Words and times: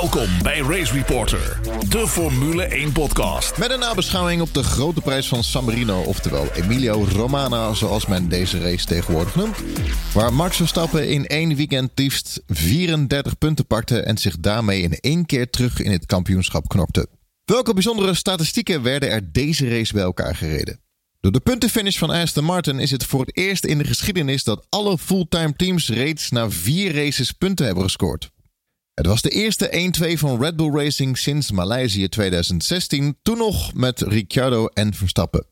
Welkom 0.00 0.42
bij 0.42 0.58
Race 0.58 0.92
Reporter, 0.92 1.60
de 1.88 2.08
Formule 2.08 2.62
1 2.64 2.92
podcast. 2.92 3.58
Met 3.58 3.70
een 3.70 3.78
nabeschouwing 3.78 4.40
op 4.40 4.54
de 4.54 4.62
grote 4.62 5.00
prijs 5.00 5.28
van 5.28 5.44
San 5.44 5.64
Marino, 5.64 6.02
oftewel 6.02 6.46
Emilio 6.52 7.04
Romana, 7.04 7.74
zoals 7.74 8.06
men 8.06 8.28
deze 8.28 8.58
race 8.60 8.86
tegenwoordig 8.86 9.34
noemt. 9.34 9.56
Waar 10.14 10.32
Max 10.32 10.56
Verstappen 10.56 11.08
in 11.08 11.26
één 11.26 11.56
weekend 11.56 11.90
liefst 11.94 12.42
34 12.46 13.38
punten 13.38 13.66
pakte 13.66 14.00
en 14.00 14.18
zich 14.18 14.38
daarmee 14.38 14.82
in 14.82 14.98
één 15.00 15.26
keer 15.26 15.50
terug 15.50 15.80
in 15.80 15.90
het 15.90 16.06
kampioenschap 16.06 16.68
knokte. 16.68 17.08
Welke 17.44 17.74
bijzondere 17.74 18.14
statistieken 18.14 18.82
werden 18.82 19.10
er 19.10 19.32
deze 19.32 19.68
race 19.68 19.92
bij 19.92 20.02
elkaar 20.02 20.36
gereden? 20.36 20.80
Door 21.20 21.32
de 21.32 21.40
puntenfinish 21.40 21.98
van 21.98 22.10
Aston 22.10 22.44
Martin 22.44 22.78
is 22.78 22.90
het 22.90 23.04
voor 23.04 23.20
het 23.20 23.36
eerst 23.36 23.64
in 23.64 23.78
de 23.78 23.84
geschiedenis 23.84 24.44
dat 24.44 24.66
alle 24.68 24.98
fulltime 24.98 25.56
teams 25.56 25.88
reeds 25.88 26.30
na 26.30 26.50
vier 26.50 26.94
races 26.94 27.32
punten 27.32 27.66
hebben 27.66 27.84
gescoord. 27.84 28.32
Het 28.94 29.06
was 29.06 29.22
de 29.22 29.30
eerste 29.30 29.92
1-2 30.14 30.18
van 30.18 30.42
Red 30.42 30.56
Bull 30.56 30.70
Racing 30.70 31.18
sinds 31.18 31.50
Maleisië 31.50 32.08
2016, 32.08 33.16
toen 33.22 33.38
nog 33.38 33.74
met 33.74 34.00
Ricciardo 34.00 34.66
en 34.66 34.94
Verstappen. 34.94 35.46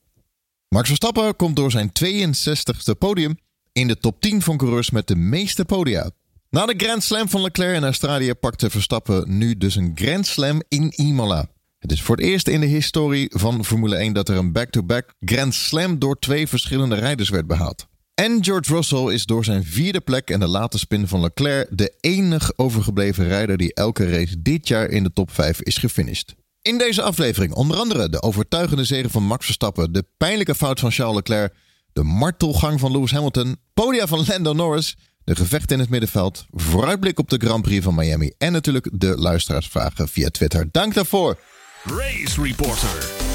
Max 0.68 0.88
Verstappen 0.88 1.36
komt 1.36 1.56
door 1.56 1.70
zijn 1.70 1.92
62e 2.04 2.98
podium 2.98 3.38
in 3.72 3.88
de 3.88 3.98
top 3.98 4.20
10 4.20 4.42
van 4.42 4.56
coureurs 4.56 4.90
met 4.90 5.06
de 5.06 5.16
meeste 5.16 5.64
podia. 5.64 6.10
Na 6.50 6.66
de 6.66 6.74
Grand 6.76 7.02
Slam 7.02 7.28
van 7.28 7.40
Leclerc 7.40 7.76
in 7.76 7.84
Australië 7.84 8.34
pakte 8.34 8.70
Verstappen 8.70 9.38
nu 9.38 9.56
dus 9.56 9.76
een 9.76 9.92
Grand 9.94 10.26
Slam 10.26 10.62
in 10.68 10.92
Imola. 10.96 11.46
Het 11.78 11.92
is 11.92 12.02
voor 12.02 12.16
het 12.16 12.24
eerst 12.24 12.48
in 12.48 12.60
de 12.60 12.66
historie 12.66 13.30
van 13.34 13.64
Formule 13.64 13.96
1 13.96 14.12
dat 14.12 14.28
er 14.28 14.36
een 14.36 14.52
back-to-back 14.52 15.14
Grand 15.20 15.54
Slam 15.54 15.98
door 15.98 16.18
twee 16.18 16.48
verschillende 16.48 16.94
rijders 16.94 17.28
werd 17.28 17.46
behaald. 17.46 17.86
En 18.22 18.44
George 18.44 18.74
Russell 18.74 19.12
is 19.12 19.24
door 19.26 19.44
zijn 19.44 19.64
vierde 19.64 20.00
plek 20.00 20.30
en 20.30 20.40
de 20.40 20.46
late 20.46 20.78
spin 20.78 21.08
van 21.08 21.20
Leclerc 21.20 21.68
de 21.70 21.94
enige 22.00 22.52
overgebleven 22.56 23.28
rijder 23.28 23.56
die 23.56 23.74
elke 23.74 24.10
race 24.10 24.42
dit 24.42 24.68
jaar 24.68 24.88
in 24.88 25.02
de 25.02 25.12
top 25.12 25.30
5 25.30 25.60
is 25.60 25.76
gefinished. 25.76 26.34
In 26.60 26.78
deze 26.78 27.02
aflevering 27.02 27.52
onder 27.52 27.76
andere 27.76 28.08
de 28.08 28.22
overtuigende 28.22 28.84
zegen 28.84 29.10
van 29.10 29.22
Max 29.22 29.44
Verstappen, 29.44 29.92
de 29.92 30.04
pijnlijke 30.16 30.54
fout 30.54 30.80
van 30.80 30.90
Charles 30.90 31.14
Leclerc, 31.14 31.54
de 31.92 32.02
martelgang 32.02 32.80
van 32.80 32.92
Lewis 32.92 33.12
Hamilton, 33.12 33.56
podia 33.74 34.06
van 34.06 34.24
Lando 34.26 34.52
Norris, 34.52 34.96
de 35.24 35.36
gevechten 35.36 35.74
in 35.74 35.80
het 35.80 35.90
middenveld, 35.90 36.46
vooruitblik 36.50 37.18
op 37.18 37.30
de 37.30 37.38
Grand 37.38 37.62
Prix 37.62 37.84
van 37.84 37.94
Miami 37.94 38.32
en 38.38 38.52
natuurlijk 38.52 38.88
de 38.92 39.16
luisteraarsvragen 39.16 40.08
via 40.08 40.28
Twitter. 40.28 40.68
Dank 40.70 40.94
daarvoor. 40.94 41.38
Race 41.84 42.42
Reporter. 42.42 43.31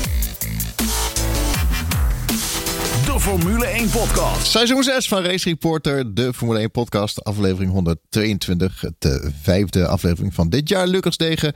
De 3.17 3.23
Formule 3.23 3.65
1 3.65 3.89
podcast. 3.89 4.47
Seizoen 4.47 4.83
6 4.83 5.07
van 5.07 5.23
Race 5.23 5.49
Reporter, 5.49 6.13
de 6.13 6.33
Formule 6.33 6.59
1 6.59 6.71
podcast, 6.71 7.23
aflevering 7.23 7.71
122. 7.71 8.83
De 8.99 9.09
eh, 9.09 9.29
vijfde 9.41 9.87
aflevering 9.87 10.33
van 10.33 10.49
dit 10.49 10.69
jaar. 10.69 10.87
Lucas 10.87 11.17
Degen 11.17 11.53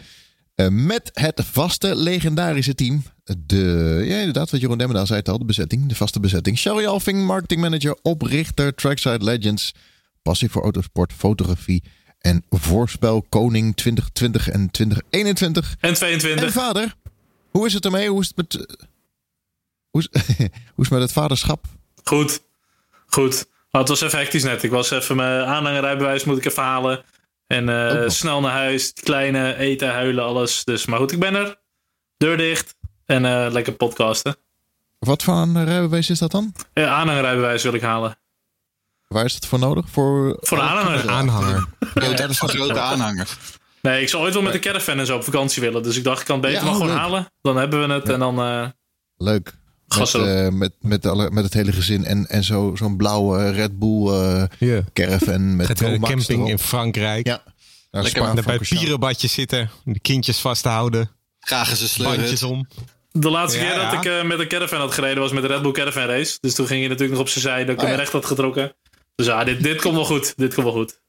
uh, 0.55 0.67
met 0.67 1.09
het 1.13 1.41
vaste 1.45 1.95
legendarische 1.95 2.75
team. 2.75 3.03
De, 3.45 4.01
ja, 4.05 4.17
inderdaad, 4.17 4.49
wat 4.49 4.59
Jeroen 4.59 4.77
Demmendaal 4.77 5.05
zei 5.05 5.19
het 5.19 5.29
al, 5.29 5.37
de 5.37 5.45
bezetting, 5.45 5.85
de 5.85 5.95
vaste 5.95 6.19
bezetting. 6.19 6.57
Sherry 6.57 6.85
Alving, 6.85 7.25
marketingmanager, 7.25 7.97
oprichter, 8.01 8.75
Trackside 8.75 9.23
Legends, 9.23 9.73
passie 10.21 10.49
voor 10.49 10.63
autosport, 10.63 11.13
fotografie 11.13 11.83
en 12.19 12.43
voorspel 12.49 13.25
koning 13.29 13.75
2020 13.75 14.49
en 14.49 14.71
2021. 14.71 15.75
En 15.79 15.93
22. 15.93 16.45
En 16.45 16.51
vader, 16.51 16.95
hoe 17.51 17.65
is 17.65 17.73
het 17.73 17.85
ermee? 17.85 18.09
Hoe 18.09 18.21
is 18.21 18.27
het 18.27 18.35
met, 18.35 18.53
uh, 18.53 18.61
hoe, 19.92 20.02
is, 20.02 20.08
hoe 20.75 20.84
is 20.84 20.89
het 20.89 20.89
met 20.89 21.02
het 21.02 21.11
vaderschap? 21.11 21.66
Goed, 22.03 22.42
goed. 23.06 23.45
Maar 23.72 23.81
het 23.81 23.89
was 23.89 24.02
even 24.02 24.20
hectisch 24.20 24.44
net. 24.44 24.64
Ik 24.64 24.72
was 24.72 24.92
even 24.92 25.16
mijn 25.16 25.45
aanhangerrijbewijs 25.45 26.23
moet 26.23 26.38
ik 26.38 26.45
even 26.45 26.64
halen. 26.64 27.03
En 27.47 27.67
uh, 27.67 28.09
snel 28.09 28.42
naar 28.42 28.52
huis, 28.52 28.94
kleine, 28.94 29.56
eten, 29.56 29.92
huilen, 29.92 30.23
alles. 30.23 30.64
Dus, 30.64 30.86
maar 30.86 31.00
goed, 31.00 31.12
ik 31.12 31.19
ben 31.19 31.36
er. 31.36 31.59
Deur 32.17 32.38
dicht. 32.38 32.75
En 33.06 33.23
uh, 33.23 33.47
lekker 33.52 33.73
podcasten. 33.73 34.36
Wat 35.00 35.23
voor 35.23 35.34
een 35.34 35.66
rijbewijs 35.66 36.09
is 36.09 36.19
dat 36.19 36.31
dan? 36.31 36.53
Ja, 36.74 36.88
aanhangerrijbewijs 36.88 37.63
wil 37.63 37.74
ik 37.74 37.81
halen. 37.81 38.18
Waar 39.07 39.25
is 39.25 39.34
dat 39.34 39.46
voor 39.46 39.59
nodig? 39.59 39.90
Voor, 39.90 40.38
voor 40.41 40.57
een 40.57 40.63
aanhanger. 40.63 41.09
aanhanger. 41.09 41.68
Ja, 41.94 42.13
dat 42.13 42.30
is 42.30 42.41
een 42.41 42.50
grote 42.50 42.80
aanhanger. 42.80 43.38
Nee, 43.81 44.01
ik 44.01 44.09
zou 44.09 44.24
ooit 44.24 44.34
wel 44.34 44.44
met 44.44 44.53
de 44.53 44.59
caravan 44.59 45.00
en 45.00 45.06
zo 45.06 45.16
op 45.16 45.24
vakantie 45.24 45.62
willen. 45.62 45.84
Dus 45.84 45.97
ik 45.97 46.03
dacht, 46.03 46.19
ik 46.19 46.25
kan 46.25 46.35
het 46.35 46.46
beter 46.46 46.59
ja, 46.59 46.66
maar 46.66 46.74
gewoon 46.74 46.90
leuk. 46.90 46.97
halen. 46.97 47.31
Dan 47.41 47.57
hebben 47.57 47.88
we 47.88 47.94
het 47.94 48.07
ja. 48.07 48.13
en 48.13 48.19
dan... 48.19 48.40
Uh, 48.40 48.68
leuk. 49.18 49.53
Met, 49.97 50.13
uh, 50.13 50.47
met, 50.47 50.72
met, 50.79 51.06
alle, 51.06 51.31
met 51.31 51.44
het 51.44 51.53
hele 51.53 51.72
gezin 51.72 52.06
en, 52.06 52.28
en 52.28 52.44
zo, 52.44 52.75
zo'n 52.75 52.97
blauwe 52.97 53.52
Red 53.52 53.79
Bull 53.79 54.07
uh, 54.07 54.44
yeah. 54.59 54.84
caravan. 54.94 55.56
Met 55.56 55.68
de 55.68 56.00
camping 56.00 56.29
erop. 56.29 56.47
in 56.47 56.59
Frankrijk. 56.59 57.28
Ja. 57.28 57.44
Lekker 57.91 58.34
bij 58.44 58.53
het 58.53 58.69
pierenbadje 58.69 59.28
zitten. 59.28 59.69
De 59.84 60.00
kindjes 60.00 60.40
vasthouden. 60.40 61.12
Graag 61.40 61.69
eens 61.69 61.81
een 61.81 61.88
sleur. 61.88 62.16
Bandjes 62.16 62.44
om. 62.44 62.68
De 63.12 63.30
laatste 63.30 63.59
ja, 63.59 63.66
keer 63.66 63.75
dat 63.75 63.94
ik 63.94 64.12
uh, 64.12 64.24
met 64.24 64.40
een 64.40 64.47
caravan 64.47 64.80
had 64.80 64.94
gereden 64.94 65.19
was 65.19 65.31
met 65.31 65.41
de 65.41 65.47
Red 65.47 65.62
Bull 65.62 65.72
Caravan 65.72 66.06
Race. 66.06 66.38
Dus 66.41 66.53
toen 66.53 66.68
ging 66.68 66.81
je 66.81 66.88
natuurlijk 66.88 67.18
nog 67.18 67.22
op 67.22 67.30
zijn 67.30 67.44
zij 67.44 67.66
dat 67.66 67.75
ik 67.75 67.81
oh, 67.81 67.88
hem 67.88 67.97
recht 67.97 68.12
had 68.12 68.25
getrokken. 68.25 68.75
Dus 69.16 69.25
ja, 69.25 69.44
dit, 69.44 69.63
dit 69.63 69.81
komt 69.81 69.96
wel 69.96 70.06
goed. 70.06 70.34
Dit 70.38 70.53
komt 70.53 70.66
wel 70.66 70.75
goed. 70.75 71.00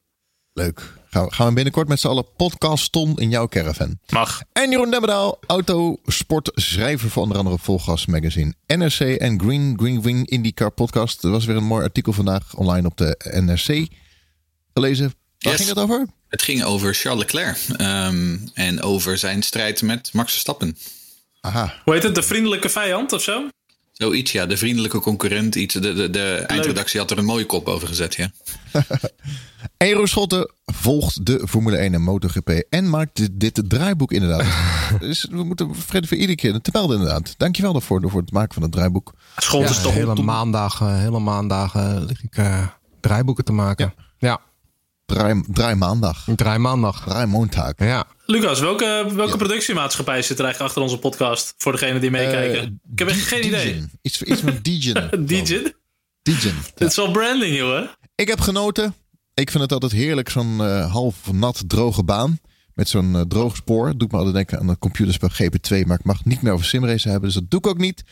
Leuk. 0.55 0.93
Gaan 1.11 1.25
we, 1.25 1.35
gaan 1.35 1.47
we 1.49 1.53
binnenkort 1.53 1.89
met 1.89 2.01
z'n 2.01 2.09
allen 2.09 2.27
podcaston 2.37 3.17
in 3.17 3.31
jouw 3.31 3.49
caravan. 3.49 3.99
Mag. 4.09 4.43
En 4.53 4.71
Jeroen 4.71 4.91
Demmedaal, 4.91 5.39
autosportschrijver 5.47 7.11
voor 7.11 7.23
onder 7.23 7.39
andere 7.39 7.59
Volgas 7.59 8.07
Magazine, 8.07 8.55
NRC 8.67 9.01
en 9.01 9.41
Green 9.41 9.79
Green 9.79 10.03
Wing 10.03 10.29
IndyCar 10.29 10.71
podcast. 10.71 11.25
Er 11.25 11.31
was 11.31 11.45
weer 11.45 11.57
een 11.57 11.65
mooi 11.65 11.85
artikel 11.85 12.13
vandaag 12.13 12.55
online 12.55 12.87
op 12.87 12.97
de 12.97 13.41
NRC 13.41 13.89
gelezen. 14.75 15.15
Waar 15.39 15.53
yes. 15.53 15.57
ging 15.57 15.69
het 15.69 15.79
over? 15.79 16.07
Het 16.29 16.43
ging 16.43 16.65
over 16.65 16.95
Charles 16.95 17.23
Leclerc 17.23 17.81
um, 17.81 18.51
en 18.55 18.83
over 18.83 19.19
zijn 19.19 19.43
strijd 19.43 19.83
met 19.83 20.13
Max 20.13 20.31
Verstappen. 20.31 20.77
Aha. 21.41 21.75
Hoe 21.85 21.95
heet 21.95 22.03
het? 22.03 22.15
De 22.15 22.23
vriendelijke 22.23 22.69
vijand 22.69 23.13
of 23.13 23.23
zo? 23.23 23.49
Zoiets, 24.03 24.33
ja. 24.33 24.47
De 24.47 24.57
vriendelijke 24.57 25.01
concurrent. 25.01 25.55
Iets. 25.55 25.75
De, 25.75 25.95
de, 25.95 26.11
de 26.11 26.35
eindredactie 26.47 27.01
had 27.01 27.11
er 27.11 27.19
een 27.19 27.25
mooie 27.25 27.47
kop 27.47 27.69
over 27.69 27.89
gezet, 27.89 28.15
ja. 28.15 28.31
Eero 29.77 30.07
Schotten 30.07 30.53
volgt 30.65 31.27
de 31.27 31.47
Formule 31.49 31.77
1 31.77 31.95
en 31.95 32.03
MotoGP 32.03 32.49
en 32.49 32.91
maakt 32.91 33.17
dit, 33.17 33.31
dit 33.33 33.63
draaiboek 33.69 34.13
inderdaad. 34.13 34.47
dus 35.01 35.27
we 35.31 35.45
moeten 35.45 35.75
Fred 35.75 36.09
voor 36.09 36.17
iedere 36.17 36.37
keer 36.37 36.61
te 36.61 36.71
melden 36.73 36.99
inderdaad. 36.99 37.35
Dankjewel 37.37 37.73
daarvoor 37.73 38.11
voor 38.11 38.21
het 38.21 38.33
maken 38.33 38.55
van 38.55 38.63
het 38.63 38.73
draaiboek. 38.73 39.13
Schotten 39.37 39.71
is 39.71 39.83
toch 39.83 39.93
hele 39.93 40.23
maandagen, 40.23 40.99
hele 40.99 41.19
maandagen 41.19 42.05
lig 42.05 42.23
ik 42.23 42.37
uh, 42.37 42.67
draaiboeken 43.01 43.45
te 43.45 43.53
maken. 43.53 43.95
Ja. 43.97 44.29
ja. 44.29 44.41
Draai, 45.07 45.43
draai 45.47 45.75
maandag. 45.75 46.27
Draai 46.37 46.59
maandag. 46.59 47.05
Draai 47.05 47.27
maandag. 47.27 47.73
Ja. 47.77 48.07
Lucas, 48.27 48.61
welke, 48.61 49.05
welke 49.15 49.31
ja. 49.31 49.37
productiemaatschappij 49.37 50.23
zit 50.23 50.39
er 50.39 50.45
eigenlijk 50.45 50.75
achter 50.75 50.83
onze 50.83 50.99
podcast? 50.99 51.55
Voor 51.57 51.73
degenen 51.73 52.01
die 52.01 52.11
meekijken. 52.11 52.63
Uh, 52.63 52.71
ik 52.93 52.99
heb 52.99 53.09
echt 53.09 53.27
geen 53.27 53.47
idee. 53.47 53.85
Iets, 54.03 54.23
iets 54.23 54.43
met 54.43 54.65
Degen. 54.65 55.27
Degen? 55.27 55.75
Degen. 56.23 56.55
Dit 56.75 56.89
is 56.89 56.97
wel 56.97 57.11
branding, 57.11 57.57
joh. 57.57 57.89
Ik 58.15 58.29
heb 58.29 58.41
genoten. 58.41 58.95
Ik 59.35 59.51
vind 59.51 59.63
het 59.63 59.73
altijd 59.73 59.93
heerlijk, 59.93 60.29
zo'n 60.29 60.57
uh, 60.61 60.93
half 60.93 61.33
nat 61.33 61.63
droge 61.67 62.05
baan. 62.05 62.41
Met 62.75 62.89
zo'n 62.89 63.15
uh, 63.15 63.21
droog 63.21 63.57
spoor. 63.57 63.97
Doet 63.97 64.13
me 64.13 64.17
altijd 64.17 64.35
denken 64.35 64.59
aan 64.59 64.69
het 64.69 64.79
computerspel 64.79 65.31
GP2. 65.31 65.87
Maar 65.87 65.99
ik 65.99 66.05
mag 66.05 66.19
het 66.19 66.27
niet 66.27 66.43
meer 66.43 66.53
over 66.53 66.67
simrace 66.67 67.09
hebben. 67.09 67.31
Dus 67.31 67.39
dat 67.39 67.51
doe 67.51 67.61
ik 67.61 67.67
ook 67.67 67.79
niet. 67.79 68.03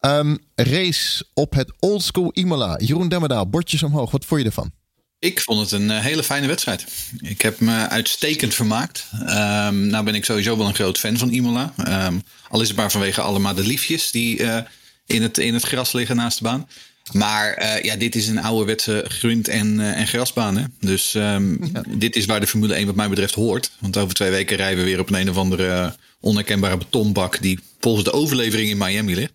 Um, 0.00 0.38
race 0.54 1.26
op 1.34 1.52
het 1.52 1.72
Oldschool 1.78 2.30
Imola. 2.32 2.78
Jeroen 2.78 3.08
Demmerdaal, 3.08 3.48
bordjes 3.48 3.82
omhoog. 3.82 4.10
Wat 4.10 4.24
vond 4.24 4.40
je 4.40 4.46
ervan? 4.46 4.70
Ik 5.18 5.40
vond 5.40 5.60
het 5.60 5.72
een 5.72 5.90
hele 5.90 6.22
fijne 6.22 6.46
wedstrijd. 6.46 6.86
Ik 7.20 7.42
heb 7.42 7.60
me 7.60 7.88
uitstekend 7.88 8.54
vermaakt. 8.54 9.06
Um, 9.12 9.86
nou 9.86 10.04
ben 10.04 10.14
ik 10.14 10.24
sowieso 10.24 10.56
wel 10.56 10.66
een 10.66 10.74
groot 10.74 10.98
fan 10.98 11.16
van 11.16 11.30
Imola. 11.30 11.74
Um, 12.06 12.22
al 12.48 12.60
is 12.60 12.68
het 12.68 12.76
maar 12.76 12.90
vanwege 12.90 13.20
allemaal 13.20 13.54
de 13.54 13.66
liefjes 13.66 14.10
die 14.10 14.38
uh, 14.38 14.58
in, 15.06 15.22
het, 15.22 15.38
in 15.38 15.54
het 15.54 15.62
gras 15.62 15.92
liggen 15.92 16.16
naast 16.16 16.38
de 16.38 16.44
baan. 16.44 16.68
Maar 17.12 17.62
uh, 17.62 17.82
ja, 17.82 17.96
dit 17.96 18.14
is 18.14 18.28
een 18.28 18.42
ouderwetse 18.42 19.04
grind- 19.08 19.48
en, 19.48 19.78
uh, 19.78 19.98
en 19.98 20.06
grasbaan. 20.06 20.56
Hè? 20.56 20.64
Dus 20.80 21.14
um, 21.14 21.70
ja. 21.72 21.82
dit 21.88 22.16
is 22.16 22.24
waar 22.24 22.40
de 22.40 22.46
Formule 22.46 22.74
1 22.74 22.86
wat 22.86 22.94
mij 22.94 23.08
betreft 23.08 23.34
hoort. 23.34 23.70
Want 23.78 23.96
over 23.96 24.14
twee 24.14 24.30
weken 24.30 24.56
rijden 24.56 24.78
we 24.78 24.84
weer 24.84 25.00
op 25.00 25.08
een, 25.08 25.20
een 25.20 25.30
of 25.30 25.36
andere 25.36 25.94
onherkenbare 26.20 26.76
betonbak... 26.76 27.42
die 27.42 27.58
volgens 27.80 28.04
de 28.04 28.12
overlevering 28.12 28.70
in 28.70 28.78
Miami 28.78 29.14
ligt. 29.14 29.32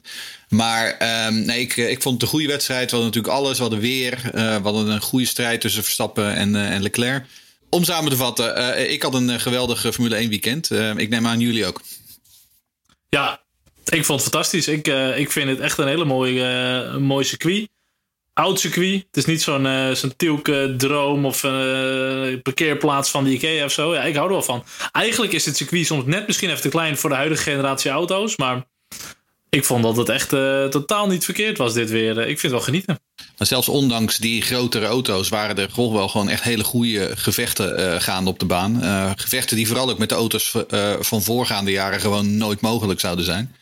Maar 0.51 0.98
um, 1.27 1.45
nee, 1.45 1.59
ik, 1.59 1.75
ik 1.75 2.01
vond 2.01 2.13
het 2.13 2.24
een 2.24 2.30
goede 2.30 2.48
wedstrijd. 2.48 2.92
We 2.92 2.95
hadden 2.95 3.13
natuurlijk 3.13 3.33
alles. 3.33 3.56
We 3.56 3.62
hadden 3.62 3.80
weer. 3.80 4.13
Uh, 4.25 4.31
we 4.31 4.62
hadden 4.63 4.88
een 4.88 5.01
goede 5.01 5.25
strijd 5.25 5.62
tussen 5.62 5.83
Verstappen 5.83 6.36
en, 6.36 6.53
uh, 6.53 6.71
en 6.71 6.81
Leclerc. 6.81 7.25
Om 7.69 7.83
samen 7.83 8.09
te 8.09 8.18
vatten, 8.18 8.57
uh, 8.57 8.92
ik 8.92 9.01
had 9.01 9.13
een 9.13 9.39
geweldig 9.39 9.80
Formule 9.94 10.15
1 10.15 10.30
weekend. 10.30 10.71
ik 10.95 11.09
neem 11.09 11.27
aan 11.27 11.39
jullie 11.39 11.65
ook. 11.65 11.81
Ja, 13.09 13.42
ik 13.86 14.06
vond 14.06 14.21
het 14.21 14.30
fantastisch. 14.30 14.68
Ik, 14.68 14.88
ik 15.15 15.31
vind 15.31 15.50
het 15.50 15.59
echt 15.59 15.77
een 15.77 15.88
hele 15.88 16.06
mooie, 16.06 16.44
een 16.94 17.03
mooi 17.03 17.25
circuit. 17.25 17.69
Oud 18.33 18.59
circuit. 18.59 18.94
Het 18.94 19.18
is 19.18 19.25
niet 19.25 19.42
zo'n 19.42 19.95
zo'n 19.95 20.15
Tielke 20.15 20.74
droom 20.77 21.25
of 21.25 21.42
parkeerplaats 22.44 23.09
van 23.09 23.24
de 23.24 23.31
Ikea 23.31 23.65
of 23.65 23.71
zo. 23.71 23.94
Ja, 23.94 24.03
ik 24.03 24.15
hou 24.15 24.27
er 24.27 24.33
wel 24.33 24.44
van. 24.44 24.63
Eigenlijk 24.92 25.31
is 25.31 25.45
het 25.45 25.57
circuit 25.57 25.86
soms 25.86 26.06
net 26.06 26.27
misschien 26.27 26.50
even 26.50 26.62
te 26.62 26.69
klein 26.69 26.98
voor 26.98 27.09
de 27.09 27.15
huidige 27.15 27.44
generatie 27.44 27.92
auto's. 27.92 28.38
Maar 28.38 28.65
ik 29.56 29.65
vond 29.65 29.83
dat 29.83 29.98
het 29.98 30.09
echt 30.09 30.33
uh, 30.33 30.65
totaal 30.65 31.07
niet 31.07 31.25
verkeerd 31.25 31.57
was 31.57 31.74
dit 31.74 31.89
weer. 31.89 32.18
Ik 32.19 32.25
vind 32.25 32.42
het 32.42 32.51
wel 32.51 32.62
genieten. 32.62 33.00
Maar 33.38 33.48
zelfs 33.48 33.69
ondanks 33.69 34.18
die 34.18 34.42
grotere 34.42 34.86
auto's 34.86 35.30
waren 35.30 35.57
er 35.57 35.74
toch 35.74 35.92
wel 35.92 36.07
gewoon 36.07 36.30
echt 36.30 36.44
hele 36.44 36.63
goede 36.63 37.12
gevechten 37.18 37.80
uh, 37.80 38.01
gaande 38.01 38.30
op 38.30 38.39
de 38.39 38.45
baan. 38.45 38.83
Uh, 38.83 39.12
gevechten 39.15 39.57
die 39.57 39.68
vooral 39.68 39.89
ook 39.89 39.98
met 39.98 40.09
de 40.09 40.15
auto's 40.15 40.56
van 41.00 41.21
voorgaande 41.21 41.71
jaren 41.71 42.00
gewoon 42.00 42.38
nooit 42.38 42.62
mogelijk 42.62 43.00
zouden 43.00 43.25
zijn. 43.25 43.56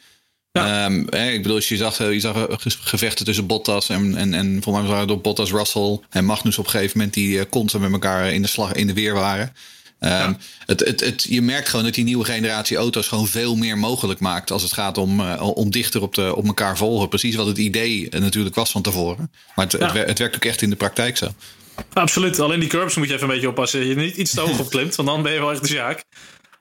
Ja. 0.51 0.85
Um, 0.85 1.09
ik 1.09 1.41
bedoel, 1.41 1.61
je 1.63 1.77
zag, 1.77 1.97
je 1.97 2.19
zag 2.19 2.45
gevechten 2.79 3.25
tussen 3.25 3.45
Bottas 3.45 3.89
en, 3.89 4.15
en, 4.15 4.33
en 4.33 4.63
volgens 4.63 4.85
mij 4.85 4.95
waren 4.95 5.09
het 5.09 5.21
Bottas, 5.21 5.51
Russell 5.51 5.99
en 6.09 6.25
Magnus 6.25 6.57
op 6.57 6.65
een 6.65 6.71
gegeven 6.71 6.97
moment 6.97 7.15
die 7.15 7.49
constant 7.49 7.83
met 7.83 7.91
elkaar 7.91 8.31
in 8.31 8.41
de, 8.41 8.47
slag, 8.47 8.73
in 8.73 8.87
de 8.87 8.93
weer 8.93 9.13
waren. 9.13 9.53
Um, 9.99 10.37
het, 10.65 10.79
het, 10.79 10.99
het, 10.99 11.23
je 11.29 11.41
merkt 11.41 11.69
gewoon 11.69 11.85
dat 11.85 11.93
die 11.93 12.03
nieuwe 12.03 12.25
generatie 12.25 12.77
auto's 12.77 13.07
gewoon 13.07 13.27
veel 13.27 13.55
meer 13.55 13.77
mogelijk 13.77 14.19
maakt 14.19 14.51
als 14.51 14.61
het 14.61 14.73
gaat 14.73 14.97
om, 14.97 15.19
uh, 15.19 15.41
om 15.41 15.71
dichter 15.71 16.01
op, 16.01 16.15
de, 16.15 16.35
op 16.35 16.45
elkaar 16.45 16.77
volgen. 16.77 17.09
Precies 17.09 17.35
wat 17.35 17.47
het 17.47 17.57
idee 17.57 18.07
natuurlijk 18.09 18.55
was 18.55 18.71
van 18.71 18.81
tevoren. 18.81 19.31
Maar 19.55 19.65
het, 19.65 19.81
het, 19.81 19.93
het, 20.07 20.19
werkt 20.19 20.35
ook 20.35 20.45
echt 20.45 20.61
in 20.61 20.69
de 20.69 20.75
praktijk 20.75 21.17
zo. 21.17 21.27
Absoluut. 21.93 22.39
Alleen 22.39 22.59
die 22.59 22.69
curbs 22.69 22.95
moet 22.95 23.07
je 23.07 23.13
even 23.13 23.27
een 23.27 23.33
beetje 23.33 23.49
oppassen. 23.49 23.85
Je 23.85 23.95
niet 23.95 24.15
iets 24.15 24.33
te 24.33 24.41
hoog 24.41 24.59
op 24.59 24.69
klimt, 24.69 24.95
want 24.95 25.07
dan 25.07 25.21
ben 25.21 25.33
je 25.33 25.39
wel 25.39 25.51
echt 25.51 25.61
de 25.61 25.67
zaak. 25.67 26.03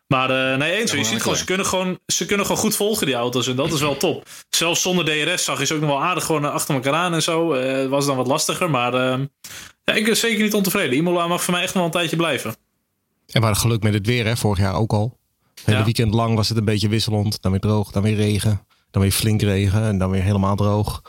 Maar 0.07 0.31
uh, 0.31 0.59
nee, 0.59 0.73
eens. 0.73 0.93
je 0.93 1.05
ziet 1.05 1.23
gewoon 1.23 1.37
ze, 1.37 1.45
kunnen 1.45 1.67
gewoon, 1.67 1.99
ze 2.07 2.27
kunnen 2.27 2.47
gewoon 2.47 2.61
goed 2.61 2.77
volgen, 2.77 3.07
die 3.07 3.15
auto's. 3.15 3.49
En 3.49 3.57
dat 3.57 3.73
is 3.73 3.81
wel 3.81 3.97
top. 3.97 4.29
Zelfs 4.51 4.83
zonder 4.83 5.05
DRS 5.05 5.45
zag 5.45 5.59
je 5.59 5.67
ze 5.67 5.75
ook 5.75 5.81
nog 5.81 5.89
wel 5.89 6.03
aardig 6.03 6.25
gewoon 6.25 6.53
achter 6.53 6.75
elkaar 6.75 6.93
aan 6.93 7.15
en 7.15 7.23
zo. 7.23 7.55
Uh, 7.55 7.87
was 7.87 8.07
dan 8.07 8.17
wat 8.17 8.27
lastiger. 8.27 8.71
Maar 8.71 8.95
uh, 8.95 9.25
ja, 9.85 9.93
ik 9.95 10.05
ben 10.05 10.17
zeker 10.17 10.43
niet 10.43 10.55
ontevreden. 10.55 10.97
Imola 10.97 11.27
mag 11.27 11.43
voor 11.43 11.55
mij 11.55 11.63
echt 11.63 11.75
wel 11.75 11.85
een 11.85 11.91
tijdje 11.91 12.17
blijven. 12.17 12.57
En 13.29 13.41
we 13.41 13.47
hadden 13.47 13.63
geluk 13.63 13.83
met 13.83 13.95
het 13.95 14.07
weer, 14.07 14.27
hè, 14.27 14.37
vorig 14.37 14.59
jaar 14.59 14.75
ook 14.75 14.93
al. 14.93 15.19
Het 15.55 15.67
hele 15.67 15.85
weekend 15.85 16.15
lang 16.15 16.35
was 16.35 16.49
het 16.49 16.59
een 16.59 16.65
beetje 16.65 16.89
wisselend. 16.89 17.43
Dan 17.43 17.51
weer 17.51 17.61
droog, 17.61 17.91
dan 17.91 18.03
weer 18.03 18.15
regen. 18.15 18.61
Dan 18.91 19.03
weer 19.03 19.11
flink 19.11 19.43
regen 19.43 19.83
en 19.83 19.99
dan 19.99 20.11
weer 20.11 20.23
helemaal 20.23 20.57
droog. 20.57 21.03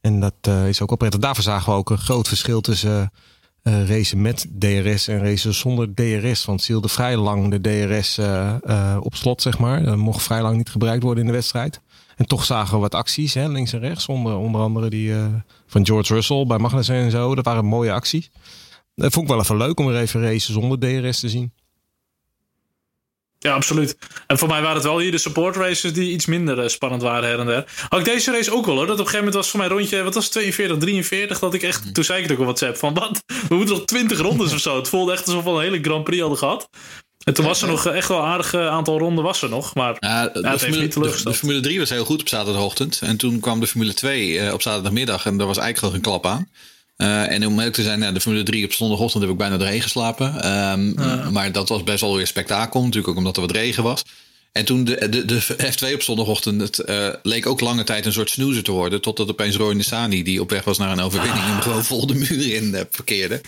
En 0.00 0.20
dat 0.20 0.34
uh, 0.48 0.68
is 0.68 0.80
ook 0.80 0.88
wel 0.88 0.98
prettig. 0.98 1.20
Daarvoor 1.20 1.44
zagen 1.44 1.72
we 1.72 1.78
ook 1.78 1.90
een 1.90 1.98
groot 1.98 2.28
verschil 2.28 2.60
tussen 2.60 3.12
uh, 3.62 3.88
racen 3.88 4.22
met 4.22 4.46
DRS 4.58 5.08
en 5.08 5.18
racen 5.18 5.54
zonder 5.54 5.94
DRS. 5.94 6.44
Want 6.44 6.62
ze 6.62 6.72
hielden 6.72 6.90
vrij 6.90 7.16
lang 7.16 7.50
de 7.50 7.60
DRS 7.60 8.18
uh, 8.18 8.96
op 9.00 9.14
slot, 9.14 9.42
zeg 9.42 9.58
maar. 9.58 9.82
Dat 9.82 9.96
mocht 9.96 10.22
vrij 10.22 10.42
lang 10.42 10.56
niet 10.56 10.70
gebruikt 10.70 11.02
worden 11.02 11.24
in 11.24 11.28
de 11.28 11.36
wedstrijd. 11.36 11.80
En 12.16 12.26
toch 12.26 12.44
zagen 12.44 12.74
we 12.74 12.80
wat 12.80 12.94
acties, 12.94 13.34
hè, 13.34 13.48
links 13.48 13.72
en 13.72 13.80
rechts. 13.80 14.06
Onder, 14.06 14.36
onder 14.36 14.60
andere 14.60 14.90
die 14.90 15.14
van 15.66 15.86
George 15.86 16.14
Russell 16.14 16.46
bij 16.46 16.58
Magnussen 16.58 16.94
en 16.94 17.10
zo. 17.10 17.34
Dat 17.34 17.44
waren 17.44 17.64
mooie 17.64 17.92
acties. 17.92 18.30
Dat 18.94 19.12
vond 19.12 19.26
ik 19.26 19.32
wel 19.32 19.42
even 19.42 19.56
leuk 19.56 19.78
om 19.78 19.88
er 19.88 20.00
even 20.00 20.22
racen 20.22 20.52
zonder 20.52 20.78
DRS 20.78 21.20
te 21.20 21.28
zien. 21.28 21.52
Ja, 23.44 23.54
absoluut. 23.54 23.96
En 24.26 24.38
voor 24.38 24.48
mij 24.48 24.60
waren 24.60 24.76
het 24.76 24.84
wel 24.84 24.98
hier 24.98 25.10
de 25.10 25.18
support 25.18 25.56
races 25.56 25.92
die 25.92 26.10
iets 26.10 26.26
minder 26.26 26.58
uh, 26.58 26.68
spannend 26.68 27.02
waren 27.02 27.28
her 27.28 27.38
en 27.38 27.46
der. 27.46 27.64
Had 27.88 27.98
ik 28.00 28.04
deze 28.04 28.30
race 28.30 28.52
ook 28.52 28.66
wel 28.66 28.74
hoor. 28.74 28.86
Dat 28.86 28.94
op 28.94 29.04
een 29.04 29.10
gegeven 29.10 29.24
moment 29.24 29.34
was 29.34 29.50
voor 29.50 29.60
mij 29.60 29.68
rondje, 29.68 30.02
wat 30.02 30.14
was 30.14 30.24
het, 30.24 30.32
42, 30.32 30.78
43. 30.78 31.38
Dat 31.38 31.54
ik 31.54 31.62
echt, 31.62 31.84
mhm. 31.84 31.92
toen 31.92 32.04
zei 32.04 32.18
ik 32.18 32.24
het 32.24 32.32
ook 32.32 32.38
op 32.38 32.44
WhatsApp 32.44 32.76
van 32.76 32.94
wat? 32.94 33.22
We 33.48 33.54
moeten 33.54 33.74
nog 33.74 33.84
20 33.84 34.18
rondes 34.18 34.52
of 34.52 34.58
zo. 34.58 34.76
Het 34.76 34.88
voelde 34.88 35.12
echt 35.12 35.26
alsof 35.26 35.44
we 35.44 35.50
een 35.50 35.60
hele 35.60 35.78
Grand 35.82 36.04
Prix 36.04 36.20
hadden 36.20 36.38
gehad. 36.38 36.68
En 37.24 37.34
toen 37.34 37.44
was 37.44 37.62
er 37.62 37.68
nog 37.68 37.86
echt 37.86 38.08
wel 38.08 38.18
een 38.18 38.24
aardig 38.24 38.54
aantal 38.54 38.98
ronden 38.98 39.24
was 39.24 39.42
er 39.42 39.48
nog. 39.48 39.74
Maar 39.74 39.96
ja, 39.98 40.28
de, 40.28 40.40
ja, 40.40 40.58
Formule, 40.58 40.88
de, 40.88 41.20
de, 41.24 41.34
Formule 41.34 41.60
3 41.60 41.78
was 41.78 41.90
heel 41.90 42.04
goed 42.04 42.20
op 42.20 42.28
zaterdagochtend. 42.28 43.00
En 43.02 43.16
toen 43.16 43.40
kwam 43.40 43.60
de 43.60 43.66
Formule 43.66 43.94
2 43.94 44.28
uh, 44.28 44.52
op 44.52 44.62
zaterdagmiddag. 44.62 45.26
En 45.26 45.36
daar 45.36 45.46
was 45.46 45.58
eigenlijk 45.58 45.86
nog 45.86 46.02
een 46.02 46.10
klap 46.10 46.26
aan. 46.26 46.48
Uh, 46.96 47.30
en 47.30 47.46
om 47.46 47.56
eerlijk 47.56 47.74
te 47.74 47.82
zijn, 47.82 47.98
nou, 47.98 48.14
de 48.14 48.20
Formule 48.20 48.42
3 48.42 48.64
op 48.64 48.72
zondagochtend 48.72 49.22
heb 49.22 49.32
ik 49.32 49.38
bijna 49.38 49.56
doorheen 49.56 49.82
geslapen. 49.82 50.50
Um, 50.70 50.94
Maar 51.32 51.52
dat 51.52 51.68
was 51.68 51.82
best 51.82 52.00
wel 52.00 52.16
weer 52.16 52.26
spektakel. 52.26 52.80
Natuurlijk 52.80 53.08
ook 53.08 53.16
omdat 53.16 53.36
er 53.36 53.42
wat 53.42 53.50
regen 53.50 53.82
was. 53.82 54.02
En 54.54 54.64
toen 54.64 54.84
de, 54.84 55.08
de, 55.08 55.24
de 55.24 55.40
F2 55.42 55.94
op 55.94 56.02
zondagochtend, 56.02 56.60
het 56.60 56.82
uh, 56.86 57.08
leek 57.22 57.46
ook 57.46 57.60
lange 57.60 57.84
tijd 57.84 58.06
een 58.06 58.12
soort 58.12 58.30
snoezer 58.30 58.62
te 58.62 58.72
worden. 58.72 59.00
Totdat 59.00 59.30
opeens 59.30 59.56
Roy 59.56 59.74
Nissani, 59.74 60.22
die 60.22 60.40
op 60.40 60.50
weg 60.50 60.64
was 60.64 60.78
naar 60.78 60.92
een 60.92 61.00
overwinning, 61.00 61.44
hem 61.44 61.60
gewoon 61.60 61.84
vol 61.84 62.06
de 62.06 62.14
muur 62.14 62.54
in 62.54 62.64
uh, 62.64 62.80
parkeerde. 62.96 63.40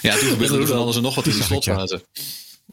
Ja, 0.00 0.16
toen 0.16 0.28
gebeurde 0.38 0.58
er 0.58 0.66
van 0.66 0.78
alles 0.78 0.96
en 0.96 1.02
nog 1.02 1.14
wat 1.14 1.26
in 1.26 1.32
die 1.32 1.42
slotfase. 1.42 2.04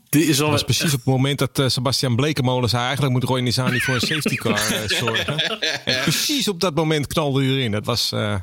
Die 0.09 0.25
is 0.25 0.41
al 0.41 0.51
was 0.51 0.63
precies 0.63 0.93
op 0.93 0.99
het 0.99 1.05
moment 1.05 1.39
dat 1.39 1.59
uh, 1.59 1.67
Sebastian 1.67 2.15
Blekemolen 2.15 2.69
zei... 2.69 2.83
eigenlijk 2.83 3.13
moet 3.13 3.23
Roy 3.23 3.39
Nissani 3.39 3.79
voor 3.79 3.93
een 3.93 4.01
safety 4.01 4.35
car 4.35 4.71
uh, 4.71 4.97
zorgen. 4.99 5.37
En 5.85 6.01
precies 6.01 6.47
op 6.47 6.59
dat 6.59 6.75
moment 6.75 7.07
knalde 7.07 7.43
hij 7.43 7.49
erin. 7.49 7.71
Dat 7.71 7.85
was 7.85 8.11
uh, 8.13 8.35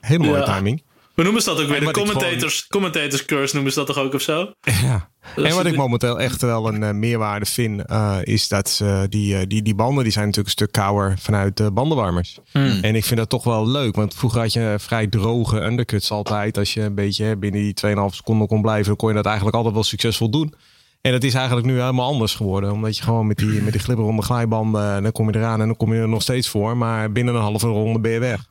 hele 0.00 0.24
mooie 0.24 0.38
ja. 0.38 0.54
timing. 0.54 0.82
Hoe 1.20 1.28
noemen 1.28 1.48
ze 1.48 1.54
dat 1.54 1.64
ook 1.64 1.68
weer? 1.68 1.80
De 1.80 1.90
commentators, 1.90 2.66
gewoon... 2.68 2.82
commentators 2.82 3.24
curse 3.24 3.54
noemen 3.54 3.72
ze 3.72 3.78
dat 3.78 3.86
toch 3.86 3.98
ook 3.98 4.14
of 4.14 4.22
zo? 4.22 4.50
Ja. 4.82 5.08
En 5.36 5.54
wat 5.54 5.66
ik 5.66 5.76
momenteel 5.76 6.20
echt 6.20 6.42
wel 6.42 6.68
een 6.68 6.82
uh, 6.82 6.90
meerwaarde 6.90 7.46
vind, 7.46 7.82
uh, 7.90 8.16
is 8.22 8.48
dat 8.48 8.82
die, 9.08 9.34
uh, 9.34 9.40
die, 9.46 9.62
die 9.62 9.74
banden 9.74 10.02
die 10.02 10.12
zijn 10.12 10.26
natuurlijk 10.26 10.56
een 10.56 10.66
stuk 10.66 10.82
kouder 10.82 11.18
vanuit 11.18 11.56
de 11.56 11.70
bandenwarmers. 11.70 12.38
Hmm. 12.52 12.78
En 12.82 12.94
ik 12.94 13.04
vind 13.04 13.18
dat 13.18 13.28
toch 13.28 13.44
wel 13.44 13.68
leuk, 13.68 13.94
want 13.94 14.14
vroeger 14.14 14.40
had 14.40 14.52
je 14.52 14.74
vrij 14.78 15.06
droge 15.06 15.60
undercuts 15.60 16.10
altijd. 16.10 16.58
Als 16.58 16.74
je 16.74 16.80
een 16.80 16.94
beetje 16.94 17.36
binnen 17.36 17.60
die 17.60 17.74
2,5 17.86 17.92
seconden 18.10 18.46
kon 18.48 18.62
blijven, 18.62 18.86
dan 18.86 18.96
kon 18.96 19.08
je 19.08 19.14
dat 19.14 19.26
eigenlijk 19.26 19.56
altijd 19.56 19.74
wel 19.74 19.84
succesvol 19.84 20.30
doen. 20.30 20.54
En 21.00 21.12
dat 21.12 21.22
is 21.22 21.34
eigenlijk 21.34 21.66
nu 21.66 21.80
helemaal 21.80 22.06
anders 22.06 22.34
geworden. 22.34 22.72
Omdat 22.72 22.96
je 22.96 23.02
gewoon 23.02 23.26
met 23.26 23.36
die, 23.36 23.62
met 23.62 23.72
die 23.72 23.82
glibberende 23.82 24.22
glijbanden, 24.22 25.02
dan 25.02 25.12
kom 25.12 25.30
je 25.30 25.38
eraan 25.38 25.60
en 25.60 25.66
dan 25.66 25.76
kom 25.76 25.94
je 25.94 26.00
er 26.00 26.08
nog 26.08 26.22
steeds 26.22 26.48
voor. 26.48 26.76
Maar 26.76 27.12
binnen 27.12 27.34
een 27.34 27.40
halve 27.40 27.66
ronde 27.66 28.00
ben 28.00 28.10
je 28.10 28.18
weg. 28.18 28.49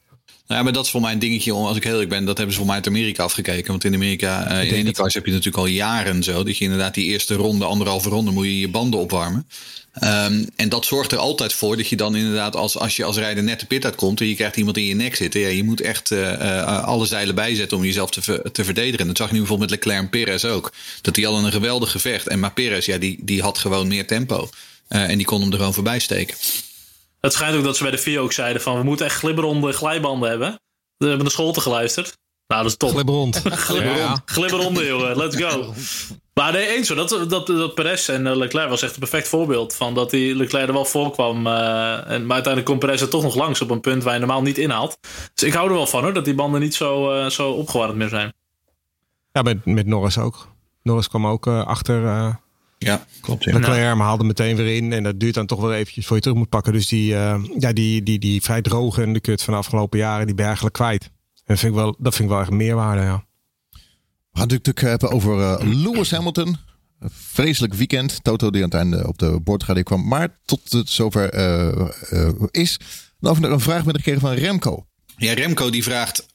Nou 0.49 0.61
ja, 0.61 0.67
maar 0.67 0.77
dat 0.77 0.85
is 0.85 0.91
voor 0.91 1.01
mij 1.01 1.11
een 1.11 1.19
dingetje, 1.19 1.53
als 1.53 1.77
ik 1.77 1.83
heel 1.83 1.91
eerlijk 1.91 2.09
ben, 2.09 2.25
dat 2.25 2.37
hebben 2.37 2.53
ze 2.53 2.59
voor 2.59 2.67
mij 2.67 2.77
uit 2.77 2.87
Amerika 2.87 3.23
afgekeken. 3.23 3.71
Want 3.71 3.83
in 3.83 3.93
Amerika, 3.93 4.51
uh, 4.51 4.71
in 4.71 4.77
IndyCars 4.77 5.13
heb 5.13 5.25
je 5.25 5.31
natuurlijk 5.31 5.57
al 5.57 5.65
jaren 5.65 6.23
zo. 6.23 6.43
Dat 6.43 6.57
je 6.57 6.63
inderdaad 6.63 6.93
die 6.93 7.05
eerste 7.05 7.33
ronde, 7.33 7.65
anderhalve 7.65 8.09
ronde, 8.09 8.31
moet 8.31 8.45
je 8.45 8.59
je 8.59 8.69
banden 8.69 8.99
opwarmen. 8.99 9.47
Um, 10.03 10.47
en 10.55 10.69
dat 10.69 10.85
zorgt 10.85 11.11
er 11.11 11.17
altijd 11.17 11.53
voor 11.53 11.77
dat 11.77 11.87
je 11.87 11.95
dan 11.95 12.15
inderdaad, 12.15 12.55
als, 12.55 12.77
als 12.77 12.95
je 12.95 13.03
als 13.03 13.17
rijder 13.17 13.43
net 13.43 13.59
de 13.59 13.65
pit 13.65 13.85
uitkomt 13.85 14.21
en 14.21 14.27
je 14.27 14.35
krijgt 14.35 14.57
iemand 14.57 14.77
in 14.77 14.83
je 14.83 14.95
nek 14.95 15.15
zitten, 15.15 15.41
ja, 15.41 15.47
je 15.47 15.63
moet 15.63 15.81
echt 15.81 16.11
uh, 16.11 16.19
uh, 16.19 16.83
alle 16.83 17.05
zeilen 17.05 17.35
bijzetten 17.35 17.77
om 17.77 17.83
jezelf 17.83 18.09
te, 18.09 18.49
te 18.51 18.63
verdedigen. 18.63 19.07
Dat 19.07 19.17
zag 19.17 19.27
je 19.27 19.33
nu 19.33 19.39
bijvoorbeeld 19.39 19.69
met 19.69 19.79
Leclerc 19.79 20.03
en 20.03 20.09
Perez 20.09 20.45
ook. 20.45 20.73
Dat 21.01 21.15
die 21.15 21.27
al 21.27 21.37
een 21.37 21.51
geweldig 21.51 21.91
gevecht. 21.91 22.27
En 22.27 22.39
maar 22.39 22.53
Perez, 22.53 22.85
ja, 22.85 22.97
die, 22.97 23.17
die 23.21 23.41
had 23.41 23.57
gewoon 23.57 23.87
meer 23.87 24.07
tempo. 24.07 24.49
en 24.87 25.17
die 25.17 25.25
kon 25.25 25.41
hem 25.41 25.51
er 25.51 25.57
gewoon 25.57 25.73
voorbij 25.73 25.99
steken. 25.99 26.35
Het 27.21 27.33
schijnt 27.33 27.57
ook 27.57 27.63
dat 27.63 27.77
ze 27.77 27.83
bij 27.83 27.91
de 27.91 27.97
VIA 27.97 28.19
ook 28.19 28.31
zeiden 28.31 28.61
van 28.61 28.77
we 28.77 28.83
moeten 28.83 29.05
echt 29.05 29.15
glibberonde 29.15 29.71
glijbanden 29.71 30.29
hebben. 30.29 30.59
We 30.97 31.07
hebben 31.07 31.25
de 31.25 31.31
school 31.31 31.51
te 31.51 31.61
geluisterd. 31.61 32.17
Nou, 32.47 32.61
dat 32.61 32.71
is 32.71 32.77
top. 32.77 32.89
Glibberond. 32.89 33.41
glibberond. 33.67 34.21
Glibberonde, 34.25 34.85
jongen. 34.85 35.17
Let's 35.17 35.35
go. 35.35 35.73
Maar 36.33 36.51
nee, 36.51 36.67
eens 36.67 36.87
zo. 36.87 36.95
Dat, 36.95 37.29
dat, 37.29 37.47
dat 37.47 37.75
Perez 37.75 38.09
en 38.09 38.37
Leclerc 38.37 38.69
was 38.69 38.81
echt 38.81 38.93
een 38.93 38.99
perfect 38.99 39.27
voorbeeld 39.27 39.75
van 39.75 39.93
dat 39.93 40.09
die 40.09 40.35
Leclerc 40.35 40.67
er 40.67 40.73
wel 40.73 40.85
voor 40.85 41.11
kwam. 41.11 41.47
Uh, 41.47 42.11
en, 42.11 42.25
maar 42.25 42.33
uiteindelijk 42.33 42.65
komt 42.65 42.79
Perez 42.79 43.01
er 43.01 43.09
toch 43.09 43.23
nog 43.23 43.35
langs 43.35 43.61
op 43.61 43.69
een 43.69 43.79
punt 43.79 44.03
waar 44.03 44.13
je 44.13 44.19
normaal 44.19 44.41
niet 44.41 44.57
inhaalt. 44.57 44.97
Dus 45.33 45.47
ik 45.47 45.53
hou 45.53 45.67
er 45.67 45.75
wel 45.75 45.87
van 45.87 46.03
hoor, 46.03 46.13
dat 46.13 46.25
die 46.25 46.35
banden 46.35 46.61
niet 46.61 46.75
zo, 46.75 47.15
uh, 47.15 47.29
zo 47.29 47.51
opgewarmd 47.51 47.95
meer 47.95 48.09
zijn. 48.09 48.33
Ja, 49.31 49.41
met, 49.41 49.65
met 49.65 49.85
Norris 49.85 50.17
ook. 50.17 50.47
Norris 50.83 51.07
kwam 51.07 51.27
ook 51.27 51.47
uh, 51.47 51.65
achter 51.65 52.39
ja, 52.79 53.05
klopt. 53.21 53.43
Ja. 53.43 53.53
Leclerc 53.53 53.79
nou. 53.79 53.99
haalde 53.99 54.23
meteen 54.23 54.55
weer 54.55 54.75
in. 54.75 54.93
En 54.93 55.03
dat 55.03 55.19
duurt 55.19 55.33
dan 55.33 55.45
toch 55.45 55.61
wel 55.61 55.73
eventjes 55.73 56.05
voor 56.05 56.15
je 56.15 56.21
terug 56.21 56.37
moet 56.37 56.49
pakken. 56.49 56.73
Dus 56.73 56.87
die, 56.87 57.11
uh, 57.11 57.43
ja, 57.57 57.73
die, 57.73 58.03
die, 58.03 58.19
die 58.19 58.41
vrij 58.41 58.61
droge 58.61 59.01
en 59.01 59.13
de 59.13 59.19
kut 59.19 59.41
van 59.41 59.53
de 59.53 59.59
afgelopen 59.59 59.99
jaren, 59.99 60.25
die 60.25 60.35
ben 60.35 60.43
je 60.43 60.49
eigenlijk 60.49 60.75
kwijt. 60.75 61.03
En 61.03 61.43
dat 61.45 61.59
vind 61.59 61.71
ik 61.73 61.79
wel, 61.79 61.95
dat 61.99 62.15
vind 62.15 62.29
ik 62.29 62.33
wel 62.35 62.43
echt 62.43 62.51
meerwaarde, 62.51 63.01
ja. 63.01 63.27
We 64.31 64.39
gaan 64.39 64.47
natuurlijk 64.47 64.81
hebben 64.81 65.11
over 65.11 65.39
uh, 65.39 65.83
Lewis 65.83 66.11
Hamilton. 66.11 66.57
Een 66.99 67.09
vreselijk 67.11 67.73
weekend. 67.73 68.23
Toto 68.23 68.49
die 68.49 68.63
aan 68.63 68.69
het 68.69 68.77
einde 68.77 69.07
op 69.07 69.17
de 69.17 69.39
boordradie 69.43 69.83
kwam. 69.83 70.07
Maar 70.07 70.39
tot 70.45 70.71
het 70.71 70.89
zover 70.89 71.35
uh, 71.35 72.41
is. 72.51 72.79
Dan 73.19 73.31
over 73.31 73.51
een 73.51 73.59
vraag 73.59 73.85
met 73.85 73.95
gekregen 73.95 74.21
van 74.21 74.31
Remco. 74.31 74.85
Ja, 75.17 75.33
Remco 75.33 75.69
die 75.69 75.83
vraagt, 75.83 76.25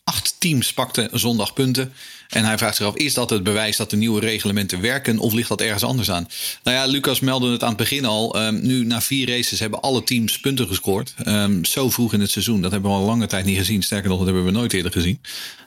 teams 0.45 0.73
pakten 0.73 1.09
zondag 1.13 1.53
punten. 1.53 1.93
En 2.29 2.45
hij 2.45 2.59
vraagt 2.59 2.77
zich 2.77 2.87
af, 2.87 2.97
is 2.97 3.15
dat 3.15 3.31
het 3.31 3.43
bewijs 3.43 3.77
dat 3.77 3.91
de 3.91 3.97
nieuwe 3.97 4.21
reglementen 4.21 4.81
werken 4.81 5.19
of 5.19 5.33
ligt 5.33 5.49
dat 5.49 5.61
ergens 5.61 5.83
anders 5.83 6.11
aan? 6.11 6.29
Nou 6.63 6.77
ja, 6.77 6.87
Lucas 6.87 7.21
meldde 7.21 7.53
het 7.53 7.63
aan 7.63 7.69
het 7.69 7.77
begin 7.77 8.05
al. 8.05 8.43
Um, 8.47 8.61
nu 8.63 8.85
na 8.85 9.01
vier 9.01 9.29
races 9.29 9.61
hebben 9.61 9.81
alle 9.81 10.05
teams 10.05 10.41
punten 10.41 10.67
gescoord. 10.67 11.15
Um, 11.27 11.65
zo 11.65 11.91
vroeg 11.91 12.13
in 12.13 12.21
het 12.21 12.31
seizoen, 12.31 12.61
dat 12.61 12.71
hebben 12.71 12.91
we 12.91 12.97
al 12.97 13.05
lange 13.05 13.27
tijd 13.27 13.45
niet 13.45 13.59
gezien. 13.59 13.83
Sterker 13.83 14.09
nog, 14.09 14.19
dat 14.19 14.27
hebben 14.27 14.45
we 14.45 14.51
nooit 14.51 14.73
eerder 14.73 14.93
gezien. 14.93 15.21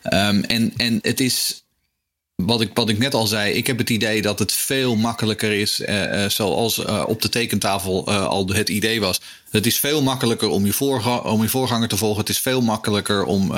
Um, 0.04 0.44
en, 0.44 0.74
en 0.78 1.00
het 1.02 1.20
is 1.20 1.64
wat 2.46 2.62
ik, 2.62 2.72
wat 2.74 2.90
ik 2.90 2.98
net 2.98 3.14
al 3.14 3.28
zei, 3.28 3.54
ik 3.54 3.68
heb 3.68 3.78
het 3.78 3.90
idee 3.90 4.22
dat 4.22 4.40
het 4.40 4.52
veel 4.52 4.96
makkelijker 4.96 5.52
is, 5.52 5.80
uh, 5.80 6.04
uh, 6.04 6.30
zoals 6.30 6.78
uh, 6.78 7.04
op 7.08 7.22
de 7.22 7.30
tekentafel 7.30 8.08
al 8.12 8.48
het 8.48 8.70
idee 8.70 9.00
was. 9.00 9.22
Het 9.50 9.66
is 9.66 9.80
veel 9.80 10.02
makkelijker 10.02 10.48
om 10.48 10.66
je, 10.66 11.00
om 11.24 11.42
je 11.42 11.50
voorganger 11.50 11.88
te 11.88 11.98
volgen. 11.98 12.20
Het 12.20 12.30
is 12.30 12.40
veel 12.40 12.62
makkelijker 12.62 13.24
om, 13.24 13.54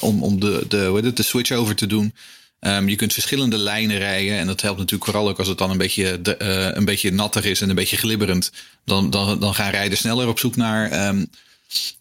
om, 0.00 0.22
om 0.22 0.40
de, 0.40 0.64
de, 0.68 1.12
de 1.14 1.22
switch 1.22 1.50
over 1.50 1.74
te 1.74 1.86
doen. 1.86 2.14
Um, 2.60 2.88
je 2.88 2.96
kunt 2.96 3.12
verschillende 3.12 3.58
lijnen 3.58 3.98
rijden. 3.98 4.38
En 4.38 4.46
dat 4.46 4.60
helpt 4.60 4.78
natuurlijk 4.78 5.10
vooral 5.10 5.28
ook 5.28 5.38
als 5.38 5.48
het 5.48 5.58
dan 5.58 5.70
een 5.70 5.78
beetje, 5.78 6.22
de, 6.22 6.42
een 6.76 6.84
beetje 6.84 7.12
nattig 7.12 7.44
is 7.44 7.60
en 7.60 7.68
een 7.68 7.74
beetje 7.74 7.96
glibberend. 7.96 8.52
Dan, 8.84 9.10
dan, 9.10 9.40
dan 9.40 9.54
gaan 9.54 9.70
rijders 9.70 10.00
sneller 10.00 10.28
op 10.28 10.38
zoek 10.38 10.56
naar, 10.56 11.08
um, 11.08 11.30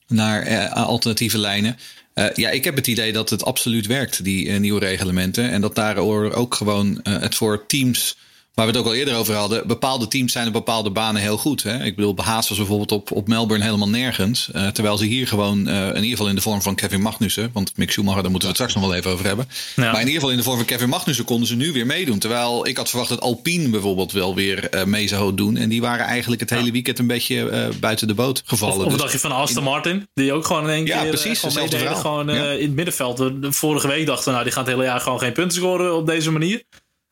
naar 0.07 0.69
alternatieve 0.69 1.37
lijnen. 1.37 1.77
Uh, 2.19 2.25
ja, 2.33 2.49
ik 2.49 2.63
heb 2.63 2.75
het 2.75 2.87
idee 2.87 3.13
dat 3.13 3.29
het 3.29 3.45
absoluut 3.45 3.87
werkt, 3.87 4.23
die 4.23 4.45
uh, 4.45 4.59
nieuwe 4.59 4.79
reglementen. 4.79 5.49
En 5.49 5.61
dat 5.61 5.75
daar 5.75 5.97
ook 5.97 6.55
gewoon 6.55 6.99
uh, 7.03 7.19
het 7.19 7.35
voor 7.35 7.65
teams 7.65 8.17
waar 8.59 8.67
we 8.67 8.77
het 8.77 8.85
ook 8.85 8.91
al 8.91 8.97
eerder 8.97 9.15
over 9.15 9.35
hadden, 9.35 9.67
bepaalde 9.67 10.07
teams 10.07 10.31
zijn 10.31 10.47
op 10.47 10.53
bepaalde 10.53 10.89
banen 10.89 11.21
heel 11.21 11.37
goed. 11.37 11.63
Hè? 11.63 11.83
Ik 11.83 11.95
bedoel, 11.95 12.15
Haas 12.17 12.49
was 12.49 12.57
bijvoorbeeld 12.57 12.91
op, 12.91 13.11
op 13.11 13.27
Melbourne 13.27 13.65
helemaal 13.65 13.89
nergens. 13.89 14.49
Uh, 14.55 14.67
terwijl 14.67 14.97
ze 14.97 15.05
hier 15.05 15.27
gewoon, 15.27 15.67
uh, 15.67 15.87
in 15.87 15.95
ieder 15.95 16.09
geval 16.09 16.27
in 16.27 16.35
de 16.35 16.41
vorm 16.41 16.61
van 16.61 16.75
Kevin 16.75 17.01
Magnussen, 17.01 17.49
want 17.53 17.77
Mick 17.77 17.91
Schumacher, 17.91 18.21
daar 18.21 18.31
moeten 18.31 18.49
we 18.49 18.55
het 18.55 18.63
straks 18.63 18.73
nog 18.73 18.91
wel 18.91 18.99
even 18.99 19.11
over 19.11 19.25
hebben. 19.25 19.47
Ja. 19.75 19.91
Maar 19.91 20.01
in 20.01 20.07
ieder 20.07 20.13
geval 20.13 20.31
in 20.31 20.37
de 20.37 20.43
vorm 20.43 20.57
van 20.57 20.65
Kevin 20.65 20.89
Magnussen 20.89 21.25
konden 21.25 21.47
ze 21.47 21.55
nu 21.55 21.71
weer 21.71 21.85
meedoen. 21.85 22.19
Terwijl 22.19 22.67
ik 22.67 22.77
had 22.77 22.89
verwacht 22.89 23.09
dat 23.09 23.21
Alpine 23.21 23.69
bijvoorbeeld 23.69 24.11
wel 24.11 24.35
weer 24.35 24.75
uh, 24.75 24.83
mee 24.83 25.07
zou 25.07 25.33
doen. 25.33 25.57
En 25.57 25.69
die 25.69 25.81
waren 25.81 26.05
eigenlijk 26.05 26.41
het 26.41 26.49
hele 26.49 26.71
weekend 26.71 26.99
een 26.99 27.07
beetje 27.07 27.69
buiten 27.79 28.07
de 28.07 28.13
boot 28.13 28.41
gevallen. 28.45 28.77
Of, 28.77 28.83
of 28.83 28.91
dus 28.91 29.01
dacht 29.01 29.11
je 29.11 29.19
van 29.19 29.31
Aston 29.31 29.63
Martin, 29.63 30.07
die 30.13 30.33
ook 30.33 30.45
gewoon 30.45 30.63
in 30.63 30.69
één 30.69 30.85
ja, 30.85 31.01
keer 31.01 31.09
precies, 31.09 31.39
gewoon, 31.39 31.95
gewoon 31.95 32.29
in 32.29 32.61
het 32.61 32.75
middenveld. 32.75 33.31
Vorige 33.41 33.87
week 33.87 34.05
dachten 34.05 34.25
we, 34.25 34.31
nou 34.31 34.43
die 34.43 34.53
gaan 34.53 34.63
het 34.63 34.71
hele 34.71 34.85
jaar 34.85 34.99
gewoon 34.99 35.19
geen 35.19 35.33
punten 35.33 35.57
scoren 35.57 35.95
op 35.95 36.05
deze 36.05 36.31
manier. 36.31 36.63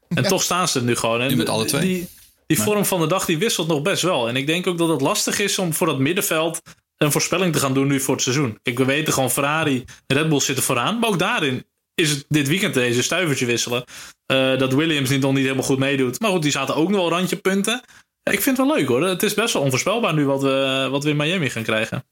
En 0.10 0.24
toch 0.24 0.44
staan 0.44 0.68
ze 0.68 0.80
er 0.80 0.86
nu 0.86 0.96
gewoon. 0.96 1.22
En 1.22 1.28
nu 1.28 1.36
met 1.36 1.50
alle 1.50 1.66
twee. 1.66 1.82
Die, 1.82 2.08
die 2.48 2.62
vorm 2.62 2.86
van 2.86 3.00
de 3.00 3.08
dag 3.08 3.26
die 3.26 3.38
wisselt 3.38 3.68
nog 3.68 3.82
best 3.82 4.02
wel. 4.02 4.28
En 4.28 4.36
ik 4.36 4.48
denk 4.48 4.68
ook 4.68 4.78
dat 4.78 4.90
het 4.90 5.02
lastig 5.02 5.40
is 5.40 5.60
om 5.60 5.74
voor 5.74 5.88
dat 5.88 6.00
middenveld 6.00 6.62
een 6.98 7.12
voorspelling 7.12 7.54
te 7.54 7.60
gaan 7.60 7.74
doen 7.74 7.88
nu 7.88 8.00
voor 8.00 8.14
het 8.14 8.24
seizoen. 8.24 8.60
Kijk, 8.64 8.78
we 8.78 8.86
weten 8.86 9.14
gewoon 9.14 9.32
Ferrari 9.32 9.84
en 10.08 10.18
Red 10.18 10.30
Bull 10.30 10.40
zitten 10.40 10.64
vooraan. 10.64 11.00
Maar 11.00 11.10
ook 11.10 11.20
daarin 11.20 11.66
is 11.96 12.10
het 12.10 12.26
dit 12.28 12.48
weekend 12.48 12.74
deze 12.74 13.04
stuivertje 13.04 13.46
wisselen. 13.46 13.84
Uh, 14.32 14.58
dat 14.58 14.74
Williams 14.74 15.10
niet, 15.10 15.22
nog 15.22 15.34
niet 15.34 15.44
helemaal 15.44 15.64
goed 15.64 15.78
meedoet. 15.78 16.20
Maar 16.20 16.32
goed, 16.32 16.42
die 16.42 16.52
zaten 16.52 16.76
ook 16.76 16.90
nog 16.90 17.00
wel 17.00 17.10
randje 17.10 17.36
punten. 17.36 17.82
Ja, 18.24 18.32
ik 18.32 18.42
vind 18.42 18.58
het 18.58 18.68
wel 18.68 18.76
leuk 18.76 18.88
hoor. 18.88 19.04
Het 19.04 19.24
is 19.24 19.34
best 19.34 19.54
wel 19.54 19.64
onvoorspelbaar 19.64 20.14
nu 20.14 20.26
wat 20.26 20.42
we, 20.42 20.88
wat 20.92 21.04
we 21.04 21.10
in 21.10 21.16
Miami 21.16 21.50
gaan 21.50 21.64
krijgen. 21.64 22.06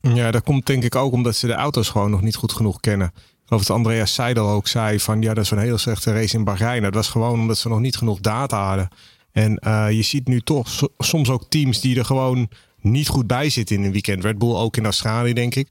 Ja, 0.00 0.30
dat 0.30 0.42
komt 0.42 0.66
denk 0.66 0.84
ik 0.84 0.94
ook 0.94 1.12
omdat 1.12 1.36
ze 1.36 1.46
de 1.46 1.52
auto's 1.52 1.88
gewoon 1.88 2.10
nog 2.10 2.20
niet 2.20 2.36
goed 2.36 2.52
genoeg 2.52 2.80
kennen. 2.80 3.12
Of 3.50 3.58
het 3.58 3.70
Andreas 3.70 4.14
Seidel 4.14 4.48
ook 4.48 4.68
zei 4.68 5.00
van 5.00 5.22
ja, 5.22 5.34
dat 5.34 5.44
is 5.44 5.50
een 5.50 5.58
hele 5.58 5.78
slechte 5.78 6.12
race 6.12 6.36
in 6.36 6.44
Bahrein. 6.44 6.82
Dat 6.82 6.94
was 6.94 7.08
gewoon 7.08 7.40
omdat 7.40 7.58
ze 7.58 7.68
nog 7.68 7.80
niet 7.80 7.96
genoeg 7.96 8.20
data 8.20 8.66
hadden. 8.66 8.88
En 9.32 9.60
uh, 9.66 9.90
je 9.90 10.02
ziet 10.02 10.28
nu 10.28 10.40
toch 10.40 10.68
soms 10.98 11.30
ook 11.30 11.44
teams 11.48 11.80
die 11.80 11.98
er 11.98 12.04
gewoon 12.04 12.48
niet 12.80 13.08
goed 13.08 13.26
bij 13.26 13.50
zitten 13.50 13.76
in 13.76 13.84
een 13.84 13.92
weekend. 13.92 14.24
Red 14.24 14.38
Bull 14.38 14.54
ook 14.54 14.76
in 14.76 14.84
Australië, 14.84 15.32
denk 15.32 15.54
ik. 15.54 15.68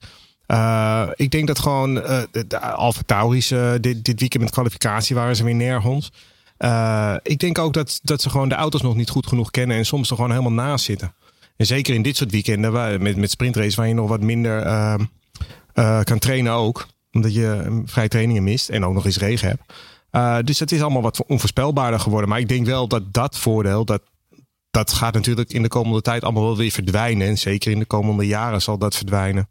Uh, 0.47 1.07
ik 1.15 1.31
denk 1.31 1.47
dat 1.47 1.59
gewoon 1.59 1.97
uh, 1.97 2.21
de 2.47 2.59
Alfa 2.59 3.01
Tauris 3.05 3.47
dit, 3.81 4.05
dit 4.05 4.19
weekend 4.19 4.43
met 4.43 4.51
kwalificatie 4.51 5.15
waren 5.15 5.35
ze 5.35 5.43
weer 5.43 5.55
nergens. 5.55 6.11
ik 7.23 7.39
denk 7.39 7.57
ook 7.57 7.73
dat, 7.73 7.99
dat 8.03 8.21
ze 8.21 8.29
gewoon 8.29 8.49
de 8.49 8.55
auto's 8.55 8.81
nog 8.81 8.95
niet 8.95 9.09
goed 9.09 9.27
genoeg 9.27 9.51
kennen 9.51 9.77
en 9.77 9.85
soms 9.85 10.09
er 10.09 10.15
gewoon 10.15 10.31
helemaal 10.31 10.65
naast 10.65 10.85
zitten. 10.85 11.13
En 11.57 11.65
zeker 11.65 11.93
in 11.93 12.01
dit 12.01 12.17
soort 12.17 12.31
weekenden 12.31 12.71
waar, 12.71 13.01
met, 13.01 13.17
met 13.17 13.31
sprintrace 13.31 13.75
waar 13.75 13.87
je 13.87 13.93
nog 13.93 14.09
wat 14.09 14.21
minder 14.21 14.61
ehm, 14.61 15.03
kan 16.03 16.19
trainen 16.19 16.53
ook. 16.53 16.87
Omdat 17.11 17.33
je 17.33 17.81
vrij 17.85 18.07
trainingen 18.07 18.43
mist 18.43 18.69
en 18.69 18.85
ook 18.85 18.93
nog 18.93 19.05
eens 19.05 19.17
regen 19.17 19.47
hebt. 19.47 19.73
Uh, 20.11 20.37
dus 20.43 20.59
het 20.59 20.71
is 20.71 20.81
allemaal 20.81 21.01
wat 21.01 21.25
onvoorspelbaarder 21.25 21.99
geworden. 21.99 22.29
Maar 22.29 22.39
ik 22.39 22.47
denk 22.47 22.65
wel 22.65 22.87
dat 22.87 23.13
dat 23.13 23.37
voordeel, 23.37 23.85
dat, 23.85 24.01
dat 24.71 24.93
gaat 24.93 25.13
natuurlijk 25.13 25.49
in 25.49 25.61
de 25.61 25.67
komende 25.67 26.01
tijd 26.01 26.23
allemaal 26.23 26.43
wel 26.43 26.57
weer 26.57 26.71
verdwijnen. 26.71 27.27
En 27.27 27.37
zeker 27.37 27.71
in 27.71 27.79
de 27.79 27.85
komende 27.85 28.27
jaren 28.27 28.61
zal 28.61 28.77
dat 28.77 28.95
verdwijnen. 28.95 29.49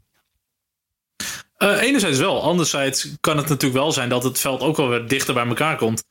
Uh, 1.59 1.83
enerzijds 1.83 2.19
wel. 2.19 2.43
Anderzijds 2.43 3.09
kan 3.21 3.37
het 3.37 3.49
natuurlijk 3.49 3.81
wel 3.81 3.93
zijn 3.93 4.09
dat 4.09 4.25
het 4.25 4.39
veld 4.39 4.61
ook 4.61 4.77
wel 4.77 4.89
weer 4.89 5.09
dichter 5.09 5.35
bij 5.35 5.47
elkaar 5.47 5.77
komt. 5.77 6.05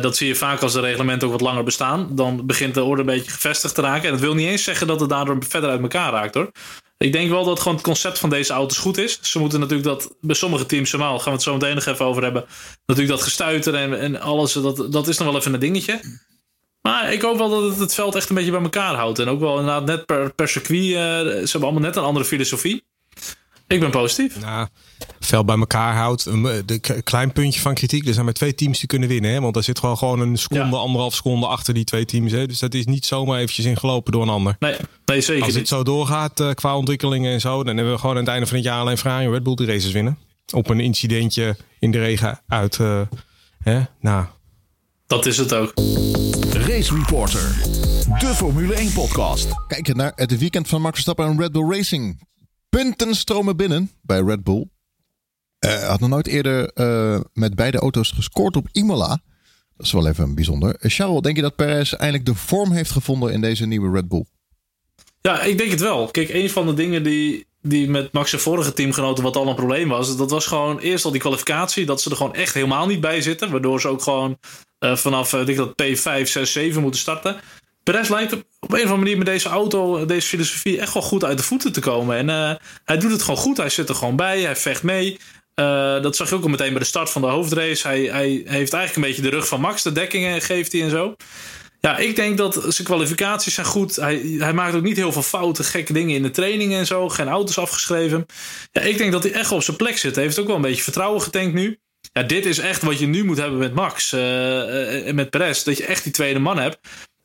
Dat 0.00 0.16
zie 0.16 0.26
je 0.28 0.34
vaak 0.34 0.62
als 0.62 0.72
de 0.72 0.80
reglementen 0.80 1.26
ook 1.26 1.32
wat 1.32 1.42
langer 1.42 1.64
bestaan. 1.64 2.14
Dan 2.14 2.46
begint 2.46 2.74
de 2.74 2.82
orde 2.82 3.00
een 3.00 3.06
beetje 3.06 3.30
gevestigd 3.30 3.74
te 3.74 3.80
raken. 3.80 4.04
En 4.04 4.10
dat 4.10 4.20
wil 4.20 4.34
niet 4.34 4.48
eens 4.48 4.64
zeggen 4.64 4.86
dat 4.86 5.00
het 5.00 5.08
daardoor 5.08 5.44
verder 5.48 5.70
uit 5.70 5.80
elkaar 5.80 6.12
raakt 6.12 6.34
hoor. 6.34 6.50
Ik 6.98 7.12
denk 7.12 7.30
wel 7.30 7.44
dat 7.44 7.58
gewoon 7.58 7.74
het 7.74 7.84
concept 7.84 8.18
van 8.18 8.30
deze 8.30 8.52
auto's 8.52 8.78
goed 8.78 8.98
is. 8.98 9.18
Ze 9.22 9.38
moeten 9.38 9.60
natuurlijk 9.60 9.88
dat 9.88 10.16
bij 10.20 10.34
sommige 10.34 10.66
teams, 10.66 10.92
normaal 10.92 11.18
gaan 11.18 11.24
we 11.24 11.30
het 11.30 11.42
zo 11.42 11.52
meteen 11.52 11.74
nog 11.74 11.86
even 11.86 12.04
over 12.04 12.22
hebben. 12.22 12.44
Natuurlijk 12.86 13.16
dat 13.16 13.26
gestuiter 13.26 13.74
en, 13.74 13.98
en 13.98 14.20
alles, 14.20 14.52
dat, 14.52 14.92
dat 14.92 15.08
is 15.08 15.18
nog 15.18 15.28
wel 15.28 15.36
even 15.36 15.54
een 15.54 15.60
dingetje. 15.60 16.00
Maar 16.80 17.12
ik 17.12 17.22
hoop 17.22 17.38
wel 17.38 17.48
dat 17.48 17.62
het 17.62 17.78
het 17.78 17.94
veld 17.94 18.14
echt 18.14 18.28
een 18.28 18.34
beetje 18.34 18.50
bij 18.50 18.62
elkaar 18.62 18.94
houdt. 18.94 19.18
En 19.18 19.28
ook 19.28 19.40
wel 19.40 19.58
inderdaad 19.58 19.86
net 19.86 20.06
per, 20.06 20.34
per 20.34 20.48
circuit. 20.48 20.82
Uh, 20.82 20.96
ze 20.96 21.48
hebben 21.50 21.62
allemaal 21.62 21.80
net 21.80 21.96
een 21.96 22.02
andere 22.02 22.24
filosofie. 22.24 22.84
Ik 23.68 23.80
ben 23.80 23.90
positief. 23.90 24.40
Nou, 24.40 24.68
vel 25.20 25.44
bij 25.44 25.58
elkaar 25.58 25.94
houdt. 25.94 26.26
Een 26.26 26.80
klein 27.04 27.32
puntje 27.32 27.60
van 27.60 27.74
kritiek. 27.74 28.06
Er 28.06 28.12
zijn 28.12 28.24
maar 28.24 28.34
twee 28.34 28.54
teams 28.54 28.78
die 28.78 28.86
kunnen 28.88 29.08
winnen. 29.08 29.30
Hè? 29.30 29.40
Want 29.40 29.56
er 29.56 29.62
zit 29.62 29.78
gewoon, 29.78 29.98
gewoon 29.98 30.20
een 30.20 30.36
seconde, 30.36 30.76
ja. 30.76 30.82
anderhalf 30.82 31.14
seconde 31.14 31.46
achter 31.46 31.74
die 31.74 31.84
twee 31.84 32.04
teams. 32.04 32.32
Hè? 32.32 32.46
Dus 32.46 32.58
dat 32.58 32.74
is 32.74 32.84
niet 32.84 33.06
zomaar 33.06 33.38
eventjes 33.38 33.64
ingelopen 33.64 34.12
door 34.12 34.22
een 34.22 34.28
ander. 34.28 34.56
Nee, 34.58 34.76
nee 35.04 35.20
zeker 35.20 35.44
Als 35.44 35.54
het 35.54 35.68
zo 35.68 35.82
doorgaat 35.82 36.40
uh, 36.40 36.50
qua 36.50 36.76
ontwikkelingen 36.76 37.32
en 37.32 37.40
zo. 37.40 37.62
Dan 37.64 37.76
hebben 37.76 37.94
we 37.94 38.00
gewoon 38.00 38.14
aan 38.14 38.22
het 38.22 38.30
einde 38.30 38.46
van 38.46 38.56
het 38.56 38.64
jaar 38.64 38.80
alleen 38.80 38.98
Ferrari 38.98 39.24
en 39.24 39.32
Red 39.32 39.42
Bull 39.42 39.54
die 39.54 39.66
races 39.66 39.92
winnen. 39.92 40.18
Op 40.54 40.68
een 40.68 40.80
incidentje 40.80 41.56
in 41.78 41.90
de 41.90 41.98
regen 41.98 42.40
uit. 42.46 42.78
Uh, 42.78 43.00
hè? 43.62 43.80
Nou. 44.00 44.24
Dat 45.06 45.26
is 45.26 45.36
het 45.36 45.54
ook. 45.54 45.72
Race 46.52 46.94
Reporter. 46.94 47.56
De 48.18 48.32
Formule 48.34 48.74
1 48.74 48.92
podcast. 48.92 49.48
Kijken 49.66 49.96
naar 49.96 50.12
het 50.14 50.38
weekend 50.38 50.68
van 50.68 50.80
Max 50.80 50.92
Verstappen 50.92 51.26
en 51.26 51.40
Red 51.40 51.52
Bull 51.52 51.70
Racing 51.70 52.27
punten 52.68 53.14
stromen 53.14 53.56
binnen 53.56 53.90
bij 54.02 54.20
Red 54.20 54.44
Bull. 54.44 54.68
Uh, 55.66 55.88
had 55.88 56.00
nog 56.00 56.08
nooit 56.08 56.26
eerder 56.26 56.70
uh, 56.74 57.20
met 57.32 57.54
beide 57.54 57.78
auto's 57.78 58.10
gescoord 58.10 58.56
op 58.56 58.68
Imola. 58.72 59.22
Dat 59.76 59.86
is 59.86 59.92
wel 59.92 60.08
even 60.08 60.34
bijzonder. 60.34 60.76
Uh, 60.80 60.90
Charles, 60.90 61.20
denk 61.20 61.36
je 61.36 61.42
dat 61.42 61.56
Perez 61.56 61.92
eindelijk 61.92 62.26
de 62.26 62.34
vorm 62.34 62.72
heeft 62.72 62.90
gevonden 62.90 63.32
in 63.32 63.40
deze 63.40 63.66
nieuwe 63.66 63.90
Red 63.90 64.08
Bull? 64.08 64.24
Ja, 65.20 65.42
ik 65.42 65.58
denk 65.58 65.70
het 65.70 65.80
wel. 65.80 66.06
Kijk, 66.06 66.28
een 66.28 66.50
van 66.50 66.66
de 66.66 66.74
dingen 66.74 67.02
die, 67.02 67.46
die 67.62 67.90
met 67.90 68.12
Max' 68.12 68.32
vorige 68.32 68.72
teamgenoten 68.72 69.24
wat 69.24 69.36
al 69.36 69.48
een 69.48 69.54
probleem 69.54 69.88
was, 69.88 70.16
dat 70.16 70.30
was 70.30 70.46
gewoon 70.46 70.78
eerst 70.78 71.04
al 71.04 71.10
die 71.10 71.20
kwalificatie, 71.20 71.86
dat 71.86 72.02
ze 72.02 72.10
er 72.10 72.16
gewoon 72.16 72.34
echt 72.34 72.54
helemaal 72.54 72.86
niet 72.86 73.00
bij 73.00 73.20
zitten. 73.20 73.50
Waardoor 73.50 73.80
ze 73.80 73.88
ook 73.88 74.02
gewoon 74.02 74.38
vanaf 74.78 75.32
ik 75.32 75.56
dat 75.56 75.82
P5, 75.82 76.22
6, 76.22 76.52
7 76.52 76.82
moeten 76.82 77.00
starten. 77.00 77.40
Perez 77.92 78.08
lijkt 78.08 78.32
op 78.32 78.42
een 78.60 78.68
of 78.68 78.80
andere 78.80 78.96
manier 78.96 79.16
met 79.16 79.26
deze 79.26 79.48
auto, 79.48 80.06
deze 80.06 80.28
filosofie, 80.28 80.80
echt 80.80 80.94
wel 80.94 81.02
goed 81.02 81.24
uit 81.24 81.38
de 81.38 81.44
voeten 81.44 81.72
te 81.72 81.80
komen. 81.80 82.16
En 82.16 82.28
uh, 82.28 82.54
hij 82.84 82.98
doet 82.98 83.10
het 83.10 83.22
gewoon 83.22 83.36
goed. 83.36 83.56
Hij 83.56 83.68
zit 83.68 83.88
er 83.88 83.94
gewoon 83.94 84.16
bij. 84.16 84.40
Hij 84.40 84.56
vecht 84.56 84.82
mee. 84.82 85.18
Uh, 85.54 86.02
dat 86.02 86.16
zag 86.16 86.28
je 86.28 86.34
ook 86.34 86.42
al 86.42 86.48
meteen 86.48 86.70
bij 86.70 86.78
de 86.78 86.84
start 86.84 87.10
van 87.10 87.22
de 87.22 87.28
hoofdrace. 87.28 87.86
Hij, 87.86 88.00
hij 88.00 88.42
heeft 88.44 88.72
eigenlijk 88.72 88.94
een 88.96 89.02
beetje 89.02 89.22
de 89.22 89.36
rug 89.36 89.48
van 89.48 89.60
Max. 89.60 89.82
De 89.82 89.92
dekkingen 89.92 90.40
geeft 90.42 90.72
hij 90.72 90.82
en 90.82 90.90
zo. 90.90 91.16
Ja, 91.80 91.96
ik 91.96 92.16
denk 92.16 92.38
dat 92.38 92.64
zijn 92.68 92.86
kwalificaties 92.86 93.54
zijn 93.54 93.66
goed. 93.66 93.96
Hij, 93.96 94.36
hij 94.38 94.52
maakt 94.52 94.74
ook 94.74 94.82
niet 94.82 94.96
heel 94.96 95.12
veel 95.12 95.22
fouten, 95.22 95.64
gekke 95.64 95.92
dingen 95.92 96.16
in 96.16 96.22
de 96.22 96.30
training 96.30 96.74
en 96.74 96.86
zo. 96.86 97.08
Geen 97.08 97.28
auto's 97.28 97.58
afgeschreven. 97.58 98.26
Ja, 98.72 98.80
ik 98.80 98.98
denk 98.98 99.12
dat 99.12 99.22
hij 99.22 99.32
echt 99.32 99.52
op 99.52 99.62
zijn 99.62 99.76
plek 99.76 99.98
zit. 99.98 100.14
Hij 100.14 100.24
heeft 100.24 100.38
ook 100.38 100.46
wel 100.46 100.56
een 100.56 100.62
beetje 100.62 100.82
vertrouwen 100.82 101.22
getankt 101.22 101.54
nu. 101.54 101.78
Ja, 102.12 102.22
dit 102.22 102.46
is 102.46 102.58
echt 102.58 102.82
wat 102.82 102.98
je 102.98 103.06
nu 103.06 103.24
moet 103.24 103.38
hebben 103.38 103.58
met 103.58 103.74
Max 103.74 104.12
uh, 104.12 105.08
en 105.08 105.14
met 105.14 105.30
Perez. 105.30 105.62
Dat 105.62 105.76
je 105.76 105.86
echt 105.86 106.02
die 106.02 106.12
tweede 106.12 106.38
man 106.38 106.58
hebt. 106.58 106.78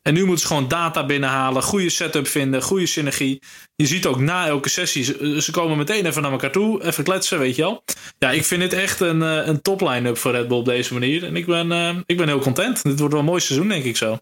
En 0.04 0.14
nu 0.14 0.24
moeten 0.24 0.40
ze 0.40 0.46
gewoon 0.46 0.68
data 0.68 1.06
binnenhalen, 1.06 1.62
goede 1.62 1.90
setup 1.90 2.26
vinden, 2.26 2.62
goede 2.62 2.86
synergie. 2.86 3.42
Je 3.76 3.86
ziet 3.86 4.06
ook 4.06 4.18
na 4.18 4.46
elke 4.46 4.68
sessie, 4.68 5.04
ze, 5.40 5.48
komen 5.50 5.76
meteen 5.76 6.06
even 6.06 6.22
naar 6.22 6.30
elkaar 6.32 6.52
toe, 6.52 6.84
even 6.84 7.04
kletsen, 7.04 7.38
weet 7.38 7.56
je 7.56 7.62
wel. 7.62 7.84
Ja, 8.18 8.30
ik 8.30 8.44
vind 8.44 8.60
dit 8.60 8.72
echt 8.72 9.00
een, 9.00 9.22
eh, 9.22 9.46
een 9.46 9.62
top 9.62 9.80
line-up 9.80 10.18
voor 10.18 10.30
Red 10.30 10.48
Bull 10.48 10.58
op 10.58 10.64
deze 10.64 10.92
manier. 10.92 11.24
En 11.24 11.36
ik 11.36 11.46
ben, 11.46 11.66
uh, 11.66 11.96
ik 12.06 12.16
ben 12.16 12.28
heel 12.28 12.38
content. 12.38 12.82
Dit 12.82 12.98
wordt 12.98 13.12
wel 13.12 13.22
een 13.22 13.28
mooi 13.28 13.40
seizoen, 13.40 13.68
denk 13.68 13.84
ik 13.84 13.96
zo. 13.96 14.18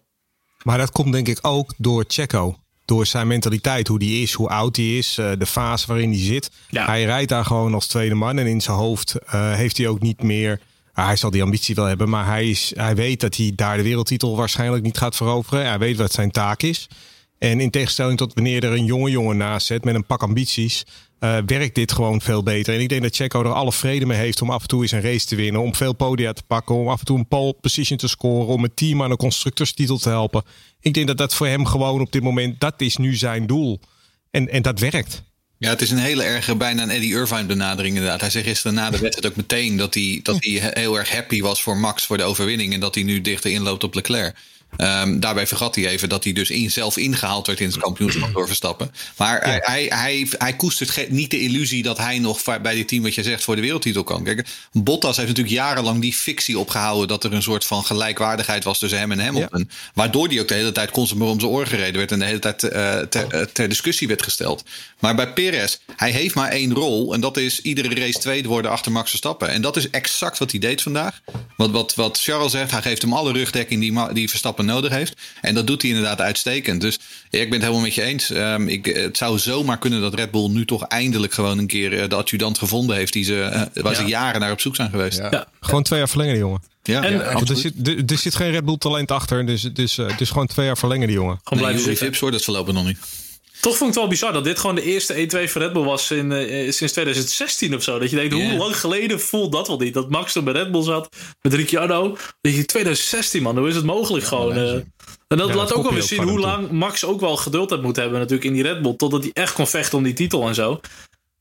Maar 0.63 0.77
dat 0.77 0.91
komt 0.91 1.11
denk 1.11 1.27
ik 1.27 1.39
ook 1.41 1.73
door 1.77 2.03
Checo. 2.07 2.57
Door 2.85 3.05
zijn 3.05 3.27
mentaliteit, 3.27 3.87
hoe 3.87 3.99
die 3.99 4.21
is, 4.21 4.33
hoe 4.33 4.49
oud 4.49 4.75
hij 4.75 4.97
is, 4.97 5.17
uh, 5.19 5.31
de 5.37 5.45
fase 5.45 5.87
waarin 5.87 6.09
hij 6.09 6.19
zit. 6.19 6.51
Ja. 6.69 6.85
Hij 6.85 7.03
rijdt 7.03 7.29
daar 7.29 7.45
gewoon 7.45 7.73
als 7.73 7.87
tweede 7.87 8.15
man 8.15 8.37
en 8.37 8.47
in 8.47 8.61
zijn 8.61 8.77
hoofd 8.77 9.15
heeft 9.31 9.77
hij 9.77 9.87
ook 9.87 9.99
niet 9.99 10.23
meer 10.23 10.59
hij 10.93 11.15
zal 11.15 11.29
die 11.29 11.43
ambitie 11.43 11.75
wel 11.75 11.85
hebben, 11.85 12.09
maar 12.09 12.25
hij, 12.25 12.49
is, 12.49 12.71
hij 12.75 12.95
weet 12.95 13.19
dat 13.19 13.35
hij 13.35 13.51
daar 13.55 13.77
de 13.77 13.83
wereldtitel 13.83 14.35
waarschijnlijk 14.35 14.83
niet 14.83 14.97
gaat 14.97 15.15
veroveren. 15.15 15.67
Hij 15.67 15.79
weet 15.79 15.97
wat 15.97 16.11
zijn 16.11 16.31
taak 16.31 16.61
is. 16.61 16.87
En 17.37 17.59
in 17.59 17.69
tegenstelling 17.69 18.17
tot 18.17 18.33
wanneer 18.33 18.63
er 18.63 18.71
een 18.71 18.85
jonge 18.85 19.09
jongen 19.09 19.37
naast 19.37 19.67
zit 19.67 19.83
met 19.83 19.95
een 19.95 20.05
pak 20.05 20.21
ambities, 20.21 20.85
uh, 21.19 21.37
werkt 21.45 21.75
dit 21.75 21.91
gewoon 21.91 22.21
veel 22.21 22.43
beter. 22.43 22.73
En 22.73 22.79
ik 22.79 22.89
denk 22.89 23.01
dat 23.01 23.15
Checo 23.15 23.39
er 23.39 23.53
alle 23.53 23.71
vrede 23.71 24.05
mee 24.05 24.17
heeft 24.17 24.41
om 24.41 24.49
af 24.49 24.61
en 24.61 24.67
toe 24.67 24.81
eens 24.81 24.91
een 24.91 25.01
race 25.01 25.25
te 25.25 25.35
winnen, 25.35 25.61
om 25.61 25.75
veel 25.75 25.93
podia 25.93 26.33
te 26.33 26.43
pakken, 26.47 26.75
om 26.75 26.87
af 26.87 26.99
en 26.99 27.05
toe 27.05 27.17
een 27.17 27.27
pole 27.27 27.53
position 27.53 27.97
te 27.97 28.07
scoren, 28.07 28.47
om 28.47 28.63
het 28.63 28.75
team 28.75 29.03
aan 29.03 29.11
een 29.11 29.17
constructeurstitel 29.17 29.97
te 29.97 30.09
helpen. 30.09 30.43
Ik 30.79 30.93
denk 30.93 31.07
dat 31.07 31.17
dat 31.17 31.33
voor 31.33 31.47
hem 31.47 31.65
gewoon 31.65 32.01
op 32.01 32.11
dit 32.11 32.23
moment, 32.23 32.59
dat 32.59 32.81
is 32.81 32.97
nu 32.97 33.15
zijn 33.15 33.47
doel. 33.47 33.79
En, 34.31 34.49
en 34.49 34.61
dat 34.61 34.79
werkt. 34.79 35.23
Ja, 35.57 35.69
het 35.69 35.81
is 35.81 35.91
een 35.91 35.97
hele 35.97 36.23
erge, 36.23 36.55
bijna 36.55 36.83
een 36.83 36.89
Eddie 36.89 37.13
Irvine 37.13 37.45
benadering 37.45 37.95
inderdaad. 37.95 38.21
Hij 38.21 38.29
zei 38.29 38.43
gisteren 38.43 38.73
na 38.73 38.89
de 38.89 38.97
wedstrijd 38.97 39.31
ook 39.31 39.37
meteen 39.37 39.77
dat 39.77 39.93
hij, 39.93 40.19
dat 40.23 40.35
hij 40.39 40.71
heel 40.73 40.97
erg 40.97 41.11
happy 41.11 41.41
was 41.41 41.63
voor 41.63 41.77
Max 41.77 42.05
voor 42.05 42.17
de 42.17 42.23
overwinning. 42.23 42.73
En 42.73 42.79
dat 42.79 42.95
hij 42.95 43.03
nu 43.03 43.21
dichter 43.21 43.51
inloopt 43.51 43.83
op 43.83 43.93
Leclerc. 43.93 44.35
Um, 44.77 45.19
daarbij 45.19 45.47
vergat 45.47 45.75
hij 45.75 45.87
even 45.87 46.09
dat 46.09 46.23
hij 46.23 46.33
dus 46.33 46.49
in, 46.49 46.71
zelf 46.71 46.97
ingehaald 46.97 47.47
werd 47.47 47.59
in 47.59 47.67
het 47.67 47.77
kampioenschap 47.77 48.33
door 48.33 48.47
Verstappen. 48.47 48.91
Maar 49.17 49.49
ja. 49.49 49.59
hij, 49.61 49.85
hij, 49.89 50.27
hij, 50.37 50.55
koestert 50.55 51.11
niet 51.11 51.31
de 51.31 51.39
illusie 51.39 51.83
dat 51.83 51.97
hij 51.97 52.19
nog 52.19 52.43
bij 52.61 52.75
dit 52.75 52.87
team, 52.87 53.03
wat 53.03 53.15
je 53.15 53.23
zegt, 53.23 53.43
voor 53.43 53.55
de 53.55 53.61
wereldtitel 53.61 54.03
kan. 54.03 54.23
Kijk, 54.23 54.47
Bottas 54.71 55.15
heeft 55.15 55.27
natuurlijk 55.27 55.55
jarenlang 55.55 56.01
die 56.01 56.13
fictie 56.13 56.59
opgehouden 56.59 57.07
dat 57.07 57.23
er 57.23 57.33
een 57.33 57.41
soort 57.41 57.65
van 57.65 57.85
gelijkwaardigheid 57.85 58.63
was 58.63 58.79
tussen 58.79 58.99
hem 58.99 59.11
en 59.11 59.19
Hamilton. 59.19 59.65
Ja. 59.69 59.75
Waardoor 59.93 60.27
hij 60.27 60.39
ook 60.39 60.47
de 60.47 60.53
hele 60.53 60.71
tijd 60.71 60.91
constant 60.91 61.19
maar 61.19 61.29
om 61.29 61.39
zijn 61.39 61.51
oor 61.51 61.67
gereden 61.67 61.97
werd 61.97 62.11
en 62.11 62.19
de 62.19 62.25
hele 62.25 62.39
tijd 62.39 62.63
uh, 62.63 62.99
ter, 62.99 63.33
uh, 63.33 63.41
ter, 63.41 63.69
discussie 63.69 64.07
werd 64.07 64.23
gesteld. 64.23 64.63
Maar 64.99 65.15
bij 65.15 65.33
Perez, 65.33 65.77
hij 65.95 66.11
heeft 66.11 66.35
maar 66.35 66.49
één 66.49 66.73
rol 66.73 67.13
en 67.13 67.21
dat 67.21 67.37
is 67.37 67.61
iedere 67.61 67.95
race 67.95 68.19
tweede 68.19 68.47
worden 68.47 68.71
achter 68.71 68.91
Max 68.91 69.09
Verstappen. 69.09 69.49
En 69.49 69.61
dat 69.61 69.77
is 69.77 69.89
exact 69.89 70.37
wat 70.37 70.51
hij 70.51 70.59
deed 70.59 70.81
vandaag. 70.81 71.21
Wat, 71.57 71.71
wat, 71.71 71.95
wat 71.95 72.19
Charles 72.21 72.51
zegt, 72.51 72.71
hij 72.71 72.81
geeft 72.81 73.01
hem 73.01 73.13
alle 73.13 73.31
rugdekking 73.31 73.81
die, 73.81 74.13
die 74.13 74.29
Verstappen 74.29 74.62
Nodig 74.65 74.91
heeft. 74.91 75.13
En 75.41 75.53
dat 75.55 75.67
doet 75.67 75.81
hij 75.81 75.91
inderdaad 75.91 76.21
uitstekend. 76.21 76.81
Dus 76.81 76.99
ja, 77.29 77.39
ik 77.39 77.49
ben 77.49 77.53
het 77.53 77.61
helemaal 77.61 77.81
met 77.81 77.95
je 77.95 78.01
eens. 78.01 78.29
Um, 78.29 78.67
ik, 78.67 78.85
het 78.85 79.17
zou 79.17 79.39
zomaar 79.39 79.77
kunnen 79.77 80.01
dat 80.01 80.13
Red 80.13 80.31
Bull 80.31 80.49
nu 80.49 80.65
toch 80.65 80.83
eindelijk 80.83 81.33
gewoon 81.33 81.57
een 81.57 81.67
keer 81.67 82.09
de 82.09 82.15
adjudant 82.15 82.57
gevonden 82.57 82.95
heeft. 82.95 83.13
Die 83.13 83.23
ze, 83.23 83.67
waar 83.73 83.95
ze 83.95 84.03
jaren 84.03 84.41
naar 84.41 84.51
op 84.51 84.59
zoek 84.61 84.75
zijn 84.75 84.89
geweest. 84.89 85.17
Ja. 85.17 85.45
Gewoon 85.59 85.83
twee 85.83 85.99
jaar 85.99 86.09
verlengen, 86.09 86.33
die 86.33 86.43
jongen. 86.43 86.61
Ja, 86.83 87.03
En- 87.03 87.13
ja, 87.13 87.19
er, 87.19 87.57
zit, 87.57 87.87
er, 87.87 88.03
er 88.05 88.17
zit 88.17 88.35
geen 88.35 88.51
Red 88.51 88.65
Bull 88.65 88.77
talent 88.77 89.11
achter. 89.11 89.45
Dus 89.45 89.61
het 89.63 89.79
is, 89.79 89.97
eh, 89.97 90.07
het 90.07 90.21
is 90.21 90.29
gewoon 90.29 90.47
twee 90.47 90.65
jaar 90.65 90.77
verlengen, 90.77 91.07
die 91.07 91.15
jongen. 91.15 91.39
Gewoon 91.43 91.63
Nee, 91.63 91.73
blijven 91.73 91.83
zitten. 91.83 92.05
Vips 92.05 92.19
hoor, 92.19 92.31
dat 92.31 92.39
is 92.39 92.45
voorlopig 92.45 92.73
nog 92.73 92.85
niet. 92.85 92.97
Toch 93.63 93.77
vond 93.77 93.89
ik 93.89 93.95
het 93.95 93.95
wel 93.95 94.07
bizar 94.07 94.33
dat 94.33 94.43
dit 94.43 94.59
gewoon 94.59 94.75
de 94.75 94.83
eerste 94.83 95.13
E2 95.13 95.49
voor 95.49 95.61
Red 95.61 95.73
Bull 95.73 95.83
was 95.83 96.11
in, 96.11 96.31
eh, 96.31 96.71
sinds 96.71 96.93
2016 96.93 97.75
of 97.75 97.83
zo. 97.83 97.99
Dat 97.99 98.09
je 98.09 98.15
denkt, 98.15 98.33
hoe 98.33 98.57
lang 98.57 98.79
geleden 98.79 99.19
voelt 99.19 99.51
dat 99.51 99.67
wel 99.67 99.77
niet? 99.77 99.93
Dat 99.93 100.09
Max 100.09 100.33
toen 100.33 100.43
bij 100.43 100.53
Red 100.53 100.71
Bull 100.71 100.83
zat 100.83 101.15
met 101.41 101.53
Ricciardo. 101.53 102.17
Dat 102.41 102.55
je 102.55 102.65
2016 102.65 103.43
man, 103.43 103.57
hoe 103.57 103.67
is 103.67 103.75
het 103.75 103.85
mogelijk 103.85 104.25
gewoon? 104.25 104.53
eh? 104.53 104.73
en 105.27 105.37
dat 105.37 105.47
Ja, 105.47 105.55
laat 105.55 105.67
dat 105.67 105.77
ook 105.77 105.83
wel 105.83 105.93
weer 105.93 106.01
zien 106.01 106.23
hoe 106.23 106.39
lang 106.39 106.71
Max 106.71 107.05
ook 107.05 107.19
wel 107.19 107.35
geduld 107.37 107.69
heeft 107.69 107.81
moeten 107.81 108.01
hebben 108.01 108.19
natuurlijk 108.19 108.47
in 108.47 108.53
die 108.53 108.63
Red 108.63 108.81
Bull. 108.81 108.95
Totdat 108.95 109.21
hij 109.23 109.31
echt 109.33 109.53
kon 109.53 109.67
vechten 109.67 109.97
om 109.97 110.03
die 110.03 110.13
titel 110.13 110.47
en 110.47 110.55
zo. 110.55 110.79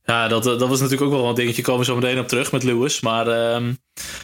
Ja, 0.04 0.28
dat, 0.28 0.47
eh, 0.47 0.59
dat 0.59 0.68
was 0.68 0.80
natuurlijk 0.80 1.11
ook 1.11 1.18
wel 1.18 1.28
een 1.28 1.35
dingetje. 1.35 1.62
Komen 1.62 1.80
we 1.80 1.87
zo 1.87 1.94
meteen 1.94 2.18
op 2.18 2.28
terug 2.28 2.52
met 2.52 2.62
Lewis. 2.62 3.00
Maar 3.00 3.26
ehm 3.26 3.73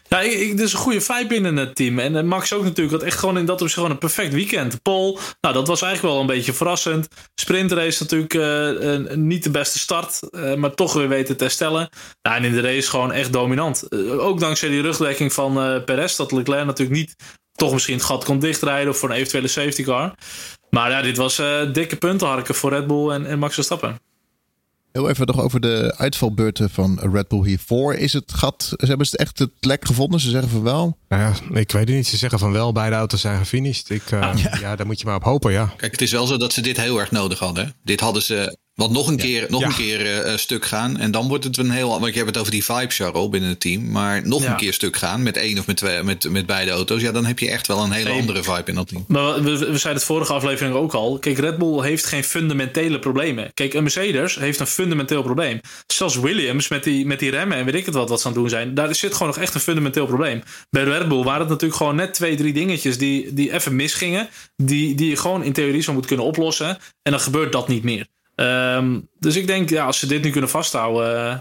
ja, 0.09 0.21
ik, 0.21 0.33
ik, 0.33 0.61
is 0.61 0.73
een 0.73 0.79
goede 0.79 1.01
vibe 1.01 1.27
binnen 1.27 1.57
het 1.57 1.75
team. 1.75 1.99
En 1.99 2.17
eh, 2.17 2.23
Max 2.23 2.53
ook 2.53 2.63
natuurlijk. 2.63 2.97
Had 2.97 3.07
echt 3.07 3.19
gewoon 3.19 3.39
in 3.39 3.45
dat 3.45 3.55
opzicht 3.55 3.75
gewoon 3.75 3.91
een 3.91 3.99
perfect 3.99 4.33
weekend. 4.33 4.83
Paul, 4.83 5.19
nou 5.41 5.55
dat 5.55 5.67
was 5.67 5.83
eigenlijk 5.83 6.15
wel 6.15 6.23
een 6.23 6.37
beetje 6.37 6.53
verrassend. 6.53 7.09
Sprintrace 7.35 8.03
natuurlijk 8.03 8.35
eh, 8.35 9.17
niet 9.17 9.43
de 9.43 9.51
beste 9.51 9.79
start. 9.79 10.21
maar 10.57 10.75
toch 10.75 10.93
weer 10.93 11.09
weten 11.09 11.37
te 11.37 11.45
herstellen. 11.45 11.89
Ja, 12.23 12.37
en 12.37 12.45
in 12.45 12.53
de 12.53 12.61
race 12.61 12.91
gewoon 12.91 13.13
echt 13.13 13.33
dominant. 13.33 13.93
Ook 14.19 14.41
dankzij 14.41 14.69
die 14.69 14.83
rugdekking 14.83 15.33
van 15.33 15.83
Perez. 15.85 16.17
Dat 16.17 16.33
Leclerc 16.33 16.67
natuurlijk 16.67 16.99
niet 16.99 17.15
toch 17.53 17.73
misschien 17.73 17.95
het 17.95 18.05
gat 18.05 18.25
kon 18.25 18.39
dichtrijden. 18.39 18.93
Of 18.93 18.99
voor 18.99 19.11
een 19.11 19.17
eventuele 19.17 19.49
safety 19.49 19.83
car. 19.83 20.15
Maar 20.71 20.91
ja, 20.91 21.03
dit 21.03 21.17
was 21.17 21.43
dikke 21.73 21.97
puntenharken 21.97 22.55
voor 22.55 22.71
Red 22.71 22.87
Bull 22.87 23.11
en, 23.11 23.27
en 23.27 23.39
Max 23.39 23.55
Verstappen. 23.55 24.08
Heel 24.93 25.09
even 25.09 25.27
nog 25.27 25.41
over 25.41 25.61
de 25.61 25.95
uitvalbeurten 25.97 26.71
van 26.71 26.99
Red 27.13 27.29
Bull 27.29 27.45
hiervoor. 27.45 27.95
Is 27.95 28.13
het 28.13 28.33
gat, 28.33 28.63
ze 28.77 28.87
hebben 28.87 29.07
ze 29.07 29.17
echt 29.17 29.39
het 29.39 29.51
lek 29.61 29.85
gevonden? 29.85 30.21
Ze 30.21 30.31
zeggen 30.31 30.51
van 30.51 30.63
wel. 30.63 30.97
Nou 31.09 31.23
ja, 31.23 31.59
ik 31.59 31.73
weet 31.73 31.89
het 31.89 31.97
niet. 31.97 32.07
Ze 32.07 32.17
zeggen 32.17 32.39
van 32.39 32.53
wel, 32.53 32.73
beide 32.73 32.97
auto's 32.97 33.21
zijn 33.21 33.39
gefinished. 33.39 33.91
Ik, 33.91 34.11
eh, 34.11 34.31
ja. 34.61 34.77
daar 34.77 34.87
moet 34.87 35.01
je 35.01 35.07
maar 35.07 35.17
op 35.17 35.25
hopen, 35.25 35.53
ja. 35.53 35.73
Kijk, 35.77 35.93
het 35.93 36.01
is 36.01 36.13
wel 36.13 36.27
zo 36.27 36.37
dat 36.37 36.53
ze 36.53 36.61
dit 36.61 36.77
heel 36.77 36.99
erg 36.99 37.11
nodig 37.11 37.39
hadden. 37.39 37.75
Dit 37.83 38.01
hadden 38.01 38.23
ze. 38.23 38.57
Want 38.79 38.93
nog 38.93 39.09
een 39.09 39.17
keer, 39.17 39.47
nog 39.49 39.61
Ja. 39.61 39.67
een 39.67 39.75
keer 39.75 40.01
eh, 40.01 40.33
eh, 40.33 40.39
stuk 40.39 40.65
gaan. 40.67 40.97
En 40.99 41.11
dan 41.11 41.29
wordt 41.29 41.45
het 41.45 41.57
een 41.59 41.71
heel. 41.71 41.89
Want 41.89 42.07
je 42.07 42.13
hebt 42.13 42.27
het 42.27 42.39
over 42.39 42.53
die 42.53 42.65
vibe, 42.65 42.87
Charles, 42.91 43.29
binnen 43.29 43.51
het 43.51 43.61
team. 43.61 43.91
Maar 43.91 44.27
nog 44.27 44.43
Ja. 44.43 44.51
een 44.51 44.57
keer 44.57 44.73
stuk 44.73 44.97
gaan 44.97 45.23
met 45.23 45.37
één 45.37 45.59
of 45.59 45.67
met, 45.67 45.77
twee, 45.77 46.03
met, 46.03 46.31
met 46.31 46.47
beide 46.47 46.71
auto's. 46.71 47.01
Ja, 47.03 47.13
dan 47.13 47.25
heb 47.27 47.39
je 47.39 47.51
echt 47.51 47.67
wel 47.67 47.83
een 47.83 47.91
hele 47.91 48.09
Nee. 48.09 48.21
andere 48.21 48.43
vibe 48.43 48.63
in 48.65 48.75
dat 48.75 48.89
team. 48.89 49.05
Maar 49.09 49.43
we, 49.43 49.51
we 49.51 49.57
zeiden 49.65 49.93
het 49.93 50.05
vorige 50.05 50.33
aflevering 50.33 50.75
ook 50.75 50.93
al. 50.93 51.19
Kijk, 51.19 51.39
Red 51.39 51.59
Bull 51.59 51.83
heeft 51.83 52.07
geen 52.07 52.25
fundamentele 52.25 52.99
problemen. 52.99 53.51
Kijk, 53.55 53.75
een 53.75 53.83
Mercedes 53.83 54.35
heeft 54.35 54.61
een 54.61 54.67
fundamenteel 54.67 55.23
probleem. 55.23 55.61
Zelfs 55.87 56.17
Williams 56.21 56.69
met 56.69 56.85
die, 56.85 57.07
met 57.07 57.19
die 57.19 57.31
remmen 57.31 57.57
en 57.59 57.65
weet 57.65 57.75
ik 57.75 57.87
het 57.87 57.95
wat, 57.95 58.09
wat 58.09 58.21
ze 58.21 58.27
aan 58.27 58.33
het 58.33 58.41
doen 58.41 58.51
zijn. 58.51 58.75
Daar 58.75 58.95
zit 58.95 59.13
gewoon 59.13 59.29
nog 59.29 59.39
echt 59.39 59.55
een 59.55 59.61
fundamenteel 59.61 60.07
probleem. 60.07 60.43
Bij 60.71 60.85
Red 60.85 61.09
Bull 61.09 61.23
waren 61.25 61.41
het 61.41 61.49
natuurlijk 61.49 61.79
gewoon 61.79 61.97
net 61.97 62.15
twee, 62.15 62.37
drie 62.37 62.53
dingetjes 62.53 62.99
die, 62.99 63.35
die 63.35 63.53
even 63.53 63.77
misgingen. 63.77 64.29
Die, 64.57 64.95
die 64.95 65.09
je 65.11 65.17
gewoon 65.17 65.43
in 65.45 65.53
theorie 65.53 65.83
zou 65.83 65.97
moeten 65.97 66.17
kunnen 66.17 66.27
oplossen. 66.33 66.69
En 67.03 67.13
dan 67.13 67.21
gebeurt 67.21 67.53
dat 67.53 67.69
niet 67.69 67.83
meer. 67.83 68.07
Ehm, 68.39 69.01
dus 69.19 69.37
ik 69.37 69.47
denk, 69.47 69.71
ja, 69.71 69.85
als 69.85 69.99
ze 69.99 70.07
dit 70.07 70.23
nu 70.23 70.31
kunnen 70.31 70.51
vasthouden, 70.51 71.31
eh, 71.31 71.39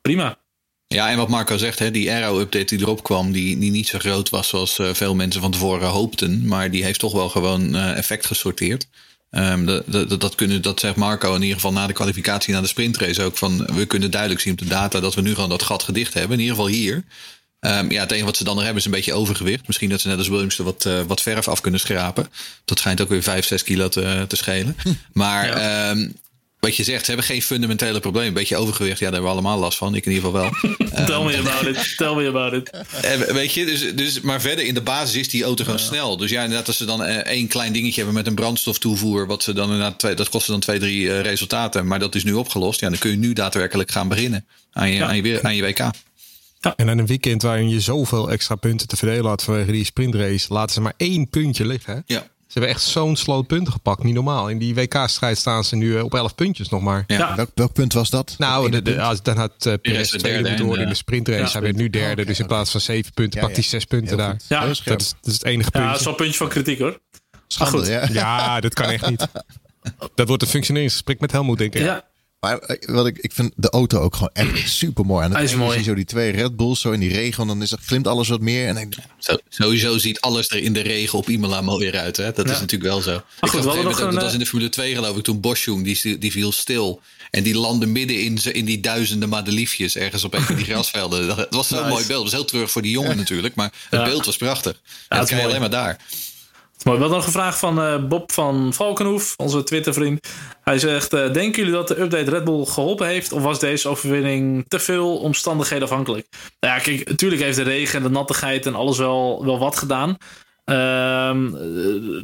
prima. 0.00 0.38
Ja, 0.86 1.10
en 1.10 1.16
wat 1.16 1.28
Marco 1.28 1.56
zegt, 1.56 1.78
hè, 1.78 1.90
die 1.90 2.10
Aero-update 2.10 2.76
die 2.76 2.80
erop 2.80 3.02
kwam, 3.02 3.32
die, 3.32 3.58
die 3.58 3.70
niet 3.70 3.88
zo 3.88 3.98
groot 3.98 4.30
was 4.30 4.48
zoals 4.48 4.78
eh, 4.78 4.94
veel 4.94 5.14
mensen 5.14 5.40
van 5.40 5.50
tevoren 5.50 5.88
hoopten. 5.88 6.46
Maar 6.46 6.70
die 6.70 6.84
heeft 6.84 6.98
toch 7.00 7.12
wel 7.12 7.28
gewoon 7.28 7.74
eh, 7.74 7.96
effect 7.96 8.26
gesorteerd. 8.26 8.86
Ehm, 9.30 9.64
dat, 9.64 9.84
dat, 9.86 10.20
dat, 10.20 10.34
kunnen, 10.34 10.62
dat 10.62 10.80
zegt 10.80 10.96
Marco 10.96 11.34
in 11.34 11.40
ieder 11.42 11.54
geval 11.54 11.72
na 11.72 11.86
de 11.86 11.92
kwalificatie, 11.92 12.54
na 12.54 12.60
de 12.60 12.66
sprintrace 12.66 13.22
ook. 13.22 13.36
Van, 13.36 13.68
we 13.74 13.86
kunnen 13.86 14.10
duidelijk 14.10 14.40
zien 14.40 14.52
op 14.52 14.58
de 14.58 14.68
data 14.68 15.00
dat 15.00 15.14
we 15.14 15.20
nu 15.20 15.34
gewoon 15.34 15.50
dat 15.50 15.62
gat 15.62 15.82
gedicht 15.82 16.14
hebben. 16.14 16.32
In 16.32 16.42
ieder 16.42 16.56
geval 16.56 16.70
hier. 16.70 17.04
Ehm, 17.60 17.90
ja, 17.90 18.00
het 18.00 18.10
enige 18.10 18.26
wat 18.26 18.36
ze 18.36 18.44
dan 18.44 18.54
nog 18.54 18.64
hebben 18.64 18.80
is 18.80 18.86
een 18.86 18.96
beetje 18.96 19.14
overgewicht. 19.14 19.66
Misschien 19.66 19.88
dat 19.90 20.00
ze 20.00 20.08
net 20.08 20.18
als 20.18 20.28
Williams 20.28 20.58
er 20.58 20.64
wat, 20.64 20.88
wat 21.06 21.22
verf 21.22 21.48
af 21.48 21.60
kunnen 21.60 21.80
schrapen. 21.80 22.28
Dat 22.64 22.78
schijnt 22.78 23.00
ook 23.00 23.08
weer 23.08 23.22
5, 23.22 23.46
6 23.46 23.62
kilo 23.62 23.88
te, 23.88 24.24
te 24.28 24.36
schelen. 24.36 24.76
Maar 25.12 25.48
ehm, 25.48 26.08
wat 26.64 26.76
je 26.76 26.84
zegt, 26.84 27.00
ze 27.04 27.06
hebben 27.10 27.26
geen 27.26 27.42
fundamentele 27.42 28.00
probleem. 28.00 28.26
Een 28.26 28.32
beetje 28.32 28.56
overgewicht, 28.56 28.98
ja, 28.98 29.04
daar 29.04 29.12
hebben 29.12 29.30
we 29.30 29.36
allemaal 29.36 29.58
last 29.58 29.78
van. 29.78 29.94
Ik 29.94 30.06
in 30.06 30.12
ieder 30.12 30.30
geval 30.30 30.40
wel. 30.42 30.50
Tell 31.06 31.22
me 31.24 31.38
about 31.38 31.66
it. 31.76 31.94
Tell 31.96 32.14
me 32.14 32.28
about 32.28 32.52
it. 32.52 32.70
En 33.12 33.34
weet 33.34 33.52
je, 33.52 33.64
dus, 33.64 33.94
dus, 33.94 34.20
maar 34.20 34.40
verder 34.40 34.64
in 34.64 34.74
de 34.74 34.82
basis 34.82 35.14
is 35.16 35.28
die 35.28 35.44
auto 35.44 35.64
gewoon 35.64 35.78
snel. 35.78 36.16
Dus 36.16 36.30
ja, 36.30 36.42
inderdaad, 36.42 36.66
als 36.66 36.76
ze 36.76 36.84
dan 36.84 37.04
eh, 37.04 37.16
één 37.16 37.48
klein 37.48 37.72
dingetje 37.72 37.96
hebben 37.96 38.14
met 38.14 38.26
een 38.26 38.34
brandstoftoevoer, 38.34 39.26
wat 39.26 39.42
ze 39.42 39.52
dan 39.52 39.64
inderdaad, 39.70 39.98
twee, 39.98 40.14
dat 40.14 40.28
kost 40.28 40.44
ze 40.44 40.50
dan 40.50 40.60
twee, 40.60 40.78
drie 40.78 41.12
eh, 41.12 41.20
resultaten. 41.20 41.86
Maar 41.86 41.98
dat 41.98 42.14
is 42.14 42.24
nu 42.24 42.32
opgelost. 42.32 42.80
Ja, 42.80 42.88
dan 42.88 42.98
kun 42.98 43.10
je 43.10 43.16
nu 43.16 43.32
daadwerkelijk 43.32 43.90
gaan 43.90 44.08
beginnen 44.08 44.46
aan 44.72 44.90
je, 44.90 45.04
aan 45.04 45.16
je, 45.16 45.22
weer- 45.22 45.42
aan 45.42 45.56
je 45.56 45.62
WK. 45.62 45.78
En 46.76 46.88
aan 46.90 46.98
een 46.98 47.06
weekend 47.06 47.42
waarin 47.42 47.68
je 47.68 47.80
zoveel 47.80 48.30
extra 48.30 48.54
punten 48.54 48.88
te 48.88 48.96
verdelen 48.96 49.26
had 49.26 49.42
vanwege 49.42 49.72
die 49.72 49.84
sprintrace, 49.84 50.46
laten 50.52 50.74
ze 50.74 50.80
maar 50.80 50.94
één 50.96 51.28
puntje 51.28 51.66
liggen. 51.66 51.94
hè? 51.94 52.00
Ja. 52.14 52.26
Ze 52.54 52.60
hebben 52.60 52.78
echt 52.78 52.88
zo'n 52.88 53.16
sloot 53.16 53.46
punten 53.46 53.72
gepakt. 53.72 54.02
Niet 54.02 54.14
normaal. 54.14 54.48
In 54.48 54.58
die 54.58 54.74
WK-strijd 54.74 55.38
staan 55.38 55.64
ze 55.64 55.76
nu 55.76 55.96
eh, 55.96 56.04
op 56.04 56.14
11 56.14 56.34
puntjes 56.34 56.68
nog 56.68 56.82
maar. 56.82 57.04
Ja. 57.06 57.18
Ja. 57.18 57.36
Welk, 57.36 57.50
welk 57.54 57.72
punt 57.72 57.92
was 57.92 58.10
dat? 58.10 58.34
Nou, 58.38 58.70
de, 58.70 58.82
de, 58.82 58.90
punt? 58.90 59.02
als, 59.02 59.22
dan 59.22 59.36
had 59.36 59.66
uh, 59.66 59.74
Perez 59.82 60.10
de 60.10 60.18
tweede 60.18 60.22
derde 60.22 60.40
moeten 60.40 60.56
en, 60.56 60.64
worden 60.64 60.82
in 60.82 60.88
de 60.88 60.94
eh, 60.94 61.00
sprintrace. 61.00 61.38
ja, 61.38 61.50
hij 61.52 61.60
werd 61.60 61.76
nu 61.76 61.90
derde. 61.90 62.24
Dus 62.24 62.40
in 62.40 62.46
plaats 62.46 62.70
van 62.70 62.80
zeven 62.80 63.12
punten 63.12 63.40
Ja, 63.40 63.46
pakt 63.46 63.56
hij 63.56 63.64
ja. 63.64 63.70
zes 63.70 63.84
punten 63.84 64.08
Heel 64.08 64.16
daar. 64.16 64.36
Ja. 64.48 64.60
Dat 64.60 64.70
is, 64.70 64.82
dat 64.84 65.16
is 65.22 65.32
het 65.32 65.44
enige 65.44 65.70
Ja, 65.72 65.78
dat 65.78 65.82
puntje. 65.82 65.98
is 65.98 66.04
wel 66.04 66.12
een 66.12 66.18
puntje 66.18 66.38
van 66.38 66.48
kritiek 66.48 66.78
hoor. 66.78 66.98
Schande, 67.46 67.78
goed. 67.78 67.86
ja. 67.86 68.08
Ja, 68.12 68.60
dat 68.60 68.74
kan 68.74 68.88
echt 68.88 69.08
niet. 69.10 69.28
Dat 70.14 70.28
wordt 70.28 70.42
een 70.42 70.48
functioneringsgesprek 70.48 71.20
met 71.20 71.32
Helmoet, 71.32 71.58
denk 71.58 71.74
ik. 71.74 71.82
Ja, 71.82 72.04
Maar 72.44 72.58
eh, 72.58 72.94
wat 72.94 73.06
ik, 73.06 73.18
ik 73.18 73.32
vind 73.32 73.52
de 73.56 73.70
auto 73.70 73.98
ook 74.00 74.14
gewoon 74.14 74.30
echt 74.32 74.68
super 74.82 75.04
mooi. 75.06 75.22
En 75.22 75.26
dan 75.28 75.36
Hij 75.36 75.44
is 75.44 75.50
zie 75.50 75.60
je 75.60 75.66
mooi. 75.66 75.82
zo 75.82 75.94
die 75.94 76.04
twee 76.04 76.32
Red 76.32 76.56
Bulls 76.56 76.80
zo 76.80 76.90
in 76.90 77.00
die 77.00 77.12
regen. 77.12 77.46
Dan 77.46 77.62
is 77.62 77.72
er, 77.72 77.78
glimt 77.86 78.06
alles 78.06 78.28
wat 78.28 78.40
meer. 78.40 78.66
En 78.68 78.76
ik, 78.76 78.94
Zo, 79.18 79.36
sowieso 79.48 79.98
ziet 79.98 80.20
alles 80.20 80.48
er 80.48 80.58
in 80.62 80.72
de 80.72 80.80
regen 80.80 81.18
op 81.18 81.28
Imola 81.28 81.60
mooier 81.60 81.96
uit. 81.98 82.16
Hè? 82.16 82.32
Dat 82.32 82.46
Ja. 82.46 82.52
is 82.52 82.60
natuurlijk 82.60 82.90
wel 82.90 83.00
zo. 83.02 83.16
ik 83.16 83.22
goed, 83.40 83.50
zag 83.50 83.52
we 83.52 83.58
op 83.58 83.64
een 83.64 83.66
hadden 83.66 83.82
gegeven 83.84 83.84
moment 83.84 83.84
nog 83.84 83.92
ook- 84.00 84.10
dat 84.10 84.18
een, 84.18 84.24
was 84.24 84.32
in 84.32 84.38
de 84.38 84.46
Formule 84.46 84.70
2 84.70 84.94
geloof 84.94 85.16
ik 85.16 85.24
toen 85.24 85.40
Boschung, 85.40 85.84
die, 85.84 86.18
die 86.18 86.32
viel 86.32 86.52
stil. 86.52 87.00
En 87.30 87.42
die 87.42 87.54
landde 87.58 87.86
midden 87.86 88.20
in, 88.22 88.38
ze- 88.38 88.52
in 88.52 88.64
die 88.64 88.80
duizenden 88.80 89.28
madeliefjes 89.28 89.96
ergens 89.96 90.24
op 90.24 90.34
een 90.34 90.42
van 90.42 90.54
die 90.56 90.64
grasvelden. 90.70 91.26
Dat 91.26 91.46
was 91.50 91.68
zo'n 91.68 91.78
Nice. 91.78 91.90
mooi 91.90 92.06
beeld. 92.06 92.22
Het 92.22 92.30
was 92.32 92.40
heel 92.40 92.48
terug 92.50 92.70
voor 92.70 92.82
die 92.82 92.90
jongen 92.90 93.16
natuurlijk. 93.16 93.54
Maar 93.54 93.72
het 93.90 94.00
Ja. 94.00 94.06
beeld 94.06 94.26
was 94.26 94.36
prachtig. 94.36 94.72
En 94.72 94.78
het 95.08 95.18
dat 95.18 95.28
kan 95.28 95.38
je 95.38 95.44
alleen 95.44 95.60
maar 95.60 95.70
daar. 95.70 95.98
We 96.84 96.90
hadden 96.90 97.10
nog 97.10 97.26
een 97.26 97.32
vraag 97.32 97.58
van 97.58 97.80
eh, 97.80 98.04
Bob 98.04 98.32
van 98.32 98.72
Valkenhoef, 98.72 99.34
onze 99.36 99.62
Twittervriend. 99.62 100.28
Hij 100.62 100.78
zegt: 100.78 101.12
eh, 101.12 101.32
Denken 101.32 101.58
jullie 101.58 101.72
dat 101.72 101.88
de 101.88 102.00
update 102.00 102.30
Red 102.30 102.44
Bull 102.44 102.64
geholpen 102.64 103.06
heeft? 103.06 103.32
Of 103.32 103.42
was 103.42 103.58
deze 103.58 103.88
overwinning 103.88 104.64
te 104.68 104.78
veel 104.78 105.16
omstandigheden 105.18 105.84
afhankelijk? 105.84 106.26
Nou 106.60 106.74
ja, 106.74 106.80
kijk, 106.80 107.08
natuurlijk 107.08 107.42
heeft 107.42 107.56
de 107.56 107.62
regen 107.62 107.96
en 107.96 108.02
de 108.02 108.10
nattigheid 108.10 108.66
en 108.66 108.74
alles 108.74 108.98
wel, 108.98 109.44
wel 109.44 109.58
wat 109.58 109.76
gedaan. 109.76 110.16
Ehm, 110.64 111.50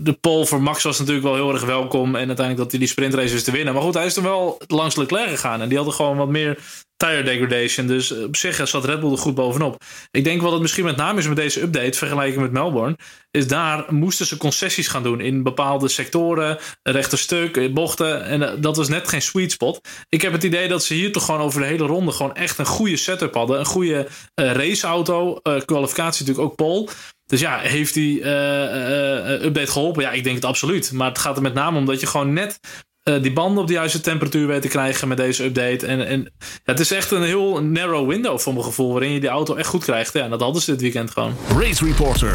de 0.00 0.16
pole 0.20 0.46
voor 0.46 0.62
Max 0.62 0.82
was 0.82 0.98
natuurlijk 0.98 1.26
wel 1.26 1.34
heel 1.34 1.52
erg 1.52 1.64
welkom. 1.64 2.06
En 2.06 2.26
uiteindelijk 2.26 2.56
dat 2.56 2.70
hij 2.70 2.78
die 2.78 2.88
sprintrace 2.88 3.34
is 3.34 3.44
te 3.44 3.50
winnen. 3.50 3.74
Maar 3.74 3.82
goed, 3.82 3.94
hij 3.94 4.06
is 4.06 4.14
toen 4.14 4.24
wel 4.24 4.60
langs 4.66 4.96
Leclerc 4.96 5.28
gegaan. 5.28 5.60
En 5.60 5.68
die 5.68 5.76
hadden 5.76 5.94
gewoon 5.94 6.16
wat 6.16 6.28
meer 6.28 6.58
tire 7.00 7.22
degradation. 7.22 7.86
Dus 7.86 8.12
op 8.12 8.36
zich 8.36 8.68
zat 8.68 8.84
Red 8.84 9.00
Bull 9.00 9.12
er 9.12 9.18
goed 9.18 9.34
bovenop. 9.34 9.82
Ik 10.10 10.24
denk 10.24 10.42
wat 10.42 10.52
het 10.52 10.60
misschien 10.60 10.84
met 10.84 10.96
name 10.96 11.18
is 11.18 11.28
met 11.28 11.36
deze 11.36 11.62
update, 11.62 11.98
vergelijking 11.98 12.42
met 12.42 12.52
Melbourne, 12.52 12.96
is 13.30 13.48
daar 13.48 13.84
moesten 13.88 14.26
ze 14.26 14.36
concessies 14.36 14.88
gaan 14.88 15.02
doen 15.02 15.20
in 15.20 15.42
bepaalde 15.42 15.88
sectoren, 15.88 16.58
rechterstuk, 16.82 17.74
bochten. 17.74 18.24
En 18.24 18.42
eh, 18.42 18.52
dat 18.58 18.76
was 18.76 18.88
net 18.88 19.08
geen 19.08 19.22
sweet 19.22 19.52
spot. 19.52 19.80
Ik 20.08 20.22
heb 20.22 20.32
het 20.32 20.42
idee 20.42 20.68
dat 20.68 20.84
ze 20.84 20.94
hier 20.94 21.12
toch 21.12 21.24
gewoon 21.24 21.40
over 21.40 21.60
de 21.60 21.66
hele 21.66 21.86
ronde 21.86 22.12
gewoon 22.12 22.34
echt 22.34 22.58
een 22.58 22.66
goede 22.66 22.96
setup 22.96 23.34
hadden. 23.34 23.58
Een 23.58 23.64
goede 23.64 24.08
eh, 24.34 24.52
raceauto, 24.52 25.36
eh, 25.42 25.60
kwalificatie 25.64 26.26
natuurlijk 26.26 26.50
ook 26.50 26.56
pole. 26.56 26.88
Dus 27.30 27.40
ja, 27.40 27.58
heeft 27.58 27.94
die 27.94 28.22
eh, 28.22 29.34
eh, 29.34 29.42
update 29.42 29.70
geholpen? 29.70 30.02
Ja, 30.02 30.10
ik 30.10 30.24
denk 30.24 30.34
het 30.36 30.44
absoluut. 30.44 30.92
Maar 30.92 31.08
het 31.08 31.18
gaat 31.18 31.36
er 31.36 31.42
met 31.42 31.54
name 31.54 31.78
om 31.78 31.86
dat 31.86 32.00
je 32.00 32.06
gewoon 32.06 32.32
net 32.32 32.60
eh, 33.02 33.22
die 33.22 33.32
banden 33.32 33.62
op 33.62 33.66
de 33.68 33.72
juiste 33.74 34.00
temperatuur 34.00 34.46
weet 34.46 34.62
te 34.62 34.68
krijgen 34.68 35.08
met 35.08 35.16
deze 35.16 35.44
update. 35.44 35.86
En, 35.86 36.06
en 36.06 36.32
ja, 36.40 36.48
het 36.64 36.80
is 36.80 36.90
echt 36.90 37.10
een 37.10 37.22
heel 37.22 37.62
narrow 37.62 38.08
window 38.08 38.38
voor 38.38 38.52
mijn 38.52 38.64
gevoel, 38.64 38.92
waarin 38.92 39.12
je 39.12 39.20
die 39.20 39.28
auto 39.28 39.54
echt 39.54 39.68
goed 39.68 39.84
krijgt. 39.84 40.12
Ja, 40.12 40.24
en 40.24 40.30
dat 40.30 40.40
hadden 40.40 40.62
ze 40.62 40.70
dit 40.70 40.80
weekend 40.80 41.10
gewoon. 41.10 41.36
Race 41.58 41.84
Reporter. 41.84 42.34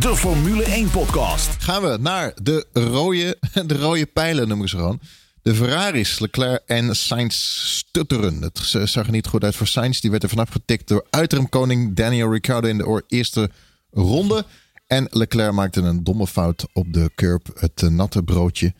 De 0.00 0.16
Formule 0.16 0.62
1 0.62 0.90
podcast. 0.90 1.56
gaan 1.58 1.82
we 1.82 1.98
naar 2.00 2.32
de 2.42 2.66
rode, 2.72 3.36
de 3.66 3.78
rode 3.78 4.06
pijlen, 4.06 4.48
noem 4.48 4.62
ik 4.62 4.68
ze 4.68 4.76
gewoon. 4.76 5.00
De 5.42 5.54
Ferraris, 5.54 6.18
Leclerc 6.18 6.62
en 6.66 6.96
Sainz 6.96 7.36
stutteren. 7.76 8.42
Het 8.42 8.58
zag 8.84 9.06
er 9.06 9.12
niet 9.12 9.26
goed 9.26 9.44
uit 9.44 9.56
voor 9.56 9.66
Sainz. 9.66 10.00
Die 10.00 10.10
werd 10.10 10.22
er 10.22 10.28
vanaf 10.28 10.48
getikt 10.50 10.88
door 10.88 11.06
uitremkoning 11.10 11.96
Daniel 11.96 12.32
Ricciardo 12.32 12.68
in 12.68 12.78
de 12.78 12.86
oor- 12.86 13.04
eerste 13.08 13.50
ronde. 13.90 14.44
En 14.86 15.06
Leclerc 15.10 15.52
maakte 15.52 15.80
een 15.80 16.04
domme 16.04 16.26
fout 16.26 16.66
op 16.72 16.92
de 16.92 17.10
curb, 17.14 17.48
het 17.60 17.82
eh, 17.82 17.88
natte 17.88 18.22
broodje. 18.22 18.74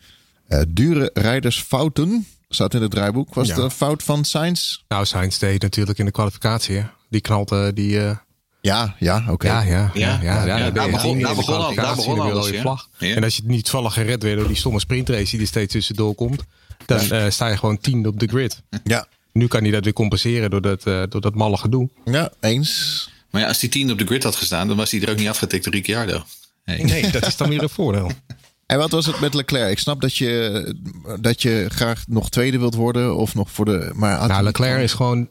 Eh, 0.47 0.61
dure 0.67 1.11
rijdersfouten, 1.13 2.27
staat 2.49 2.73
in 2.73 2.81
het 2.81 2.91
draaiboek. 2.91 3.33
Was 3.33 3.47
Ja. 3.47 3.57
een 3.57 3.71
fout 3.71 4.03
van 4.03 4.25
Sainz? 4.25 4.77
Nou, 4.87 5.05
Sainz 5.05 5.37
deed 5.37 5.61
natuurlijk 5.61 5.99
in 5.99 6.05
de 6.05 6.11
kwalificatie. 6.11 6.75
hè. 6.77 6.83
Die 7.09 7.21
knalt 7.21 7.51
eh, 7.51 7.67
die, 7.73 7.99
eh, 8.05 8.15
Ja, 8.61 8.95
ja, 8.99 9.23
oké. 9.29 9.47
Ja, 9.47 9.61
ja, 9.61 9.69
Ja, 9.71 9.89
ja. 9.93 10.19
ja, 10.21 10.45
ja, 10.45 10.57
ja, 10.57 10.71
daar 10.71 10.89
begon- 10.89 11.17
ja, 11.19 11.25
daar 11.25 11.35
de 11.35 11.39
begon 11.39 11.55
al- 11.55 11.61
daar 11.61 11.73
kwalificatie 11.73 11.95
begon 11.95 12.15
de 12.15 12.21
alles, 12.21 12.45
rode 12.45 12.53
ja. 12.55 12.61
vlag. 12.61 12.89
Ja. 12.97 13.15
En 13.15 13.23
als 13.23 13.35
je 13.35 13.41
het 13.41 13.51
niet 13.51 13.63
toevallig 13.63 13.93
gered 13.93 14.23
werd 14.23 14.37
door 14.39 14.47
die 14.47 14.57
stomme 14.57 14.79
sprintrace 14.79 15.31
die 15.31 15.39
er 15.39 15.47
steeds 15.47 15.71
tussendoor 15.73 16.15
komt, 16.15 16.43
dan 16.85 16.99
eh, 16.99 17.29
sta 17.29 17.47
je 17.47 17.57
gewoon 17.57 17.77
tiende 17.77 18.09
op 18.09 18.19
de 18.19 18.27
grid. 18.27 18.61
Ja, 18.83 19.07
Nu 19.33 19.47
kan 19.47 19.61
hij 19.61 19.71
dat 19.71 19.83
weer 19.83 19.93
compenseren 19.93 20.49
door 20.49 20.61
dat, 20.61 20.83
eh, 20.85 21.03
door 21.09 21.21
dat 21.21 21.35
malle 21.35 21.57
gedoe. 21.57 21.89
ja, 22.05 22.31
eens. 22.39 23.08
Maar 23.31 23.41
ja, 23.41 23.47
als 23.47 23.59
die 23.59 23.69
tien 23.69 23.91
op 23.91 23.97
de 23.97 24.05
grid 24.05 24.23
had 24.23 24.35
gestaan, 24.35 24.67
dan 24.67 24.77
was 24.77 24.91
hij 24.91 25.01
er 25.01 25.09
ook 25.09 25.17
niet 25.17 25.27
afgetikt 25.27 25.63
door 25.63 25.73
Ricciardo. 25.73 26.23
Hey. 26.63 26.83
Nee, 26.83 27.11
dat 27.11 27.27
is 27.27 27.37
dan 27.37 27.49
weer 27.49 27.63
een 27.63 27.69
voordeel. 27.69 28.11
En 28.65 28.77
wat 28.77 28.91
was 28.91 29.05
het 29.05 29.19
met 29.19 29.33
Leclerc? 29.33 29.71
Ik 29.71 29.79
snap 29.79 30.01
dat 30.01 30.15
je, 30.15 30.75
dat 31.19 31.41
je 31.41 31.65
graag 31.69 32.03
nog 32.07 32.29
tweede 32.29 32.59
wilt 32.59 32.75
worden 32.75 33.15
of 33.15 33.35
nog 33.35 33.51
voor 33.51 33.65
de. 33.65 33.91
Maar 33.93 34.27
Nou, 34.27 34.43
Leclerc 34.43 34.81
is 34.81 34.93
gewoon. 34.93 35.29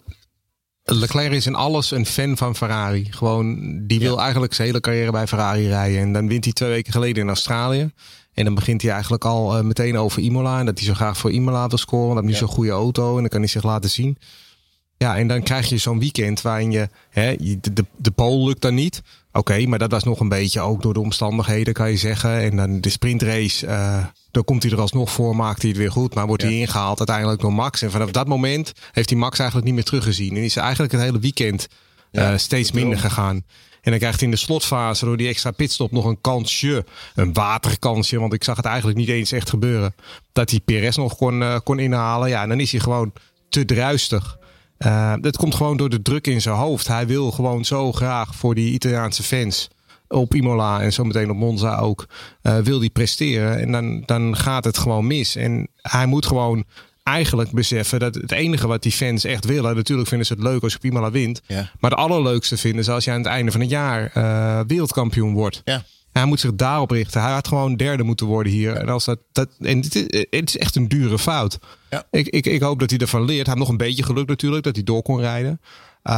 Leclerc 0.82 1.32
is 1.32 1.46
in 1.46 1.54
alles 1.54 1.90
een 1.90 2.06
fan 2.06 2.36
van 2.36 2.56
Ferrari. 2.56 3.06
Gewoon, 3.10 3.58
die 3.86 3.98
wil 3.98 4.20
eigenlijk 4.20 4.54
zijn 4.54 4.68
hele 4.68 4.80
carrière 4.80 5.10
bij 5.10 5.26
Ferrari 5.26 5.68
rijden. 5.68 6.00
En 6.00 6.12
dan 6.12 6.28
wint 6.28 6.44
hij 6.44 6.52
twee 6.52 6.70
weken 6.70 6.92
geleden 6.92 7.22
in 7.22 7.28
Australië. 7.28 7.90
En 8.32 8.44
dan 8.44 8.54
begint 8.54 8.82
hij 8.82 8.90
eigenlijk 8.90 9.24
al 9.24 9.56
eh, 9.56 9.64
meteen 9.64 9.98
over 9.98 10.22
Imola. 10.22 10.58
En 10.58 10.66
dat 10.66 10.78
hij 10.78 10.86
zo 10.86 10.94
graag 10.94 11.18
voor 11.18 11.32
Imola 11.32 11.68
wil 11.68 11.78
scoren. 11.78 12.14
Want 12.14 12.18
hij 12.18 12.28
heeft 12.28 12.40
nu 12.40 12.46
zo'n 12.46 12.56
goede 12.56 12.70
auto. 12.70 13.14
En 13.14 13.20
dan 13.20 13.28
kan 13.28 13.40
hij 13.40 13.48
zich 13.48 13.62
laten 13.62 13.90
zien. 13.90 14.18
Ja, 14.98 15.16
en 15.16 15.28
dan 15.28 15.42
krijg 15.42 15.68
je 15.68 15.78
zo'n 15.78 15.98
weekend 15.98 16.42
waarin 16.42 16.70
je, 16.70 16.88
hè, 17.10 17.36
de, 17.36 17.72
de, 17.72 17.84
de 17.96 18.10
pole 18.10 18.46
lukt 18.46 18.62
dan 18.62 18.74
niet. 18.74 19.02
Oké, 19.32 19.66
maar 19.66 19.78
dat 19.78 19.90
was 19.90 20.04
nog 20.04 20.20
een 20.20 20.28
beetje 20.28 20.60
ook 20.60 20.82
door 20.82 20.94
de 20.94 21.00
omstandigheden, 21.00 21.74
kan 21.74 21.90
je 21.90 21.96
zeggen. 21.96 22.40
En 22.40 22.56
dan 22.56 22.80
de 22.80 22.88
sprintrace, 22.88 23.66
eh 23.66 24.04
daar 24.30 24.44
komt 24.44 24.62
hij 24.62 24.72
er 24.72 24.80
alsnog 24.80 25.10
voor, 25.10 25.36
maakt 25.36 25.60
hij 25.62 25.70
het 25.70 25.78
weer 25.78 25.90
goed. 25.90 26.14
Maar 26.14 26.26
wordt 26.26 26.42
hij 26.42 26.52
ingehaald 26.52 26.98
uiteindelijk 26.98 27.40
door 27.40 27.52
Max. 27.52 27.82
En 27.82 27.90
vanaf 27.90 28.10
dat 28.10 28.26
moment 28.26 28.72
heeft 28.92 29.10
hij 29.10 29.18
Max 29.18 29.38
eigenlijk 29.38 29.66
niet 29.66 29.76
meer 29.76 29.84
teruggezien. 29.84 30.36
En 30.36 30.42
is 30.42 30.56
eigenlijk 30.56 30.92
het 30.92 31.00
hele 31.00 31.18
weekend 31.18 31.68
eh, 32.10 32.36
steeds 32.36 32.72
minder 32.72 32.98
gegaan. 32.98 33.44
En 33.82 33.90
dan 33.90 33.98
krijgt 33.98 34.18
hij 34.20 34.28
in 34.28 34.34
de 34.34 34.40
slotfase 34.40 35.04
door 35.04 35.16
die 35.16 35.28
extra 35.28 35.50
pitstop 35.50 35.90
nog 35.90 36.04
een 36.04 36.20
kansje. 36.20 36.84
Een 37.14 37.32
waterkansje, 37.32 38.20
want 38.20 38.32
ik 38.32 38.44
zag 38.44 38.56
het 38.56 38.64
eigenlijk 38.64 38.98
niet 38.98 39.08
eens 39.08 39.32
echt 39.32 39.50
gebeuren. 39.50 39.94
Dat 40.32 40.50
hij 40.50 40.60
Perez 40.60 40.96
nog 40.96 41.16
kon, 41.16 41.42
eh, 41.42 41.58
kon 41.64 41.78
inhalen. 41.78 42.28
Ja, 42.28 42.42
en 42.42 42.48
dan 42.48 42.60
is 42.60 42.70
hij 42.70 42.80
gewoon 42.80 43.12
te 43.48 43.64
druistig. 43.64 44.38
Eh, 44.78 45.14
dat 45.20 45.36
komt 45.36 45.54
gewoon 45.54 45.76
door 45.76 45.88
de 45.88 46.02
druk 46.02 46.26
in 46.26 46.40
zijn 46.40 46.56
hoofd. 46.56 46.88
Hij 46.88 47.06
wil 47.06 47.30
gewoon 47.30 47.64
zo 47.64 47.92
graag 47.92 48.34
voor 48.34 48.54
die 48.54 48.72
Italiaanse 48.72 49.22
fans 49.22 49.68
op 50.08 50.34
Imola 50.34 50.80
en 50.80 50.92
zo 50.92 51.04
meteen 51.04 51.30
op 51.30 51.36
Monza 51.36 51.76
ook, 51.78 52.06
eh, 52.42 52.58
wil 52.58 52.78
hij 52.78 52.90
presteren. 52.90 53.58
En 53.58 53.72
dan, 53.72 54.02
dan 54.06 54.36
gaat 54.36 54.64
het 54.64 54.78
gewoon 54.78 55.06
mis. 55.06 55.36
En 55.36 55.68
hij 55.82 56.06
moet 56.06 56.26
gewoon 56.26 56.64
eigenlijk 57.02 57.50
beseffen 57.50 57.98
dat 57.98 58.14
het 58.14 58.32
enige 58.32 58.66
wat 58.66 58.82
die 58.82 58.92
fans 58.92 59.24
echt 59.24 59.44
willen, 59.44 59.76
natuurlijk 59.76 60.08
vinden 60.08 60.26
ze 60.26 60.32
het 60.32 60.42
leuk 60.42 60.62
als 60.62 60.72
je 60.72 60.78
op 60.78 60.84
Imola 60.84 61.10
wint. 61.10 61.40
Ja. 61.46 61.70
Maar 61.78 61.90
het 61.90 62.00
allerleukste 62.00 62.56
vinden 62.56 62.84
ze 62.84 62.92
als 62.92 63.04
je 63.04 63.10
aan 63.10 63.18
het 63.18 63.26
einde 63.26 63.50
van 63.52 63.60
het 63.60 63.70
jaar 63.70 64.10
eh, 64.14 64.60
wereldkampioen 64.66 65.32
wordt. 65.32 65.60
Ja. 65.64 65.82
Hij 66.18 66.26
moet 66.26 66.40
zich 66.40 66.54
daarop 66.54 66.90
richten. 66.90 67.22
Hij 67.22 67.32
had 67.32 67.48
gewoon 67.48 67.76
derde 67.76 68.02
moeten 68.02 68.26
worden 68.26 68.52
hier. 68.52 68.76
En, 68.76 68.88
als 68.88 69.04
dat, 69.04 69.18
dat, 69.32 69.48
en 69.60 69.80
het, 69.80 69.94
is, 69.94 70.26
het 70.30 70.48
is 70.48 70.56
echt 70.56 70.76
een 70.76 70.88
dure 70.88 71.18
fout. 71.18 71.58
Ja. 71.90 72.04
Ik, 72.10 72.28
ik, 72.28 72.46
ik 72.46 72.60
hoop 72.60 72.78
dat 72.80 72.90
hij 72.90 72.98
ervan 72.98 73.24
leert. 73.24 73.46
Hij 73.46 73.54
heeft 73.54 73.58
nog 73.58 73.68
een 73.68 73.86
beetje 73.86 74.02
geluk 74.02 74.28
natuurlijk 74.28 74.64
dat 74.64 74.74
hij 74.74 74.84
door 74.84 75.02
kon 75.02 75.20
rijden. 75.20 75.60
Uh, 76.04 76.14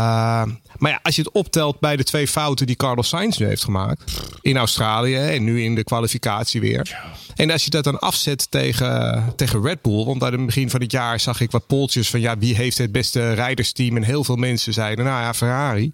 maar 0.77 0.91
ja, 0.91 1.01
als 1.03 1.17
je 1.17 1.23
het 1.23 1.33
optelt 1.33 1.81
bij 1.81 1.97
de 1.97 2.05
twee 2.05 2.29
fouten 2.29 2.67
die 2.67 2.77
Carlos 2.77 3.09
Sainz 3.09 3.39
nu 3.39 3.47
heeft 3.47 3.65
gemaakt. 3.65 4.23
In 4.41 4.57
Australië 4.57 5.17
en 5.17 5.45
nu 5.45 5.63
in 5.63 5.75
de 5.75 5.85
kwalificatie 5.85 6.61
weer. 6.61 7.01
En 7.35 7.51
als 7.51 7.65
je 7.65 7.71
dat 7.71 7.85
dan 7.85 7.99
afzet 7.99 8.51
tegen, 8.51 9.25
tegen 9.37 9.63
Red 9.63 9.83
Bull. 9.83 10.05
Want 10.05 10.23
aan 10.23 10.33
het 10.33 10.47
begin 10.47 10.71
van 10.71 10.81
het 10.81 10.93
jaar 10.93 11.21
zag 11.21 11.41
ik 11.41 11.51
wat 11.51 11.67
poltjes 11.67 12.11
van 12.11 12.21
ja, 12.21 12.39
wie 12.39 12.55
heeft 12.55 12.79
het 12.79 12.93
beste 12.93 13.33
rijdersteam. 13.33 13.97
En 13.97 14.03
heel 14.03 14.25
veel 14.25 14.37
mensen 14.37 14.73
zeiden 14.73 15.05
nou 15.05 15.23
ja, 15.23 15.35
Ferrari. 15.35 15.93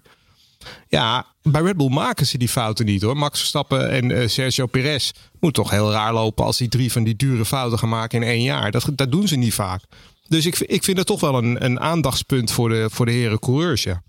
Ja, 0.87 1.25
bij 1.51 1.61
Red 1.61 1.77
Bull 1.77 1.89
maken 1.89 2.25
ze 2.25 2.37
die 2.37 2.47
fouten 2.47 2.85
niet 2.85 3.01
hoor. 3.01 3.17
Max 3.17 3.39
Verstappen 3.39 3.89
en 3.89 4.09
uh, 4.09 4.27
Sergio 4.27 4.65
Perez 4.65 5.11
moet 5.39 5.53
toch 5.53 5.69
heel 5.69 5.91
raar 5.91 6.13
lopen 6.13 6.45
als 6.45 6.57
die 6.57 6.67
drie 6.67 6.91
van 6.91 7.03
die 7.03 7.15
dure 7.15 7.45
fouten 7.45 7.79
gaan 7.79 7.89
maken 7.89 8.21
in 8.21 8.27
één 8.27 8.41
jaar. 8.41 8.71
Dat, 8.71 8.89
dat 8.95 9.11
doen 9.11 9.27
ze 9.27 9.35
niet 9.35 9.53
vaak. 9.53 9.81
Dus 10.27 10.45
ik, 10.45 10.59
ik 10.59 10.83
vind 10.83 10.97
het 10.97 11.07
toch 11.07 11.19
wel 11.19 11.37
een, 11.37 11.65
een 11.65 11.79
aandachtspunt 11.79 12.51
voor 12.51 12.69
de, 12.69 12.87
voor 12.91 13.05
de 13.05 13.11
heren 13.11 13.39
coureurs, 13.39 13.83
ja. 13.83 14.01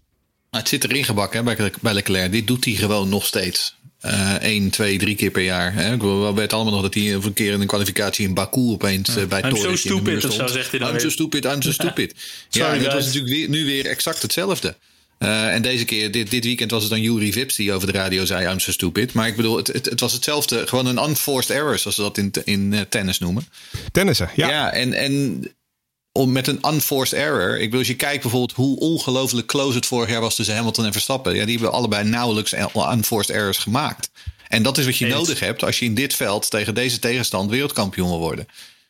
Nou, 0.50 0.62
het 0.62 0.68
zit 0.68 0.84
erin 0.84 1.04
gebakken 1.04 1.46
hè, 1.46 1.56
bij, 1.56 1.72
bij 1.80 1.94
Leclerc. 1.94 2.32
Dit 2.32 2.46
doet 2.46 2.64
hij 2.64 2.74
gewoon 2.74 3.08
nog 3.08 3.26
steeds. 3.26 3.76
Eén, 4.00 4.62
uh, 4.62 4.70
twee, 4.70 4.98
drie 4.98 5.14
keer 5.14 5.30
per 5.30 5.42
jaar. 5.42 5.74
Hè. 5.74 5.94
Ik 5.94 6.34
weet 6.34 6.52
allemaal 6.52 6.72
nog 6.72 6.82
dat 6.82 6.94
hij 6.94 7.12
een 7.12 7.32
keer 7.32 7.52
in 7.52 7.60
een 7.60 7.66
kwalificatie 7.66 8.26
in 8.26 8.34
Baku 8.34 8.60
opeens 8.60 9.14
ja. 9.14 9.20
uh, 9.20 9.26
bij 9.26 9.42
I'm 9.42 9.56
so 9.56 9.76
stupid, 9.76 10.24
of 10.24 10.32
zo 10.32 10.46
zegt 10.46 10.70
hij 10.70 10.78
dan. 10.80 10.92
I'm 10.92 11.00
so 11.00 11.08
stupid, 11.08 11.44
I'm 11.44 11.62
so 11.62 11.72
stupid. 11.80 12.14
ja, 12.48 12.72
en 12.72 12.82
dat 12.82 12.92
was 12.92 13.04
natuurlijk 13.04 13.34
weer, 13.34 13.48
nu 13.48 13.64
weer 13.64 13.86
exact 13.86 14.22
hetzelfde. 14.22 14.76
Uh, 15.18 15.54
en 15.54 15.62
deze 15.62 15.84
keer, 15.84 16.10
dit, 16.10 16.30
dit 16.30 16.44
weekend 16.44 16.70
was 16.70 16.82
het 16.82 16.90
dan 16.90 17.00
Yuri 17.00 17.32
Vips 17.32 17.56
die 17.56 17.72
over 17.72 17.92
de 17.92 17.98
radio 17.98 18.24
zei: 18.24 18.46
I'm 18.50 18.58
so 18.58 18.72
stupid. 18.72 19.12
Maar 19.12 19.26
ik 19.26 19.36
bedoel, 19.36 19.56
het, 19.56 19.66
het, 19.66 19.84
het 19.84 20.00
was 20.00 20.12
hetzelfde. 20.12 20.66
Gewoon 20.66 20.86
een 20.86 21.08
unforced 21.08 21.56
error, 21.56 21.78
zoals 21.78 21.96
ze 21.96 22.02
dat 22.02 22.18
in, 22.18 22.32
in 22.44 22.72
uh, 22.72 22.80
tennis 22.80 23.18
noemen. 23.18 23.48
Tennissen, 23.92 24.30
ja. 24.34 24.48
Ja, 24.48 24.72
en, 24.72 24.92
en 24.92 25.42
om 26.12 26.32
met 26.32 26.46
een 26.46 26.60
unforced 26.68 27.18
error. 27.18 27.54
Ik 27.54 27.64
bedoel, 27.64 27.78
als 27.78 27.88
je 27.88 27.96
kijkt 27.96 28.22
bijvoorbeeld 28.22 28.52
hoe 28.52 28.78
ongelooflijk 28.78 29.46
close 29.46 29.76
het 29.76 29.86
vorig 29.86 30.10
jaar 30.10 30.20
was 30.20 30.34
tussen 30.34 30.54
Hamilton 30.54 30.84
en 30.84 30.92
Verstappen. 30.92 31.34
Ja, 31.34 31.44
die 31.44 31.54
hebben 31.54 31.72
allebei 31.72 32.08
nauwelijks 32.08 32.54
unforced 32.92 33.36
errors 33.36 33.58
gemaakt. 33.58 34.10
En 34.48 34.62
dat 34.62 34.78
is 34.78 34.84
wat 34.84 34.96
je 34.96 35.04
Eens. 35.04 35.14
nodig 35.14 35.40
hebt 35.40 35.64
als 35.64 35.78
je 35.78 35.84
in 35.84 35.94
dit 35.94 36.14
veld 36.14 36.50
tegen 36.50 36.74
deze 36.74 36.98
tegenstand 36.98 37.50
wereldkampioen 37.50 38.08
wil 38.08 38.18
worden. 38.18 38.46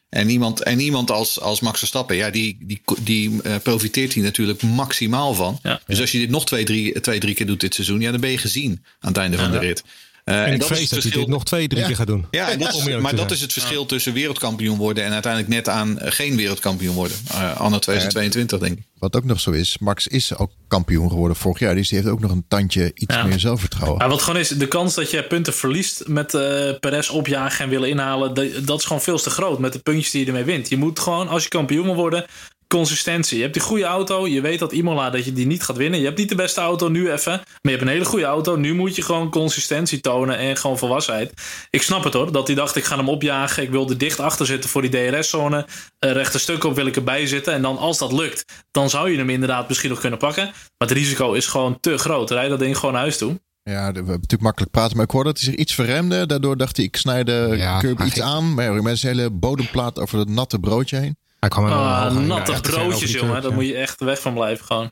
En 0.09 0.29
iemand, 0.29 0.63
en 0.63 0.81
iemand 0.81 1.11
als, 1.11 1.41
als 1.41 1.61
Max 1.61 1.79
Verstappen, 1.79 2.17
ja, 2.17 2.31
die, 2.31 2.57
die, 2.61 2.81
die 3.01 3.31
uh, 3.31 3.57
profiteert 3.63 4.13
hier 4.13 4.25
natuurlijk 4.25 4.63
maximaal 4.63 5.35
van. 5.35 5.59
Ja. 5.63 5.81
Dus 5.87 6.01
als 6.01 6.13
je 6.13 6.19
dit 6.19 6.31
nog 6.31 6.47
twee 6.47 6.65
drie, 6.65 7.01
twee, 7.01 7.19
drie 7.19 7.35
keer 7.35 7.47
doet 7.47 7.61
dit 7.61 7.75
seizoen, 7.75 8.01
ja, 8.01 8.11
dan 8.11 8.21
ben 8.21 8.31
je 8.31 8.39
gezien 8.39 8.85
aan 9.01 9.09
het 9.09 9.19
einde 9.19 9.37
ja. 9.37 9.43
van 9.43 9.53
de 9.53 9.59
rit. 9.59 9.85
Uh, 10.29 10.43
en, 10.43 10.53
en 10.53 10.59
dat 10.59 10.71
is 10.71 10.89
dat 10.89 11.03
hij 11.03 11.13
dit 11.13 11.29
nog 11.29 11.45
twee, 11.45 11.69
drie 11.69 11.81
ja. 11.81 11.87
keer 11.87 11.97
gaat 11.97 12.07
doen. 12.07 12.27
Ja, 12.31 12.51
en 12.51 12.59
dat 12.59 12.75
is, 12.75 12.97
maar 12.97 13.17
dat 13.17 13.31
is 13.31 13.41
het 13.41 13.53
verschil 13.53 13.87
tussen 13.87 14.13
wereldkampioen 14.13 14.79
worden 14.79 15.05
en 15.05 15.13
uiteindelijk 15.13 15.53
net 15.53 15.69
aan 15.69 15.91
uh, 15.91 16.11
geen 16.11 16.37
wereldkampioen 16.37 16.95
worden. 16.95 17.17
Uh, 17.31 17.61
anno 17.61 17.79
2022, 17.79 18.59
denk 18.59 18.79
ik. 18.79 18.85
Wat 18.99 19.17
ook 19.17 19.25
nog 19.25 19.41
zo 19.41 19.51
is, 19.51 19.79
Max 19.79 20.07
is 20.07 20.37
ook 20.37 20.51
kampioen 20.69 21.09
geworden 21.09 21.37
vorig 21.37 21.59
jaar. 21.59 21.75
Dus 21.75 21.89
die 21.89 21.99
heeft 21.99 22.11
ook 22.11 22.21
nog 22.21 22.31
een 22.31 22.45
tandje 22.49 22.91
iets 22.95 23.15
ja. 23.15 23.25
meer 23.25 23.39
zelfvertrouwen. 23.39 24.03
Ja, 24.03 24.09
wat 24.09 24.23
gewoon 24.23 24.41
is, 24.41 24.49
de 24.49 24.69
kans 24.69 24.95
dat 24.95 25.11
je 25.11 25.25
punten 25.25 25.53
verliest 25.53 26.07
met 26.07 26.35
uh, 26.35 26.41
Perez 26.81 27.09
opjagen 27.09 27.65
en 27.65 27.71
willen 27.71 27.89
inhalen, 27.89 28.35
dat, 28.35 28.67
dat 28.67 28.79
is 28.79 28.85
gewoon 28.85 29.03
veel 29.03 29.19
te 29.19 29.31
groot 29.31 29.59
met 29.59 29.73
de 29.73 29.79
puntjes 29.79 30.11
die 30.11 30.21
je 30.21 30.27
ermee 30.27 30.45
wint. 30.45 30.69
Je 30.69 30.77
moet 30.77 30.99
gewoon, 30.99 31.29
als 31.29 31.43
je 31.43 31.49
kampioen 31.49 31.85
wil 31.85 31.95
worden, 31.95 32.27
consistentie. 32.69 33.37
Je 33.37 33.43
hebt 33.43 33.55
die 33.55 33.63
goede 33.63 33.85
auto. 33.85 34.27
Je 34.27 34.41
weet 34.41 34.59
dat 34.59 34.73
Imola 34.73 35.11
dat 35.11 35.25
je 35.25 35.33
die 35.33 35.47
niet 35.47 35.63
gaat 35.63 35.77
winnen. 35.77 35.99
Je 35.99 36.05
hebt 36.05 36.19
niet 36.19 36.29
de 36.29 36.35
beste 36.35 36.61
auto 36.61 36.89
nu 36.89 37.13
even. 37.13 37.33
Maar 37.33 37.59
je 37.63 37.71
hebt 37.71 37.83
een 37.83 37.89
hele 37.89 38.05
goede 38.05 38.25
auto. 38.25 38.57
Nu 38.57 38.75
moet 38.75 38.97
je 38.97 39.03
gewoon 39.03 39.31
consistentie 39.31 40.01
tonen 40.01 40.39
en 40.39 40.57
gewoon 40.57 40.79
volwassenheid. 40.79 41.33
Ik 41.71 41.83
snap 41.83 42.05
het 42.05 42.13
hoor. 42.13 42.33
Dat 42.33 42.47
hij 42.47 42.57
dacht 42.57 42.77
ik 42.77 42.85
ga 42.85 42.97
hem 42.97 43.09
opjagen. 43.09 43.63
Ik 43.63 43.71
wil 43.71 43.89
er 43.91 43.99
dicht 43.99 44.21
achter 44.21 44.47
zitten 44.47 44.71
voor 44.71 44.83
die 44.83 45.11
DRS-zone. 45.11 45.67
Uh, 46.05 46.13
rechte 46.13 46.39
stuk 46.39 46.65
op 46.65 46.75
wil 46.75 46.87
ik 46.87 46.97
erbij 46.97 47.27
zitten. 47.27 47.53
En 47.53 47.63
dan 47.63 47.79
als 47.79 47.99
dat 47.99 48.13
lukt, 48.13 48.45
dan 48.71 48.91
zou 48.91 49.11
je 49.11 49.19
hem 49.19 49.31
inderdaad 49.31 49.69
misschien 49.69 49.91
nog 49.91 50.01
kunnen 50.01 50.19
pakken. 50.19 50.45
Maar 50.45 50.89
het 50.89 50.91
risico 50.91 51.33
is 51.33 51.47
gewoon 51.47 51.81
te 51.81 51.99
groot. 51.99 52.31
Rijd 52.31 52.51
dat 52.51 52.59
ding 52.59 52.77
gewoon 52.77 52.93
naar 52.93 53.03
huis 53.03 53.19
toe. 53.19 53.41
Ja, 53.63 53.75
we 53.79 53.95
hebben 53.95 54.05
natuurlijk 54.07 54.43
makkelijk 54.43 54.71
praten. 54.71 54.97
Maar 54.97 55.05
ik 55.05 55.11
hoorde 55.11 55.29
dat 55.29 55.41
hij 55.41 55.51
zich 55.51 55.61
iets 55.61 55.75
verremde. 55.75 56.27
Daardoor 56.27 56.57
dacht 56.57 56.77
hij, 56.77 56.87
ik 56.87 56.97
snij 56.97 57.25
de 57.25 57.55
ja, 57.57 57.79
curb 57.79 58.01
iets 58.01 58.13
ging... 58.13 58.25
aan. 58.25 58.55
Maar 58.55 58.65
ja, 58.65 58.83
met 58.83 58.99
zijn 58.99 59.17
hele 59.17 59.31
bodemplaat 59.31 59.99
over 59.99 60.19
het 60.19 60.29
natte 60.29 60.59
broodje 60.59 60.97
heen. 60.97 61.17
Hij 61.41 61.49
kwam 61.49 61.65
ah, 61.65 62.17
natte 62.17 62.61
broodjes, 62.61 63.13
jongen. 63.13 63.43
Daar 63.43 63.51
ja. 63.51 63.57
moet 63.57 63.67
je 63.67 63.77
echt 63.77 64.01
weg 64.01 64.21
van 64.21 64.35
blijven 64.35 64.67
gewoon. 64.67 64.91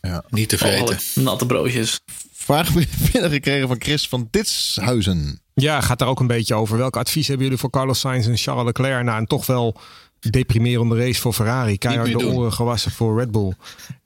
Ja. 0.00 0.24
Niet 0.28 0.48
te 0.48 0.58
vreten. 0.58 0.98
Oh, 1.16 1.24
natte 1.24 1.46
broodjes. 1.46 2.00
Vraag 2.32 2.72
binnengekregen 3.12 3.68
van 3.68 3.76
Chris 3.78 4.08
van 4.08 4.28
Ditshuizen. 4.30 5.40
Ja, 5.54 5.80
gaat 5.80 5.98
daar 5.98 6.08
ook 6.08 6.20
een 6.20 6.26
beetje 6.26 6.54
over. 6.54 6.78
Welk 6.78 6.96
advies 6.96 7.26
hebben 7.26 7.44
jullie 7.44 7.60
voor 7.60 7.70
Carlos 7.70 8.00
Sainz 8.00 8.26
en 8.26 8.36
Charles 8.36 8.64
Leclerc 8.64 9.04
na 9.04 9.18
een 9.18 9.26
toch 9.26 9.46
wel 9.46 9.80
deprimerende 10.18 10.96
race 10.96 11.20
voor 11.20 11.32
Ferrari? 11.32 11.78
Keihard 11.78 12.18
de 12.18 12.26
oren 12.26 12.52
gewassen 12.52 12.90
voor 12.90 13.18
Red 13.18 13.30
Bull. 13.30 13.52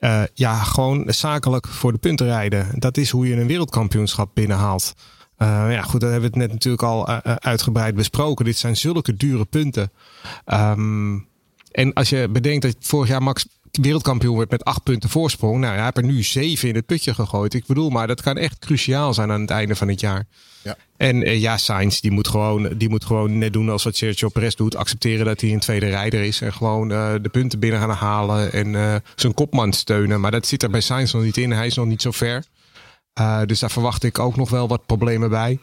Uh, 0.01 0.23
ja, 0.35 0.62
gewoon 0.62 1.05
zakelijk 1.07 1.69
voor 1.69 1.93
de 1.93 1.99
punten 1.99 2.27
rijden. 2.27 2.69
Dat 2.75 2.97
is 2.97 3.11
hoe 3.11 3.29
je 3.29 3.37
een 3.37 3.47
wereldkampioenschap 3.47 4.31
binnenhaalt. 4.35 4.93
Uh, 5.38 5.73
ja, 5.73 5.83
goed, 5.83 6.01
dat 6.01 6.11
hebben 6.11 6.31
we 6.31 6.37
het 6.38 6.47
net 6.47 6.53
natuurlijk 6.53 6.83
al 6.83 7.09
uh, 7.09 7.19
uitgebreid 7.23 7.95
besproken. 7.95 8.45
Dit 8.45 8.59
zijn 8.59 8.77
zulke 8.77 9.15
dure 9.15 9.45
punten. 9.45 9.93
Um, 10.47 11.31
en 11.73 11.93
als 11.93 12.09
je 12.09 12.29
bedenkt 12.29 12.63
dat 12.63 12.77
vorig 12.81 13.09
jaar 13.09 13.23
Max 13.23 13.47
wereldkampioen 13.71 14.37
werd 14.37 14.51
met 14.51 14.65
acht 14.65 14.83
punten 14.83 15.11
voorsprong. 15.11 15.61
Nou, 15.61 15.75
hij 15.75 15.85
heeft 15.85 15.97
er 15.97 16.05
nu 16.05 16.23
zeven 16.23 16.69
in 16.69 16.75
het 16.75 16.87
putje 16.87 17.15
gegooid. 17.15 17.55
Ik 17.55 17.67
bedoel, 17.67 17.91
maar 17.91 18.07
dat 18.07 18.23
kan 18.23 18.37
echt 18.37 18.59
cruciaal 18.59 19.15
zijn 19.15 19.31
aan 19.31 19.41
het 19.41 19.51
einde 19.51 19.77
van 19.77 19.89
het 19.89 20.01
jaar. 20.01 20.27
Ja. 20.63 20.77
En 20.97 21.17
uh, 21.17 21.41
ja, 21.41 21.57
Sainz, 21.57 22.01
die 22.01 22.11
moet, 22.11 22.29
gewoon, 22.29 22.69
die 22.77 22.89
moet 22.89 23.05
gewoon 23.05 23.39
net 23.39 23.53
doen 23.53 23.69
als 23.69 23.85
wat 23.85 23.97
Sergio 23.97 24.29
Perez 24.29 24.55
doet. 24.55 24.77
Accepteren 24.77 25.27
dat 25.27 25.41
hij 25.41 25.53
een 25.53 25.61
tweede 25.61 25.89
rijder 25.89 26.23
is. 26.23 26.41
En 26.41 26.53
gewoon 26.53 26.91
uh, 26.91 27.13
de 27.23 27.29
punten 27.29 27.59
binnen 27.59 27.81
gaan 27.81 27.91
halen. 27.91 28.53
En 28.53 28.67
uh, 28.67 28.95
zijn 29.15 29.35
kopman 29.35 29.73
steunen. 29.73 30.21
Maar 30.21 30.31
dat 30.31 30.47
zit 30.47 30.63
er 30.63 30.71
bij 30.71 30.81
Sainz 30.81 31.13
nog 31.13 31.23
niet 31.23 31.37
in. 31.37 31.51
Hij 31.51 31.67
is 31.67 31.75
nog 31.75 31.87
niet 31.87 32.03
zo 32.03 32.11
ver. 32.11 32.45
dus 33.47 33.59
daar 33.59 33.71
verwacht 33.71 34.03
ik 34.03 34.19
ook 34.19 34.37
nog 34.37 34.51
wel 34.51 34.69
wat 34.69 34.87
problemen 34.87 35.31
bij. 35.31 35.59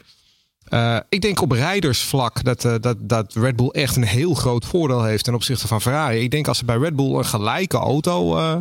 Uh, 0.69 0.97
ik 1.09 1.21
denk 1.21 1.41
op 1.41 1.51
rijdersvlak 1.51 2.43
dat, 2.43 2.63
uh, 2.63 2.75
dat, 2.81 2.97
dat 2.99 3.33
Red 3.33 3.55
Bull 3.55 3.67
echt 3.67 3.95
een 3.95 4.03
heel 4.03 4.33
groot 4.33 4.65
voordeel 4.65 5.03
heeft 5.03 5.23
ten 5.23 5.33
opzichte 5.33 5.67
van 5.67 5.81
Ferrari. 5.81 6.19
Ik 6.19 6.31
denk 6.31 6.47
als 6.47 6.57
ze 6.57 6.65
bij 6.65 6.77
Red 6.77 6.95
Bull 6.95 7.15
een 7.15 7.25
gelijke 7.25 7.77
auto 7.77 8.37
uh, 8.37 8.55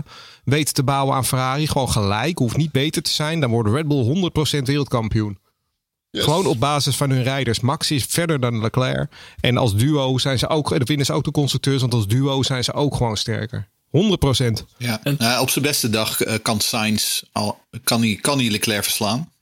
weten 0.44 0.74
te 0.74 0.82
bouwen 0.82 1.14
aan 1.14 1.24
Ferrari, 1.24 1.66
gewoon 1.66 1.90
gelijk, 1.90 2.38
hoeft 2.38 2.56
niet 2.56 2.72
beter 2.72 3.02
te 3.02 3.10
zijn, 3.10 3.40
dan 3.40 3.50
wordt 3.50 3.70
Red 3.70 3.88
Bull 3.88 4.30
100% 4.58 4.62
wereldkampioen. 4.62 5.38
Yes. 6.10 6.24
Gewoon 6.24 6.46
op 6.46 6.60
basis 6.60 6.96
van 6.96 7.10
hun 7.10 7.22
rijders. 7.22 7.60
Max 7.60 7.90
is 7.90 8.04
verder 8.08 8.40
dan 8.40 8.60
Leclerc. 8.60 9.10
En 9.40 9.56
als 9.56 9.76
duo 9.76 10.18
zijn 10.18 10.38
ze 10.38 10.48
ook, 10.48 10.72
en 10.72 10.86
winnen 10.86 11.06
ze 11.06 11.12
ook 11.12 11.24
de 11.24 11.30
constructeurs, 11.30 11.80
want 11.80 11.94
als 11.94 12.06
duo 12.06 12.42
zijn 12.42 12.64
ze 12.64 12.72
ook 12.72 12.96
gewoon 12.96 13.16
sterker. 13.16 13.68
100%. 13.86 13.90
Ja, 14.76 15.00
nou, 15.18 15.40
op 15.40 15.50
zijn 15.50 15.64
beste 15.64 15.90
dag 15.90 16.26
uh, 16.26 16.34
kan 16.42 16.60
Sainz 16.60 17.22
al, 17.32 17.58
kan 17.84 18.00
hij, 18.00 18.18
kan 18.20 18.38
hij 18.38 18.50
Leclerc 18.50 18.82
verslaan. 18.82 19.32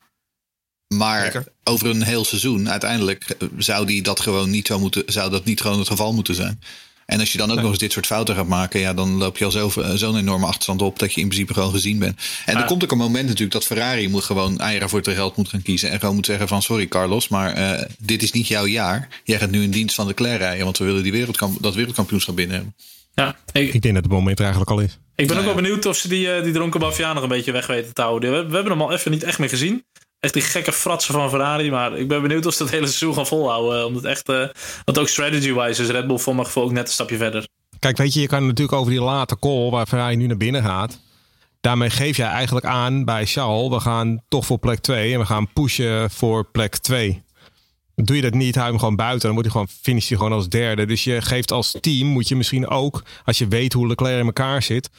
Maar 0.94 1.22
Lekker. 1.22 1.46
over 1.64 1.86
een 1.86 2.02
heel 2.02 2.24
seizoen, 2.24 2.70
uiteindelijk 2.70 3.36
zou 3.58 3.86
die 3.86 4.02
dat 4.02 4.20
gewoon 4.20 4.50
niet 4.50 4.66
zo 4.66 4.78
moeten, 4.78 5.02
zou 5.06 5.30
dat 5.30 5.44
niet 5.44 5.60
gewoon 5.60 5.78
het 5.78 5.88
geval 5.88 6.12
moeten 6.12 6.34
zijn. 6.34 6.60
En 7.06 7.20
als 7.20 7.32
je 7.32 7.38
dan 7.38 7.48
ook 7.48 7.54
nee. 7.54 7.62
nog 7.62 7.72
eens 7.72 7.82
dit 7.82 7.92
soort 7.92 8.06
fouten 8.06 8.34
gaat 8.34 8.46
maken, 8.46 8.80
ja, 8.80 8.94
dan 8.94 9.16
loop 9.16 9.38
je 9.38 9.44
al 9.44 9.50
zo'n 9.50 9.98
zo 9.98 10.16
enorme 10.16 10.46
achterstand 10.46 10.82
op 10.82 10.98
dat 10.98 11.12
je 11.12 11.20
in 11.20 11.28
principe 11.28 11.54
gewoon 11.54 11.70
gezien 11.70 11.98
bent. 11.98 12.20
En 12.46 12.54
ja. 12.54 12.60
er 12.60 12.66
komt 12.66 12.84
ook 12.84 12.90
een 12.90 12.98
moment 12.98 13.24
natuurlijk 13.24 13.52
dat 13.52 13.64
Ferrari 13.64 14.08
moet 14.08 14.24
gewoon 14.24 14.58
eieren 14.58 14.88
voor 14.88 14.98
het 14.98 15.08
geld 15.08 15.36
moet 15.36 15.48
gaan 15.48 15.62
kiezen. 15.62 15.90
En 15.90 16.00
gewoon 16.00 16.14
moet 16.14 16.26
zeggen 16.26 16.48
van 16.48 16.62
sorry 16.62 16.86
Carlos, 16.86 17.28
maar 17.28 17.58
uh, 17.58 17.82
dit 17.98 18.22
is 18.22 18.32
niet 18.32 18.48
jouw 18.48 18.66
jaar. 18.66 19.08
Jij 19.24 19.38
gaat 19.38 19.50
nu 19.50 19.62
in 19.62 19.70
dienst 19.70 19.94
van 19.94 20.06
de 20.06 20.14
Leclerc 20.16 20.38
rijden, 20.38 20.64
want 20.64 20.78
we 20.78 20.84
willen 20.84 21.02
die 21.02 21.12
wereldkamp 21.12 21.62
dat 21.62 21.74
wereldkampioenschap 21.74 22.36
binnen 22.36 22.56
hebben. 22.56 22.74
Ja, 23.14 23.36
ik, 23.52 23.74
ik, 23.74 23.82
denk 23.82 23.94
dat 23.94 24.02
het 24.02 24.12
moment 24.12 24.38
er 24.38 24.44
eigenlijk 24.44 24.72
al 24.72 24.80
is. 24.80 24.98
Ik 25.14 25.26
ben 25.26 25.38
ook 25.38 25.44
wel 25.44 25.54
benieuwd 25.54 25.86
of 25.86 25.96
ze 25.96 26.08
die, 26.08 26.42
die 26.42 26.52
dronken 26.52 26.80
Baviaan 26.80 27.14
nog 27.14 27.22
een 27.22 27.28
beetje 27.28 27.52
weg 27.52 27.66
weten 27.66 27.94
te 27.94 28.02
houden. 28.02 28.30
We, 28.30 28.46
we 28.46 28.54
hebben 28.54 28.72
hem 28.72 28.82
al 28.82 28.92
even 28.92 29.10
niet 29.10 29.22
echt 29.22 29.38
meer 29.38 29.48
gezien 29.48 29.84
echt 30.26 30.34
die 30.34 30.42
gekke 30.52 30.72
fratsen 30.72 31.14
van 31.14 31.28
Ferrari. 31.28 31.70
Maar 31.70 31.98
ik 31.98 32.08
ben 32.08 32.22
benieuwd 32.22 32.46
of 32.46 32.54
ze 32.54 32.62
het 32.62 32.72
hele 32.72 32.86
seizoen 32.86 33.14
gaan 33.14 33.26
volhouden. 33.26 33.86
Omdat 33.86 34.04
echt, 34.04 34.28
uh, 34.28 34.48
want 34.84 34.98
ook 34.98 35.08
strategy-wise 35.08 35.82
is 35.82 35.88
Red 35.88 36.06
Bull 36.06 36.18
voor 36.18 36.34
mijn 36.34 36.46
gevoel 36.46 36.64
ook 36.64 36.72
net 36.72 36.86
een 36.86 36.92
stapje 36.92 37.16
verder. 37.16 37.46
Kijk, 37.78 37.96
weet 37.96 38.14
je, 38.14 38.20
je 38.20 38.26
kan 38.26 38.46
natuurlijk 38.46 38.78
over 38.78 38.92
die 38.92 39.00
late 39.00 39.38
call 39.38 39.70
waar 39.70 39.86
Ferrari 39.86 40.16
nu 40.16 40.26
naar 40.26 40.36
binnen 40.36 40.62
gaat. 40.62 41.00
Daarmee 41.60 41.90
geef 41.90 42.16
jij 42.16 42.28
eigenlijk 42.28 42.66
aan 42.66 43.04
bij 43.04 43.26
Charles, 43.26 43.68
we 43.68 43.80
gaan 43.80 44.22
toch 44.28 44.46
voor 44.46 44.58
plek 44.58 44.78
2 44.78 45.12
en 45.12 45.18
we 45.18 45.26
gaan 45.26 45.52
pushen 45.52 46.10
voor 46.10 46.44
plek 46.44 46.76
2. 46.76 47.24
Doe 47.94 48.16
je 48.16 48.22
dat 48.22 48.34
niet, 48.34 48.54
hou 48.54 48.68
hem 48.68 48.78
gewoon 48.78 48.96
buiten. 48.96 49.20
Dan 49.20 49.34
moet 49.34 49.42
hij 49.42 49.52
gewoon, 49.52 49.68
finish 49.82 50.08
gewoon 50.08 50.32
als 50.32 50.48
derde. 50.48 50.86
Dus 50.86 51.04
je 51.04 51.22
geeft 51.22 51.52
als 51.52 51.76
team, 51.80 52.08
moet 52.08 52.28
je 52.28 52.36
misschien 52.36 52.68
ook, 52.68 53.02
als 53.24 53.38
je 53.38 53.48
weet 53.48 53.72
hoe 53.72 53.86
Leclerc 53.86 54.18
in 54.18 54.26
elkaar 54.26 54.62
zit, 54.62 54.90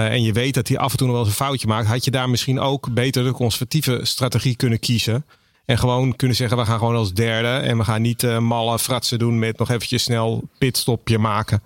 en 0.00 0.22
je 0.22 0.32
weet 0.32 0.54
dat 0.54 0.68
hij 0.68 0.78
af 0.78 0.90
en 0.90 0.96
toe 0.96 1.06
nog 1.06 1.16
wel 1.16 1.24
eens 1.24 1.34
een 1.34 1.44
foutje 1.44 1.66
maakt, 1.66 1.86
had 1.86 2.04
je 2.04 2.10
daar 2.10 2.30
misschien 2.30 2.60
ook 2.60 2.94
beter 2.94 3.24
de 3.24 3.32
conservatieve 3.32 4.00
strategie 4.02 4.56
kunnen 4.56 4.78
kiezen. 4.78 5.24
En 5.64 5.78
gewoon 5.78 6.16
kunnen 6.16 6.36
zeggen, 6.36 6.56
we 6.56 6.64
gaan 6.64 6.78
gewoon 6.78 6.96
als 6.96 7.12
derde. 7.12 7.48
En 7.48 7.78
we 7.78 7.84
gaan 7.84 8.02
niet 8.02 8.22
uh, 8.22 8.38
malle 8.38 8.78
fratsen 8.78 9.18
doen 9.18 9.38
met 9.38 9.58
nog 9.58 9.70
eventjes 9.70 10.02
snel 10.02 10.48
pitstopje 10.58 11.18
maken. 11.18 11.62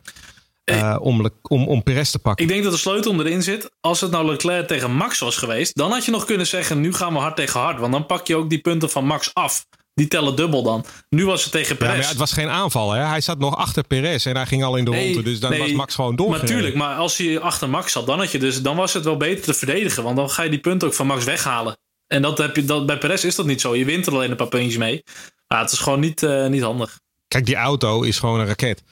Uh, 0.65 0.97
om, 1.01 1.31
om, 1.43 1.69
om 1.69 1.83
Perez 1.83 2.11
te 2.11 2.19
pakken. 2.19 2.45
Ik 2.45 2.51
denk 2.51 2.63
dat 2.63 2.73
de 2.73 2.79
sleutel 2.79 3.21
erin 3.21 3.43
zit. 3.43 3.71
Als 3.81 4.01
het 4.01 4.11
nou 4.11 4.27
Leclerc 4.27 4.67
tegen 4.67 4.93
Max 4.93 5.19
was 5.19 5.37
geweest, 5.37 5.77
dan 5.77 5.91
had 5.91 6.05
je 6.05 6.11
nog 6.11 6.25
kunnen 6.25 6.47
zeggen: 6.47 6.81
nu 6.81 6.93
gaan 6.93 7.13
we 7.13 7.19
hard 7.19 7.37
tegen 7.37 7.61
hard. 7.61 7.79
Want 7.79 7.93
dan 7.93 8.07
pak 8.07 8.27
je 8.27 8.37
ook 8.37 8.51
die 8.51 8.59
punten 8.59 8.91
van 8.91 9.05
Max 9.05 9.35
af. 9.35 9.67
Die 9.97 10.09
tellen 10.09 10.37
dubbel 10.37 10.63
dan. 10.63 10.85
Nu 11.09 11.27
was 11.27 11.43
het 11.43 11.53
tegen 11.53 11.77
Perez. 11.77 11.93
Ja, 11.93 12.01
maar 12.01 12.09
het 12.09 12.19
was 12.19 12.33
geen 12.33 12.49
aanval. 12.49 12.93
Hè? 12.93 13.05
Hij 13.05 13.21
zat 13.21 13.39
nog 13.39 13.57
achter 13.57 13.85
Perez 13.85 14.27
en 14.27 14.37
hij 14.37 14.47
ging 14.47 14.65
al 14.65 14.77
in 14.77 14.85
de 14.85 14.91
nee, 14.91 15.05
ronde. 15.05 15.23
Dus 15.23 15.41
dan 15.41 15.51
nee, 15.51 15.61
was 15.61 15.73
Max 15.73 15.95
gewoon 15.95 16.17
door. 16.17 16.31
Natuurlijk, 16.31 16.75
maar 16.75 16.97
als 16.97 17.17
hij 17.17 17.41
achter 17.41 17.69
Max 17.69 17.93
zat, 17.93 18.07
dan, 18.07 18.19
had 18.19 18.33
je 18.33 18.39
dus, 18.39 18.63
dan 18.63 18.77
was 18.77 18.93
het 18.93 19.05
wel 19.05 19.17
beter 19.17 19.45
te 19.45 19.55
verdedigen. 19.55 20.03
Want 20.03 20.17
dan 20.17 20.31
ga 20.31 20.43
je 20.43 20.51
die 20.51 20.59
punten 20.59 20.89
ook 20.89 20.95
van 20.95 21.07
Max 21.07 21.25
weghalen. 21.25 21.77
En 22.07 22.23
dat 22.23 22.39
heb 22.39 22.57
je, 22.57 22.65
dat, 22.65 22.87
bij 22.87 22.99
Perez 22.99 23.25
is 23.25 23.35
dat 23.35 23.47
niet 23.47 23.61
zo. 23.61 23.77
Je 23.77 23.85
wint 23.85 24.07
er 24.07 24.13
alleen 24.13 24.31
een 24.31 24.37
paar 24.37 24.49
puntjes 24.49 24.77
mee. 24.77 25.03
Maar 25.49 25.61
het 25.61 25.73
is 25.73 25.79
gewoon 25.79 26.01
niet, 26.01 26.23
uh, 26.23 26.47
niet 26.47 26.63
handig. 26.63 26.99
Kijk, 27.29 27.47
die 27.47 27.57
auto 27.57 28.03
is 28.03 28.19
gewoon 28.19 28.41
een 28.41 28.47
raket. 28.47 28.83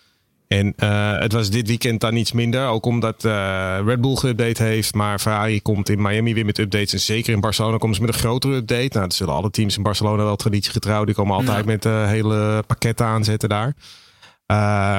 En 0.59 0.73
uh, 0.77 1.19
het 1.19 1.33
was 1.33 1.51
dit 1.51 1.69
weekend 1.69 2.01
dan 2.01 2.17
iets 2.17 2.33
minder. 2.33 2.67
Ook 2.67 2.87
omdat 2.87 3.25
uh, 3.25 3.79
Red 3.85 4.01
Bull 4.01 4.17
geüpdate 4.17 4.63
heeft. 4.63 4.95
Maar 4.95 5.19
Ferrari 5.19 5.63
komt 5.63 5.89
in 5.89 6.03
Miami 6.03 6.35
weer 6.35 6.45
met 6.45 6.59
updates. 6.59 6.93
En 6.93 7.01
zeker 7.01 7.33
in 7.33 7.41
Barcelona 7.41 7.77
komen 7.77 7.97
ze 7.97 8.03
met 8.03 8.15
een 8.15 8.21
grotere 8.21 8.55
update. 8.55 8.89
Nou, 8.91 9.01
dat 9.01 9.15
zullen 9.15 9.35
alle 9.35 9.51
teams 9.51 9.77
in 9.77 9.83
Barcelona 9.83 10.23
wel 10.23 10.37
traditiegetrouw. 10.37 11.05
Die 11.05 11.15
komen 11.15 11.37
altijd 11.37 11.59
ja. 11.59 11.65
met 11.65 11.85
uh, 11.85 12.07
hele 12.07 12.63
pakketten 12.67 13.07
aanzetten 13.07 13.49
daar. 13.49 13.75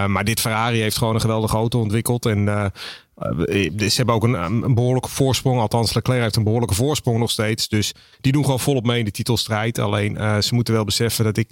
maar 0.07 0.23
dit 0.23 0.39
Ferrari 0.39 0.79
heeft 0.79 0.97
gewoon 0.97 1.15
een 1.15 1.21
geweldige 1.21 1.55
auto 1.55 1.79
ontwikkeld. 1.79 2.25
En 2.25 2.71
ze 3.77 3.93
hebben 3.95 4.15
ook 4.15 4.23
een, 4.23 4.33
een, 4.33 4.73
behoorlijke 4.73 5.09
voorsprong. 5.09 5.59
Althans, 5.59 5.93
Leclerc 5.93 6.21
heeft 6.21 6.35
een 6.35 6.43
behoorlijke 6.43 6.75
voorsprong 6.75 7.19
nog 7.19 7.31
steeds. 7.31 7.67
Dus 7.67 7.93
die 8.21 8.31
doen 8.31 8.43
gewoon 8.43 8.59
volop 8.59 8.85
mee 8.85 8.99
in 8.99 9.05
de 9.05 9.11
titelstrijd. 9.11 9.79
Alleen 9.79 10.43
ze 10.43 10.53
moeten 10.53 10.73
wel 10.73 10.83
beseffen 10.83 11.23
dat 11.23 11.37
ik 11.37 11.51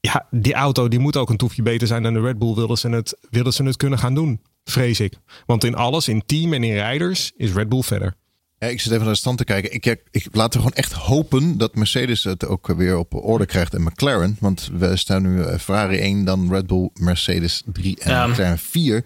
ja, 0.00 0.26
die 0.30 0.54
auto 0.54 0.88
die 0.88 0.98
moet 0.98 1.16
ook 1.16 1.30
een 1.30 1.36
toefje 1.36 1.62
beter 1.62 1.86
zijn 1.86 2.02
dan 2.02 2.12
de 2.12 2.20
Red 2.20 2.38
Bull. 2.38 2.54
Willen 2.54 2.78
ze 2.78 2.88
het, 2.88 3.18
willen 3.30 3.52
ze 3.52 3.62
het 3.62 3.76
kunnen 3.76 3.98
gaan 3.98 4.14
doen, 4.14 4.40
vrees 4.64 5.00
ik. 5.00 5.14
Want 5.46 5.64
in 5.64 5.74
alles, 5.74 6.08
in 6.08 6.22
team 6.26 6.52
en 6.52 6.64
in 6.64 6.72
rijders, 6.74 7.32
is 7.36 7.52
Red 7.52 7.68
Bull 7.68 7.82
verder. 7.82 8.14
Ja, 8.58 8.66
ik 8.66 8.80
zit 8.80 8.92
even 8.92 9.04
naar 9.04 9.14
de 9.14 9.20
stand 9.20 9.38
te 9.38 9.44
kijken. 9.44 9.72
Ik, 9.72 9.84
ik 10.10 10.26
laat 10.32 10.54
er 10.54 10.60
gewoon 10.60 10.74
echt 10.74 10.92
hopen 10.92 11.58
dat 11.58 11.74
Mercedes 11.74 12.24
het 12.24 12.46
ook 12.46 12.66
weer 12.66 12.96
op 12.96 13.14
orde 13.14 13.46
krijgt 13.46 13.74
en 13.74 13.82
McLaren. 13.82 14.36
Want 14.40 14.70
we 14.72 14.96
staan 14.96 15.22
nu 15.22 15.58
Ferrari 15.58 15.98
1, 15.98 16.24
dan 16.24 16.52
Red 16.52 16.66
Bull, 16.66 16.90
Mercedes 16.94 17.62
3 17.72 17.98
en 18.00 18.10
ja. 18.10 18.26
McLaren 18.26 18.58
4. 18.58 19.04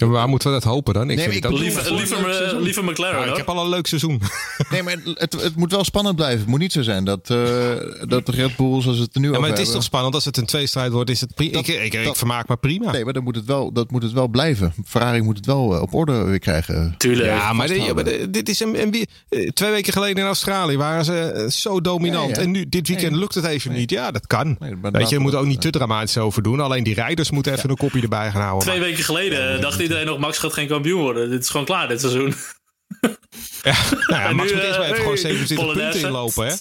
Ja, 0.00 0.06
waar 0.06 0.28
moeten 0.28 0.48
we 0.48 0.54
dat 0.54 0.64
hopen 0.64 0.94
dan? 0.94 1.10
Ik 1.10 1.16
nee, 1.16 1.28
ik 1.28 1.42
dat 1.42 1.52
liever, 1.52 1.94
liever, 1.94 2.60
liever 2.60 2.84
McLaren. 2.84 3.20
Ja, 3.20 3.30
ik 3.30 3.36
heb 3.36 3.48
al 3.48 3.64
een 3.64 3.68
leuk 3.68 3.86
seizoen. 3.86 4.20
Nee, 4.70 4.82
maar 4.82 4.96
het, 5.14 5.32
het 5.42 5.56
moet 5.56 5.70
wel 5.70 5.84
spannend 5.84 6.16
blijven. 6.16 6.38
Het 6.38 6.48
moet 6.48 6.58
niet 6.58 6.72
zo 6.72 6.82
zijn 6.82 7.04
dat, 7.04 7.30
uh, 7.30 7.38
dat 8.08 8.26
de 8.26 8.32
Red 8.32 8.56
Bull 8.56 8.80
zoals 8.82 8.98
het 8.98 9.14
er 9.14 9.20
nu 9.20 9.32
ja, 9.32 9.38
maar 9.38 9.48
het 9.48 9.58
is 9.58 9.70
toch 9.70 9.82
spannend 9.82 10.14
als 10.14 10.24
het 10.24 10.36
een 10.36 10.46
tweestrijd 10.46 10.92
wordt. 10.92 11.10
Is 11.10 11.20
het 11.20 11.34
prima. 11.34 11.58
ik, 11.58 11.66
ik, 11.66 11.94
ik, 11.94 12.16
vermaak 12.16 12.48
me 12.48 12.56
prima. 12.56 12.90
Nee, 12.90 13.04
maar 13.04 13.12
dan 13.12 13.22
moet 13.22 13.36
het 13.36 13.44
wel, 13.44 13.72
dat 13.72 13.90
moet 13.90 14.02
het 14.02 14.12
wel 14.12 14.28
blijven. 14.28 14.74
Ferrari 14.86 15.20
moet 15.20 15.36
het 15.36 15.46
wel 15.46 15.74
uh, 15.74 15.82
op 15.82 15.94
orde 15.94 16.24
weer 16.24 16.38
krijgen. 16.38 16.94
Tuurlijk. 16.96 17.28
Ja, 17.28 17.52
maar, 17.52 17.66
de, 17.66 17.80
ja, 17.80 17.94
maar 17.94 18.04
de, 18.04 18.30
dit 18.30 18.48
is 18.48 18.60
een, 18.60 18.82
een, 18.82 19.06
een, 19.28 19.52
twee 19.52 19.70
weken 19.70 19.92
geleden 19.92 20.16
in 20.16 20.24
Australië 20.24 20.76
waren 20.76 21.04
ze 21.04 21.46
zo 21.50 21.80
dominant. 21.80 22.38
En 22.38 22.50
nu 22.50 22.68
dit 22.68 22.88
weekend 22.88 23.16
lukt 23.16 23.34
het 23.34 23.44
even 23.44 23.72
niet. 23.72 23.90
Ja, 23.90 24.10
dat 24.10 24.26
kan. 24.26 24.56
Weet 24.82 25.08
je, 25.08 25.14
je 25.14 25.20
moet 25.20 25.34
ook 25.34 25.46
niet 25.46 25.60
te 25.60 25.70
dramatisch 25.70 26.18
over 26.18 26.42
doen. 26.42 26.60
Alleen 26.60 26.84
die 26.84 26.94
rijders 26.94 27.30
moeten 27.30 27.52
even 27.52 27.70
een 27.70 27.76
kopje 27.76 28.02
erbij 28.02 28.30
gaan 28.30 28.42
houden. 28.42 28.68
Twee 28.68 28.80
weken 28.80 29.04
geleden 29.04 29.60
dacht 29.60 29.78
iedereen 29.90 30.12
nog 30.12 30.18
Max 30.18 30.38
gaat 30.38 30.52
geen 30.52 30.68
kampioen 30.68 31.00
worden. 31.00 31.30
Dit 31.30 31.42
is 31.42 31.48
gewoon 31.48 31.66
klaar 31.66 31.88
dit 31.88 32.00
seizoen. 32.00 32.34
Ja, 33.62 33.76
nou 34.06 34.22
ja, 34.22 34.32
Max 34.32 34.52
moet 34.52 34.62
eerst 34.62 34.78
maar 34.78 34.86
even 34.86 34.96
gewoon 34.96 35.16
27 35.16 35.72
punten 35.72 36.00
inlopen. 36.00 36.46
Hè? 36.46 36.54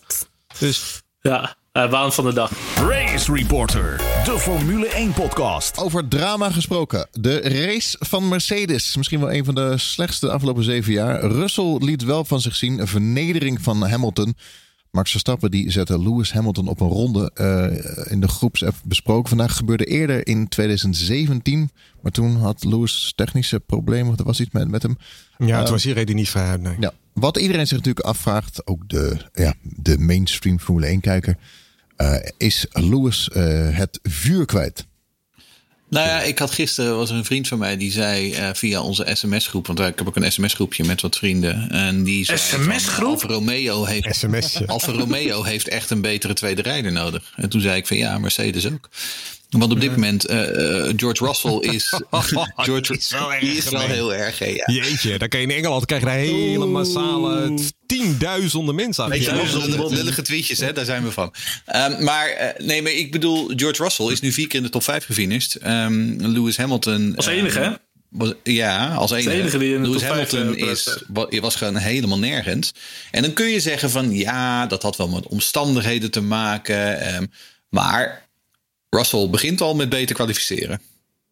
Dus... 0.60 1.02
Ja, 1.22 1.56
uh, 1.74 1.90
waan 1.90 2.14
van 2.14 2.26
de 2.26 2.34
dag. 2.34 2.52
Race 2.76 3.34
Reporter, 3.34 3.98
de 4.26 4.40
Formule 4.40 4.88
1 4.88 5.14
podcast. 5.14 5.78
Over 5.78 6.08
drama 6.08 6.52
gesproken. 6.52 7.08
De 7.12 7.40
race 7.40 7.98
van 8.00 8.28
Mercedes. 8.28 8.96
Misschien 8.96 9.20
wel 9.20 9.32
een 9.32 9.46
van 9.46 9.56
de 9.56 9.78
slechtste 9.78 10.26
de 10.26 10.32
afgelopen 10.32 10.64
zeven 10.64 10.94
jaar. 10.94 11.26
Russell 11.26 11.78
liet 11.80 12.04
wel 12.04 12.26
van 12.26 12.42
zich 12.42 12.56
zien. 12.56 12.80
Een 12.80 12.88
vernedering 12.88 13.62
van 13.62 13.88
Hamilton. 13.88 14.36
Max 14.92 15.12
Verstappen 15.12 15.52
die 15.52 15.72
zette 15.72 16.00
Lewis 16.00 16.34
Hamilton 16.34 16.68
op 16.68 16.80
een 16.80 16.88
ronde 16.88 17.32
uh, 17.36 18.12
in 18.12 18.22
de 18.22 18.28
groeps 18.28 18.64
besproken. 18.84 19.30
Vandaag 19.30 19.56
gebeurde 19.56 19.86
eerder 19.86 20.28
in 20.28 20.48
2017. 20.48 21.70
Maar 22.02 22.12
toen 22.12 22.36
had 22.36 22.64
Lewis 22.64 23.14
technische 23.16 23.60
problemen. 23.60 24.18
Er 24.18 24.24
was 24.24 24.40
iets 24.40 24.52
met, 24.52 24.68
met 24.68 24.82
hem. 24.82 24.98
Ja, 25.38 25.58
het 25.58 25.66
uh, 25.66 25.72
was 25.72 25.84
hier 25.84 25.94
reden 25.94 26.16
niet 26.16 26.30
vrij. 26.30 26.58
Nee. 26.58 26.76
Ja, 26.80 26.94
wat 27.14 27.38
iedereen 27.38 27.68
zich 27.68 27.78
natuurlijk 27.78 28.06
afvraagt, 28.06 28.68
ook 28.68 28.90
de, 28.90 29.18
ja, 29.34 29.54
de 29.62 29.98
mainstream 29.98 30.60
Formule 30.60 30.86
1 30.86 31.00
kijker. 31.00 31.38
Uh, 31.98 32.16
is 32.38 32.66
Lewis 32.70 33.30
het 33.72 34.00
vuur 34.04 34.46
kwijt? 34.46 34.88
Nou 35.90 36.08
ja, 36.08 36.22
ik 36.22 36.40
had 36.40 36.52
gisteren 36.52 36.96
was 36.96 37.10
er 37.10 37.16
een 37.16 37.26
vriend 37.26 37.48
van 37.48 37.58
mij 37.58 37.78
die 37.78 37.92
zei 37.92 38.34
uh, 38.34 38.50
via 38.54 38.82
onze 38.82 39.08
sms-groep, 39.14 39.68
want 39.68 39.80
ik 39.80 39.98
heb 39.98 40.08
ook 40.08 40.16
een 40.16 40.32
sms-groepje 40.32 40.84
met 40.84 41.02
wat 41.02 41.18
vrienden. 41.18 41.70
En 41.70 42.04
die 42.04 42.26
zei 42.26 42.38
SMS-groep? 42.38 43.08
Alfa 43.08 43.28
Romeo 43.28 43.86
heeft 43.86 44.06
Alfa 44.66 44.92
Romeo 44.92 45.44
heeft 45.44 45.68
echt 45.68 45.90
een 45.90 46.02
betere 46.02 46.34
tweede 46.34 46.62
rijder 46.62 46.92
nodig. 46.92 47.34
En 47.36 47.50
toen 47.50 47.62
zei 47.62 47.78
ik 47.78 47.88
van 47.88 47.98
ja, 47.98 48.18
Mercedes 48.18 48.68
ook. 48.68 48.90
Want 49.50 49.72
op 49.72 49.80
dit 49.80 49.92
moment, 49.92 50.30
uh, 50.30 50.38
George 50.96 51.26
Russell 51.26 51.58
is. 51.76 51.94
George 52.56 52.98
is 52.98 53.12
wel, 53.12 53.30
die 53.40 53.58
is 53.58 53.70
wel 53.70 53.82
heel 53.82 54.14
erg. 54.14 54.40
Hè, 54.40 54.46
ja. 54.46 54.64
Jeetje, 54.66 55.18
dan 55.18 55.28
kan 55.28 55.40
je 55.40 55.48
in 55.48 55.56
Engeland 55.56 55.86
krijg 55.86 56.04
je 56.04 56.10
hele 56.10 56.66
massale 56.66 57.54
tienduizenden 57.86 58.76
mensen 58.76 59.04
aan. 59.04 59.10
Lullige, 59.10 59.96
lullige 59.96 60.22
tweetjes, 60.22 60.60
hè, 60.60 60.74
daar 60.74 60.86
zijn 60.86 61.04
we 61.04 61.12
van. 61.12 61.34
Um, 61.76 62.04
maar 62.04 62.30
uh, 62.30 62.66
nee, 62.68 62.82
maar 62.82 62.92
ik 62.92 63.12
bedoel, 63.12 63.52
George 63.56 63.84
Russell 63.84 64.12
is 64.12 64.20
nu 64.20 64.32
vier 64.32 64.48
keer 64.48 64.60
in 64.60 64.66
de 64.66 64.72
top 64.72 64.84
5 64.84 65.06
gefinished. 65.06 65.58
Um, 65.66 66.16
Lewis 66.22 66.58
Hamilton. 66.58 67.16
Als 67.16 67.26
enige, 67.26 67.60
hè? 67.60 67.72
Was, 68.10 68.34
ja, 68.44 68.94
als 68.94 69.12
enige. 69.12 69.32
enige 69.32 69.58
die 69.58 69.76
in 69.76 69.82
de 69.82 69.88
Lewis 69.88 70.04
Hamilton 70.04 70.58
is, 70.58 71.04
was 71.30 71.56
gewoon 71.56 71.76
helemaal 71.76 72.20
nergens. 72.20 72.72
En 73.12 73.22
dan 73.22 73.34
kun 73.34 73.48
je 73.48 73.60
zeggen 73.60 73.90
van 73.90 74.12
ja, 74.12 74.66
dat 74.66 74.84
had 74.84 74.98
wel 74.98 75.08
met 75.08 75.28
omstandigheden 75.28 76.12
te 76.12 76.22
maken. 76.22 77.16
Um, 77.16 77.32
maar 77.70 78.29
Russell 78.90 79.30
begint 79.30 79.62
al 79.62 79.76
met 79.76 79.90
beter 79.90 80.16
kwalificeren. 80.16 80.82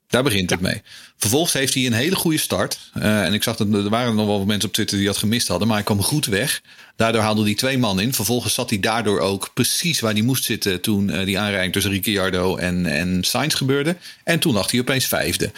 Daar 0.08 0.24
begint 0.24 0.50
het 0.50 0.60
mee. 0.60 0.82
Vervolgens 1.18 1.54
heeft 1.54 1.74
hij 1.74 1.86
een 1.86 1.94
hele 1.94 2.16
goede 2.16 2.38
start. 2.38 2.80
Uh, 2.98 3.24
en 3.26 3.34
ik 3.34 3.44
zag 3.44 3.56
dat 3.56 3.74
er 3.74 3.90
waren 3.90 4.16
nog 4.16 4.26
wel 4.26 4.46
mensen 4.46 4.68
op 4.68 4.74
Twitter 4.74 4.98
die 4.98 5.06
dat 5.06 5.18
gemist 5.18 5.48
hadden. 5.48 5.68
Maar 5.68 5.78
hij 5.78 5.86
kwam 5.86 6.02
goed 6.02 6.26
weg. 6.26 6.62
Daardoor 6.96 7.22
haalde 7.22 7.44
hij 7.44 7.56
twee 7.56 7.78
man 7.78 8.00
in. 8.00 8.14
Vervolgens 8.14 8.54
zat 8.54 8.70
hij 8.70 8.80
daardoor 8.80 9.20
ook 9.20 9.52
precies 9.54 10.00
waar 10.00 10.14
hij 10.14 10.22
moest 10.22 10.44
zitten. 10.44 10.82
toen 10.82 11.10
uh, 11.10 11.26
die 11.26 11.40
aanrijding 11.40 11.74
tussen 11.74 11.92
Ricciardo 11.92 12.56
en, 12.56 12.86
en 12.86 13.24
Sainz 13.24 13.56
gebeurde. 13.56 13.98
En 14.24 14.40
toen 14.40 14.54
lag 14.54 14.72
hij 14.72 14.80
opeens 14.80 15.06
vijfde. 15.06 15.52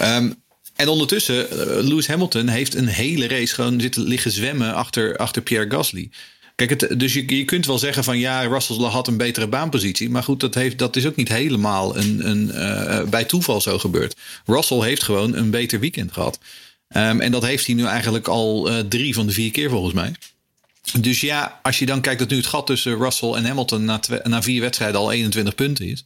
Um, 0.00 0.42
en 0.74 0.88
ondertussen, 0.88 1.46
uh, 1.52 1.88
Lewis 1.88 2.06
Hamilton 2.06 2.48
heeft 2.48 2.74
een 2.74 2.86
hele 2.86 3.28
race 3.28 3.54
gewoon 3.54 3.80
zitten 3.80 4.02
liggen 4.02 4.30
zwemmen 4.30 4.74
achter, 4.74 5.16
achter 5.16 5.42
Pierre 5.42 5.70
Gasly. 5.70 6.10
Kijk, 6.54 6.70
het, 6.70 7.00
dus 7.00 7.12
je, 7.12 7.36
je 7.36 7.44
kunt 7.44 7.66
wel 7.66 7.78
zeggen 7.78 8.04
van 8.04 8.18
ja, 8.18 8.42
Russell 8.42 8.76
had 8.76 9.08
een 9.08 9.16
betere 9.16 9.46
baanpositie. 9.46 10.10
Maar 10.10 10.22
goed, 10.22 10.40
dat, 10.40 10.54
heeft, 10.54 10.78
dat 10.78 10.96
is 10.96 11.06
ook 11.06 11.16
niet 11.16 11.28
helemaal 11.28 11.96
een, 11.96 12.28
een, 12.28 12.48
uh, 12.54 13.08
bij 13.08 13.24
toeval 13.24 13.60
zo 13.60 13.78
gebeurd. 13.78 14.16
Russell 14.46 14.80
heeft 14.80 15.02
gewoon 15.02 15.34
een 15.34 15.50
beter 15.50 15.80
weekend 15.80 16.12
gehad. 16.12 16.38
Um, 16.96 17.20
en 17.20 17.32
dat 17.32 17.42
heeft 17.42 17.66
hij 17.66 17.74
nu 17.74 17.84
eigenlijk 17.84 18.28
al 18.28 18.70
uh, 18.70 18.78
drie 18.78 19.14
van 19.14 19.26
de 19.26 19.32
vier 19.32 19.50
keer 19.50 19.70
volgens 19.70 19.94
mij. 19.94 20.14
Dus 21.00 21.20
ja, 21.20 21.60
als 21.62 21.78
je 21.78 21.86
dan 21.86 22.00
kijkt 22.00 22.18
dat 22.18 22.28
nu 22.28 22.36
het 22.36 22.46
gat 22.46 22.66
tussen 22.66 22.96
Russell 22.96 23.32
en 23.32 23.44
Hamilton 23.44 23.84
na, 23.84 24.00
na 24.22 24.42
vier 24.42 24.60
wedstrijden 24.60 25.00
al 25.00 25.12
21 25.12 25.54
punten 25.54 25.86
is. 25.86 26.04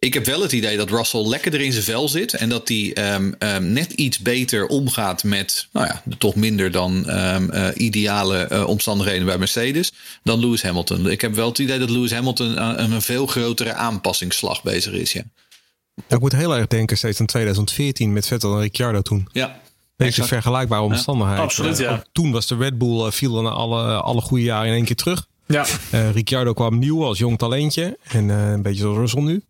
Ik 0.00 0.14
heb 0.14 0.24
wel 0.24 0.42
het 0.42 0.52
idee 0.52 0.76
dat 0.76 0.90
Russell 0.90 1.26
lekkerder 1.26 1.60
in 1.60 1.72
zijn 1.72 1.84
vel 1.84 2.08
zit. 2.08 2.34
En 2.34 2.48
dat 2.48 2.68
hij 2.68 3.14
um, 3.14 3.34
um, 3.38 3.72
net 3.72 3.92
iets 3.92 4.18
beter 4.18 4.66
omgaat 4.66 5.24
met 5.24 5.68
nou 5.72 5.86
ja, 5.86 6.02
de 6.04 6.16
toch 6.16 6.34
minder 6.34 6.70
dan 6.70 7.10
um, 7.10 7.50
uh, 7.52 7.68
ideale 7.74 8.48
uh, 8.52 8.66
omstandigheden 8.66 9.26
bij 9.26 9.38
Mercedes. 9.38 9.92
Dan 10.22 10.40
Lewis 10.40 10.62
Hamilton. 10.62 11.10
Ik 11.10 11.20
heb 11.20 11.34
wel 11.34 11.48
het 11.48 11.58
idee 11.58 11.78
dat 11.78 11.90
Lewis 11.90 12.12
Hamilton 12.12 12.60
aan 12.60 12.92
een 12.92 13.02
veel 13.02 13.26
grotere 13.26 13.72
aanpassingsslag 13.72 14.62
bezig 14.62 14.92
is. 14.92 15.12
Ja. 15.12 15.22
Ik 16.08 16.20
moet 16.20 16.32
heel 16.32 16.56
erg 16.56 16.66
denken 16.66 16.96
steeds 16.96 17.20
aan 17.20 17.26
2014 17.26 18.12
met 18.12 18.26
Vettel 18.26 18.54
en 18.54 18.60
Ricciardo 18.60 19.00
toen. 19.00 19.28
Ja. 19.32 19.60
Beetje 19.96 20.24
vergelijkbare 20.24 20.82
omstandigheden. 20.82 21.38
Ja, 21.38 21.44
absoluut, 21.44 21.78
ja. 21.78 21.92
Ook 21.92 22.04
toen 22.12 22.32
was 22.32 22.46
de 22.46 22.56
Red 22.56 22.78
Bull 22.78 23.06
uh, 23.06 23.10
viel 23.10 23.32
dan 23.32 23.52
alle, 23.52 24.00
alle 24.00 24.20
goede 24.20 24.44
jaren 24.44 24.68
in 24.68 24.74
één 24.74 24.84
keer 24.84 24.96
terug. 24.96 25.26
Ja. 25.46 25.66
Uh, 25.94 26.10
Ricciardo 26.10 26.52
kwam 26.52 26.78
nieuw 26.78 27.04
als 27.04 27.18
jong 27.18 27.38
talentje. 27.38 27.98
En 28.02 28.28
uh, 28.28 28.50
een 28.50 28.62
beetje 28.62 28.80
zoals 28.80 28.96
Russell 28.96 29.22
nu. 29.22 29.42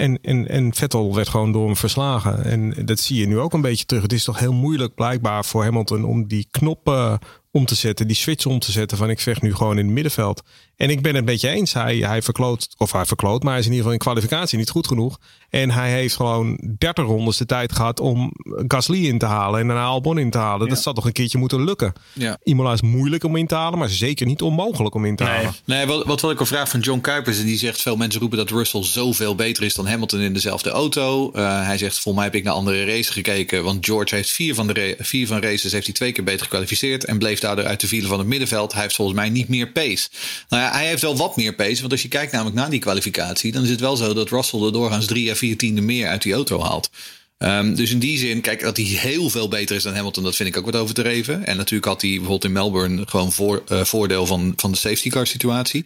En, 0.00 0.18
en, 0.22 0.48
en 0.48 0.74
Vettel 0.74 1.14
werd 1.14 1.28
gewoon 1.28 1.52
door 1.52 1.66
hem 1.66 1.76
verslagen. 1.76 2.44
En 2.44 2.74
dat 2.84 2.98
zie 2.98 3.20
je 3.20 3.26
nu 3.26 3.38
ook 3.38 3.52
een 3.52 3.60
beetje 3.60 3.84
terug. 3.84 4.02
Het 4.02 4.12
is 4.12 4.24
toch 4.24 4.38
heel 4.38 4.52
moeilijk 4.52 4.94
blijkbaar 4.94 5.44
voor 5.44 5.64
Hamilton 5.64 6.04
om 6.04 6.26
die 6.26 6.46
knoppen 6.50 7.18
om 7.52 7.64
te 7.64 7.74
zetten, 7.74 8.06
die 8.06 8.16
switch 8.16 8.46
om 8.46 8.58
te 8.58 8.72
zetten 8.72 8.96
van 8.98 9.10
ik 9.10 9.20
vecht 9.20 9.42
nu 9.42 9.54
gewoon 9.54 9.78
in 9.78 9.84
het 9.84 9.94
middenveld. 9.94 10.42
En 10.76 10.90
ik 10.90 11.02
ben 11.02 11.10
het 11.10 11.20
een 11.20 11.24
beetje 11.24 11.48
eens. 11.48 11.72
Hij, 11.72 11.96
hij 11.96 12.22
verkloot, 12.22 12.68
of 12.76 12.92
hij 12.92 13.06
verkloot, 13.06 13.42
maar 13.42 13.52
hij 13.52 13.60
is 13.60 13.66
in 13.66 13.72
ieder 13.72 13.86
geval 13.86 13.92
in 13.92 14.04
kwalificatie 14.04 14.58
niet 14.58 14.70
goed 14.70 14.86
genoeg. 14.86 15.18
En 15.50 15.70
hij 15.70 15.90
heeft 15.90 16.16
gewoon 16.16 16.74
30 16.78 17.04
rondes 17.04 17.36
de 17.36 17.46
tijd 17.46 17.72
gehad 17.72 18.00
om 18.00 18.32
Gasly 18.44 19.06
in 19.06 19.18
te 19.18 19.26
halen 19.26 19.60
en 19.60 19.66
daarna 19.66 19.84
Albon 19.84 20.18
in 20.18 20.30
te 20.30 20.38
halen. 20.38 20.66
Ja. 20.66 20.74
Dat 20.74 20.82
zal 20.82 20.92
toch 20.92 21.04
een 21.04 21.12
keertje 21.12 21.38
moeten 21.38 21.64
lukken. 21.64 21.92
Ja. 22.12 22.38
Imola 22.42 22.72
is 22.72 22.82
moeilijk 22.82 23.24
om 23.24 23.36
in 23.36 23.46
te 23.46 23.54
halen, 23.54 23.78
maar 23.78 23.88
zeker 23.88 24.26
niet 24.26 24.42
onmogelijk 24.42 24.94
om 24.94 25.04
in 25.04 25.16
te 25.16 25.24
nee. 25.24 25.32
halen. 25.32 25.54
Nee, 25.64 25.86
wat, 25.86 26.06
wat 26.06 26.20
wil 26.20 26.30
ik 26.30 26.40
al 26.40 26.46
vraag 26.46 26.68
van 26.68 26.80
John 26.80 27.00
Kuipers. 27.00 27.38
En 27.38 27.46
die 27.46 27.58
zegt 27.58 27.82
veel 27.82 27.96
mensen 27.96 28.20
roepen 28.20 28.38
dat 28.38 28.50
Russell 28.50 28.82
zoveel 28.82 29.34
beter 29.34 29.64
is 29.64 29.74
dan 29.74 29.86
Hamilton 29.86 30.20
in 30.20 30.32
dezelfde 30.32 30.70
auto. 30.70 31.30
Uh, 31.34 31.66
hij 31.66 31.78
zegt, 31.78 31.94
volgens 31.94 32.14
mij 32.14 32.24
heb 32.24 32.34
ik 32.34 32.44
naar 32.44 32.54
andere 32.54 32.84
races 32.84 33.08
gekeken. 33.08 33.64
Want 33.64 33.86
George 33.86 34.14
heeft 34.14 34.30
vier 34.30 34.54
van 34.54 34.66
de 34.66 34.96
vier 34.98 35.26
van 35.26 35.40
races 35.40 35.72
heeft 35.72 35.86
hij 35.86 35.94
twee 35.94 36.12
keer 36.12 36.24
beter 36.24 36.42
gekwalificeerd. 36.42 37.04
En 37.04 37.18
bleef 37.18 37.39
daardoor 37.40 37.66
uit 37.66 37.80
de 37.80 37.88
file 37.88 38.06
van 38.06 38.18
het 38.18 38.28
middenveld. 38.28 38.72
Hij 38.72 38.82
heeft 38.82 38.94
volgens 38.94 39.18
mij 39.18 39.28
niet 39.28 39.48
meer 39.48 39.68
pace. 39.68 40.08
Nou 40.48 40.62
ja, 40.62 40.72
hij 40.72 40.86
heeft 40.86 41.02
wel 41.02 41.16
wat 41.16 41.36
meer 41.36 41.54
pace. 41.54 41.80
Want 41.80 41.92
als 41.92 42.02
je 42.02 42.08
kijkt 42.08 42.32
namelijk 42.32 42.56
naar 42.56 42.70
die 42.70 42.80
kwalificatie, 42.80 43.52
dan 43.52 43.62
is 43.62 43.70
het 43.70 43.80
wel 43.80 43.96
zo 43.96 44.14
dat 44.14 44.30
Russell 44.30 44.60
er 44.60 44.72
doorgaans 44.72 45.06
drie 45.06 45.30
à 45.30 45.34
vier 45.34 45.56
tiende 45.56 45.80
meer 45.80 46.08
uit 46.08 46.22
die 46.22 46.32
auto 46.32 46.62
haalt. 46.62 46.90
Um, 47.38 47.74
dus 47.74 47.90
in 47.90 47.98
die 47.98 48.18
zin, 48.18 48.40
kijk, 48.40 48.60
dat 48.60 48.76
hij 48.76 48.86
heel 48.86 49.30
veel 49.30 49.48
beter 49.48 49.76
is 49.76 49.82
dan 49.82 49.94
Hamilton, 49.94 50.24
dat 50.24 50.36
vind 50.36 50.48
ik 50.48 50.56
ook 50.56 50.64
wat 50.64 50.76
overdreven. 50.76 51.46
En 51.46 51.56
natuurlijk 51.56 51.84
had 51.84 52.00
hij 52.00 52.10
bijvoorbeeld 52.10 52.44
in 52.44 52.52
Melbourne 52.52 53.02
gewoon 53.06 53.32
voor, 53.32 53.62
uh, 53.72 53.84
voordeel 53.84 54.26
van, 54.26 54.52
van 54.56 54.70
de 54.72 54.76
safety 54.76 55.08
car 55.08 55.26
situatie. 55.26 55.84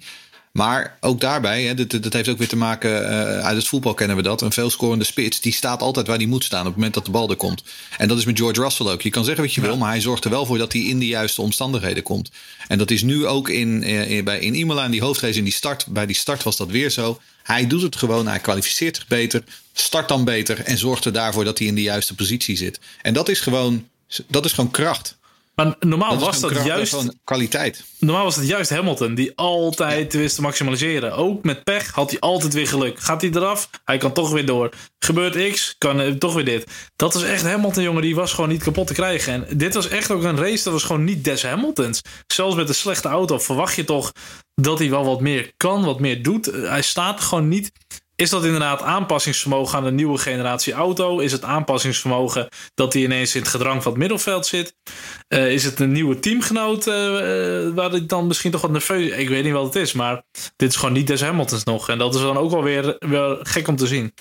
Maar 0.58 0.96
ook 1.00 1.20
daarbij, 1.20 1.62
hè, 1.62 1.74
dat, 1.74 2.02
dat 2.02 2.12
heeft 2.12 2.28
ook 2.28 2.38
weer 2.38 2.48
te 2.48 2.56
maken, 2.56 3.02
uh, 3.02 3.38
uit 3.38 3.56
het 3.56 3.66
voetbal 3.66 3.94
kennen 3.94 4.16
we 4.16 4.22
dat. 4.22 4.40
Een 4.40 4.52
veelscorende 4.52 5.04
spits, 5.04 5.40
die 5.40 5.52
staat 5.52 5.82
altijd 5.82 6.06
waar 6.06 6.16
hij 6.16 6.26
moet 6.26 6.44
staan 6.44 6.60
op 6.60 6.66
het 6.66 6.74
moment 6.74 6.94
dat 6.94 7.04
de 7.04 7.10
bal 7.10 7.30
er 7.30 7.36
komt. 7.36 7.62
En 7.98 8.08
dat 8.08 8.18
is 8.18 8.24
met 8.24 8.38
George 8.38 8.60
Russell 8.60 8.86
ook. 8.86 9.02
Je 9.02 9.10
kan 9.10 9.24
zeggen 9.24 9.44
wat 9.44 9.54
je 9.54 9.60
ja. 9.60 9.66
wil, 9.66 9.76
maar 9.76 9.90
hij 9.90 10.00
zorgt 10.00 10.24
er 10.24 10.30
wel 10.30 10.46
voor 10.46 10.58
dat 10.58 10.72
hij 10.72 10.82
in 10.82 10.98
de 10.98 11.06
juiste 11.06 11.42
omstandigheden 11.42 12.02
komt. 12.02 12.30
En 12.68 12.78
dat 12.78 12.90
is 12.90 13.02
nu 13.02 13.26
ook 13.26 13.48
in, 13.48 13.82
in, 13.82 14.24
bij, 14.24 14.38
in 14.38 14.54
Imola, 14.54 14.84
in 14.84 14.90
die 14.90 15.02
hoofdrace, 15.02 15.38
in 15.38 15.44
die 15.44 15.52
start. 15.52 15.86
Bij 15.86 16.06
die 16.06 16.16
start 16.16 16.42
was 16.42 16.56
dat 16.56 16.70
weer 16.70 16.90
zo. 16.90 17.20
Hij 17.42 17.66
doet 17.66 17.82
het 17.82 17.96
gewoon, 17.96 18.26
hij 18.26 18.38
kwalificeert 18.38 18.96
zich 18.96 19.06
beter, 19.06 19.44
start 19.72 20.08
dan 20.08 20.24
beter 20.24 20.60
en 20.60 20.78
zorgt 20.78 21.04
er 21.04 21.12
daarvoor 21.12 21.44
dat 21.44 21.58
hij 21.58 21.66
in 21.66 21.74
de 21.74 21.82
juiste 21.82 22.14
positie 22.14 22.56
zit. 22.56 22.80
En 23.02 23.14
dat 23.14 23.28
is 23.28 23.40
gewoon, 23.40 23.88
dat 24.26 24.44
is 24.44 24.52
gewoon 24.52 24.70
kracht. 24.70 25.16
Maar 25.54 25.74
normaal 25.80 26.10
dat 26.10 26.20
was 26.20 26.40
dat 26.40 26.64
juist. 26.64 26.96
kwaliteit. 27.24 27.84
Normaal 27.98 28.24
was 28.24 28.36
het 28.36 28.46
juist 28.46 28.70
Hamilton 28.70 29.14
die 29.14 29.32
altijd 29.34 30.12
ja. 30.12 30.18
wist 30.18 30.34
te 30.34 30.42
maximaliseren. 30.42 31.16
Ook 31.16 31.44
met 31.44 31.64
pech 31.64 31.90
had 31.90 32.10
hij 32.10 32.20
altijd 32.20 32.52
weer 32.52 32.68
geluk. 32.68 33.00
Gaat 33.00 33.20
hij 33.20 33.30
eraf? 33.30 33.70
Hij 33.84 33.98
kan 33.98 34.12
toch 34.12 34.30
weer 34.30 34.46
door. 34.46 34.70
Gebeurt 34.98 35.52
X? 35.52 35.74
Kan 35.78 36.00
uh, 36.00 36.12
toch 36.12 36.34
weer 36.34 36.44
dit. 36.44 36.66
Dat 36.96 37.14
was 37.14 37.22
echt 37.22 37.42
Hamilton, 37.42 37.82
jongen. 37.82 38.02
Die 38.02 38.14
was 38.14 38.32
gewoon 38.32 38.50
niet 38.50 38.62
kapot 38.62 38.86
te 38.86 38.94
krijgen. 38.94 39.32
En 39.32 39.58
dit 39.58 39.74
was 39.74 39.88
echt 39.88 40.10
ook 40.10 40.22
een 40.22 40.38
race. 40.38 40.64
Dat 40.64 40.72
was 40.72 40.82
gewoon 40.82 41.04
niet 41.04 41.24
des 41.24 41.42
Hamiltons. 41.42 42.00
Zelfs 42.26 42.56
met 42.56 42.68
een 42.68 42.74
slechte 42.74 43.08
auto 43.08 43.38
verwacht 43.38 43.74
je 43.74 43.84
toch 43.84 44.12
dat 44.54 44.78
hij 44.78 44.90
wel 44.90 45.04
wat 45.04 45.20
meer 45.20 45.52
kan, 45.56 45.84
wat 45.84 46.00
meer 46.00 46.22
doet. 46.22 46.46
Hij 46.46 46.82
staat 46.82 47.20
gewoon 47.20 47.48
niet. 47.48 47.72
Is 48.16 48.30
dat 48.30 48.44
inderdaad 48.44 48.82
aanpassingsvermogen 48.82 49.78
aan 49.78 49.84
de 49.84 49.92
nieuwe 49.92 50.18
generatie 50.18 50.72
auto? 50.72 51.18
Is 51.18 51.32
het 51.32 51.42
aanpassingsvermogen 51.42 52.48
dat 52.74 52.92
hij 52.92 53.02
ineens 53.02 53.34
in 53.34 53.40
het 53.40 53.50
gedrang 53.50 53.82
van 53.82 53.92
het 53.92 54.00
middenveld 54.00 54.46
zit? 54.46 54.76
Uh, 55.28 55.50
is 55.50 55.64
het 55.64 55.80
een 55.80 55.92
nieuwe 55.92 56.18
teamgenoot 56.18 56.86
uh, 56.86 56.94
uh, 56.94 57.74
waar 57.74 57.94
ik 57.94 58.08
dan 58.08 58.26
misschien 58.26 58.50
toch 58.50 58.60
wat 58.60 58.70
nerveus... 58.70 59.10
Ik 59.10 59.28
weet 59.28 59.44
niet 59.44 59.52
wat 59.52 59.64
het 59.64 59.74
is, 59.74 59.92
maar 59.92 60.22
dit 60.56 60.68
is 60.68 60.76
gewoon 60.76 60.94
niet 60.94 61.06
des 61.06 61.20
Hamiltons 61.20 61.64
nog. 61.64 61.88
En 61.88 61.98
dat 61.98 62.14
is 62.14 62.20
dan 62.20 62.36
ook 62.36 62.50
wel 62.50 62.62
weer, 62.62 62.96
weer 62.98 63.38
gek 63.42 63.68
om 63.68 63.76
te 63.76 63.86
zien. 63.86 64.14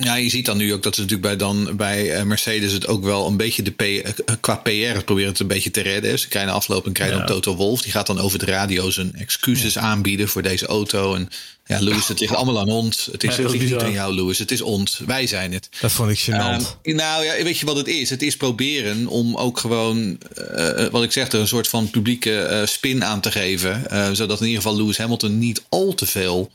Ja, 0.00 0.14
je 0.14 0.30
ziet 0.30 0.46
dan 0.46 0.56
nu 0.56 0.72
ook 0.72 0.82
dat 0.82 0.94
ze 0.94 1.00
natuurlijk 1.00 1.28
bij, 1.28 1.36
dan, 1.36 1.76
bij 1.76 2.24
Mercedes 2.24 2.72
het 2.72 2.86
ook 2.86 3.04
wel 3.04 3.26
een 3.26 3.36
beetje 3.36 3.62
de 3.62 3.70
P, 3.70 4.12
qua 4.40 4.56
PR 4.56 5.02
proberen 5.04 5.30
het 5.30 5.40
een 5.40 5.46
beetje 5.46 5.70
te 5.70 5.80
redden. 5.80 6.18
Ze 6.18 6.28
krijgen 6.28 6.52
afloop 6.52 6.86
en 6.86 6.92
krijgen 6.92 7.18
ja. 7.18 7.24
dan 7.24 7.34
Toto 7.34 7.56
Wolf. 7.56 7.82
Die 7.82 7.92
gaat 7.92 8.06
dan 8.06 8.20
over 8.20 8.38
de 8.38 8.44
radio 8.44 8.90
zijn 8.90 9.14
excuses 9.14 9.74
ja. 9.74 9.80
aanbieden 9.80 10.28
voor 10.28 10.42
deze 10.42 10.66
auto. 10.66 11.14
En 11.14 11.28
ja, 11.70 11.80
Lewis, 11.80 12.08
het 12.08 12.20
ligt 12.20 12.34
allemaal 12.34 12.60
aan 12.60 12.68
ons. 12.68 13.08
Het 13.12 13.24
is, 13.24 13.36
ja, 13.36 13.42
het 13.42 13.52
ligt 13.52 13.64
niet 13.64 13.82
aan 13.82 13.92
jou, 13.92 14.14
Lewis. 14.14 14.38
Het 14.38 14.50
is 14.50 14.60
ons. 14.60 15.00
Wij 15.06 15.26
zijn 15.26 15.52
het. 15.52 15.68
Dat 15.80 15.92
vond 15.92 16.10
ik 16.10 16.18
gênant. 16.18 16.78
Uh, 16.82 16.94
nou 16.94 17.24
ja, 17.24 17.42
weet 17.42 17.58
je 17.58 17.66
wat 17.66 17.76
het 17.76 17.88
is? 17.88 18.10
Het 18.10 18.22
is 18.22 18.36
proberen 18.36 19.06
om 19.06 19.36
ook 19.36 19.58
gewoon, 19.58 20.18
uh, 20.56 20.86
wat 20.86 21.02
ik 21.02 21.12
zeg, 21.12 21.32
er 21.32 21.40
een 21.40 21.48
soort 21.48 21.68
van 21.68 21.90
publieke 21.90 22.48
uh, 22.50 22.66
spin 22.66 23.04
aan 23.04 23.20
te 23.20 23.30
geven. 23.30 23.82
zodat 24.16 24.40
in 24.40 24.46
ieder 24.46 24.62
geval 24.62 24.78
Lewis 24.78 24.98
Hamilton 24.98 25.38
niet 25.38 25.62
al 25.68 25.94
te 25.94 26.06
veel 26.06 26.50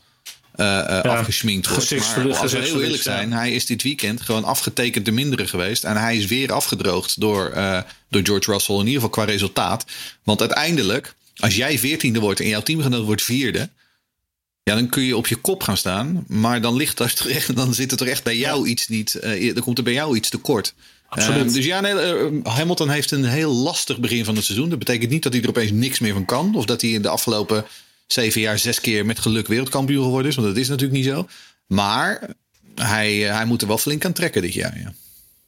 ja, 0.56 1.00
afgesminkt 1.00 1.68
wordt. 1.68 1.90
Maar 1.90 2.36
als 2.36 2.52
we 2.52 2.58
heel 2.58 2.82
eerlijk 2.82 3.02
zijn, 3.02 3.32
hij 3.32 3.52
is 3.52 3.66
dit 3.66 3.82
weekend 3.82 4.20
gewoon 4.20 4.44
afgetekend 4.44 5.04
de 5.04 5.12
mindere 5.12 5.46
geweest. 5.46 5.84
En 5.84 5.96
hij 5.96 6.16
is 6.16 6.26
weer 6.26 6.52
afgedroogd 6.52 7.20
door, 7.20 7.52
uh, 7.54 7.80
door 8.08 8.24
George 8.24 8.50
Russell, 8.50 8.74
in 8.74 8.80
ieder 8.80 8.94
geval 8.94 9.08
qua 9.08 9.24
resultaat. 9.24 9.84
Want 10.22 10.40
uiteindelijk, 10.40 11.14
als 11.36 11.56
jij 11.56 11.78
veertiende 11.78 12.20
wordt 12.20 12.40
en 12.40 12.48
jouw 12.48 12.62
teamgenoot 12.62 13.04
wordt 13.04 13.22
vierde. 13.22 13.68
Ja, 14.62 14.74
dan 14.74 14.88
kun 14.88 15.02
je 15.02 15.16
op 15.16 15.26
je 15.26 15.36
kop 15.36 15.62
gaan 15.62 15.76
staan. 15.76 16.24
Maar 16.28 16.60
dan, 16.60 16.76
ligt 16.76 17.00
er 17.00 17.14
toch 17.14 17.28
echt, 17.28 17.56
dan 17.56 17.74
zit 17.74 17.90
er 17.90 17.96
toch 17.98 18.08
echt 18.08 18.24
bij 18.24 18.36
jou 18.36 18.64
ja. 18.64 18.70
iets 18.70 18.88
niet. 18.88 19.18
dan 19.54 19.62
komt 19.62 19.78
er 19.78 19.84
bij 19.84 19.92
jou 19.92 20.16
iets 20.16 20.28
tekort. 20.28 20.74
Absoluut. 21.08 21.54
dus 21.54 21.64
ja, 21.64 21.80
nee, 21.80 22.42
Hamilton 22.42 22.88
heeft 22.88 23.10
een 23.10 23.24
heel 23.24 23.52
lastig 23.52 23.98
begin 23.98 24.24
van 24.24 24.36
het 24.36 24.44
seizoen. 24.44 24.68
Dat 24.68 24.78
betekent 24.78 25.10
niet 25.10 25.22
dat 25.22 25.32
hij 25.32 25.42
er 25.42 25.48
opeens 25.48 25.70
niks 25.70 25.98
meer 25.98 26.12
van 26.12 26.24
kan. 26.24 26.54
Of 26.54 26.64
dat 26.64 26.80
hij 26.80 26.90
in 26.90 27.02
de 27.02 27.08
afgelopen 27.08 27.64
zeven 28.06 28.40
jaar 28.40 28.58
zes 28.58 28.80
keer 28.80 29.06
met 29.06 29.18
geluk 29.18 29.46
wereldkampioen 29.46 30.04
geworden 30.04 30.30
is. 30.30 30.36
Want 30.36 30.48
dat 30.48 30.56
is 30.56 30.68
natuurlijk 30.68 30.98
niet 30.98 31.08
zo. 31.12 31.26
Maar 31.66 32.30
hij, 32.74 33.16
hij 33.16 33.44
moet 33.44 33.62
er 33.62 33.68
wel 33.68 33.78
flink 33.78 34.04
aan 34.04 34.12
trekken 34.12 34.42
dit 34.42 34.54
jaar. 34.54 34.78
Ja, 34.78 34.92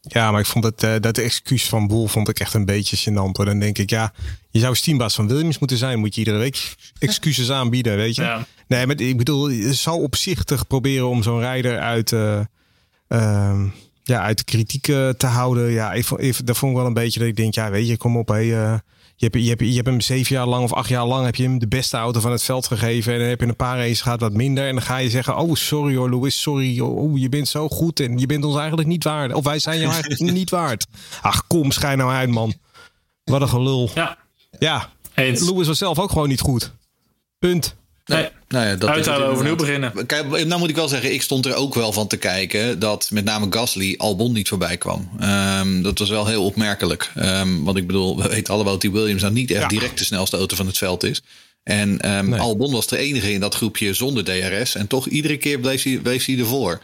ja 0.00 0.30
maar 0.30 0.40
ik 0.40 0.46
vond 0.46 0.64
het, 0.64 0.82
uh, 0.82 0.94
dat 1.00 1.18
excuus 1.18 1.68
van 1.68 1.86
Boel 1.86 2.06
vond 2.06 2.28
ik 2.28 2.40
echt 2.40 2.54
een 2.54 2.64
beetje 2.64 2.96
gênant. 2.96 3.36
Hoor. 3.36 3.44
Dan 3.44 3.58
denk 3.58 3.78
ik, 3.78 3.90
ja, 3.90 4.12
je 4.50 4.60
zou 4.60 4.76
teambaas 4.76 5.14
van 5.14 5.28
Williams 5.28 5.58
moeten 5.58 5.76
zijn. 5.76 5.98
Moet 5.98 6.14
je 6.14 6.20
iedere 6.20 6.38
week 6.38 6.74
excuses 6.98 7.50
aanbieden, 7.50 7.96
weet 7.96 8.14
je. 8.14 8.22
Ja. 8.22 8.46
Nee, 8.66 8.86
maar 8.86 9.00
ik 9.00 9.16
bedoel, 9.16 9.48
je 9.48 9.74
zou 9.74 10.02
opzichtig 10.02 10.66
proberen 10.66 11.08
om 11.08 11.22
zo'n 11.22 11.40
rijder 11.40 11.78
uit... 11.78 12.10
Uh, 12.10 12.40
uh, 13.08 13.60
ja, 14.02 14.22
uit 14.22 14.38
de 14.38 14.44
kritiek 14.44 14.82
te 15.16 15.26
houden. 15.26 15.70
Ja, 15.70 15.92
ik, 15.92 16.10
ik, 16.10 16.46
dat 16.46 16.56
vond 16.56 16.72
ik 16.72 16.78
wel 16.78 16.86
een 16.86 16.94
beetje 16.94 17.18
dat 17.18 17.28
ik 17.28 17.36
denk, 17.36 17.54
ja, 17.54 17.70
weet 17.70 17.88
je, 17.88 17.96
kom 17.96 18.16
op, 18.16 18.28
hé, 18.28 18.78
je, 19.18 19.26
hebt, 19.26 19.42
je, 19.44 19.48
hebt, 19.48 19.60
je 19.60 19.74
hebt 19.74 19.86
hem 19.86 20.00
zeven 20.00 20.36
jaar 20.36 20.46
lang 20.46 20.64
of 20.64 20.72
acht 20.72 20.88
jaar 20.88 21.06
lang 21.06 21.24
heb 21.24 21.34
je 21.34 21.42
hem 21.42 21.58
de 21.58 21.68
beste 21.68 21.96
auto 21.96 22.20
van 22.20 22.32
het 22.32 22.42
veld 22.42 22.66
gegeven. 22.66 23.12
En 23.12 23.18
dan 23.18 23.28
heb 23.28 23.40
je 23.40 23.46
een 23.46 23.56
paar 23.56 23.78
races 23.78 24.00
gehad 24.00 24.20
wat 24.20 24.32
minder. 24.32 24.66
En 24.66 24.74
dan 24.74 24.82
ga 24.82 24.96
je 24.96 25.10
zeggen, 25.10 25.36
oh 25.36 25.54
sorry 25.54 25.96
hoor 25.96 26.10
Louis, 26.10 26.40
sorry. 26.40 26.80
Oh, 26.80 27.18
je 27.18 27.28
bent 27.28 27.48
zo 27.48 27.68
goed 27.68 28.00
en 28.00 28.18
je 28.18 28.26
bent 28.26 28.44
ons 28.44 28.56
eigenlijk 28.56 28.88
niet 28.88 29.04
waard. 29.04 29.32
Of 29.32 29.44
wij 29.44 29.58
zijn 29.58 29.80
jou 29.80 29.92
eigenlijk 29.98 30.32
niet 30.32 30.50
waard. 30.50 30.86
Ach 31.22 31.46
kom, 31.46 31.70
schijn 31.70 31.98
nou 31.98 32.10
uit 32.10 32.30
man. 32.30 32.54
Wat 33.24 33.40
een 33.40 33.48
gelul. 33.48 33.90
Ja. 33.94 34.18
Ja, 34.58 34.88
Eens. 35.14 35.50
Was 35.50 35.78
zelf 35.78 35.98
ook 35.98 36.10
gewoon 36.10 36.28
niet 36.28 36.40
goed. 36.40 36.72
Punt. 37.38 37.76
Nee. 38.04 38.28
Nou 38.48 38.66
ja, 38.66 38.74
dat 38.76 38.88
Uithalen, 38.88 39.20
is 39.20 39.24
het 39.26 39.32
overnieuw 39.34 39.56
beginnen. 39.56 40.06
Kijk, 40.06 40.46
nou 40.46 40.58
moet 40.60 40.68
ik 40.68 40.76
wel 40.76 40.88
zeggen, 40.88 41.12
ik 41.12 41.22
stond 41.22 41.46
er 41.46 41.54
ook 41.54 41.74
wel 41.74 41.92
van 41.92 42.06
te 42.06 42.16
kijken 42.16 42.78
dat 42.78 43.08
met 43.12 43.24
name 43.24 43.46
Gasly 43.50 43.94
Albon 43.96 44.32
niet 44.32 44.48
voorbij 44.48 44.76
kwam. 44.76 45.10
Ehm, 45.20 45.82
dat 45.82 45.98
was 45.98 46.08
wel 46.08 46.26
heel 46.26 46.44
opmerkelijk. 46.44 47.10
Ehm, 47.14 47.62
want 47.62 47.76
ik 47.76 47.86
bedoel, 47.86 48.22
we 48.22 48.28
weten 48.28 48.54
allemaal 48.54 48.72
dat 48.72 48.80
die 48.80 48.92
Williams 48.92 49.22
nou 49.22 49.34
niet 49.34 49.50
echt 49.50 49.60
Ja. 49.62 49.68
direct 49.68 49.98
de 49.98 50.04
snelste 50.04 50.36
auto 50.36 50.56
van 50.56 50.66
het 50.66 50.78
veld 50.78 51.04
is. 51.04 51.20
En 51.62 52.00
ehm, 52.00 52.28
Nee. 52.28 52.40
Albon 52.40 52.72
was 52.72 52.86
de 52.86 52.98
enige 52.98 53.32
in 53.32 53.40
dat 53.40 53.54
groepje 53.54 53.94
zonder 53.94 54.24
DRS. 54.24 54.74
En 54.74 54.86
toch 54.86 55.06
iedere 55.08 55.36
keer 55.36 55.58
bleef 55.58 55.82
hij, 55.82 55.98
bleef 55.98 56.24
hij 56.24 56.38
ervoor. 56.38 56.80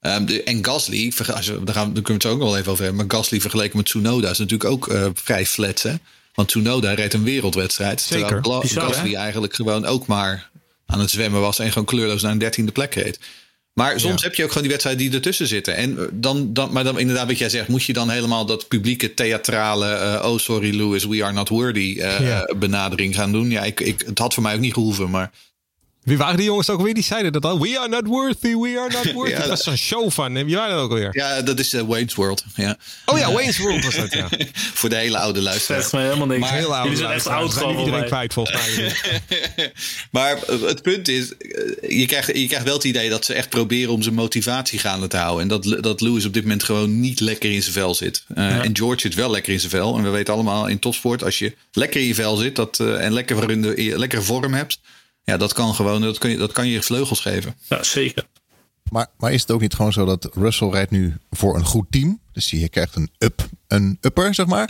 Ehm, 0.00 0.24
de, 0.24 0.42
en 0.42 0.64
Gasly, 0.64 1.12
verge- 1.12 1.32
als 1.32 1.46
we- 1.46 1.64
daar, 1.64 1.74
gaan, 1.74 1.92
daar 1.94 2.02
kunnen 2.02 2.04
we 2.04 2.12
het 2.12 2.22
zo 2.22 2.30
ook 2.32 2.38
nog 2.38 2.48
wel 2.48 2.58
even 2.58 2.72
over 2.72 2.84
hebben. 2.84 3.06
Maar 3.06 3.16
Gasly 3.18 3.40
vergeleken 3.40 3.76
met 3.76 3.86
Tsunoda 3.86 4.30
is 4.30 4.38
natuurlijk 4.38 4.70
ook 4.70 4.88
eh, 4.88 5.06
vrij 5.14 5.46
flats. 5.46 5.82
Hè? 5.82 5.92
Want 6.34 6.48
Tsunoda 6.48 6.92
reed 6.94 7.14
een 7.14 7.24
wereldwedstrijd. 7.24 8.00
Zeker. 8.00 8.26
Terwijl 8.26 8.42
Gla- 8.42 8.60
Bizar, 8.60 8.86
hè? 8.86 8.92
Gasly 8.92 9.14
eigenlijk 9.14 9.54
gewoon 9.54 9.84
ook 9.86 10.06
maar 10.06 10.50
aan 10.86 11.00
het 11.00 11.10
zwemmen 11.10 11.40
was. 11.40 11.58
En 11.58 11.68
gewoon 11.72 11.84
kleurloos 11.86 12.22
naar 12.22 12.32
een 12.32 12.38
dertiende 12.38 12.72
plek 12.72 12.94
reed. 12.94 13.18
Maar 13.72 14.00
soms 14.00 14.22
heb 14.22 14.34
je 14.34 14.42
ook 14.42 14.48
gewoon 14.48 14.62
die 14.62 14.72
wedstrijden 14.72 15.04
die 15.04 15.14
ertussen 15.14 15.46
zitten. 15.46 15.76
En 15.76 15.98
eh, 15.98 16.04
dan, 16.12 16.52
dan, 16.52 16.72
maar 16.72 16.84
dan 16.84 16.98
inderdaad, 16.98 17.26
wat 17.26 17.38
jij 17.38 17.48
zegt, 17.48 17.68
moet 17.68 17.84
je 17.84 17.92
dan 17.92 18.10
helemaal 18.10 18.46
dat 18.46 18.68
publieke 18.68 19.14
theatrale. 19.14 19.86
eh, 19.86 20.30
oh, 20.30 20.38
sorry, 20.38 20.76
Lewis, 20.76 21.04
we 21.04 21.24
are 21.24 21.32
not 21.32 21.48
worthy. 21.48 21.96
eh, 22.00 22.20
Ja. 22.20 22.54
benadering 22.58 23.14
gaan 23.14 23.32
doen. 23.32 23.50
Ja, 23.50 23.62
ik, 23.62 23.80
ik, 23.80 24.02
het 24.06 24.18
had 24.18 24.34
voor 24.34 24.42
mij 24.42 24.54
ook 24.54 24.60
niet 24.60 24.72
gehoeven. 24.72 25.10
Maar 25.10 25.30
Wie 26.06 26.16
waren 26.18 26.36
die 26.36 26.44
jongens 26.46 26.70
ook 26.70 26.82
weer? 26.82 26.94
Die 26.94 27.02
zeiden 27.02 27.32
dat 27.32 27.44
al. 27.44 27.60
We 27.60 27.78
are 27.78 27.88
not 27.88 28.06
worthy, 28.06 28.54
we 28.54 28.78
are 28.78 28.90
not 29.04 29.12
worthy. 29.16 29.32
Ja, 29.34 29.46
dat 29.46 29.58
is 29.58 29.66
een 29.66 29.78
show 29.78 30.10
van. 30.10 30.44
Wie 30.44 30.56
waren 30.56 30.74
dat 30.74 30.84
ook 30.84 30.90
alweer? 30.90 31.08
ja, 31.12 31.42
dat 31.42 31.58
is 31.58 31.72
eh, 31.72 31.82
Wayne's 31.82 32.14
World. 32.14 32.44
Ja. 32.54 32.76
Oh 33.06 33.18
ja, 33.18 33.32
Wayne's 33.32 33.58
World 33.58 33.84
was 33.84 33.94
dat, 33.94 34.12
ja. 34.12 34.28
voor 34.80 34.88
de 34.88 34.96
hele 34.96 35.18
oude 35.18 35.42
luisteraars. 35.42 35.82
Zegt 35.82 35.92
me 35.94 36.00
helemaal 36.08 36.26
niks. 36.26 36.40
Maar 36.40 36.52
Heel 36.52 36.74
oud. 36.74 36.82
Jullie 36.84 36.98
zijn 36.98 37.12
echt 37.12 37.26
oud 37.26 37.52
gewoon 37.52 37.78
iedereen 37.78 37.98
mij. 38.00 38.08
kwijt 38.08 38.32
volgens 38.32 38.76
mij. 38.76 38.92
Maar 40.10 40.42
eh, 40.42 40.60
het 40.60 40.82
punt 40.82 41.08
is, 41.08 41.36
eh, 41.36 41.98
je 41.98 42.06
krijgt, 42.06 42.26
je 42.38 42.46
krijgt 42.46 42.64
wel 42.64 42.74
het 42.74 42.84
idee 42.84 43.10
dat 43.10 43.24
ze 43.24 43.34
echt 43.34 43.48
proberen 43.48 43.92
om 43.92 44.02
zijn 44.02 44.14
motivatie 44.14 44.78
gaande 44.78 45.06
te 45.06 45.16
houden. 45.16 45.42
En 45.42 45.48
dat, 45.48 45.82
dat 45.82 46.00
Lewis 46.00 46.24
op 46.24 46.32
dit 46.32 46.42
moment 46.42 46.62
gewoon 46.64 47.00
niet 47.00 47.20
lekker 47.20 47.52
in 47.52 47.62
zijn 47.62 47.74
vel 47.74 47.94
zit. 47.94 48.24
Eh, 48.34 48.64
En 48.64 48.76
George 48.76 49.00
zit 49.00 49.14
wel 49.14 49.30
lekker 49.30 49.52
in 49.52 49.58
zijn 49.60 49.70
vel. 49.70 49.96
En 49.96 50.02
we 50.02 50.08
weten 50.10 50.34
allemaal 50.34 50.66
in 50.66 50.78
topsport, 50.78 51.24
als 51.24 51.38
je 51.38 51.54
lekker 51.72 52.00
in 52.00 52.06
je 52.06 52.14
vel 52.14 52.36
zit 52.36 52.56
dat, 52.56 52.80
eh, 52.80 53.04
en 53.04 53.12
lekker 53.12 53.50
in 53.50 53.62
de, 53.62 53.92
lekkere 53.98 54.22
vorm 54.22 54.54
hebt. 54.54 54.78
Ja, 55.30 55.36
dat 55.36 55.52
kan 55.52 55.74
gewoon, 55.74 56.00
dat 56.00 56.18
kan 56.18 56.30
je, 56.30 56.36
dat 56.36 56.52
kan 56.52 56.68
je 56.68 56.82
vleugels 56.82 57.20
geven. 57.20 57.54
Ja, 57.68 57.82
zeker. 57.82 58.26
Maar, 58.90 59.06
maar 59.18 59.32
is 59.32 59.40
het 59.40 59.50
ook 59.50 59.60
niet 59.60 59.74
gewoon 59.74 59.92
zo 59.92 60.04
dat 60.04 60.28
Russell 60.34 60.68
rijdt 60.68 60.90
nu 60.90 61.16
voor 61.30 61.56
een 61.56 61.64
goed 61.64 61.86
team? 61.90 62.20
Dus 62.36 62.48
die 62.48 62.68
krijgt 62.68 62.94
een 62.96 63.10
up, 63.18 63.48
een 63.66 63.98
upper, 64.00 64.34
zeg 64.34 64.46
maar. 64.46 64.66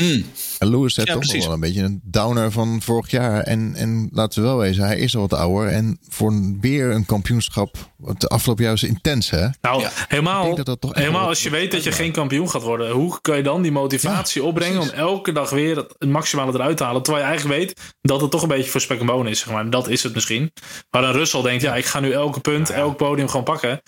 En 0.59 0.71
Lewis 0.71 0.97
heeft 0.97 1.09
Ja, 1.09 1.15
toch 1.15 1.33
nog 1.33 1.45
wel 1.45 1.53
een 1.53 1.61
beetje 1.61 1.83
een 1.83 2.01
downer 2.05 2.53
van 2.53 2.83
vorig 2.83 3.11
jaar. 3.11 3.41
En, 3.43 3.75
en 3.75 4.09
laten 4.13 4.43
we 4.43 4.49
wel 4.49 4.59
wezen, 4.59 4.85
hij 4.85 4.99
is 4.99 5.15
al 5.15 5.21
wat 5.21 5.33
ouder. 5.39 5.69
En 5.69 5.99
voor 6.09 6.57
weer 6.61 6.91
een 6.91 7.07
kampioenschap, 7.07 7.91
het 8.05 8.29
afgelopen 8.29 8.65
jaar 8.65 8.73
is 8.73 8.83
intens, 8.83 9.31
hè? 9.31 9.47
Nou, 9.61 9.81
Ja. 9.81 9.89
Ik 9.89 10.05
helemaal, 10.09 10.43
denk 10.45 10.57
dat 10.57 10.67
dat 10.67 10.81
toch 10.81 10.95
helemaal 10.95 11.21
wel- 11.21 11.29
als 11.29 11.43
je 11.43 11.51
weet 11.51 11.71
dat 11.71 11.83
je 11.85 11.93
geen 11.93 12.13
kampioen 12.13 12.51
gaat 12.51 12.63
worden. 12.63 12.91
Hoe 12.91 13.21
kan 13.21 13.37
je 13.37 13.43
dan 13.43 13.63
die 13.63 13.73
motivatie 13.73 14.43
opbrengen 14.43 14.81
om 14.81 14.89
elke 14.89 15.33
dag 15.33 15.51
weer 15.51 15.77
het 15.77 15.95
het 15.99 16.09
maximale 16.11 16.53
eruit 16.53 16.77
te 16.77 16.85
halen? 16.85 17.03
Terwijl 17.03 17.25
je 17.25 17.31
eigenlijk 17.31 17.61
weet 17.61 17.81
dat 18.01 18.21
het 18.21 18.31
toch 18.31 18.43
een 18.43 18.49
beetje 18.49 18.71
voor 18.71 18.81
spek 18.81 19.01
en 19.01 19.07
bonen 19.07 19.31
is. 19.33 19.39
Zeg 19.39 19.51
maar. 19.53 19.71
Dat 19.71 19.89
is 19.89 20.03
het 20.03 20.15
misschien. 20.15 20.53
Maar 20.91 21.05
een 21.05 21.13
Russell 21.13 21.43
denkt, 21.43 21.63
ja, 21.63 21.75
ik 21.77 21.85
ga 21.85 22.01
nu 22.01 22.13
elke 22.13 22.41
punt, 22.41 22.71
elk 22.71 22.97
podium 22.97 23.29
gewoon 23.29 23.45
pakken. 23.45 23.83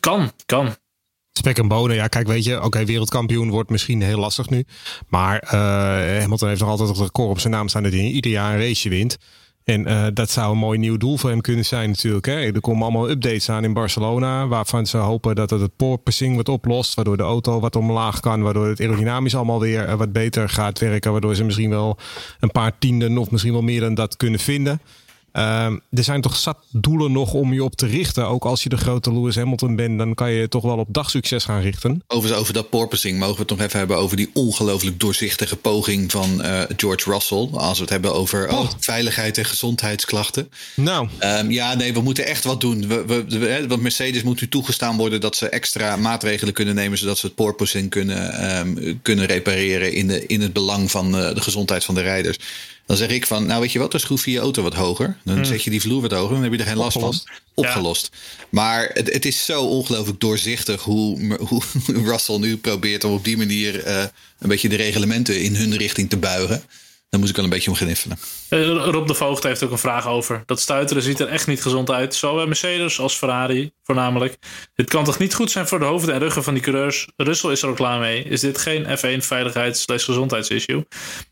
Kan, 0.00 0.32
kan. 0.46 0.74
Spek 1.38 1.58
en 1.58 1.68
bonen, 1.68 1.96
ja, 1.96 2.06
kijk, 2.06 2.26
weet 2.26 2.44
je, 2.44 2.62
oké, 2.62 2.84
wereldkampioen 2.84 3.50
wordt 3.50 3.70
misschien 3.70 4.02
heel 4.02 4.18
lastig 4.18 4.48
nu. 4.48 4.64
Maar 5.08 5.38
eh 5.38 6.20
Hamilton 6.20 6.48
heeft 6.48 6.60
nog 6.60 6.70
altijd 6.70 6.88
het 6.88 6.98
record 6.98 7.30
op 7.30 7.38
zijn 7.38 7.52
naam 7.52 7.68
staan 7.68 7.82
dat 7.82 7.92
hij 7.92 8.00
ieder 8.00 8.30
jaar 8.30 8.54
een 8.54 8.60
race 8.60 8.88
wint. 8.88 9.18
En 9.64 9.86
eh, 9.86 10.06
dat 10.14 10.30
zou 10.30 10.52
een 10.52 10.58
mooi 10.58 10.78
nieuw 10.78 10.96
doel 10.96 11.16
voor 11.16 11.30
hem 11.30 11.40
kunnen 11.40 11.64
zijn 11.64 11.88
natuurlijk. 11.88 12.26
Hè. 12.26 12.32
Er 12.32 12.60
komen 12.60 12.82
allemaal 12.82 13.10
updates 13.10 13.50
aan 13.50 13.64
in 13.64 13.72
Barcelona. 13.72 14.46
Waarvan 14.46 14.86
ze 14.86 14.96
hopen 14.96 15.34
dat 15.34 15.50
het 15.50 15.60
het 15.60 15.76
porpoising 15.76 16.36
wat 16.36 16.48
oplost. 16.48 16.94
Waardoor 16.94 17.16
de 17.16 17.22
auto 17.22 17.60
wat 17.60 17.76
omlaag 17.76 18.20
kan. 18.20 18.42
Waardoor 18.42 18.66
het 18.66 18.80
aerodynamisch 18.80 19.34
allemaal 19.34 19.60
weer 19.60 19.84
eh, 19.84 19.94
wat 19.94 20.12
beter 20.12 20.48
gaat 20.48 20.78
werken. 20.78 21.12
Waardoor 21.12 21.34
ze 21.34 21.44
misschien 21.44 21.70
wel 21.70 21.98
een 22.40 22.50
paar 22.50 22.78
tienden 22.78 23.18
of 23.18 23.30
misschien 23.30 23.52
wel 23.52 23.62
meer 23.62 23.80
dan 23.80 23.94
dat 23.94 24.16
kunnen 24.16 24.40
vinden. 24.40 24.80
Ehm, 25.38 25.78
er 25.90 26.04
zijn 26.04 26.20
toch 26.20 26.36
zat 26.36 26.58
doelen 26.70 27.12
nog 27.12 27.32
om 27.32 27.52
je 27.52 27.64
op 27.64 27.76
te 27.76 27.86
richten. 27.86 28.28
Ook 28.28 28.44
als 28.44 28.62
je 28.62 28.68
de 28.68 28.76
grote 28.76 29.12
Lewis 29.12 29.36
Hamilton 29.36 29.76
bent, 29.76 29.98
dan 29.98 30.14
kan 30.14 30.30
je 30.30 30.48
toch 30.48 30.62
wel 30.62 30.78
op 30.78 30.88
dagsucces 30.90 31.44
gaan 31.44 31.60
richten. 31.60 32.02
Over, 32.06 32.36
over 32.36 32.52
dat 32.52 32.70
porpoising 32.70 33.18
mogen 33.18 33.34
we 33.34 33.40
het 33.40 33.50
nog 33.50 33.60
even 33.60 33.78
hebben 33.78 33.96
over 33.96 34.16
die 34.16 34.30
ongelooflijk 34.34 35.00
doorzichtige 35.00 35.56
poging 35.56 36.10
van 36.10 36.42
eh, 36.42 36.62
George 36.76 37.10
Russell. 37.10 37.48
Als 37.52 37.76
we 37.76 37.82
het 37.82 37.92
hebben 37.92 38.14
over 38.14 38.52
oh, 38.52 38.70
veiligheid 38.78 39.38
en 39.38 39.44
gezondheidsklachten. 39.44 40.50
Nou, 40.74 41.08
Ehm, 41.18 41.50
ja, 41.50 41.74
nee, 41.74 41.92
we 41.92 42.00
moeten 42.00 42.26
echt 42.26 42.44
wat 42.44 42.60
doen. 42.60 42.86
We, 42.88 43.24
we, 43.28 43.64
want 43.68 43.82
Mercedes 43.82 44.22
moet 44.22 44.40
nu 44.40 44.48
toegestaan 44.48 44.96
worden 44.96 45.20
dat 45.20 45.36
ze 45.36 45.48
extra 45.48 45.96
maatregelen 45.96 46.54
kunnen 46.54 46.74
nemen. 46.74 46.98
zodat 46.98 47.18
ze 47.18 47.26
het 47.26 47.34
porpoising 47.34 47.90
kunnen, 47.90 48.32
ehm, 48.32 48.94
kunnen 49.02 49.26
repareren. 49.26 49.92
In, 49.92 50.06
de, 50.08 50.26
in 50.26 50.40
het 50.40 50.52
belang 50.52 50.90
van 50.90 51.16
eh, 51.16 51.34
de 51.34 51.40
gezondheid 51.40 51.84
van 51.84 51.94
de 51.94 52.00
rijders. 52.00 52.38
Dan 52.88 52.96
zeg 52.96 53.08
ik 53.08 53.26
van, 53.26 53.46
nou 53.46 53.60
weet 53.60 53.72
je 53.72 53.78
wat, 53.78 53.90
dan 53.90 54.00
schroef 54.00 54.24
je 54.24 54.30
je 54.30 54.38
auto 54.38 54.62
wat 54.62 54.74
hoger. 54.74 55.16
Dan 55.24 55.46
zet 55.46 55.62
je 55.62 55.70
die 55.70 55.80
vloer 55.80 56.00
wat 56.00 56.12
hoger, 56.12 56.34
dan 56.34 56.42
heb 56.42 56.52
je 56.52 56.58
er 56.58 56.66
geen 56.66 56.76
last 56.76 56.96
Opgelost. 56.96 57.24
van. 57.24 57.64
Opgelost. 57.64 58.10
Maar 58.48 58.90
het, 58.92 59.12
het 59.12 59.24
is 59.24 59.44
zo 59.44 59.62
ongelooflijk 59.62 60.20
doorzichtig 60.20 60.82
hoe, 60.82 61.36
hoe 61.38 61.62
Russell 62.10 62.38
nu 62.38 62.56
probeert 62.56 63.04
om 63.04 63.12
op 63.12 63.24
die 63.24 63.36
manier 63.36 63.82
eh, 63.82 64.04
een 64.38 64.48
beetje 64.48 64.68
de 64.68 64.76
reglementen 64.76 65.40
in 65.40 65.54
hun 65.54 65.76
richting 65.76 66.10
te 66.10 66.16
buigen. 66.16 66.62
Dan 67.10 67.20
moet 67.20 67.28
ik 67.28 67.36
wel 67.36 67.44
een 67.44 67.50
beetje 67.50 67.70
om 67.70 67.76
gniffelen. 67.76 68.18
Eh, 68.48 68.66
Rob 68.66 69.06
de 69.06 69.14
Voogd 69.14 69.42
heeft 69.42 69.62
ook 69.62 69.70
een 69.70 69.78
vraag 69.78 70.06
over. 70.06 70.42
Dat 70.46 70.60
stuiteren 70.60 71.02
ziet 71.02 71.20
er 71.20 71.28
echt 71.28 71.46
niet 71.46 71.62
gezond 71.62 71.90
uit. 71.90 72.14
Zowel 72.14 72.46
Mercedes 72.46 73.00
als 73.00 73.14
Ferrari 73.14 73.72
voornamelijk. 73.82 74.36
Dit 74.74 74.88
kan 74.90 75.04
toch 75.04 75.18
niet 75.18 75.34
goed 75.34 75.50
zijn 75.50 75.68
voor 75.68 75.78
de 75.78 75.84
hoofden 75.84 76.14
en 76.14 76.20
ruggen 76.20 76.42
van 76.42 76.54
die 76.54 76.62
coureurs? 76.62 77.08
Russell 77.16 77.50
is 77.50 77.62
er 77.62 77.68
ook 77.68 77.76
klaar 77.76 77.98
mee. 78.00 78.22
Is 78.24 78.40
dit 78.40 78.58
geen 78.58 78.84
F1 78.84 79.22
veiligheids- 79.24 79.84
gezondheidsissue? 79.86 80.86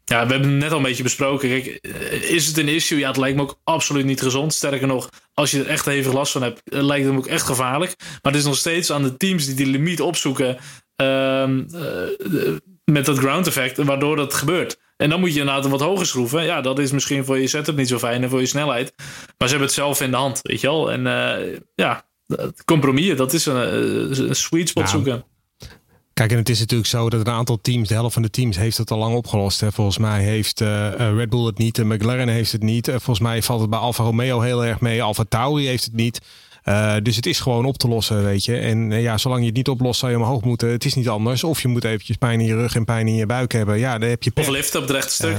Ja, 0.04 0.26
we 0.26 0.32
hebben 0.32 0.50
het 0.50 0.58
net 0.60 0.70
al 0.70 0.76
een 0.76 0.82
beetje 0.82 1.02
besproken. 1.02 1.50
Eh, 1.50 2.30
is 2.30 2.46
het 2.46 2.56
een 2.56 2.68
issue? 2.68 2.98
Ja, 2.98 3.08
het 3.08 3.16
lijkt 3.16 3.36
me 3.36 3.42
ook 3.42 3.58
absoluut 3.64 4.04
niet 4.04 4.20
gezond. 4.22 4.54
Sterker 4.54 4.86
nog, 4.86 5.08
als 5.34 5.50
je 5.50 5.58
er 5.60 5.66
echt 5.68 5.84
hevig 5.84 6.12
last 6.12 6.32
van 6.32 6.42
hebt, 6.42 6.60
eh, 6.64 6.82
lijkt 6.82 7.04
het 7.04 7.12
me 7.12 7.18
ook 7.18 7.26
echt 7.26 7.46
gevaarlijk. 7.46 7.94
Maar 7.98 8.32
het 8.32 8.40
is 8.40 8.44
nog 8.46 8.56
steeds 8.56 8.92
aan 8.92 9.02
de 9.02 9.16
teams 9.16 9.46
die 9.46 9.54
die 9.54 9.66
limiet 9.66 10.00
opzoeken. 10.00 10.56
ehm, 10.96 11.62
eh, 11.74 12.52
met 12.84 13.04
dat 13.04 13.18
ground 13.18 13.46
effect, 13.46 13.76
waardoor 13.76 14.16
dat 14.16 14.34
gebeurt. 14.34 14.78
En 14.97 15.11
dan 15.11 15.20
moet 15.20 15.34
je 15.34 15.40
inderdaad 15.40 15.66
wat 15.66 15.80
hoger 15.80 16.07
schroeven. 16.07 16.44
Ja, 16.44 16.61
dat 16.61 16.78
is 16.78 16.90
misschien 16.90 17.24
voor 17.24 17.38
je 17.38 17.47
setup 17.47 17.76
niet 17.76 17.88
zo 17.88 17.99
fijn 17.99 18.22
en 18.22 18.30
voor 18.30 18.40
je 18.40 18.47
snelheid. 18.47 18.92
Maar 19.38 19.49
ze 19.49 19.55
hebben 19.55 19.66
het 19.66 19.72
zelf 19.72 20.01
in 20.01 20.11
de 20.11 20.16
hand, 20.16 20.40
weet 20.42 20.61
je 20.61 20.66
wel. 20.66 20.92
En 20.92 21.07
eh, 21.07 21.59
ja, 21.74 22.05
compromis, 22.64 23.16
dat 23.16 23.32
is 23.32 23.47
een, 23.47 23.62
eh, 23.62 24.28
een 24.28 24.36
sweet 24.36 24.68
spot 24.68 24.82
Nou, 24.82 24.97
zoeken. 24.97 25.24
Kijk, 26.12 26.30
en 26.30 26.36
het 26.36 26.49
is 26.49 26.59
natuurlijk 26.59 26.88
zo 26.88 27.11
dat 27.11 27.26
een 27.26 27.32
aantal 27.32 27.61
teams, 27.61 27.88
de 27.88 27.94
helft 27.94 28.12
van 28.12 28.22
de 28.22 28.30
teams, 28.30 28.57
heeft 28.57 28.78
het 28.78 28.90
al 28.90 28.99
lang 28.99 29.14
opgelost. 29.14 29.61
Hè. 29.61 29.72
Volgens 29.72 29.99
mij 29.99 30.22
heeft 30.22 30.61
eh, 30.61 30.90
Red 30.97 31.30
Bull 31.30 31.47
het 31.47 31.59
niet, 31.59 31.84
McLaren 31.84 32.28
heeft 32.28 32.53
het 32.53 32.62
niet. 32.62 32.86
Volgens 32.90 33.20
mij 33.20 33.42
valt 33.42 33.61
het 33.61 33.70
bij 33.70 33.78
Alfa 33.78 34.05
Romeo 34.05 34.40
heel 34.40 34.64
erg 34.64 34.80
mee. 34.80 35.03
Alfa 35.03 35.24
Tauri 35.28 35.66
heeft 35.66 35.84
het 35.84 35.94
niet. 35.94 36.20
Eh, 36.66 36.96
dus 37.02 37.16
het 37.16 37.26
is 37.26 37.40
gewoon 37.40 37.64
op 37.64 37.76
te 37.76 37.88
lossen, 37.88 38.24
weet 38.24 38.44
je. 38.44 38.56
En 38.56 38.92
eh, 38.92 39.02
ja, 39.02 39.18
zolang 39.18 39.40
je 39.40 39.46
het 39.46 39.56
niet 39.56 39.68
oplost, 39.68 40.00
zou 40.00 40.12
je 40.12 40.18
omhoog 40.18 40.42
moeten. 40.42 40.68
Het 40.68 40.84
is 40.84 40.94
niet 40.94 41.08
anders. 41.08 41.44
Of 41.44 41.62
je 41.62 41.68
moet 41.68 41.84
eventjes 41.84 42.16
pijn 42.16 42.40
in 42.40 42.46
je 42.46 42.54
rug 42.54 42.74
en 42.74 42.84
pijn 42.84 43.08
in 43.08 43.14
je 43.14 43.26
buik 43.26 43.52
hebben. 43.52 43.78
Ja, 43.78 43.98
dan 43.98 44.08
heb 44.08 44.22
je 44.22 44.30
Of 44.34 44.48
liften 44.48 44.80
op 44.80 44.86
het 44.86 44.96
rechte 44.96 45.12
stuk. 45.12 45.36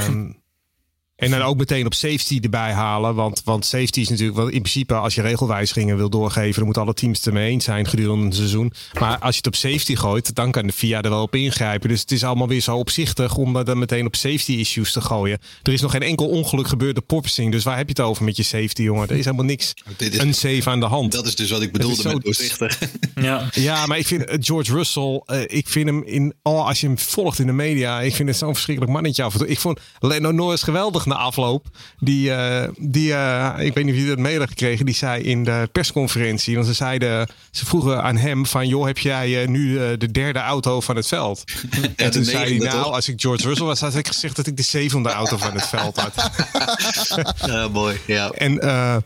En 1.17 1.31
dan 1.31 1.41
ook 1.41 1.57
meteen 1.57 1.85
op 1.85 1.93
safety 1.93 2.39
erbij 2.41 2.71
halen. 2.71 3.15
Want, 3.15 3.41
want 3.45 3.65
safety 3.65 3.99
is 3.99 4.09
natuurlijk 4.09 4.37
wel 4.37 4.47
in 4.47 4.61
principe 4.61 4.93
als 4.93 5.15
je 5.15 5.21
regelwijzigingen 5.21 5.97
wil 5.97 6.09
doorgeven. 6.09 6.53
Dan 6.55 6.63
moeten 6.63 6.81
alle 6.81 6.93
teams 6.93 7.17
het 7.17 7.27
ermee 7.27 7.49
eens 7.49 7.63
zijn 7.63 7.87
gedurende 7.87 8.25
een 8.25 8.33
seizoen. 8.33 8.71
Maar 8.99 9.17
als 9.19 9.31
je 9.31 9.37
het 9.37 9.47
op 9.47 9.55
safety 9.55 9.95
gooit, 9.95 10.35
dan 10.35 10.51
kan 10.51 10.67
de 10.67 10.73
FIA 10.73 11.01
er 11.01 11.09
wel 11.09 11.21
op 11.21 11.35
ingrijpen. 11.35 11.89
Dus 11.89 12.01
het 12.01 12.11
is 12.11 12.23
allemaal 12.23 12.47
weer 12.47 12.61
zo 12.61 12.77
opzichtig 12.77 13.35
om 13.35 13.53
dat 13.53 13.65
dan 13.65 13.79
meteen 13.79 14.05
op 14.05 14.15
safety 14.15 14.51
issues 14.51 14.91
te 14.91 15.01
gooien. 15.01 15.39
Er 15.63 15.73
is 15.73 15.81
nog 15.81 15.91
geen 15.91 16.01
enkel 16.01 16.27
ongeluk 16.27 16.67
gebeurd 16.67 16.97
op 16.97 17.07
porpoising. 17.07 17.51
Dus 17.51 17.63
waar 17.63 17.77
heb 17.77 17.85
je 17.89 17.93
het 17.97 18.09
over 18.09 18.23
met 18.23 18.37
je 18.37 18.43
safety, 18.43 18.81
jongen? 18.81 19.07
Er 19.07 19.15
is 19.17 19.25
helemaal 19.25 19.45
niks 19.45 19.73
is- 19.97 20.19
unsafe 20.19 20.69
aan 20.69 20.79
de 20.79 20.85
hand. 20.85 21.11
Dat 21.11 21.25
is 21.25 21.35
dus 21.35 21.49
wat 21.51 21.61
ik 21.61 21.71
bedoelde 21.71 22.01
zo- 22.01 22.13
met 22.13 22.23
doorzichtig. 22.23 22.79
Ja. 23.21 23.49
Ja, 23.53 23.85
maar 23.85 23.97
ik 23.97 24.07
vind 24.07 24.25
eh, 24.25 24.37
George 24.41 24.73
Russell, 24.73 25.21
eh, 25.25 25.41
ik 25.47 25.67
vind 25.69 25.85
hem 25.85 26.03
in, 26.03 26.33
oh, 26.41 26.65
als 26.67 26.79
je 26.81 26.87
hem 26.87 26.97
volgt 26.99 27.39
in 27.39 27.45
de 27.47 27.51
media, 27.53 28.01
ik 28.01 28.15
vind 28.15 28.29
het 28.29 28.37
zo'n 28.37 28.53
verschrikkelijk 28.53 28.93
mannetje 28.93 29.23
af 29.23 29.33
en 29.33 29.39
toe. 29.39 29.47
Ik 29.47 29.59
vond 29.59 29.79
Leno 29.99 30.31
Norris 30.31 30.63
geweldig 30.63 31.05
na 31.07 31.15
afloop. 31.15 31.65
Die, 31.99 32.33
eh, 32.33 32.69
die 32.77 33.13
eh, 33.13 33.65
ik 33.65 33.73
weet 33.73 33.85
niet 33.85 33.93
of 33.93 33.99
je 33.99 34.15
dat 34.15 34.25
hebt 34.25 34.49
gekregen, 34.49 34.85
die 34.85 34.95
zei 34.95 35.23
in 35.23 35.43
de 35.43 35.69
persconferentie, 35.71 36.55
want 36.55 36.67
ze 36.67 36.73
zeiden, 36.73 37.27
ze 37.51 37.65
vroegen 37.65 38.03
aan 38.03 38.17
hem 38.17 38.45
van, 38.45 38.67
joh, 38.67 38.85
heb 38.85 38.97
jij 38.97 39.41
eh, 39.41 39.47
nu 39.47 39.97
de 39.97 40.11
derde 40.11 40.39
auto 40.39 40.81
van 40.81 40.95
het 40.95 41.07
veld? 41.07 41.43
en 41.95 42.11
toen 42.11 42.23
zei 42.23 42.57
hij, 42.57 42.67
nou, 42.69 42.83
toch? 42.83 42.93
als 42.93 43.07
ik 43.07 43.21
George 43.21 43.47
Russell 43.47 43.65
was, 43.65 43.79
had 43.79 43.95
ik 43.95 44.07
gezegd 44.07 44.35
dat 44.35 44.47
ik 44.47 44.57
de 44.57 44.63
zevende 44.63 45.09
auto 45.09 45.37
van 45.37 45.53
het 45.53 45.67
veld 45.67 45.97
had. 45.97 46.15
Ja, 47.45 47.67
mooi. 47.67 47.99
Ja. 48.05 48.29
En, 48.29 48.59
eh, 48.59 48.97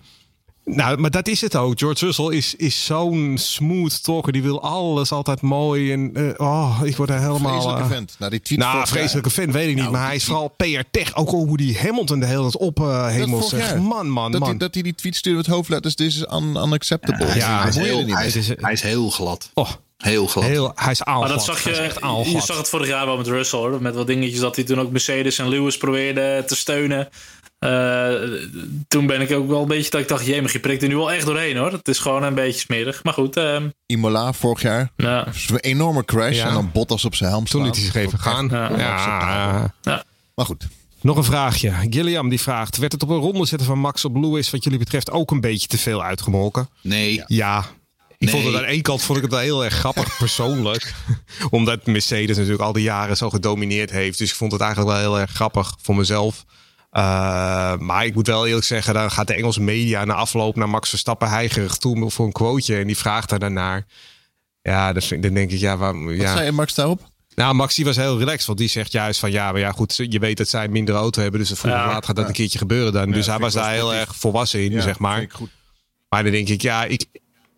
Nou, 0.66 0.98
maar 0.98 1.12
dat 1.12 1.28
is 1.28 1.42
het 1.42 1.56
ook. 1.56 1.80
George 1.80 2.06
Russell 2.06 2.26
is, 2.26 2.56
is 2.56 2.86
zo'n 2.86 3.38
smooth 3.40 4.04
talker. 4.04 4.32
Die 4.34 4.42
wil 4.42 4.62
alles 4.62 5.12
altijd 5.12 5.42
mooi. 5.42 5.92
En 5.92 6.12
uh, 6.18 6.30
oh, 6.38 6.80
ik 6.84 6.98
word 6.98 7.10
er 7.10 7.20
helemaal... 7.20 7.52
Vreselijke 7.54 7.82
uh, 7.84 7.90
vent. 7.90 8.16
Nou, 8.20 8.32
die 8.32 8.42
tweet 8.42 8.60
nou 8.60 8.72
vorig 8.72 8.88
jaar- 8.90 8.98
vreselijke 8.98 9.30
fan 9.30 9.52
weet 9.52 9.62
ik 9.70 9.74
niet. 9.74 9.78
Nou, 9.78 9.92
maar 9.92 10.06
hij 10.06 10.16
is 10.16 10.24
vooral 10.24 10.48
PR-tech. 10.58 11.16
Ook 11.16 11.30
al 11.30 11.46
hoe 11.46 11.58
die 11.58 11.78
Hamilton 11.78 12.20
de 12.20 12.26
hele 12.26 12.42
tijd 12.42 12.58
op 12.58 12.80
uh, 12.80 13.02
Dat 13.04 13.12
hemel 13.12 13.42
zegt. 13.42 13.70
jaar. 13.70 13.82
Man, 13.82 14.10
man, 14.10 14.32
dat, 14.32 14.40
man. 14.40 14.50
Hij, 14.50 14.58
dat 14.58 14.74
hij 14.74 14.84
die 14.84 14.96
tweet 14.96 15.16
stuurde 15.16 15.38
met 15.38 15.48
hoofdletters. 15.48 15.96
Dit 15.96 16.08
is 16.08 16.18
un 16.22 16.44
unacceptable. 16.56 17.36
Ja, 17.36 17.60
hij, 17.60 17.70
is 17.70 17.76
heel, 17.76 18.04
niet 18.06 18.16
hij, 18.16 18.28
is, 18.28 18.48
hij 18.56 18.72
is 18.74 18.82
heel 18.82 19.10
glad. 19.10 19.50
oh, 19.54 19.70
Heel 19.98 20.28
glad. 20.28 20.44
heel, 20.44 20.72
hij 20.76 20.92
is 20.92 21.04
aalglad. 21.04 21.28
Maar 21.28 21.38
dat 21.38 21.46
zag 21.46 21.64
je, 21.64 21.72
echt 21.72 22.00
je 22.32 22.42
zag 22.42 22.58
het 22.58 22.70
vorig 22.70 22.88
jaar 22.88 23.06
wel 23.06 23.18
met 23.18 23.28
Russell 23.28 23.60
hoor. 23.60 23.82
Met 23.82 23.96
wat 23.96 24.08
dingetjes 24.08 24.40
dat 24.40 24.56
hij 24.56 24.66
toen 24.66 24.80
ook 24.80 24.92
Mercedes 24.92 25.38
en 25.40 25.48
Lewis 25.50 25.78
probeerde 25.78 26.44
te 26.48 26.56
steunen. 26.56 27.10
Eh, 27.62 28.12
toen 28.88 29.06
ben 29.08 29.22
ik 29.22 29.32
ook 29.32 29.48
wel 29.48 29.62
een 29.62 29.68
beetje 29.68 29.90
dat 29.92 30.02
ik 30.02 30.08
dacht, 30.08 30.26
jee, 30.26 30.42
je 30.52 30.60
prikt 30.60 30.82
er 30.82 30.88
nu 30.88 30.96
wel 30.96 31.12
echt 31.12 31.26
doorheen 31.26 31.58
hoor. 31.58 31.72
Het 31.72 31.88
is 31.88 32.00
gewoon 32.00 32.24
een 32.24 32.34
beetje 32.34 32.60
smerig. 32.60 33.04
Maar 33.04 33.14
goed, 33.14 33.38
ehm, 33.38 33.70
Imola 33.86 34.34
vorig 34.34 34.62
jaar. 34.62 34.92
ja. 34.98 35.24
Dus 35.24 35.50
een 35.50 35.58
enorme 35.60 36.06
crash. 36.06 36.36
Ja. 36.36 36.48
En 36.48 36.54
dan 36.54 36.70
Bottas 36.74 37.06
op 37.06 37.16
zijn 37.16 37.30
helm 37.30 37.46
Toen 37.46 37.64
liet 37.64 37.76
hij 37.76 37.84
zich 37.86 37.96
even 37.96 38.20
gaan. 38.20 38.48
Ja. 38.52 38.78
Ja. 38.78 39.74
ja. 39.82 40.04
Maar 40.36 40.46
goed. 40.46 40.68
Nog 41.02 41.18
een 41.18 41.24
vraagje. 41.24 41.74
Gilliam 41.90 42.30
die 42.30 42.42
vraagt: 42.42 42.78
werd 42.78 42.92
het 42.92 43.04
op 43.04 43.10
een 43.10 43.18
ronde 43.18 43.46
zetten 43.46 43.68
van 43.68 43.80
Max 43.80 44.06
op 44.06 44.16
Lewis 44.16 44.50
wat 44.50 44.64
jullie 44.64 44.80
betreft 44.80 45.12
ook 45.12 45.32
een 45.32 45.42
beetje 45.42 45.68
te 45.68 45.78
veel 45.78 46.04
uitgemolken? 46.04 46.70
Nee, 46.82 47.24
Ja. 47.28 47.66
Ik 48.18 48.32
Nee. 48.32 48.42
vond 48.42 48.46
het 48.54 48.64
aan 48.64 48.70
één 48.70 48.82
kant 48.82 49.02
vond 49.04 49.18
ik 49.18 49.24
het 49.24 49.34
wel 49.34 49.42
heel 49.42 49.64
erg 49.64 49.74
grappig 49.74 50.18
persoonlijk. 50.24 50.94
Omdat 51.50 51.86
Mercedes 51.86 52.36
natuurlijk 52.38 52.64
al 52.64 52.74
die 52.74 52.84
jaren 52.84 53.18
zo 53.18 53.30
gedomineerd 53.30 53.92
heeft. 53.92 54.18
Dus 54.18 54.30
ik 54.30 54.36
vond 54.36 54.52
het 54.52 54.62
eigenlijk 54.62 54.92
wel 54.92 55.02
heel 55.02 55.20
erg 55.20 55.32
grappig 55.32 55.76
voor 55.82 55.96
mezelf. 55.96 56.46
Uh, 56.98 57.78
maar 57.78 58.06
ik 58.06 58.14
moet 58.14 58.28
wel 58.28 58.48
eerlijk 58.48 58.66
zeggen, 58.66 58.94
dan 58.94 59.12
gaat 59.12 59.28
de 59.28 59.34
Engelse 59.34 59.62
media 59.62 60.06
na 60.06 60.14
afloop 60.14 60.56
naar 60.56 60.70
Max 60.70 60.90
Verstappen 60.90 61.30
heigerig 61.30 61.78
toe 61.78 62.12
voor 62.12 62.26
een 62.26 62.32
quoteje. 62.32 62.80
En 62.80 62.88
die 62.88 62.98
vraagt 62.98 63.30
daar 63.30 63.40
daarnaar. 63.40 63.86
Ja, 64.62 64.94
dat 64.94 65.04
vind, 65.04 65.24
dan 65.24 65.34
denk 65.34 65.52
ik, 65.52 65.60
ja, 65.60 65.78
waar, 65.78 66.04
Wat 66.04 66.16
ja. 66.16 66.34
zei 66.34 66.46
je 66.46 66.52
Max 66.52 66.74
daarop? 66.74 67.10
Nou, 67.36 67.54
Max 67.54 67.76
die 67.76 67.86
was 67.86 67.96
heel 67.96 68.18
relaxed, 68.18 68.46
want 68.46 68.58
die 68.60 68.68
zegt 68.68 68.92
juist 68.92 69.20
van 69.20 69.32
ja, 69.32 69.52
maar 69.52 69.62
ja, 69.62 69.72
goed, 69.72 69.96
je 70.10 70.20
weet 70.20 70.38
dat 70.38 70.48
zij 70.48 70.68
minder 70.68 70.96
auto 70.96 71.22
hebben, 71.22 71.40
dus 71.40 71.50
vroeg 71.50 71.72
of 71.72 71.78
Ja. 71.78 71.88
laat 71.88 72.06
gaat 72.06 72.16
dat 72.16 72.28
een 72.28 72.34
keertje 72.34 72.58
gebeuren 72.58 72.94
dan. 72.94 73.12
dus 73.12 73.26
hij 73.26 73.38
was 73.38 73.54
daar 73.54 73.72
heel 73.72 73.94
erg 73.94 74.16
volwassen 74.16 74.64
in, 74.72 74.82
zeg 74.82 75.00
maar. 75.00 75.18
vind 75.18 75.30
ik 75.32 75.36
goed. 75.38 75.50
Maar 76.10 76.24
dan 76.24 76.32
denk 76.32 76.50
ik, 76.50 76.62
ja, 76.62 76.84
ik, 76.86 77.06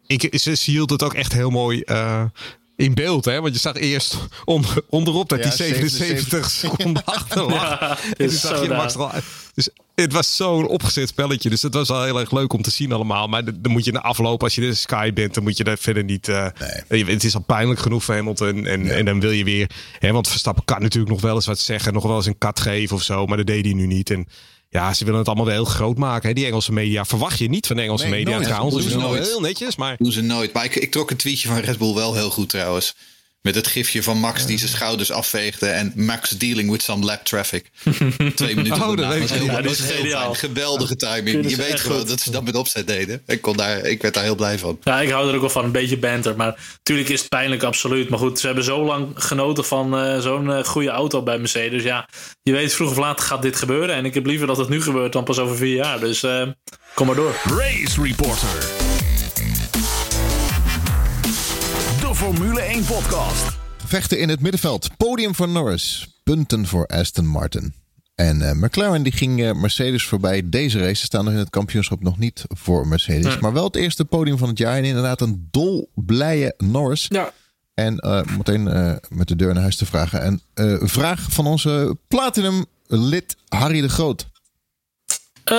ik, 0.08 0.40
ze, 0.40 0.56
ze 0.56 0.72
hield 0.72 0.90
het 0.90 1.04
ook 1.04 1.14
echt 1.14 1.34
heel 1.34 1.50
mooi 1.50 1.82
eh, 1.82 2.24
in 2.76 2.94
beeld, 2.94 3.26
hè? 3.26 3.42
Want 3.42 3.54
je 3.54 3.60
zag 3.60 3.76
eerst 3.76 4.18
onder, 4.46 4.82
onderop 4.90 5.30
dat 5.30 5.40
Ja, 5.40 5.48
hij 5.48 5.56
77 5.56 6.08
77 6.08 6.52
seconden 6.52 7.04
achter 7.16 7.44
lag. 7.44 7.80
Ja, 7.80 7.98
en 8.18 8.26
is 8.26 8.42
zag 8.42 8.62
je 8.62 8.68
Max 8.68 8.96
al. 8.96 9.12
Dus 9.56 9.70
het 9.96 10.14
was 10.14 10.36
zo'n 10.36 10.68
opgezet 10.68 11.08
spelletje. 11.08 11.50
Dus 11.50 11.62
het 11.62 11.74
was 11.74 11.88
wel 11.88 12.04
heel 12.04 12.20
erg 12.20 12.32
leuk 12.32 12.54
om 12.54 12.62
te 12.62 12.72
zien 12.72 12.92
allemaal. 12.92 13.28
Maar 13.28 13.44
dan 13.46 13.72
moet 13.72 13.86
je 13.86 13.92
na 13.92 14.02
afloop, 14.02 14.44
als 14.44 14.56
je 14.56 14.62
de 14.62 14.74
Sky 14.74 15.14
bent, 15.14 15.34
dan 15.34 15.44
moet 15.44 15.58
je 15.58 15.64
daar 15.64 15.78
verder 15.78 16.04
niet... 16.04 16.28
eh, 16.28 16.48
je- 16.90 17.06
Het 17.06 17.24
is 17.24 17.36
al 17.36 17.42
pijnlijk 17.42 17.80
genoeg 17.80 18.04
voor 18.04 18.16
Hamilton. 18.16 18.66
En, 18.66 18.92
en 18.92 19.06
dan 19.06 19.20
wil 19.20 19.32
je 19.32 19.44
weer... 19.44 19.70
Hè, 20.00 20.12
want 20.12 20.28
Verstappen 20.28 20.66
kan 20.66 20.82
natuurlijk 20.82 21.12
nog 21.12 21.22
wel 21.22 21.36
eens 21.36 21.46
wat 21.46 21.60
zeggen. 21.60 21.94
Nog 21.94 22.04
wel 22.04 22.16
eens 22.16 22.26
een 22.26 22.38
kat 22.38 22.60
geven 22.60 22.96
of 22.96 23.04
zo. 23.04 23.26
Maar 23.26 23.38
dat 23.38 23.46
deed 23.48 23.66
hij 23.66 23.74
nu 23.74 23.86
niet. 23.88 24.10
En 24.10 24.28
ja, 24.74 24.94
ze 24.94 25.04
willen 25.04 25.20
het 25.20 25.28
allemaal 25.28 25.46
wel 25.46 25.54
heel 25.56 25.66
groot 25.66 25.98
maken. 25.98 26.28
Hè? 26.30 26.34
Die 26.36 26.46
Engelse 26.46 26.72
media 26.72 27.06
verwacht 27.06 27.40
je 27.40 27.50
niet 27.50 27.68
van 27.68 27.76
de 27.76 27.82
Engelse 27.82 28.08
Nee, 28.08 28.14
media 28.14 28.36
nooit. 28.36 28.48
trouwens. 28.48 28.76
Doen 28.76 28.90
ze 28.90 28.98
nooit. 28.98 29.28
heel 29.28 29.40
netjes. 29.42 29.76
Maar 29.76 29.96
doen 30.00 30.12
ze 30.12 30.22
nooit. 30.22 30.54
Maar 30.54 30.66
ik, 30.66 30.76
ik 30.76 30.92
trok 30.92 31.12
een 31.12 31.18
tweetje 31.18 31.48
van 31.48 31.58
Red 31.58 31.78
Bull 31.78 31.94
wel 31.94 32.14
heel 32.14 32.30
goed 32.30 32.50
trouwens. 32.50 32.96
Met 33.44 33.56
het 33.56 33.68
gifje 33.68 34.04
van 34.04 34.18
Max 34.18 34.46
die 34.46 34.58
zijn 34.58 34.70
schouders 34.70 35.12
afveegde. 35.12 35.68
En 35.68 35.92
Max 35.96 36.30
dealing 36.30 36.72
with 36.72 36.82
some 36.82 37.06
lap 37.06 37.24
traffic. 37.24 37.70
Twee 38.36 38.56
minuten 38.56 38.82
Oh, 38.82 38.98
dat 38.98 39.20
was 39.20 39.30
heel, 39.30 39.40
niet. 39.40 39.50
Ja, 39.50 39.54
dat 39.54 39.62
die 39.62 39.70
was 39.70 39.80
is 39.80 39.86
heel 39.86 39.96
geniaal. 40.02 40.22
fijn. 40.22 40.36
Geweldige 40.36 40.96
timing. 40.96 41.50
Je 41.50 41.56
weet 41.56 41.80
gewoon 41.80 41.98
goed. 42.00 42.08
dat 42.08 42.20
ze 42.20 42.32
dat 42.32 42.44
met 42.44 42.56
opzet 42.56 42.88
deden. 42.88 43.22
Ik, 43.28 43.42
kon 43.42 43.58
daar, 43.58 43.78
ik 43.78 44.02
werd 44.02 44.14
daar 44.14 44.24
heel 44.24 44.36
blij 44.36 44.60
van. 44.60 44.78
Ja, 44.84 45.02
ik 45.02 45.10
hou 45.10 45.28
er 45.30 45.34
ook 45.36 45.42
wel 45.42 45.50
van, 45.50 45.64
een 45.64 45.72
beetje 45.72 45.98
banter. 45.98 46.36
Maar 46.36 46.56
natuurlijk 46.78 47.10
is 47.10 47.20
het 47.20 47.30
pijnlijk, 47.30 47.64
absoluut. 47.64 48.10
Maar 48.10 48.20
goed, 48.20 48.40
ze 48.40 48.46
hebben 48.46 48.64
zo 48.64 48.86
lang 48.86 49.08
genoten 49.16 49.66
van 49.66 49.98
eh, 49.98 50.20
zo'n 50.20 50.52
eh, 50.52 50.64
goede 50.64 50.90
auto 50.90 51.24
bij 51.24 51.38
Mercedes. 51.38 51.84
Ja, 51.84 52.08
je 52.44 52.52
weet 52.52 52.74
vroeg 52.74 52.90
of 52.90 52.98
laat 52.98 53.22
gaat 53.22 53.42
dit 53.42 53.56
gebeuren. 53.56 53.96
En 53.96 54.06
ik 54.06 54.14
heb 54.14 54.26
liever 54.26 54.48
dat 54.48 54.58
het 54.58 54.70
nu 54.70 54.82
gebeurt 54.82 55.14
dan 55.14 55.24
pas 55.24 55.40
over 55.40 55.56
vier 55.56 55.76
jaar. 55.76 56.00
Dus 56.00 56.24
eh, 56.24 56.48
kom 56.94 57.08
maar 57.08 57.16
door. 57.16 57.36
Race 57.44 58.02
Reporter. 58.02 58.83
Formule 62.24 62.62
1 62.62 62.86
podcast. 62.86 63.58
Vechten 63.86 64.20
in 64.20 64.30
het 64.30 64.40
middenveld. 64.40 64.98
Podium 64.98 65.36
voor 65.36 65.50
Norris. 65.50 66.08
Punten 66.24 66.66
voor 66.66 66.88
Aston 66.88 67.26
Martin. 67.26 67.74
En 68.16 68.42
eh, 68.42 68.56
McLaren 68.56 69.04
die 69.04 69.12
ging 69.12 69.44
eh, 69.44 69.54
Mercedes 69.54 70.06
voorbij. 70.06 70.50
Deze 70.50 70.80
race 70.80 70.96
Ze 70.96 71.06
staan 71.06 71.24
nog 71.24 71.34
in 71.34 71.40
het 71.40 71.50
kampioenschap 71.50 72.04
nog 72.04 72.18
niet 72.18 72.46
voor 72.48 72.88
Mercedes. 72.88 73.40
Maar 73.40 73.54
wel 73.54 73.64
het 73.64 73.76
eerste 73.76 74.06
podium 74.06 74.38
van 74.38 74.48
het 74.50 74.58
jaar. 74.58 74.78
En 74.78 74.84
inderdaad 74.84 75.22
een 75.22 75.48
dolblije 75.52 76.54
Norris. 76.58 77.06
Ja. 77.10 77.32
En 77.74 77.98
eh, 77.98 78.22
meteen 78.38 78.68
eh, 78.68 78.96
met 79.10 79.28
de 79.28 79.36
deur 79.36 79.54
naar 79.54 79.62
huis 79.62 79.76
te 79.76 79.86
vragen. 79.86 80.22
En 80.22 80.42
eh, 80.54 80.66
een 80.66 80.90
vraag 80.90 81.22
van 81.30 81.48
onze 81.48 81.98
Platinum 82.08 82.66
lid 82.88 83.36
Harry 83.48 83.82
de 83.82 83.90
Groot. 83.90 84.32
Eh, 85.44 85.58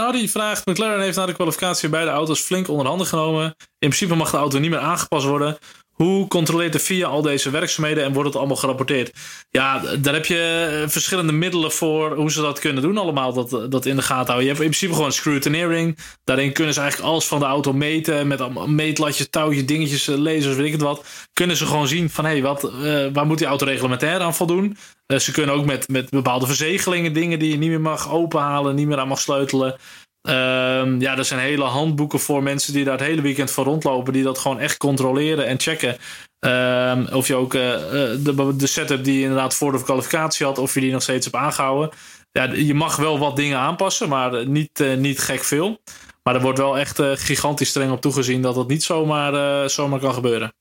Harry 0.00 0.28
vraagt: 0.28 0.66
McLaren 0.66 1.02
heeft 1.02 1.16
na 1.16 1.26
de 1.26 1.32
kwalificatie 1.32 1.88
beide 1.88 2.10
auto's 2.10 2.40
flink 2.40 2.68
onder 2.68 2.86
handen 2.86 3.06
genomen. 3.06 3.44
In 3.58 3.88
principe 3.88 4.14
mag 4.14 4.30
de 4.30 4.36
auto 4.36 4.58
niet 4.58 4.70
meer 4.70 4.78
aangepast 4.78 5.26
worden. 5.26 5.58
Hoe 6.02 6.28
controleert 6.28 6.72
de 6.72 6.78
FIA 6.78 7.06
al 7.06 7.22
deze 7.22 7.50
werkzaamheden 7.50 8.04
en 8.04 8.12
wordt 8.12 8.28
het 8.28 8.38
allemaal 8.38 8.56
gerapporteerd? 8.56 9.12
Ja, 9.50 9.82
daar 9.96 10.14
heb 10.14 10.26
je 10.26 10.68
eh, 10.82 10.88
verschillende 10.88 11.32
middelen 11.32 11.72
voor 11.72 12.14
hoe 12.16 12.30
ze 12.30 12.40
dat 12.40 12.58
kunnen 12.58 12.82
doen, 12.82 12.98
allemaal 12.98 13.32
dat, 13.32 13.70
dat 13.70 13.86
in 13.86 13.96
de 13.96 14.02
gaten 14.02 14.26
houden. 14.26 14.42
Je 14.42 14.48
hebt 14.48 14.60
in 14.60 14.68
principe 14.68 14.94
gewoon 14.94 15.12
scrutineering. 15.12 15.98
Daarin 16.24 16.52
kunnen 16.52 16.74
ze 16.74 16.80
eigenlijk 16.80 17.10
alles 17.10 17.26
van 17.26 17.38
de 17.38 17.44
auto 17.44 17.72
meten. 17.72 18.26
Met 18.26 18.66
meetlatjes, 18.66 19.30
touwtjes, 19.30 19.66
dingetjes, 19.66 20.08
eh, 20.08 20.16
lasers, 20.16 20.56
weet 20.56 20.66
ik 20.66 20.72
het 20.72 20.80
wat. 20.80 21.04
Kunnen 21.32 21.56
ze 21.56 21.66
gewoon 21.66 21.88
zien 21.88 22.10
van 22.10 22.24
hé, 22.24 22.30
hey, 22.30 22.42
wat, 22.42 22.64
eh, 22.64 23.06
waar 23.12 23.26
moet 23.26 23.38
die 23.38 23.46
auto 23.46 23.64
reglementair 23.64 24.20
aan 24.20 24.34
voldoen? 24.34 24.76
Eh, 25.06 25.18
ze 25.18 25.32
kunnen 25.32 25.54
ook 25.54 25.64
met, 25.64 25.88
met 25.88 26.10
bepaalde 26.10 26.46
verzegelingen 26.46 27.12
dingen 27.12 27.38
die 27.38 27.50
je 27.50 27.58
niet 27.58 27.68
meer 27.68 27.80
mag 27.80 28.10
openhalen, 28.10 28.74
niet 28.74 28.86
meer 28.86 28.98
aan 28.98 29.08
mag 29.08 29.20
sleutelen. 29.20 29.76
Ehm, 30.22 31.00
ja, 31.00 31.16
er 31.16 31.24
zijn 31.24 31.40
hele 31.40 31.64
handboeken 31.64 32.20
voor 32.20 32.42
mensen 32.42 32.72
die 32.72 32.84
daar 32.84 32.98
het 32.98 33.06
hele 33.06 33.22
weekend 33.22 33.50
voor 33.50 33.64
rondlopen, 33.64 34.12
die 34.12 34.22
dat 34.22 34.38
gewoon 34.38 34.58
echt 34.58 34.76
controleren 34.76 35.46
en 35.46 35.60
checken. 35.60 35.96
Ehm, 36.38 37.06
of 37.12 37.26
je 37.26 37.34
ook 37.34 37.54
eh, 37.54 37.74
eh, 37.74 38.18
de, 38.24 38.56
de 38.56 38.66
setup 38.66 39.04
die 39.04 39.14
je 39.14 39.20
inderdaad 39.20 39.54
voor 39.54 39.72
de 39.72 39.82
kwalificatie 39.82 40.46
had, 40.46 40.58
of 40.58 40.74
je 40.74 40.80
die 40.80 40.92
nog 40.92 41.02
steeds 41.02 41.24
hebt 41.24 41.36
aangehouden. 41.36 41.90
Ja, 42.32 42.44
je 42.52 42.74
mag 42.74 42.96
wel 42.96 43.18
wat 43.18 43.36
dingen 43.36 43.58
aanpassen, 43.58 44.08
maar 44.08 44.46
niet, 44.46 44.80
eh, 44.80 44.96
niet 44.96 45.18
gek 45.18 45.44
veel. 45.44 45.80
Maar 46.22 46.34
er 46.34 46.40
wordt 46.40 46.58
wel 46.58 46.78
echt 46.78 47.02
gigantisch 47.02 47.68
streng 47.68 47.92
op 47.92 48.00
toegezien 48.00 48.42
dat 48.42 48.54
dat 48.54 48.68
niet 48.68 48.82
zomaar, 48.82 49.70
zomaar 49.70 50.00
kan 50.00 50.14
gebeuren. 50.14 50.52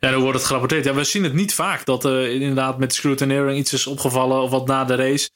Ja, 0.00 0.12
hoe 0.12 0.22
wordt 0.22 0.36
het 0.36 0.46
gerapporteerd? 0.46 0.84
Ja, 0.84 0.94
we 0.94 1.04
zien 1.04 1.24
het 1.24 1.32
niet 1.32 1.54
vaak 1.54 1.84
dat 1.84 2.04
er 2.04 2.30
inderdaad 2.30 2.78
met 2.78 2.94
scrutineering 2.94 3.58
iets 3.58 3.72
is 3.72 3.86
opgevallen 3.86 4.42
of 4.42 4.50
wat 4.50 4.66
na 4.66 4.84
de 4.84 4.94
race. 4.94 5.30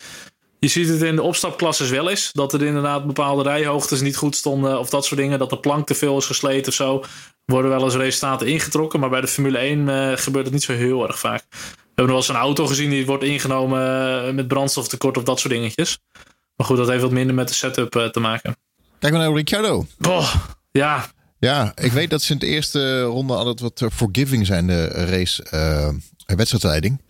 Je 0.61 0.69
ziet 0.69 0.89
het 0.89 1.03
in 1.03 1.17
de 1.17 1.23
opstapklasses 1.23 1.91
wel 1.91 2.11
eens. 2.11 2.31
Dat 2.33 2.53
er 2.53 2.63
inderdaad 2.63 3.07
bepaalde 3.07 3.43
rijhoogtes 3.43 4.01
niet 4.01 4.17
goed 4.17 4.37
stonden 4.37 4.79
of 4.79 4.91
dat 4.91 5.05
soort 5.05 5.21
dingen. 5.21 5.39
Dat 5.39 5.51
de 5.51 5.59
plank 5.59 5.87
te 5.87 5.95
veel 5.95 6.17
is 6.17 6.27
gesleten 6.27 6.69
of 6.69 6.75
zo. 6.75 7.05
Worden 7.45 7.71
wel 7.71 7.85
eens 7.85 7.95
resultaten 7.95 8.47
ingetrokken. 8.47 9.01
Maar 9.01 9.11
bij 9.11 9.21
de 9.21 9.27
Formule 9.27 9.59
1 9.59 9.89
eh, 9.89 10.17
gebeurt 10.17 10.45
het 10.45 10.55
niet 10.55 10.63
zo 10.63 10.73
heel 10.73 11.09
erg 11.09 11.19
vaak. 11.19 11.45
We 11.51 11.57
hebben 11.95 11.95
nog 11.95 12.07
wel 12.07 12.17
eens 12.17 12.29
een 12.29 12.35
auto 12.35 12.67
gezien 12.67 12.91
die 12.91 13.07
wordt 13.07 13.25
ingenomen 13.25 13.81
eh, 14.27 14.33
met 14.33 14.49
brandstoftekort 14.49 15.17
of 15.17 15.23
dat 15.23 15.41
soort 15.41 15.53
dingetjes. 15.53 15.99
Maar 16.57 16.67
goed, 16.67 16.77
dat 16.77 16.89
heeft 16.89 17.03
wat 17.03 17.11
minder 17.11 17.35
met 17.35 17.49
de 17.49 17.55
setup 17.55 17.97
eh, 17.97 18.07
te 18.07 18.21
maken. 18.21 18.57
Kijk 18.99 19.13
maar 19.13 19.23
naar 19.23 19.35
Ricciardo. 19.35 19.87
Ja, 19.99 21.11
Ja, 21.39 21.73
ik 21.75 21.93
weet 21.93 22.11
dat 22.11 22.23
ze 22.23 22.33
in 22.33 22.39
de 22.39 22.47
eerste 22.47 23.03
ronde 23.03 23.35
altijd 23.35 23.61
wat 23.61 23.93
forgiving 23.93 24.47
zijn, 24.47 24.67
de 24.67 24.87
race 24.87 25.43
eh, 25.43 25.89
wedstrijdleiding. 26.37 27.01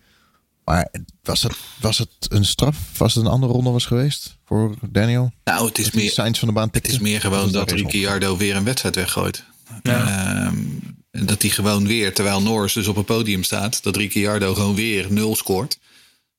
Maar 0.65 0.91
was 1.23 1.43
het, 1.43 1.55
was 1.79 1.97
het 1.97 2.09
een 2.29 2.45
straf? 2.45 2.77
Was 2.97 3.15
het 3.15 3.25
een 3.25 3.31
andere 3.31 3.53
ronde 3.53 3.69
was 3.69 3.85
geweest 3.85 4.37
voor 4.45 4.75
Daniel? 4.89 5.31
Nou, 5.43 5.67
het 5.67 5.77
is 5.77 5.91
meer, 5.91 6.11
signs 6.11 6.39
van 6.39 6.47
de 6.47 6.53
baan 6.53 6.69
het 6.71 6.87
is 6.87 6.99
meer 6.99 7.21
gewoon 7.21 7.51
dat 7.51 7.71
Ricciardo 7.71 8.37
weer 8.37 8.55
een 8.55 8.63
wedstrijd 8.63 8.95
weggooit. 8.95 9.43
Ehm, 9.83 10.55
en 11.11 11.25
dat 11.25 11.41
hij 11.41 11.51
gewoon 11.51 11.87
weer, 11.87 12.13
terwijl 12.13 12.41
Norris 12.41 12.73
dus 12.73 12.87
op 12.87 12.95
het 12.95 13.05
podium 13.05 13.43
staat, 13.43 13.83
dat 13.83 13.95
Ricciardo 13.95 14.53
gewoon 14.53 14.75
weer 14.75 15.05
nul 15.09 15.35
scoort. 15.35 15.79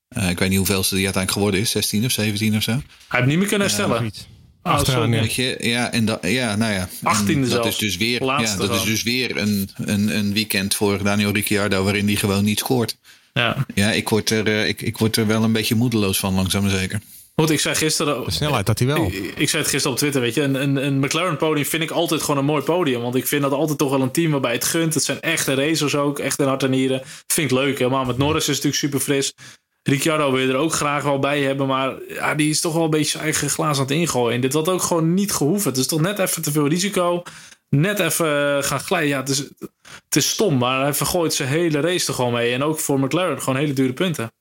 Eh, 0.08 0.30
ik 0.30 0.38
weet 0.38 0.48
niet 0.48 0.58
hoeveel 0.58 0.82
ze 0.82 0.94
die 0.94 1.04
uiteindelijk 1.04 1.32
geworden 1.32 1.60
is, 1.60 1.70
16 1.70 2.04
of 2.04 2.10
17 2.10 2.56
of 2.56 2.62
zo. 2.62 2.70
hij 2.72 2.80
heeft 3.08 3.26
niet 3.26 3.38
meer 3.38 3.48
kunnen 3.48 3.66
herstellen. 3.66 4.02
Niet. 4.02 4.26
Oh, 4.62 4.72
Achteraan, 4.72 5.02
sorry. 5.02 5.14
ja. 5.14 5.20
Weet 5.20 5.34
je, 5.34 5.56
ja, 5.60 5.92
en 5.92 6.04
dat, 6.04 6.18
ja, 6.22 6.56
nou 6.56 6.72
ja. 6.72 6.88
En 7.02 7.46
18e 7.46 7.48
dat 7.48 7.66
is 7.66 7.76
dus 7.76 7.96
weer, 7.96 8.24
ja, 8.24 8.56
dat 8.56 8.74
is 8.74 8.82
dus 8.82 9.02
weer 9.02 9.36
een, 9.36 9.70
een, 9.74 10.16
een 10.16 10.32
weekend 10.32 10.74
voor 10.74 11.02
Daniel 11.02 11.32
Ricciardo 11.32 11.84
waarin 11.84 12.06
hij 12.06 12.16
gewoon 12.16 12.44
niet 12.44 12.58
scoort. 12.58 12.96
Ja. 13.32 13.66
Ja, 13.74 13.90
ik 13.90 14.08
word, 14.08 14.30
er, 14.30 14.46
eh, 14.46 14.68
ik, 14.68 14.82
ik 14.82 14.98
word 14.98 15.16
er 15.16 15.26
wel 15.26 15.42
een 15.42 15.52
beetje 15.52 15.74
moedeloos 15.74 16.18
van, 16.18 16.34
langzaam 16.34 16.62
maar 16.62 16.70
zeker. 16.70 17.00
Goed, 17.34 17.50
ik 17.50 17.60
zei 17.60 17.74
gisteren. 17.74 18.24
De 18.24 18.30
snelheid 18.30 18.66
had 18.66 18.78
hij 18.78 18.88
wel. 18.88 19.06
Ik, 19.06 19.14
ik 19.14 19.48
zei 19.48 19.62
het 19.62 19.70
gisteren 19.70 19.90
op 19.90 19.96
Twitter, 19.96 20.20
weet 20.20 20.34
je. 20.34 20.42
Een, 20.42 20.62
een, 20.62 20.76
een 20.76 20.98
McLaren 20.98 21.36
podium 21.36 21.66
vind 21.66 21.82
ik 21.82 21.90
altijd 21.90 22.20
gewoon 22.20 22.38
een 22.38 22.44
mooi 22.44 22.62
podium. 22.62 23.00
Want 23.00 23.14
ik 23.14 23.26
vind 23.26 23.42
dat 23.42 23.52
altijd 23.52 23.78
toch 23.78 23.90
wel 23.90 24.00
een 24.00 24.10
team 24.10 24.30
waarbij 24.30 24.52
het 24.52 24.64
gunt. 24.64 24.94
Het 24.94 25.04
zijn 25.04 25.20
echte 25.20 25.54
racers 25.54 25.94
ook, 25.94 26.18
echt 26.18 26.38
in 26.38 26.46
hart 26.46 26.62
en 26.62 26.70
nieren. 26.70 26.98
Dat 26.98 27.08
vind 27.26 27.50
ik 27.50 27.56
leuk. 27.56 27.78
Helemaal 27.78 28.04
met 28.04 28.18
Norris 28.18 28.48
is 28.48 28.56
het 28.56 28.64
natuurlijk 28.64 28.82
super 28.82 29.00
fris. 29.00 29.32
Ricciardo 29.82 30.32
wil 30.32 30.40
je 30.40 30.48
er 30.48 30.56
ook 30.56 30.72
graag 30.72 31.02
wel 31.02 31.18
bij 31.18 31.42
hebben. 31.42 31.66
Maar 31.66 31.94
ja, 32.08 32.34
die 32.34 32.50
is 32.50 32.60
toch 32.60 32.74
wel 32.74 32.84
een 32.84 32.90
beetje 32.90 33.10
zijn 33.10 33.22
eigen 33.22 33.50
glaas 33.50 33.76
aan 33.76 33.82
het 33.82 33.90
ingooien. 33.90 34.34
En 34.34 34.40
dit 34.40 34.52
had 34.52 34.68
ook 34.68 34.82
gewoon 34.82 35.14
niet 35.14 35.32
gehoeven. 35.32 35.70
Het 35.70 35.80
is 35.80 35.86
toch 35.86 36.00
net 36.00 36.18
even 36.18 36.42
te 36.42 36.52
veel 36.52 36.68
risico. 36.68 37.22
Net 37.76 37.98
even 37.98 38.64
gaan 38.64 38.80
glijden. 38.80 39.08
Ja, 39.08 39.18
het 39.20 39.28
is, 39.28 39.38
het 40.04 40.16
is 40.16 40.28
stom. 40.28 40.58
Maar 40.58 40.80
hij 40.80 40.94
vergooit 40.94 41.34
zijn 41.34 41.48
hele 41.48 41.80
race 41.80 42.08
er 42.08 42.14
gewoon 42.14 42.32
mee. 42.32 42.52
En 42.52 42.62
ook 42.62 42.78
voor 42.78 43.00
McLaren 43.00 43.42
gewoon 43.42 43.58
hele 43.58 43.72
dure 43.72 43.92
punten. 43.92 44.32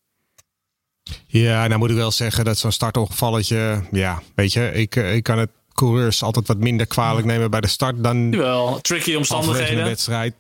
Ja, 1.28 1.68
nou 1.68 1.80
moet 1.80 1.90
ik 1.90 1.96
wel 1.96 2.12
zeggen 2.12 2.46
dat 2.46 2.58
zo'n 2.58 2.72
startongevalletje... 2.72 3.84
Ja, 3.92 4.22
weet 4.36 4.54
je, 4.54 4.72
ik, 4.74 4.96
ik 4.96 5.24
kan 5.24 5.38
het 5.38 5.50
coureurs 5.74 6.24
altijd 6.24 6.48
wat 6.48 6.58
minder 6.58 6.86
kwalijk 6.88 7.26
nemen 7.26 7.52
bij 7.52 7.62
de 7.62 7.68
start 7.68 8.04
dan... 8.04 8.32
Wel, 8.32 8.80
tricky 8.82 9.16
omstandigheden. 9.16 9.84
wedstrijd. 9.84 10.36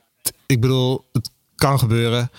Ik 0.45 0.61
bedoel, 0.61 1.05
het 1.11 1.31
kan 1.55 1.79
gebeuren. 1.79 2.31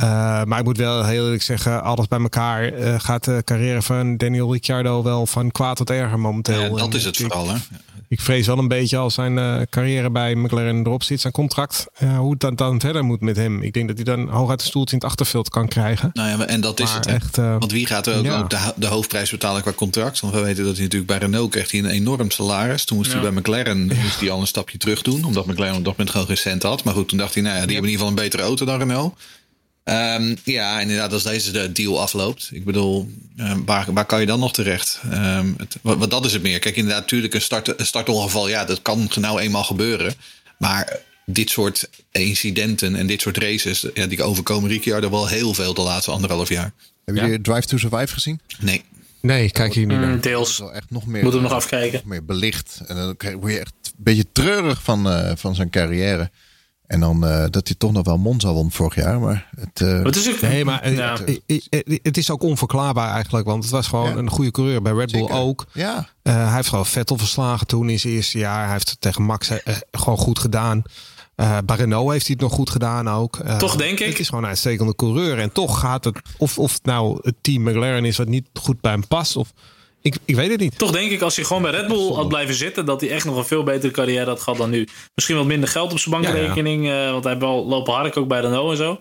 Uh, 0.00 0.44
maar 0.44 0.58
ik 0.58 0.64
moet 0.64 0.76
wel 0.76 1.04
heel 1.04 1.24
eerlijk 1.24 1.42
zeggen, 1.42 1.82
alles 1.82 2.08
bij 2.08 2.20
elkaar 2.20 2.78
uh, 2.78 2.94
gaat 2.98 3.24
de 3.24 3.42
carrière 3.44 3.82
van 3.82 4.16
Daniel 4.16 4.52
Ricciardo 4.52 5.02
wel 5.02 5.26
van 5.26 5.50
kwaad 5.50 5.76
tot 5.76 5.90
erger 5.90 6.18
momenteel. 6.18 6.60
Ja, 6.60 6.68
dat 6.68 6.94
is 6.94 7.04
het 7.04 7.16
vooral. 7.16 7.48
Hè? 7.48 7.56
Ik 8.08 8.20
vrees 8.20 8.46
wel 8.46 8.58
een 8.58 8.68
beetje 8.68 8.96
als 8.96 9.14
zijn 9.14 9.36
uh, 9.36 9.60
carrière 9.70 10.10
bij 10.10 10.34
McLaren 10.34 10.86
erop 10.86 11.02
zit, 11.02 11.20
zijn 11.20 11.32
contract, 11.32 11.86
hoe 12.18 12.30
het 12.30 12.40
dan, 12.40 12.54
dan 12.54 12.80
verder 12.80 13.04
moet 13.04 13.20
met 13.20 13.36
hem. 13.36 13.62
Ik 13.62 13.72
denk 13.72 13.88
dat 13.88 13.96
hij 13.96 14.04
dan 14.04 14.28
hooguit 14.28 14.58
de 14.58 14.64
stoeltje 14.64 14.96
in 14.96 15.02
het 15.02 15.10
achterveld 15.10 15.48
kan 15.48 15.68
krijgen. 15.68 16.10
Nou 16.12 16.28
ja, 16.28 16.46
en 16.46 16.60
dat 16.60 16.80
is 16.80 16.92
het. 16.92 17.06
Echt, 17.06 17.36
Want 17.36 17.72
wie 17.72 17.86
gaat 17.86 18.06
er 18.06 18.18
ook, 18.18 18.24
ja. 18.24 18.38
ook 18.38 18.50
de, 18.50 18.72
de, 18.76 18.86
hoofdprijs 18.86 19.30
betalen 19.30 19.62
qua 19.62 19.72
contract? 19.72 20.20
Want 20.20 20.34
we 20.34 20.40
weten 20.40 20.64
dat 20.64 20.74
hij 20.74 20.82
natuurlijk 20.82 21.10
bij 21.10 21.18
Renault 21.18 21.50
krijgt 21.50 21.70
hij 21.70 21.80
een 21.80 21.86
enorm 21.86 22.30
salaris. 22.30 22.84
Toen 22.84 22.96
moest 22.96 23.12
ja. 23.12 23.20
hij 23.20 23.30
bij 23.30 23.40
McLaren 23.40 23.86
moest 23.86 24.20
hij 24.20 24.30
al 24.30 24.40
een 24.40 24.46
stapje 24.46 24.78
terug 24.78 25.02
doen, 25.02 25.24
omdat 25.24 25.46
McLaren 25.46 25.76
op 25.76 25.84
dat 25.84 25.92
moment 25.92 26.10
gewoon 26.10 26.26
geen 26.26 26.36
cent 26.36 26.62
had. 26.62 26.84
Maar 26.84 26.94
goed, 26.94 27.08
toen 27.08 27.18
dacht 27.18 27.34
hij, 27.34 27.42
nou 27.42 27.54
ja, 27.56 27.62
die 27.66 27.72
hebben 27.72 27.90
in 27.90 27.98
ieder 27.98 28.06
geval 28.06 28.18
een 28.18 28.30
betere 28.30 28.42
auto 28.42 28.64
dan 28.64 28.78
Renault. 28.78 29.14
Um, 29.84 30.36
ja, 30.44 30.80
inderdaad, 30.80 31.12
als 31.12 31.22
deze 31.22 31.52
de 31.52 31.72
deal 31.72 32.00
afloopt. 32.00 32.50
Ik 32.52 32.64
bedoel, 32.64 33.10
um, 33.36 33.64
waar, 33.64 33.92
waar 33.92 34.04
kan 34.04 34.20
je 34.20 34.26
dan 34.26 34.38
nog 34.38 34.52
terecht? 34.52 35.00
Um, 35.12 35.54
het, 35.58 35.76
wat, 35.82 35.98
wat, 35.98 36.10
dat 36.10 36.24
is 36.24 36.32
het 36.32 36.42
meer. 36.42 36.58
Kijk, 36.58 36.76
inderdaad, 36.76 37.00
natuurlijk 37.00 37.34
een, 37.34 37.40
start, 37.40 37.78
een 37.80 37.86
startongeval, 37.86 38.48
ja, 38.48 38.64
dat 38.64 38.82
kan 38.82 39.10
nou 39.20 39.40
eenmaal 39.40 39.64
gebeuren. 39.64 40.14
Maar 40.58 40.98
dit 41.26 41.50
soort 41.50 41.88
incidenten 42.10 42.94
en 42.96 43.06
dit 43.06 43.20
soort 43.20 43.36
races, 43.36 43.86
ja, 43.94 44.06
die 44.06 44.22
overkomen 44.22 44.70
Ricciardo 44.70 45.10
wel 45.10 45.28
heel 45.28 45.54
veel 45.54 45.74
de 45.74 45.82
laatste 45.82 46.10
anderhalf 46.10 46.48
jaar. 46.48 46.72
Hebben 47.04 47.24
jullie 47.24 47.40
Drive 47.40 47.66
to 47.66 47.78
Survive 47.78 48.12
gezien? 48.12 48.40
Nee. 48.58 48.82
Nee, 49.20 49.50
kijk 49.50 49.74
hier 49.74 49.86
niet 49.86 49.98
naar. 49.98 50.08
Mm, 50.08 50.20
deels. 50.20 50.62
Echt 50.72 50.90
nog 50.90 51.06
meer, 51.06 51.22
Moeten 51.22 51.40
we 51.40 51.48
nog 51.48 51.56
afkijken. 51.56 51.92
Nog 51.92 52.04
meer 52.04 52.24
belicht. 52.24 52.80
En 52.86 52.96
dan 52.96 53.16
word 53.40 53.52
je 53.52 53.58
echt 53.58 53.72
een 53.82 53.92
beetje 53.96 54.26
treurig 54.32 54.82
van, 54.82 55.06
uh, 55.06 55.32
van 55.36 55.54
zijn 55.54 55.70
carrière. 55.70 56.30
En 56.90 57.00
dan 57.00 57.24
uh, 57.24 57.44
dat 57.50 57.66
hij 57.66 57.76
toch 57.78 57.92
nog 57.92 58.04
wel 58.04 58.18
Monza 58.18 58.52
won 58.52 58.70
vorig 58.70 58.94
jaar. 58.94 59.20
Maar 59.20 59.48
het, 59.56 59.80
uh, 59.80 60.02
het 60.02 60.16
is 60.16 60.30
ook, 60.30 60.40
nee, 60.40 60.64
maar 60.64 60.92
ja. 60.92 61.16
het, 61.24 62.00
het, 62.02 62.16
is 62.16 62.30
ook 62.30 62.42
onverklaarbaar 62.42 63.12
eigenlijk. 63.12 63.46
Want 63.46 63.62
het 63.62 63.72
was 63.72 63.86
gewoon 63.86 64.10
ja. 64.10 64.16
een 64.16 64.30
goede 64.30 64.50
coureur. 64.50 64.82
Bij 64.82 64.92
Red 64.92 65.12
Bull 65.12 65.20
Zeker. 65.20 65.36
ook. 65.36 65.66
Ja. 65.72 66.08
Uh, 66.22 66.34
hij 66.34 66.54
heeft 66.54 66.68
gewoon 66.68 66.86
Vettel 66.86 67.18
verslagen 67.18 67.66
toen 67.66 67.88
in 67.88 68.00
zijn 68.00 68.12
eerste 68.12 68.38
jaar. 68.38 68.62
Hij 68.62 68.72
heeft 68.72 68.90
het 68.90 69.00
tegen 69.00 69.22
Max 69.22 69.50
gewoon 69.90 70.18
goed 70.18 70.38
gedaan. 70.38 70.82
bij 71.64 71.76
Renault 71.76 72.10
heeft 72.10 72.26
hij 72.26 72.34
het 72.38 72.42
nog 72.48 72.52
goed 72.52 72.70
gedaan 72.70 73.08
ook. 73.08 73.36
toch 73.58 73.76
denk 73.76 74.00
ik. 74.00 74.06
Het 74.06 74.18
is 74.18 74.28
gewoon 74.28 74.42
een 74.42 74.48
uitstekende 74.48 74.94
coureur. 74.94 75.38
En 75.38 75.52
toch 75.52 75.80
gaat 75.80 76.04
het, 76.04 76.20
of, 76.38 76.58
of 76.58 76.72
het 76.72 76.84
nou 76.84 77.18
het 77.22 77.34
team 77.40 77.62
McLaren 77.62 78.04
is 78.04 78.16
wat 78.16 78.28
niet 78.28 78.46
goed 78.54 78.80
bij 78.80 78.92
hem 78.92 79.06
past. 79.06 79.36
Of 79.36 79.52
ik, 80.02 80.16
ik 80.24 80.34
weet 80.34 80.50
het 80.50 80.60
niet. 80.60 80.78
Toch 80.78 80.90
denk 80.90 81.10
ik 81.10 81.20
als 81.20 81.36
hij 81.36 81.44
gewoon 81.44 81.62
bij 81.62 81.70
Red 81.70 81.86
Bull 81.86 82.12
had 82.12 82.28
blijven 82.28 82.54
zitten, 82.54 82.86
dat 82.86 83.00
hij 83.00 83.10
echt 83.10 83.24
nog 83.24 83.36
een 83.36 83.44
veel 83.44 83.62
betere 83.62 83.92
carrière 83.92 84.24
had 84.28 84.40
gehad 84.40 84.58
dan 84.58 84.70
nu. 84.70 84.88
Misschien 85.14 85.36
wat 85.36 85.46
minder 85.46 85.68
geld 85.68 85.92
op 85.92 85.98
zijn 85.98 86.22
bankrekening, 86.22 86.86
ja, 86.86 86.92
ja. 86.92 87.06
Uh, 87.06 87.10
want 87.10 87.24
hij 87.24 87.32
heeft 87.32 87.44
wel 87.44 87.66
lopen 87.66 87.92
hark 87.92 88.16
ook 88.16 88.28
bij 88.28 88.40
Renault 88.40 88.70
en 88.70 88.76
zo. 88.76 88.98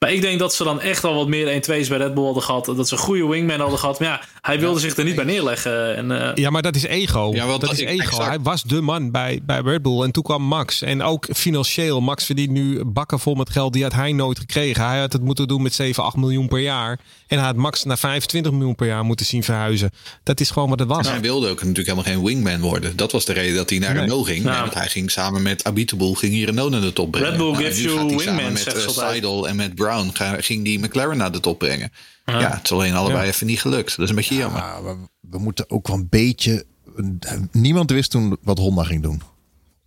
Maar 0.00 0.12
ik 0.12 0.20
denk 0.20 0.38
dat 0.38 0.54
ze 0.54 0.64
dan 0.64 0.80
echt 0.80 1.04
al 1.04 1.14
wat 1.14 1.28
meer 1.28 1.62
1-2's 1.62 1.88
bij 1.88 1.98
Red 1.98 2.14
Bull 2.14 2.24
hadden 2.24 2.42
gehad. 2.42 2.64
Dat 2.64 2.88
ze 2.88 2.94
een 2.94 3.00
goede 3.00 3.26
wingman 3.26 3.60
hadden 3.60 3.78
gehad. 3.78 4.00
Maar 4.00 4.08
ja, 4.08 4.20
hij 4.40 4.60
wilde 4.60 4.80
ja, 4.80 4.86
zich 4.86 4.96
er 4.96 5.04
niet 5.04 5.14
bij 5.14 5.24
neerleggen. 5.24 5.96
En, 5.96 6.10
uh... 6.10 6.30
Ja, 6.34 6.50
maar 6.50 6.62
dat 6.62 6.76
is 6.76 6.82
ego. 6.82 7.30
Ja, 7.32 7.46
dat, 7.46 7.60
dat 7.60 7.72
is 7.72 7.80
ego. 7.80 8.02
Exact. 8.02 8.26
Hij 8.26 8.40
was 8.40 8.62
de 8.62 8.80
man 8.80 9.10
bij, 9.10 9.40
bij 9.42 9.60
Red 9.60 9.82
Bull. 9.82 10.02
En 10.02 10.10
toen 10.10 10.22
kwam 10.22 10.42
Max. 10.42 10.82
En 10.82 11.02
ook 11.02 11.26
financieel. 11.32 12.00
Max 12.00 12.24
verdient 12.24 12.50
nu 12.50 12.84
bakken 12.84 13.18
vol 13.20 13.34
met 13.34 13.50
geld. 13.50 13.72
Die 13.72 13.82
had 13.82 13.92
hij 13.92 14.12
nooit 14.12 14.38
gekregen. 14.38 14.86
Hij 14.86 15.00
had 15.00 15.12
het 15.12 15.22
moeten 15.22 15.48
doen 15.48 15.62
met 15.62 15.74
7, 15.74 16.04
8 16.04 16.16
miljoen 16.16 16.48
per 16.48 16.60
jaar. 16.60 16.98
En 17.26 17.36
hij 17.36 17.46
had 17.46 17.56
Max 17.56 17.84
naar 17.84 17.98
25 17.98 18.52
miljoen 18.52 18.74
per 18.74 18.86
jaar 18.86 19.04
moeten 19.04 19.26
zien 19.26 19.44
verhuizen. 19.44 19.90
Dat 20.22 20.40
is 20.40 20.50
gewoon 20.50 20.68
wat 20.68 20.78
het 20.78 20.88
was. 20.88 21.06
En 21.06 21.12
hij 21.12 21.20
wilde 21.20 21.48
ook 21.48 21.62
natuurlijk 21.62 21.88
helemaal 21.88 22.12
geen 22.12 22.24
wingman 22.24 22.60
worden. 22.60 22.96
Dat 22.96 23.12
was 23.12 23.24
de 23.24 23.32
reden 23.32 23.54
dat 23.54 23.70
hij 23.70 23.78
naar 23.78 23.92
nee. 23.92 24.00
Renault 24.02 24.26
ging. 24.26 24.44
Nou. 24.44 24.60
Want 24.60 24.74
hij 24.74 24.88
ging 24.88 25.10
samen 25.10 25.42
met 25.42 25.64
Abiteboul 25.64 26.14
ging 26.14 26.32
hier 26.32 26.46
Renault 26.46 26.70
naar 26.70 26.80
de 26.80 26.92
top 26.92 27.10
brengen. 27.10 27.30
Red 27.30 27.38
Bull 27.38 27.50
nou, 27.50 27.64
gives 27.64 27.82
you 27.82 28.16
wingman. 28.16 28.52
Met 28.52 28.74
uh, 28.76 28.88
Seidel 28.88 29.48
en 29.48 29.56
met 29.56 29.74
Brown 29.74 29.88
ging 30.38 30.64
die 30.64 30.78
McLaren 30.78 31.16
naar 31.16 31.32
de 31.32 31.40
top 31.40 31.58
brengen. 31.58 31.92
Ja, 32.26 32.40
ja 32.40 32.50
het 32.50 32.64
is 32.64 32.72
alleen 32.72 32.94
allebei 32.94 33.22
ja. 33.22 33.28
even 33.28 33.46
niet 33.46 33.60
gelukt. 33.60 33.96
Dat 33.96 34.04
is 34.04 34.10
een 34.10 34.16
beetje 34.16 34.34
jammer. 34.34 34.60
Ja, 34.60 34.82
we, 34.82 34.96
we, 35.20 35.38
moeten 35.38 35.70
ook 35.70 35.88
wel 35.88 35.96
een 35.96 36.08
beetje... 36.10 36.64
Niemand 37.52 37.90
wist 37.90 38.10
toen 38.10 38.36
wat 38.42 38.58
Honda 38.58 38.82
ging 38.82 39.02
doen. 39.02 39.22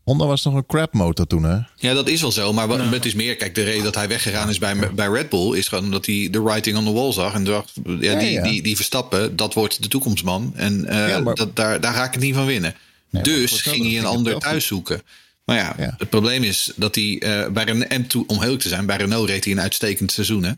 Honda 0.03 0.25
was 0.25 0.43
nog 0.43 0.53
een 0.53 0.65
crap 0.65 0.93
motor 0.93 1.27
toen, 1.27 1.43
hè? 1.43 1.57
Ja, 1.75 1.93
dat 1.93 2.07
is 2.07 2.21
wel 2.21 2.31
zo. 2.31 2.53
Maar 2.53 2.69
ja. 2.69 2.89
het 2.89 3.05
is 3.05 3.13
meer... 3.13 3.35
Kijk, 3.35 3.55
de 3.55 3.63
reden 3.63 3.83
dat 3.83 3.95
hij 3.95 4.07
weggegaan 4.07 4.49
is 4.49 4.57
bij, 4.57 4.93
bij 4.93 5.07
Red 5.07 5.29
Bull... 5.29 5.57
is 5.57 5.67
gewoon 5.67 5.83
omdat 5.83 6.05
hij 6.05 6.27
de 6.31 6.41
writing 6.41 6.77
on 6.77 6.85
the 6.85 6.91
wall 6.91 7.11
zag. 7.11 7.33
En 7.33 7.43
dacht, 7.43 7.71
ja, 7.85 7.93
ja, 7.99 8.19
die, 8.19 8.31
ja. 8.31 8.43
Die, 8.43 8.61
die 8.61 8.75
Verstappen, 8.75 9.35
dat 9.35 9.53
wordt 9.53 9.81
de 9.81 9.87
toekomstman. 9.87 10.51
En 10.55 10.79
uh, 10.79 11.19
maar... 11.19 11.35
dat, 11.35 11.55
daar, 11.55 11.81
daar 11.81 11.93
ga 11.93 12.05
ik 12.05 12.13
het 12.13 12.21
niet 12.21 12.35
van 12.35 12.45
winnen. 12.45 12.75
Nee, 13.09 13.23
dus 13.23 13.61
ging 13.61 13.85
hij 13.85 13.97
een 13.97 14.05
ander 14.05 14.39
thuis 14.39 14.65
zoeken. 14.65 15.01
Maar 15.45 15.55
ja, 15.55 15.75
ja, 15.77 15.95
het 15.97 16.09
probleem 16.09 16.43
is 16.43 16.71
dat 16.75 16.95
hij 16.95 17.03
uh, 17.03 17.47
bij 17.47 17.63
Renault, 17.63 17.91
en 17.91 18.07
toe, 18.07 18.27
om 18.27 18.41
heel 18.41 18.57
te 18.57 18.67
zijn, 18.67 18.85
bij 18.85 18.97
Renault 18.97 19.29
reed 19.29 19.43
hij 19.43 19.53
een 19.53 19.61
uitstekend 19.61 20.11
seizoen. 20.11 20.43
Hè? 20.43 20.51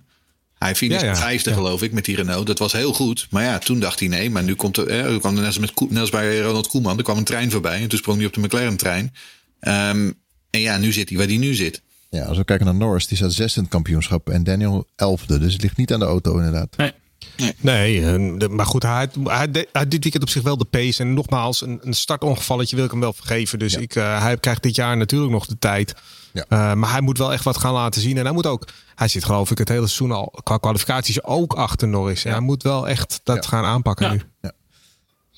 Hij 0.58 0.76
finishte 0.76 1.06
ja, 1.06 1.12
ja. 1.12 1.18
vijfde, 1.18 1.50
ja. 1.50 1.56
geloof 1.56 1.82
ik, 1.82 1.92
met 1.92 2.06
die 2.06 2.16
Renault. 2.16 2.48
Dat 2.48 2.60
was 2.60 2.72
heel 2.72 2.94
goed. 2.94 3.28
Maar 3.30 3.44
ja, 3.44 3.60
toen 3.60 3.80
dacht 3.80 4.00
hij 4.00 4.08
nee. 4.08 4.30
Maar 4.30 4.44
nu 4.44 4.56
komt 4.56 4.78
er, 4.78 4.88
eh, 4.88 5.20
kwam 5.20 5.34
er 5.34 5.40
net 5.40 5.46
als, 5.46 5.58
met, 5.58 5.90
net 5.90 6.00
als 6.00 6.10
bij 6.10 6.40
Ronald 6.40 6.68
Koeman. 6.68 6.98
Er 6.98 7.04
kwam 7.04 7.18
een 7.18 7.24
trein 7.24 7.52
voorbij. 7.52 7.82
En 7.82 7.88
toen 7.88 7.98
sprong 7.98 8.18
hij 8.18 8.28
op 8.28 8.34
de 8.34 8.40
McLaren-trein. 8.40 9.14
Um, 9.62 10.14
en 10.50 10.60
ja, 10.60 10.78
nu 10.78 10.92
zit 10.92 11.10
hij 11.10 11.18
waar 11.18 11.28
hij 11.28 11.38
nu 11.38 11.54
zit. 11.54 11.82
Ja, 12.10 12.26
als 12.26 12.38
we 12.38 12.46
kijken 12.46 12.66
naar 12.66 12.76
Norris, 12.76 13.08
die 13.08 13.18
staat 13.18 13.34
zesde 13.34 13.58
in 13.58 13.64
het 13.64 13.72
kampioenschap. 13.72 14.30
En 14.30 14.44
Daniel 14.44 14.88
elfde. 14.96 15.40
Dus 15.40 15.54
het 15.54 15.62
ligt 15.62 15.78
niet 15.78 15.94
aan 15.94 16.00
de 16.00 16.06
auto, 16.06 16.38
inderdaad. 16.38 16.78
Nee. 16.78 16.92
Nee, 17.38 18.02
nee 18.02 18.50
maar 18.50 18.66
goed, 18.66 18.84
hij, 18.84 19.10
hij, 19.24 19.68
hij, 19.72 19.88
dit 19.88 20.04
weekend 20.04 20.24
op 20.24 20.30
zich 20.30 20.44
wel 20.44 20.58
de 20.58 20.66
pace. 20.66 21.04
En 21.04 21.14
nogmaals, 21.14 21.62
een, 21.62 21.80
een 21.82 21.94
startongevalletje 21.94 22.76
wil 22.76 22.86
ik 22.86 22.92
hem 22.92 23.00
wel 23.00 23.14
vergeven. 23.14 23.60
Dus 23.60 23.74
ja. 23.74 23.80
ik, 23.80 23.96
uh, 23.96 24.22
hij 24.22 24.38
krijgt 24.38 24.64
dit 24.64 24.76
jaar 24.76 24.98
natuurlijk 24.98 25.32
nog 25.32 25.46
de 25.46 25.60
tijd. 25.60 25.94
Ja. 26.34 26.46
Uh, 26.50 26.74
maar 26.74 26.92
hij 26.92 27.02
moet 27.02 27.18
wel 27.18 27.34
echt 27.34 27.44
wat 27.44 27.58
gaan 27.58 27.74
laten 27.74 28.02
zien. 28.02 28.18
En 28.18 28.24
hij 28.24 28.34
moet 28.34 28.46
ook, 28.46 28.68
hij 28.96 29.08
zit 29.08 29.24
geloof 29.24 29.52
ik 29.52 29.58
het 29.58 29.70
hele 29.70 29.88
seizoen 29.88 30.12
al 30.12 30.34
qua 30.44 30.58
kwalificaties 30.58 31.24
ook 31.24 31.54
achter 31.54 31.88
Norris. 31.88 32.24
Ja. 32.24 32.32
Hij 32.32 32.40
moet 32.40 32.64
wel 32.64 32.88
echt 32.88 33.20
dat 33.24 33.46
gaan 33.46 33.64
aanpakken 33.64 34.12
nu. 34.12 34.50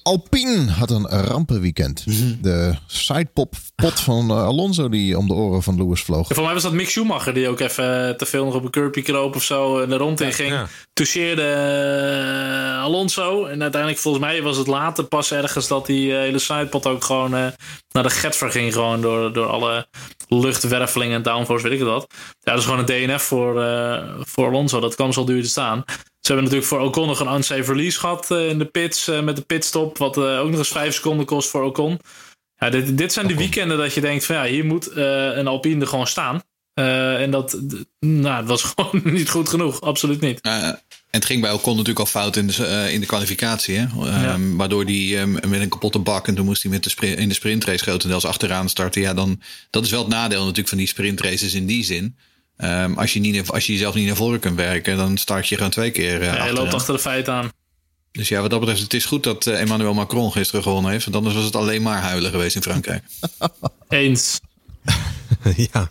Alpine 0.07 0.71
had 0.71 0.91
een 0.91 1.07
rampenweekend. 1.07 2.05
Mm 2.05 2.13
-hmm. 2.13 2.37
De 2.41 2.73
sidepop 2.85 3.53
pot 3.75 3.99
van 3.99 4.31
uh, 4.31 4.43
Alonso 4.43 4.89
die 4.89 5.17
om 5.17 5.27
de 5.27 5.33
oren 5.33 5.63
van 5.63 5.75
Lewis 5.75 6.01
vloog. 6.01 6.29
Ja, 6.29 6.35
voor 6.35 6.43
mij 6.43 6.53
was 6.53 6.63
dat 6.63 6.73
Mick 6.73 6.89
Schumacher 6.89 7.33
die 7.33 7.49
ook 7.49 7.59
even 7.59 8.17
te 8.17 8.25
veel 8.25 8.45
nog 8.45 8.53
op 8.53 8.63
een 8.63 8.69
curbje 8.69 9.01
kroop 9.01 9.35
of 9.35 9.43
zo 9.43 9.79
en 9.79 9.91
er 9.91 9.97
rond 9.97 10.21
in 10.21 10.33
ging. 10.33 10.49
Ja. 10.49 10.67
Toucheerde 10.93 11.41
uh, 11.41 12.83
Alonso. 12.83 13.45
En 13.45 13.61
uiteindelijk 13.61 14.01
volgens 14.01 14.23
mij 14.23 14.41
was 14.41 14.57
het 14.57 14.67
later 14.67 15.03
pas 15.03 15.31
ergens 15.31 15.67
dat 15.67 15.85
die 15.85 16.07
uh, 16.09 16.17
hele 16.17 16.39
sidepot 16.39 16.85
ook 16.85 17.03
gewoon 17.03 17.31
naar 17.31 18.03
de 18.03 18.09
getver 18.09 18.51
ging. 18.51 18.73
Gewoon 18.73 19.01
door, 19.01 19.33
door 19.33 19.47
alle 19.47 19.87
luchtwervelingen 20.27 21.15
en 21.15 21.23
downforce, 21.23 21.69
weet 21.69 21.79
ik 21.79 21.85
wat. 21.85 22.07
Ja, 22.39 22.51
dat 22.51 22.59
is 22.59 22.65
gewoon 22.65 22.79
een 22.79 23.07
DNF 23.07 23.21
voor, 23.21 23.53
voor 24.19 24.47
Alonso. 24.47 24.79
Dat 24.79 24.95
kan 24.95 25.13
zo 25.13 25.23
duur 25.23 25.41
te 25.41 25.49
staan. 25.49 25.83
Ze 26.27 26.33
hebben 26.33 26.51
natuurlijk 26.51 26.81
voor 26.81 26.87
Ocon 26.87 27.07
nog 27.07 27.19
een 27.19 27.33
unsafe 27.33 27.73
release 27.73 27.99
gehad 27.99 28.31
uh, 28.31 28.49
in 28.49 28.57
de 28.57 28.65
pits 28.65 29.07
uh, 29.07 29.21
met 29.21 29.35
de 29.35 29.41
pitstop. 29.41 29.97
Wat 29.97 30.17
uh, 30.17 30.39
ook 30.39 30.49
nog 30.49 30.59
eens 30.59 30.67
5 30.67 30.93
seconden 30.93 31.25
kost 31.25 31.49
voor 31.49 31.63
Ocon. 31.63 31.99
Ja, 32.57 32.69
dit, 32.69 32.97
dit 32.97 33.13
zijn 33.13 33.25
Ocon. 33.25 33.37
de 33.37 33.43
weekenden 33.43 33.77
dat 33.77 33.93
je 33.93 34.01
denkt 34.01 34.25
van 34.25 34.35
ja, 34.35 34.45
hier 34.45 34.65
moet 34.65 34.95
een 34.95 35.47
Alpine 35.47 35.81
er 35.81 35.87
gewoon 35.87 36.07
staan. 36.07 36.41
en 36.73 37.31
dat, 37.31 37.59
nou, 37.99 38.45
dat 38.45 38.47
was 38.47 38.63
gewoon 38.75 39.01
niet 39.03 39.29
goed 39.29 39.49
genoeg. 39.49 39.81
Absoluut 39.81 40.21
niet. 40.21 40.41
en 40.41 40.79
het 41.11 41.25
ging 41.25 41.41
bij 41.41 41.51
Ocon 41.51 41.71
natuurlijk 41.71 41.99
al 41.99 42.05
fout 42.05 42.35
in 42.35 42.47
de, 42.47 42.87
in 42.91 42.99
de 42.99 43.05
kwalificatie. 43.05 43.77
Hè? 43.77 43.85
Ja. 43.95 44.33
Um, 44.33 44.57
waardoor 44.57 44.83
hij 44.83 45.21
um, 45.21 45.31
met 45.31 45.61
een 45.61 45.69
kapotte 45.69 45.99
bak 45.99 46.27
en 46.27 46.35
toen 46.35 46.45
moest 46.45 46.61
hij 46.61 46.71
met 46.71 46.83
de 46.83 46.89
sprint, 46.89 47.19
in 47.19 47.27
de 47.27 47.35
sprintrace 47.35 47.83
grotendeels 47.83 48.25
achteraan 48.25 48.69
starten. 48.69 49.01
Ja, 49.01 49.13
dan, 49.13 49.41
dat 49.69 49.85
is 49.85 49.91
wel 49.91 50.01
het 50.01 50.09
nadeel 50.09 50.41
natuurlijk 50.41 50.69
van 50.69 50.77
die 50.77 50.87
sprintraces 50.87 51.53
in 51.53 51.65
die 51.65 51.83
zin. 51.83 52.15
Um, 52.57 52.97
als, 52.97 53.13
je 53.13 53.19
niet, 53.19 53.49
als 53.49 53.65
je 53.65 53.73
jezelf 53.73 53.95
niet 53.95 54.05
naar 54.07 54.15
voren 54.15 54.39
kunt 54.39 54.55
werken, 54.55 54.97
dan 54.97 55.17
start 55.17 55.47
je 55.47 55.55
gewoon 55.55 55.71
twee 55.71 55.91
keer. 55.91 56.21
Uh, 56.21 56.33
ja, 56.33 56.45
je 56.45 56.53
loopt 56.53 56.73
achter 56.73 56.93
de 56.93 56.99
feiten 56.99 57.33
aan. 57.33 57.51
Dus 58.11 58.27
ja, 58.27 58.41
wat 58.41 58.49
dat 58.49 58.59
betreft, 58.59 58.81
het 58.81 58.93
is 58.93 59.05
goed 59.05 59.23
dat 59.23 59.45
uh, 59.45 59.61
Emmanuel 59.61 59.93
Macron 59.93 60.31
gisteren 60.31 60.63
gewonnen 60.63 60.91
heeft. 60.91 61.03
Want 61.03 61.15
anders 61.15 61.35
was 61.35 61.43
het 61.43 61.55
alleen 61.55 61.81
maar 61.81 62.01
huilen 62.01 62.31
geweest 62.31 62.55
in 62.55 62.61
Frankrijk. 62.61 63.03
Eens. 63.89 64.39
ja. 65.71 65.89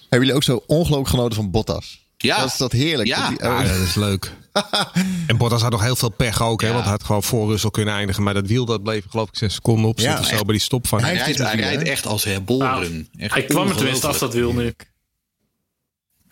Hebben 0.00 0.18
jullie 0.18 0.34
ook 0.34 0.42
zo 0.42 0.62
ongelooflijk 0.66 1.08
genoten 1.08 1.34
van 1.36 1.50
Bottas? 1.50 2.00
Ja. 2.16 2.36
Dat 2.38 2.46
is 2.46 2.56
dat 2.56 2.72
heerlijk. 2.72 3.08
Ja, 3.08 3.20
dat, 3.20 3.38
die, 3.38 3.48
oh. 3.48 3.60
ja, 3.62 3.72
dat 3.72 3.86
is 3.86 3.94
leuk. 3.94 4.32
en 5.26 5.36
Bottas 5.36 5.62
had 5.62 5.70
nog 5.70 5.82
heel 5.82 5.96
veel 5.96 6.08
pech 6.08 6.42
ook. 6.42 6.60
Ja. 6.60 6.66
Hè, 6.66 6.72
want 6.72 6.84
hij 6.84 6.92
had 6.92 7.04
gewoon 7.04 7.22
voor 7.22 7.50
Russell 7.50 7.70
kunnen 7.70 7.94
eindigen. 7.94 8.22
Maar 8.22 8.34
dat 8.34 8.46
wiel 8.46 8.64
dat 8.64 8.82
bleef 8.82 9.04
geloof 9.08 9.28
ik 9.28 9.36
zes 9.36 9.54
seconden 9.54 9.90
op 9.90 10.00
zitten. 10.00 10.24
Ja, 10.24 10.36
zo 10.36 10.44
bij 10.44 10.54
die 10.54 10.62
stop 10.64 10.86
van. 10.86 11.00
Hij, 11.00 11.08
hij, 11.08 11.32
rijdt, 11.32 11.38
hij 11.38 11.54
rijdt 11.54 11.82
echt 11.82 12.06
als 12.06 12.24
herboren. 12.24 13.08
Nou, 13.12 13.30
hij 13.32 13.44
kwam 13.44 13.68
er 13.68 13.76
tenminste 13.76 14.06
af 14.06 14.18
dat 14.18 14.34
wiel 14.34 14.52
nu. 14.52 14.74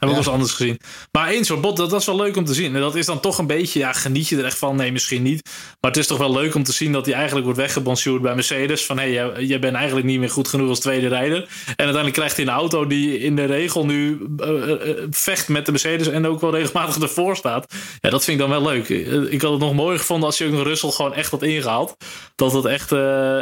We 0.01 0.07
ook 0.07 0.25
wel 0.25 0.25
eens 0.25 0.29
anders 0.29 0.53
gezien. 0.53 0.81
Maar 1.13 1.29
één 1.29 1.45
soort 1.45 1.61
bot, 1.61 1.77
dat, 1.77 1.91
dat 1.91 2.01
is 2.01 2.07
wel 2.07 2.17
leuk 2.17 2.37
om 2.37 2.45
te 2.45 2.55
zien. 2.55 2.75
En 2.75 2.81
dat 2.81 2.95
is 2.95 3.07
dan 3.07 3.21
toch 3.21 3.39
een 3.39 3.47
beetje, 3.47 3.79
ja, 3.79 3.93
geniet 3.93 4.29
je 4.29 4.37
er 4.37 4.45
echt 4.45 4.59
van? 4.59 4.77
Nee, 4.77 4.93
misschien 4.93 5.23
niet. 5.23 5.43
Maar 5.81 5.91
het 5.91 6.01
is 6.01 6.07
toch 6.07 6.19
wel 6.19 6.33
leuk 6.33 6.55
om 6.55 6.63
te 6.63 6.73
zien 6.73 6.93
dat 6.93 7.07
hij 7.07 7.15
eigenlijk 7.15 7.45
wordt 7.45 7.61
weggebonsuurd 7.61 8.23
bij 8.23 8.35
Mercedes. 8.35 8.87
Van, 8.87 8.99
hé, 8.99 9.15
hey, 9.15 9.45
jij, 9.45 9.59
bent 9.59 9.75
eigenlijk 9.77 10.07
niet 10.07 10.19
meer 10.19 10.31
goed 10.31 10.49
genoeg 10.49 10.69
als 10.69 10.81
tweede 10.81 11.09
rijder. 11.09 11.39
En 11.67 11.75
uiteindelijk 11.77 12.15
krijgt 12.15 12.37
hij 12.37 12.45
een 12.45 12.53
auto 12.53 12.87
die 12.87 13.19
in 13.19 13.37
de 13.37 13.45
regel 13.45 13.87
nu 13.87 14.27
uh, 14.41 14.75
vecht 15.11 15.49
met 15.49 15.67
de 15.67 15.71
Mercedes 15.71 16.09
en 16.09 16.27
ook 16.27 16.41
wel 16.41 16.55
regelmatig 16.55 17.03
ervoor 17.03 17.37
staat. 17.37 17.75
Ja, 18.01 18.11
dat 18.11 18.25
vind 18.25 18.41
ik 18.41 18.49
dan 18.49 18.63
wel 18.63 18.73
leuk. 18.73 18.89
Ik 19.31 19.43
had 19.43 19.51
het 19.51 19.61
nog 19.61 19.75
mooier 19.75 19.99
gevonden 19.99 20.27
als 20.27 20.39
je 20.39 20.47
ook 20.47 20.53
een 20.53 20.63
Russell 20.63 20.91
gewoon 20.91 21.15
echt 21.15 21.31
had 21.31 21.43
ingehaald. 21.43 21.97
Dat 22.35 22.53
het 22.53 22.65
echt, 22.65 22.93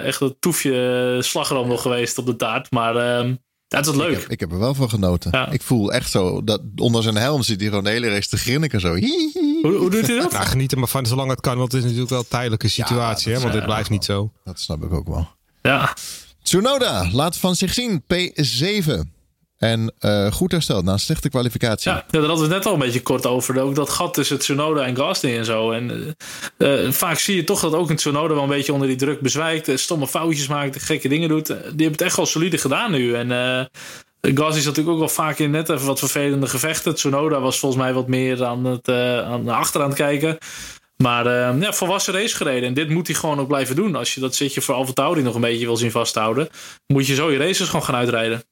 echt 0.04 0.20
een 0.20 0.36
toefje 0.40 1.18
slagroom 1.20 1.68
nog 1.68 1.82
geweest 1.82 2.18
op 2.18 2.26
de 2.26 2.36
taart. 2.36 2.70
Maar 2.70 2.96
ehm, 2.96 3.34
dat 3.68 3.86
is 3.86 3.94
leuk. 3.94 4.24
Ik 4.28 4.40
heb, 4.40 4.52
er 4.52 4.58
wel 4.58 4.74
van 4.74 4.88
genoten. 4.88 5.48
Ik 5.50 5.62
voel 5.62 5.92
echt 5.92 6.10
zo 6.10 6.44
dat 6.44 6.60
onder 6.76 7.02
zijn 7.02 7.16
helm 7.16 7.42
zit 7.42 7.60
hij 7.60 7.68
gewoon 7.68 7.84
de 7.84 7.90
hele 7.90 8.08
race 8.08 8.28
te 8.28 8.36
grinniken 8.36 8.80
zo. 8.80 8.96
Hoe, 9.62 9.76
hoe 9.76 9.90
doet 9.90 10.06
hij 10.06 10.16
dat? 10.18 10.32
Nou, 10.38 10.46
geniet 10.46 10.72
er 10.72 10.78
maar 10.78 10.88
van 10.88 11.06
zolang 11.06 11.30
het 11.30 11.40
kan, 11.40 11.58
want 11.58 11.72
het 11.72 11.80
is 11.80 11.84
natuurlijk 11.84 12.10
wel 12.10 12.18
een 12.20 12.28
tijdelijke 12.28 12.68
situatie. 12.68 13.32
hè? 13.32 13.40
Want 13.40 13.52
dit 13.52 13.64
blijft 13.64 13.90
niet 13.90 14.04
zo. 14.04 14.32
Dat 14.44 14.60
snap 14.60 14.82
ik 14.82 14.92
ook 14.92 15.08
wel. 15.08 15.28
Ja. 15.62 15.94
Tsunoda 16.42 17.08
laat 17.12 17.36
van 17.36 17.54
zich 17.56 17.74
zien. 17.74 18.02
P7. 18.02 19.17
En 19.58 19.92
uh, 20.00 20.32
goed 20.32 20.52
hersteld 20.52 20.84
na 20.84 20.92
een 20.92 20.98
slechte 20.98 21.28
kwalificatie. 21.28 21.90
Ja, 21.90 22.04
daar 22.10 22.22
hadden 22.22 22.48
we 22.48 22.54
net 22.54 22.66
al 22.66 22.72
een 22.72 22.78
beetje 22.78 23.02
kort 23.02 23.26
over. 23.26 23.60
Ook 23.60 23.74
dat 23.74 23.90
gat 23.90 24.14
tussen 24.14 24.38
Tsunoda 24.38 24.84
en 24.84 24.96
Gasly 24.96 25.36
en 25.36 25.44
zo. 25.44 25.70
En 25.70 26.16
uh, 26.58 26.90
vaak 26.90 27.18
zie 27.18 27.36
je 27.36 27.44
toch 27.44 27.60
dat 27.60 27.74
ook 27.74 27.90
een 27.90 27.96
Tsunoda 27.96 28.34
wel 28.34 28.42
een 28.42 28.48
beetje 28.48 28.72
onder 28.72 28.88
die 28.88 28.96
druk 28.96 29.20
bezwijkt. 29.20 29.80
Stomme 29.80 30.06
foutjes 30.06 30.48
maakt, 30.48 30.82
gekke 30.82 31.08
dingen 31.08 31.28
doet. 31.28 31.46
Die 31.46 31.56
hebben 31.56 31.90
het 31.90 32.00
echt 32.00 32.16
wel 32.16 32.26
solide 32.26 32.58
gedaan 32.58 32.90
nu. 32.90 33.14
En 33.14 33.28
Gasly 34.20 34.58
is 34.58 34.64
natuurlijk 34.64 34.88
ook 34.88 34.98
wel 34.98 35.08
vaak 35.08 35.38
in 35.38 35.50
net 35.50 35.68
even 35.68 35.86
wat 35.86 35.98
vervelende 35.98 36.46
gevechten. 36.46 36.94
Tsunoda 36.94 37.40
was 37.40 37.58
volgens 37.58 37.82
mij 37.82 37.92
wat 37.92 38.08
meer 38.08 38.44
aan 38.44 38.64
het, 38.64 38.88
aan 38.88 39.44
naar 39.44 39.56
achter 39.56 39.82
aan 39.82 39.88
het 39.88 39.98
kijken. 39.98 40.38
Maar 40.96 41.24
ja, 41.58 41.72
volwassen 41.72 42.14
race 42.14 42.36
gereden. 42.36 42.68
En 42.68 42.74
dit 42.74 42.88
moet 42.88 43.06
hij 43.06 43.16
gewoon 43.16 43.40
ook 43.40 43.48
blijven 43.48 43.76
doen. 43.76 43.94
Als 43.94 44.14
je 44.14 44.20
dat 44.20 44.34
zitje 44.34 44.60
voor 44.60 44.74
Alfa 44.74 44.92
Tauri 44.92 45.22
nog 45.22 45.34
een 45.34 45.40
beetje 45.40 45.66
wil 45.66 45.76
zien 45.76 45.90
vasthouden, 45.90 46.48
moet 46.86 47.06
je 47.06 47.14
zo 47.14 47.30
je 47.30 47.38
races 47.38 47.66
gewoon 47.66 47.84
gaan 47.84 47.94
uitrijden. 47.94 48.42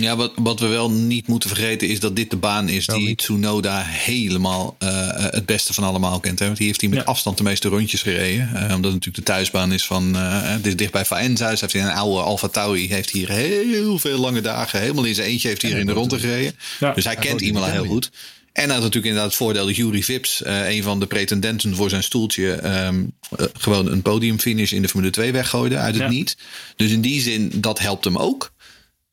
Ja, 0.00 0.16
wat, 0.16 0.32
wat 0.34 0.60
we 0.60 0.66
wel 0.66 0.90
niet 0.90 1.26
moeten 1.26 1.48
vergeten 1.48 1.88
is 1.88 2.00
dat 2.00 2.16
dit 2.16 2.30
de 2.30 2.36
baan 2.36 2.68
is 2.68 2.86
die 2.86 3.14
Tsunoda 3.14 3.82
helemaal 3.86 4.76
uh, 4.82 4.88
het 5.16 5.46
beste 5.46 5.74
van 5.74 5.84
allemaal 5.84 6.20
kent. 6.20 6.38
Hè? 6.38 6.44
Want 6.44 6.58
die 6.58 6.66
heeft 6.66 6.80
hij 6.80 6.90
met 6.90 7.04
afstand 7.04 7.36
de 7.36 7.42
meeste 7.42 7.68
rondjes 7.68 8.02
gereden. 8.02 8.50
Uh, 8.54 8.60
omdat 8.60 8.70
het 8.70 8.82
natuurlijk 8.82 9.16
de 9.16 9.22
thuisbaan 9.22 9.72
is 9.72 9.84
van, 9.84 10.16
uh, 10.16 10.54
dit 10.54 10.66
is 10.66 10.76
dicht 10.76 10.92
bij 10.92 11.04
Faenza. 11.04 11.50
Dus 11.50 11.60
heeft 11.60 11.72
hij 11.72 11.82
een 11.82 11.90
oude 11.90 12.20
Alfa 12.20 12.48
Tauri. 12.48 12.88
Heeft 12.88 13.10
hier 13.10 13.30
heel 13.30 13.98
veel 13.98 14.18
lange 14.18 14.40
dagen, 14.40 14.80
helemaal 14.80 15.04
in 15.04 15.14
zijn 15.14 15.28
eentje 15.28 15.48
heeft 15.48 15.62
hij 15.62 15.70
hier 15.70 15.80
in 15.80 15.86
de 15.86 15.92
ronde 15.92 16.18
gereden. 16.18 16.56
Ja. 16.80 16.92
Dus 16.92 17.04
hij 17.04 17.16
kent 17.16 17.40
Imola 17.40 17.70
heel 17.70 17.84
goed. 17.84 18.10
En 18.52 18.64
hij 18.64 18.72
had 18.72 18.82
natuurlijk 18.82 19.06
inderdaad 19.06 19.30
het 19.30 19.38
voordeel 19.38 19.66
dat 19.66 19.76
Jury 19.76 20.02
Vips, 20.02 20.42
een 20.44 20.82
van 20.82 21.00
de 21.00 21.06
pretendenten 21.06 21.74
voor 21.74 21.90
zijn 21.90 22.02
stoeltje, 22.02 22.68
um, 22.86 23.12
gewoon 23.58 23.90
een 23.90 24.02
podiumfinish 24.02 24.72
in 24.72 24.82
de 24.82 24.88
Formule 24.88 25.10
2 25.10 25.32
weggooide 25.32 25.76
uit 25.76 25.94
het 25.94 26.02
ja. 26.02 26.08
niet. 26.08 26.36
Dus 26.76 26.90
in 26.90 27.00
die 27.00 27.20
zin, 27.20 27.52
dat 27.54 27.78
helpt 27.78 28.04
hem 28.04 28.16
ook. 28.16 28.54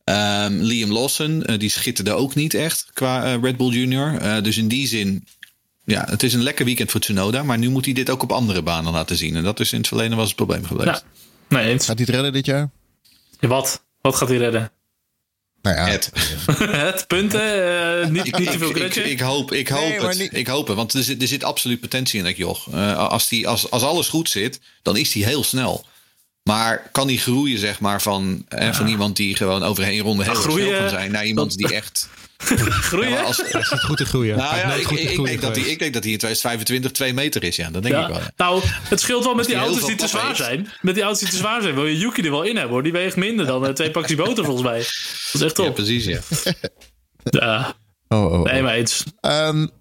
Um, 0.05 0.61
Liam 0.61 0.91
Lawson, 0.91 1.43
uh, 1.45 1.59
die 1.59 1.69
schitterde 1.69 2.11
ook 2.11 2.35
niet 2.35 2.53
echt 2.53 2.85
qua 2.93 3.25
uh, 3.25 3.41
Red 3.41 3.57
Bull 3.57 3.69
Junior. 3.69 4.21
Uh, 4.21 4.41
dus 4.41 4.57
in 4.57 4.67
die 4.67 4.87
zin, 4.87 5.27
ja, 5.83 6.05
het 6.09 6.23
is 6.23 6.33
een 6.33 6.43
lekker 6.43 6.65
weekend 6.65 6.91
voor 6.91 6.99
Tsunoda. 6.99 7.43
Maar 7.43 7.57
nu 7.57 7.69
moet 7.69 7.85
hij 7.85 7.93
dit 7.93 8.09
ook 8.09 8.23
op 8.23 8.31
andere 8.31 8.61
banen 8.61 8.93
laten 8.93 9.15
zien. 9.15 9.35
En 9.35 9.43
dat 9.43 9.59
is 9.59 9.71
in 9.71 9.77
het 9.77 9.87
verleden 9.87 10.17
was 10.17 10.27
het 10.27 10.35
probleem 10.35 10.65
geweest. 10.65 10.87
Ja. 10.87 11.01
Nee, 11.57 11.69
eens. 11.69 11.85
Gaat 11.85 11.97
hij 11.97 12.05
het 12.05 12.15
redden 12.15 12.33
dit 12.33 12.45
jaar? 12.45 12.69
Ja, 13.39 13.47
wat? 13.47 13.83
Wat 14.01 14.15
gaat 14.15 14.29
hij 14.29 14.37
redden? 14.37 14.71
Nou 15.61 15.75
ja, 15.75 15.87
het. 15.87 16.11
het 16.87 17.07
punten, 17.07 18.11
niet, 18.11 18.37
niet 18.37 18.51
te 18.51 18.57
veel 18.57 18.69
ik, 18.69 18.95
ik, 18.95 18.95
ik, 18.95 19.19
hoop, 19.19 19.51
ik 19.51 19.67
hoop 19.67 19.79
nee, 19.79 19.99
het. 19.99 20.17
Niet... 20.17 20.37
Ik 20.37 20.47
hoop 20.47 20.67
het, 20.67 20.75
want 20.75 20.93
er 20.93 21.03
zit, 21.03 21.21
er 21.21 21.27
zit 21.27 21.43
absoluut 21.43 21.79
potentie 21.79 22.19
in 22.19 22.25
dat 22.25 22.37
joch. 22.37 22.73
als, 22.95 23.27
die, 23.27 23.47
als, 23.47 23.71
als 23.71 23.83
alles 23.83 24.07
goed 24.07 24.29
zit, 24.29 24.59
dan 24.81 24.97
is 24.97 25.13
hij 25.13 25.23
heel 25.23 25.43
snel. 25.43 25.85
Maar 26.43 26.89
kan 26.91 27.07
die 27.07 27.19
groeien, 27.19 27.59
zeg 27.59 27.79
maar, 27.79 28.01
van, 28.01 28.45
ja. 28.49 28.73
van 28.73 28.87
iemand 28.87 29.15
die 29.15 29.35
gewoon 29.35 29.63
over 29.63 29.83
één 29.83 30.01
ronde 30.01 30.23
heel 30.23 30.33
groeien, 30.33 30.67
snel 30.67 30.79
kan 30.79 30.89
zijn, 30.89 31.11
naar 31.11 31.25
iemand 31.25 31.57
die 31.57 31.73
echt. 31.73 32.09
groeien? 32.89 33.09
Ja, 33.09 33.21
als, 33.21 33.39
is 33.39 33.69
het 33.69 33.83
goed 33.83 33.97
te 33.97 34.05
groeien? 34.05 34.37
Nou 34.37 34.55
ja, 34.55 34.73
ik, 34.73 34.89
ik, 34.89 35.09
ik, 35.09 35.25
denk 35.25 35.41
dat 35.41 35.55
die, 35.55 35.71
ik 35.71 35.79
denk 35.79 35.93
dat 35.93 36.03
hij 36.03 36.11
in 36.11 36.17
2025 36.17 36.91
2 36.91 37.13
meter 37.13 37.43
is. 37.43 37.55
Ja, 37.55 37.69
dat 37.69 37.83
denk 37.83 37.95
ja. 37.95 38.01
ik 38.01 38.07
wel. 38.07 38.21
Nou, 38.37 38.61
het 38.65 38.99
scheelt 38.99 39.23
wel 39.23 39.35
met 39.35 39.45
die 39.45 39.55
auto's 39.55 39.85
die 39.85 39.95
te 39.95 40.07
zwaar 40.07 40.25
heeft. 40.25 40.37
zijn. 40.37 40.69
Met 40.81 40.93
die 40.93 41.03
auto's 41.03 41.19
die 41.21 41.29
te 41.29 41.35
zwaar 41.35 41.61
zijn 41.61 41.75
wil 41.75 41.85
je 41.85 41.97
Yuki 41.97 42.21
er 42.21 42.31
wel 42.31 42.43
in 42.43 42.55
hebben 42.55 42.73
hoor. 42.73 42.83
Die 42.83 42.91
weegt 42.91 43.15
minder 43.15 43.45
dan 43.45 43.65
uh, 43.65 43.71
twee 43.71 43.91
pakjes 43.91 44.17
boter 44.17 44.45
volgens 44.45 44.65
mij. 44.67 44.77
Dat 44.77 44.87
is 45.33 45.41
echt 45.41 45.55
top. 45.55 45.65
Ja, 45.65 45.71
precies 45.71 46.05
ja. 46.05 46.19
ja. 47.23 47.75
Oh, 48.07 48.25
oh, 48.25 48.39
oh. 48.39 48.43
Nee, 48.43 48.61
maar. 48.61 49.47
Um, 49.47 49.71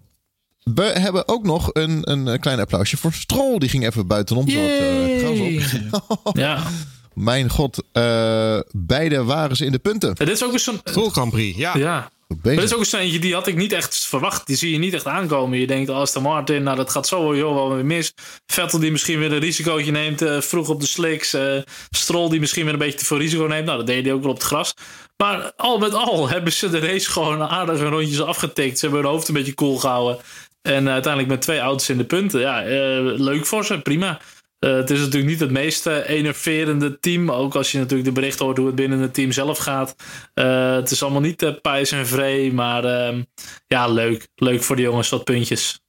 we 0.64 0.82
hebben 0.82 1.28
ook 1.28 1.44
nog 1.44 1.70
een, 1.72 2.10
een 2.10 2.40
klein 2.40 2.60
applausje 2.60 2.96
voor 2.96 3.12
Stroll. 3.12 3.58
Die 3.58 3.68
ging 3.68 3.86
even 3.86 4.06
buitenom. 4.06 4.48
Zat, 4.48 6.18
op. 6.22 6.36
ja. 6.36 6.62
Mijn 7.14 7.50
god, 7.50 7.82
uh, 7.92 8.60
beide 8.70 9.24
waren 9.24 9.56
ze 9.56 9.64
in 9.64 9.72
de 9.72 9.78
punten. 9.78 10.08
Ja, 10.08 10.24
dit 10.24 10.34
is 10.34 10.44
ook 10.44 10.58
zo'n... 10.58 10.80
Stroll 10.84 11.08
Grand 11.10 11.30
Prix, 11.30 11.58
ja. 11.58 11.76
ja. 11.76 12.10
Maar 12.42 12.54
dit 12.54 12.62
is 12.62 12.74
ook 12.74 12.86
een 12.90 12.98
eentje 12.98 13.18
die 13.18 13.34
had 13.34 13.46
ik 13.46 13.56
niet 13.56 13.72
echt 13.72 13.96
verwacht. 13.96 14.46
Die 14.46 14.56
zie 14.56 14.72
je 14.72 14.78
niet 14.78 14.94
echt 14.94 15.06
aankomen. 15.06 15.58
Je 15.58 15.66
denkt, 15.66 15.90
Aston 15.90 16.22
Martin, 16.22 16.62
nou 16.62 16.76
dat 16.76 16.90
gaat 16.90 17.06
zo 17.06 17.36
joh, 17.36 17.54
wel 17.54 17.74
weer 17.74 17.84
mis. 17.84 18.12
Vettel 18.46 18.78
die 18.78 18.90
misschien 18.90 19.18
weer 19.18 19.32
een 19.32 19.38
risicootje 19.38 19.90
neemt 19.90 20.22
uh, 20.22 20.40
vroeg 20.40 20.68
op 20.68 20.80
de 20.80 20.86
slicks. 20.86 21.34
Uh, 21.34 21.62
Stroll 21.90 22.30
die 22.30 22.40
misschien 22.40 22.64
weer 22.64 22.72
een 22.72 22.78
beetje 22.78 22.98
te 22.98 23.04
veel 23.04 23.18
risico 23.18 23.44
neemt. 23.44 23.66
Nou, 23.66 23.78
dat 23.78 23.86
deed 23.86 24.04
hij 24.04 24.14
ook 24.14 24.22
wel 24.22 24.30
op 24.30 24.36
het 24.36 24.46
gras. 24.46 24.74
Maar 25.16 25.52
al 25.56 25.78
met 25.78 25.94
al 25.94 26.28
hebben 26.28 26.52
ze 26.52 26.70
de 26.70 26.78
race 26.78 27.10
gewoon 27.10 27.42
aardige 27.42 27.84
rondjes 27.84 28.22
afgetikt. 28.22 28.78
Ze 28.78 28.84
hebben 28.84 29.02
hun 29.04 29.12
hoofd 29.12 29.28
een 29.28 29.34
beetje 29.34 29.54
cool 29.54 29.76
gehouden. 29.76 30.18
En 30.62 30.88
uiteindelijk 30.88 31.32
met 31.32 31.42
twee 31.42 31.58
auto's 31.58 31.88
in 31.88 31.98
de 31.98 32.04
punten. 32.04 32.40
Ja, 32.40 32.64
uh, 32.66 32.70
leuk 33.18 33.46
voor 33.46 33.64
ze, 33.64 33.80
prima. 33.80 34.20
Uh, 34.64 34.74
het 34.74 34.90
is 34.90 34.98
natuurlijk 34.98 35.30
niet 35.30 35.40
het 35.40 35.50
meest 35.50 35.86
enerverende 35.86 36.98
team. 37.00 37.30
Ook 37.30 37.54
als 37.54 37.72
je 37.72 37.78
natuurlijk 37.78 38.04
de 38.04 38.20
berichten 38.20 38.44
hoort 38.44 38.56
hoe 38.56 38.66
het 38.66 38.74
binnen 38.74 38.98
het 38.98 39.14
team 39.14 39.32
zelf 39.32 39.58
gaat. 39.58 39.96
Uh, 40.34 40.74
het 40.74 40.90
is 40.90 41.02
allemaal 41.02 41.20
niet 41.20 41.42
uh, 41.42 41.50
pijs 41.62 41.92
en 41.92 42.06
vree. 42.06 42.52
Maar 42.52 42.84
ehm, 42.84 43.22
ja, 43.66 43.88
leuk. 43.88 44.28
Leuk 44.34 44.62
voor 44.62 44.76
de 44.76 44.82
jongens, 44.82 45.08
wat 45.08 45.24
puntjes. 45.24 45.80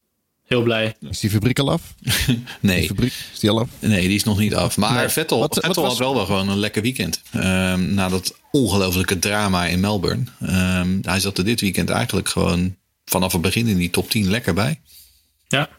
Heel 0.44 0.62
blij. 0.62 0.96
Is 1.10 1.20
die 1.20 1.30
fabriek 1.30 1.60
al 1.60 1.72
af? 1.72 1.82
nee. 2.60 2.80
Die 2.80 2.88
fabriek, 2.88 3.14
is 3.34 3.40
die 3.40 3.50
al 3.50 3.60
af? 3.60 3.70
Nee, 3.80 4.08
die 4.08 4.16
is 4.16 4.24
nog 4.24 4.40
niet 4.40 4.56
af. 4.56 4.78
Maar 4.78 4.94
nee. 4.94 5.10
Vettel, 5.10 5.40
wat, 5.40 5.54
Vettel 5.54 5.74
wat 5.74 5.84
was... 5.84 5.88
had 5.88 5.98
wel 5.98 6.16
wel 6.16 6.26
gewoon 6.26 6.50
een 6.50 6.60
lekker 6.60 6.82
weekend. 6.82 7.22
Um, 7.36 7.94
na 7.94 8.10
dat 8.10 8.40
ongelofelijke 8.52 9.20
drama 9.20 9.66
in 9.66 9.80
Melbourne. 9.80 10.24
Um, 10.42 11.00
hij 11.02 11.20
zat 11.20 11.38
er 11.38 11.46
dit 11.46 11.62
weekend 11.62 11.90
eigenlijk 11.90 12.30
gewoon 12.30 12.76
vanaf 13.06 13.32
het 13.32 13.42
begin 13.42 13.68
in 13.68 13.78
die 13.78 13.90
top 13.90 14.10
10 14.10 14.30
lekker 14.30 14.54
bij. 14.54 14.82
Ja. 15.48 15.70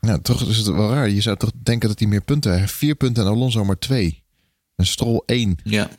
Ja, 0.00 0.18
toch 0.18 0.48
is 0.48 0.56
het 0.56 0.66
wel 0.66 0.90
raar. 0.90 1.08
Je 1.08 1.20
zou 1.20 1.36
toch 1.36 1.50
denken 1.62 1.88
dat 1.88 1.98
hij 1.98 2.08
meer 2.08 2.22
punten 2.22 2.58
heeft. 2.58 2.72
Vier 2.72 2.94
punten 2.94 3.24
en 3.24 3.30
Alonso 3.30 3.64
maar 3.64 3.78
twee. 3.78 4.22
En 4.76 4.86
Stroll 4.86 5.22
één. 5.26 5.58
Ja. 5.64 5.90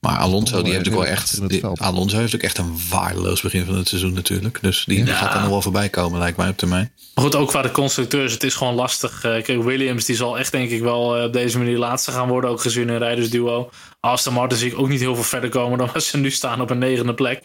Maar 0.00 0.16
Alonso, 0.16 0.62
die 0.62 0.72
heeft 0.72 0.88
ook 0.88 0.94
wel 0.94 1.06
echt. 1.06 1.48
Die, 1.48 1.66
Alonso 1.66 2.16
heeft 2.16 2.34
ook 2.34 2.40
echt 2.40 2.58
een 2.58 2.78
waardeloos 2.90 3.40
begin 3.40 3.64
van 3.64 3.74
het 3.74 3.88
seizoen 3.88 4.12
natuurlijk. 4.12 4.58
Dus 4.62 4.84
die, 4.84 5.04
ja. 5.04 5.14
gaat 5.14 5.34
er 5.34 5.40
nog 5.40 5.48
wel 5.48 5.62
voorbij 5.62 5.88
komen, 5.88 6.18
lijkt 6.18 6.36
mij 6.36 6.48
op 6.48 6.56
termijn. 6.56 6.92
Maar 7.14 7.24
goed, 7.24 7.34
ook 7.34 7.48
qua 7.48 7.62
de 7.62 7.70
constructeurs, 7.70 8.32
het 8.32 8.42
is 8.42 8.54
gewoon 8.54 8.74
lastig. 8.74 9.24
Uh, 9.24 9.42
kijk, 9.42 9.62
Williams 9.62 10.04
die 10.04 10.16
zal 10.16 10.38
echt 10.38 10.52
denk 10.52 10.70
ik 10.70 10.80
wel 10.82 11.18
uh, 11.18 11.24
op 11.24 11.32
deze 11.32 11.58
manier 11.58 11.78
laatste 11.78 12.12
gaan 12.12 12.28
worden, 12.28 12.50
ook 12.50 12.60
gezien 12.60 12.88
een 12.88 12.98
rijdersduo. 12.98 13.70
Aston 14.00 14.32
Martin 14.32 14.58
zie 14.58 14.70
ik 14.70 14.78
ook 14.78 14.88
niet 14.88 15.00
heel 15.00 15.14
veel 15.14 15.24
verder 15.24 15.50
komen 15.50 15.78
dan 15.78 15.88
waar 15.92 16.02
ze 16.02 16.16
nu 16.16 16.30
staan 16.30 16.60
op 16.60 16.70
een 16.70 16.78
negende 16.78 17.14
plek. 17.14 17.42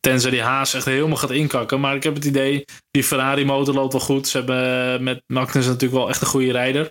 Tenzij 0.00 0.30
die 0.30 0.42
Haas 0.42 0.74
echt 0.74 0.84
helemaal 0.84 1.16
gaat 1.16 1.30
inkakken. 1.30 1.80
Maar 1.80 1.94
ik 1.94 2.02
heb 2.02 2.14
het 2.14 2.24
idee, 2.24 2.64
die 2.90 3.04
Ferrari 3.04 3.44
motor 3.44 3.74
loopt 3.74 3.92
wel 3.92 4.02
goed. 4.02 4.28
Ze 4.28 4.36
hebben 4.36 4.92
uh, 4.94 5.00
met 5.00 5.22
Magnus 5.26 5.66
natuurlijk 5.66 6.00
wel 6.00 6.08
echt 6.08 6.20
een 6.20 6.26
goede 6.26 6.52
rijder. 6.52 6.90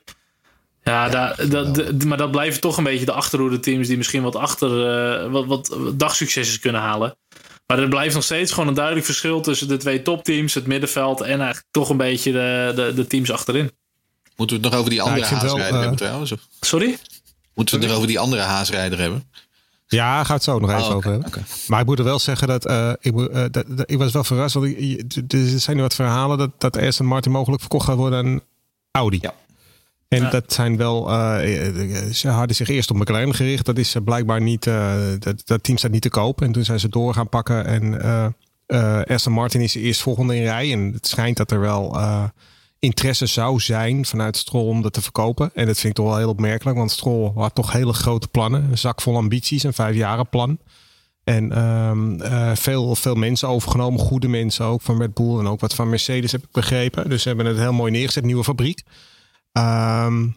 Ja, 0.86 1.06
ja 1.06 1.36
dat, 1.36 1.52
dat, 1.52 2.04
maar 2.04 2.18
dat 2.18 2.32
blijven 2.32 2.62
toch 2.62 2.78
een 2.78 2.84
beetje 2.84 3.06
de 3.06 3.12
achterhoede 3.12 3.60
teams 3.60 3.88
die 3.88 3.98
misschien 3.98 4.24
wat 4.24 4.36
achter 4.36 4.70
uh, 5.26 5.32
wat, 5.32 5.46
wat 5.46 5.78
dagsuccessen 5.94 6.60
kunnen 6.60 6.82
halen. 6.82 7.18
Maar 7.68 7.80
er 7.80 7.88
blijft 7.88 8.14
nog 8.14 8.24
steeds 8.24 8.52
gewoon 8.52 8.68
een 8.68 8.74
duidelijk 8.74 9.06
verschil 9.06 9.42
tussen 9.42 9.68
de 9.68 9.78
twee 9.78 10.02
topteams, 10.02 10.54
het 10.54 10.68
middenveld 10.68 11.22
en 11.22 11.28
eigenlijk 11.28 11.66
toch 11.72 11.90
een 11.90 11.98
beetje 11.98 12.32
de, 12.32 12.72
de, 12.76 12.94
de 12.96 13.08
teams 13.08 13.32
achterin. 13.32 13.72
Moeten 14.36 14.56
we 14.56 14.62
het 14.62 14.72
nog 14.72 14.80
over 14.80 14.92
die 14.92 15.02
andere 15.02 15.22
ja, 15.22 15.28
haasrijder 15.28 15.58
wel, 15.58 15.74
uh, 15.74 15.80
hebben 15.80 15.98
trouwens? 15.98 16.32
Of? 16.32 16.40
Sorry? 16.60 16.98
Moeten 17.54 17.76
we 17.76 17.82
het 17.82 17.90
nog 17.90 17.98
over 17.98 18.08
die 18.08 18.20
andere 18.20 18.42
haasrijder 18.42 19.00
hebben? 19.00 19.30
Ja, 19.88 20.24
gaat 20.24 20.36
het 20.36 20.44
zo 20.44 20.60
nog 20.60 20.70
even 20.70 20.82
oh, 20.82 20.86
okay, 20.86 20.98
over 20.98 21.12
hebben. 21.12 21.28
Okay. 21.28 21.44
Maar 21.68 21.80
ik 21.80 21.86
moet 21.86 22.00
er 22.00 22.06
wel 22.06 22.20
zeggen 22.20 22.48
dat, 22.48 22.70
uh, 22.70 22.92
ik, 23.00 23.14
uh, 23.16 23.46
dat, 23.52 23.64
dat, 23.68 23.92
ik 23.92 23.98
was 23.98 24.12
wel 24.12 24.24
verrast. 24.24 24.54
Want 24.54 24.66
ik, 24.66 25.02
er 25.28 25.60
zijn 25.60 25.76
nu 25.76 25.82
wat 25.82 25.96
verhalen 25.96 26.38
dat, 26.38 26.50
dat 26.58 26.78
Aston 26.78 27.06
Martin 27.06 27.32
mogelijk 27.32 27.62
verkocht 27.62 27.86
gaat 27.86 27.96
worden 27.96 28.26
aan 28.26 28.42
Audi. 28.92 29.20
Ja. 29.22 29.34
En 30.16 30.22
ja. 30.22 30.30
dat 30.30 30.54
zijn 30.54 30.78
wel, 30.78 31.12
uh, 31.12 32.12
ze 32.12 32.28
hadden 32.28 32.56
zich 32.56 32.68
eerst 32.68 32.92
op 32.92 32.98
McLaren 32.98 33.36
gericht. 33.36 33.66
Dat 33.66 33.78
is 33.78 33.96
blijkbaar 34.04 34.42
niet, 34.42 34.66
uh, 34.66 34.94
dat, 35.20 35.42
dat 35.46 35.64
team 35.64 35.78
staat 35.78 35.92
niet 35.92 36.02
te 36.02 36.10
koop. 36.10 36.42
En 36.42 36.52
toen 36.52 36.64
zijn 36.64 36.80
ze 36.80 36.90
door 36.90 37.14
gaan 37.14 37.30
pakken. 37.30 37.66
En 37.66 38.34
Aston 39.08 39.34
Martin 39.34 39.62
is 39.62 39.76
eerst 39.76 40.02
volgende 40.02 40.36
in 40.36 40.44
rij. 40.44 40.72
En 40.72 40.92
het 40.94 41.08
schijnt 41.08 41.38
dat 41.38 41.52
er 41.52 41.60
wel 41.60 41.98
interesse 42.80 43.26
zou 43.26 43.60
zijn 43.60 44.06
vanuit 44.06 44.38
Stroll 44.38 44.68
om 44.68 44.82
dat 44.82 44.94
te 44.94 45.02
verkopen. 45.02 45.52
En 45.54 45.66
dat 45.66 45.76
vind 45.80 45.98
ik 45.98 46.04
toch 46.04 46.06
wel 46.06 46.18
heel 46.18 46.30
opmerkelijk. 46.30 46.78
Want 46.78 46.92
Stroll 46.92 47.32
had 47.36 47.56
toch 47.56 47.72
hele 47.72 47.94
grote 47.94 48.28
plannen. 48.28 48.68
Een 48.72 48.78
zak 48.78 49.02
vol 49.02 49.16
ambities, 49.16 49.64
een 49.64 49.74
vijfjaren 49.74 50.30
plan. 50.30 50.60
En 51.26 51.52
ehm, 51.52 52.22
eh, 52.22 52.56
veel, 52.56 52.96
veel 52.96 53.16
mensen 53.16 53.48
overgenomen, 53.48 54.00
goede 54.00 54.28
mensen 54.28 54.66
ook 54.66 54.82
van 54.82 55.02
Red 55.02 55.14
Bull 55.14 55.40
en 55.40 55.48
ook 55.48 55.60
wat 55.60 55.76
van 55.76 55.90
Mercedes 55.90 56.32
heb 56.32 56.44
ik 56.44 56.52
begrepen. 56.52 57.10
Dus 57.10 57.22
ze 57.22 57.28
hebben 57.28 57.46
het 57.46 57.58
heel 57.58 57.74
mooi 57.74 57.92
neergezet, 57.92 58.24
nieuwe 58.24 58.44
fabriek. 58.44 58.84
Ehm, 59.56 60.28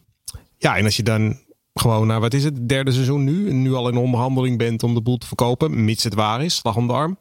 ja, 0.58 0.76
en 0.76 0.84
als 0.84 0.96
je 0.96 1.02
dan 1.02 1.38
gewoon 1.74 2.06
naar, 2.06 2.20
wat 2.20 2.34
is 2.34 2.44
het, 2.44 2.54
het 2.54 2.68
derde 2.68 2.92
seizoen 2.92 3.24
nu, 3.24 3.48
en 3.48 3.62
nu 3.62 3.74
al 3.74 3.88
in 3.88 3.96
onderhandeling 3.96 4.58
bent 4.58 4.82
om 4.82 4.94
de 4.94 5.00
boel 5.00 5.18
te 5.18 5.26
verkopen, 5.26 5.84
mits 5.84 6.04
het 6.04 6.14
waar 6.14 6.44
is, 6.44 6.54
slag 6.54 6.76
om 6.76 6.86
de 6.86 6.92
arm. 6.92 7.18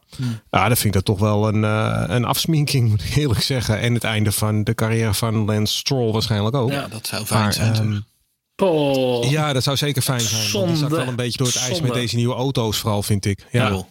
Ja, 0.52 0.68
dan 0.68 0.76
vind 0.78 0.84
ik 0.84 0.94
dat 0.94 1.06
toch 1.06 1.20
wel 1.20 1.48
een, 1.48 1.64
eh, 1.64 2.04
een 2.16 2.26
afsminking, 2.26 2.90
moet 2.90 3.04
ik 3.04 3.16
eerlijk 3.16 3.42
zeggen. 3.42 3.80
En 3.80 3.94
het 3.94 4.04
einde 4.04 4.32
van 4.32 4.64
de 4.64 4.76
carrière 4.76 5.14
van 5.14 5.46
Lance 5.46 5.78
Stroll 5.78 6.12
waarschijnlijk 6.12 6.56
ook. 6.56 6.72
Ja, 6.72 6.88
Dat 6.88 7.08
zou 7.08 7.26
fijn 7.26 7.42
Maar, 7.42 7.54
zijn. 7.54 8.06
Oh. 8.64 9.30
ja, 9.30 9.54
dat 9.54 9.64
zou 9.64 9.78
zeker 9.78 10.02
fijn 10.02 10.20
zijn. 10.22 10.52
want 10.52 10.68
Die 10.68 10.76
zakt 10.76 10.80
Zonde. 10.80 10.96
wel 10.96 11.08
een 11.08 11.16
beetje 11.16 11.38
door 11.38 11.48
het 11.48 11.56
ijs 11.56 11.68
met 11.70 11.78
Zonde. 11.78 11.94
deze 11.94 12.16
nieuwe 12.16 12.36
auto's, 12.36 12.78
vooral 12.78 13.04
vind 13.04 13.26
ik. 13.26 13.46
Ja. 13.52 13.84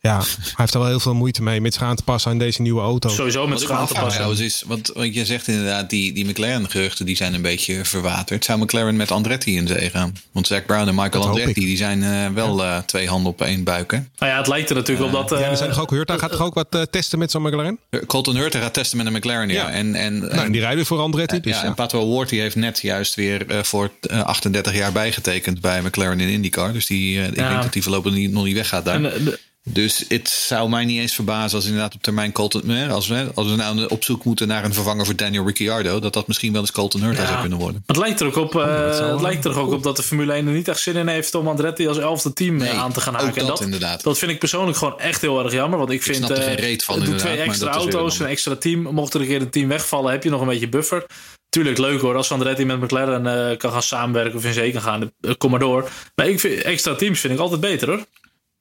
Ja. 0.00 0.16
hij 0.18 0.54
heeft 0.56 0.74
er 0.74 0.80
wel 0.80 0.88
heel 0.88 1.00
veel 1.00 1.14
moeite 1.14 1.42
mee 1.42 1.60
met 1.60 1.72
zich 1.74 1.82
aan 1.82 1.96
te 1.96 2.02
passen 2.02 2.30
aan 2.30 2.38
deze 2.38 2.62
nieuwe 2.62 2.80
auto's. 2.80 3.14
Sowieso 3.14 3.46
met 3.46 3.60
schaam 3.60 3.86
te 3.86 3.92
passen. 3.92 4.12
trouwens 4.12 4.40
is, 4.40 4.62
want, 4.66 4.90
want 4.94 5.14
je 5.14 5.24
zegt 5.24 5.48
inderdaad, 5.48 5.90
die, 5.90 6.12
die 6.12 6.24
McLaren-geruchten 6.24 7.06
die 7.06 7.16
zijn 7.16 7.34
een 7.34 7.42
beetje 7.42 7.84
verwaterd. 7.84 8.44
Zou 8.44 8.58
McLaren 8.60 8.96
met 8.96 9.10
Andretti 9.10 9.56
in 9.56 9.66
zee 9.66 9.90
gaan? 9.90 10.16
Want 10.32 10.46
Zack 10.46 10.66
Brown 10.66 10.88
en 10.88 10.94
Michael 10.94 11.26
Andretti 11.28 11.60
die 11.64 11.76
zijn 11.76 12.02
eh, 12.02 12.26
wel 12.34 12.64
eh, 12.64 12.78
twee 12.78 13.08
handen 13.08 13.32
op 13.32 13.42
één 13.42 13.64
buik. 13.64 13.90
Hè? 13.90 13.98
Nou 14.18 14.32
ja, 14.32 14.38
het 14.38 14.46
lijkt 14.46 14.70
er 14.70 14.76
natuurlijk 14.76 15.06
op 15.06 15.28
dat... 15.28 15.38
Ja, 15.38 15.44
eh, 15.44 15.50
er 15.50 15.56
zijn 15.56 15.70
toch 15.70 15.80
ook 15.80 15.90
Hurta 15.90 16.18
gaat 16.18 16.30
toch 16.30 16.42
ook 16.42 16.54
wat 16.54 16.66
eh, 16.70 16.82
testen 16.82 17.18
met 17.18 17.30
zo'n 17.30 17.42
McLaren? 17.42 17.78
Colton 18.06 18.36
Hurter 18.36 18.60
gaat 18.60 18.74
testen 18.74 18.96
met 18.96 19.06
een 19.06 19.12
McLaren, 19.12 19.48
ja. 19.48 19.54
Ja. 19.54 19.70
En, 19.70 19.94
en, 19.94 20.18
nou, 20.18 20.32
en 20.32 20.52
die 20.52 20.60
rijden 20.60 20.86
voor 20.86 20.98
Andretti. 20.98 21.40
Dus 21.40 21.54
ja, 21.54 21.60
ja, 21.62 21.66
en 21.68 21.74
Pato 21.74 22.08
Ward 22.14 22.28
die 22.28 22.40
heeft 22.40 22.56
net 22.56 22.80
juist 22.80 23.14
weer 23.14 23.46
eh, 23.50 23.62
voor 23.62 23.90
eh, 24.00 24.22
38 24.22 24.74
jaar 24.74 24.92
bijgetekend 24.92 25.60
bij 25.60 25.82
McLaren 25.82 26.20
in 26.20 26.28
IndyCar. 26.28 26.72
Dus 26.72 26.86
die, 26.86 27.20
eh, 27.20 27.26
ik 27.26 27.36
Ja. 27.36 27.48
denk 27.48 27.62
dat 27.62 27.72
die 27.72 27.82
voorlopig 27.82 28.12
niet, 28.12 28.30
nog 28.32 28.44
niet 28.44 28.54
weggaat 28.54 28.84
daar. 28.84 28.94
en, 28.94 29.14
eh, 29.14 29.24
de- 29.24 29.38
Dus 29.62 30.04
het 30.08 30.28
zou 30.28 30.68
mij 30.68 30.84
niet 30.84 31.00
eens 31.00 31.14
verbazen 31.14 31.56
als 31.56 31.64
inderdaad 31.66 31.94
op 31.94 32.02
termijn 32.02 32.32
Colton... 32.32 32.70
eh, 32.70 32.92
Als 32.92 33.08
we, 33.08 33.30
als 33.34 33.46
we 33.50 33.56
nou 33.56 33.86
op 33.86 34.04
zoek 34.04 34.24
moeten 34.24 34.48
naar 34.48 34.64
een 34.64 34.74
vervanger 34.74 35.04
voor 35.04 35.16
Daniel 35.16 35.46
Ricciardo... 35.46 35.98
dat 36.00 36.12
dat 36.12 36.26
misschien 36.28 36.52
wel 36.52 36.60
eens 36.60 36.70
Colton 36.72 37.02
Hurter 37.02 37.26
zou 37.26 37.40
kunnen 37.40 37.58
worden. 37.58 37.82
Het 37.86 37.96
lijkt 37.96 38.20
er 38.20 38.26
ook 38.26 38.36
op, 38.36 38.56
eh, 38.56 38.66
dat 38.86 38.96
zou- 38.96 39.10
het 39.12 39.20
lijkt 39.20 39.44
er 39.44 39.58
ook 39.58 39.72
op 39.72 39.82
dat 39.82 39.96
de 39.96 40.02
Formule 40.02 40.32
1 40.34 40.46
er 40.46 40.52
niet 40.52 40.68
echt 40.68 40.80
zin 40.80 40.96
in 40.96 41.08
heeft 41.08 41.34
om 41.34 41.48
Andretti 41.48 41.88
als 41.88 41.98
elfde 41.98 42.32
team 42.32 42.60
eh, 42.60 42.68
Nee, 42.70 42.78
aan 42.78 42.92
te 42.92 43.00
gaan 43.00 43.14
ook 43.14 43.20
haken. 43.20 43.40
En 43.40 43.46
dat 43.46 43.60
inderdaad. 43.60 44.02
dat 44.02 44.18
vind 44.18 44.30
ik 44.30 44.38
persoonlijk 44.38 44.78
gewoon 44.78 45.00
echt 45.00 45.20
heel 45.20 45.44
erg 45.44 45.52
jammer. 45.52 45.78
Want 45.78 45.90
ik 45.90 46.02
vind, 46.02 46.16
snap 46.16 46.30
er 46.30 46.36
eh, 46.38 46.44
geen 46.44 46.54
reet 46.54 46.84
van 46.84 47.00
doe 47.00 47.14
twee 47.14 47.36
extra 47.36 47.66
dat 47.66 47.74
auto's, 47.76 48.18
een 48.18 48.26
extra 48.26 48.56
team. 48.56 48.80
Mocht 48.82 49.14
er 49.14 49.20
een 49.20 49.26
keer 49.26 49.40
een 49.40 49.50
team 49.50 49.68
wegvallen, 49.68 50.10
heb 50.12 50.22
je 50.24 50.30
nog 50.30 50.40
een 50.40 50.46
beetje 50.48 50.68
buffer. 50.68 51.06
Tuurlijk 51.48 51.78
leuk 51.78 52.00
hoor, 52.00 52.16
als 52.16 52.32
Andretti 52.32 52.64
met 52.64 52.80
McLaren 52.80 53.50
eh, 53.50 53.56
kan 53.58 53.72
gaan 53.72 53.82
samenwerken 53.82 54.36
of 54.38 54.44
in 54.44 54.52
zee 54.52 54.72
kan 54.72 54.82
gaan. 54.82 55.10
kom 55.38 55.50
maar 55.50 55.60
door. 55.60 55.90
Maar 56.14 56.28
ik 56.28 56.40
vind, 56.40 56.62
extra 56.62 56.94
teams 56.94 57.20
vind 57.20 57.32
ik 57.32 57.38
altijd 57.38 57.60
beter 57.60 57.88
hoor. 57.88 58.04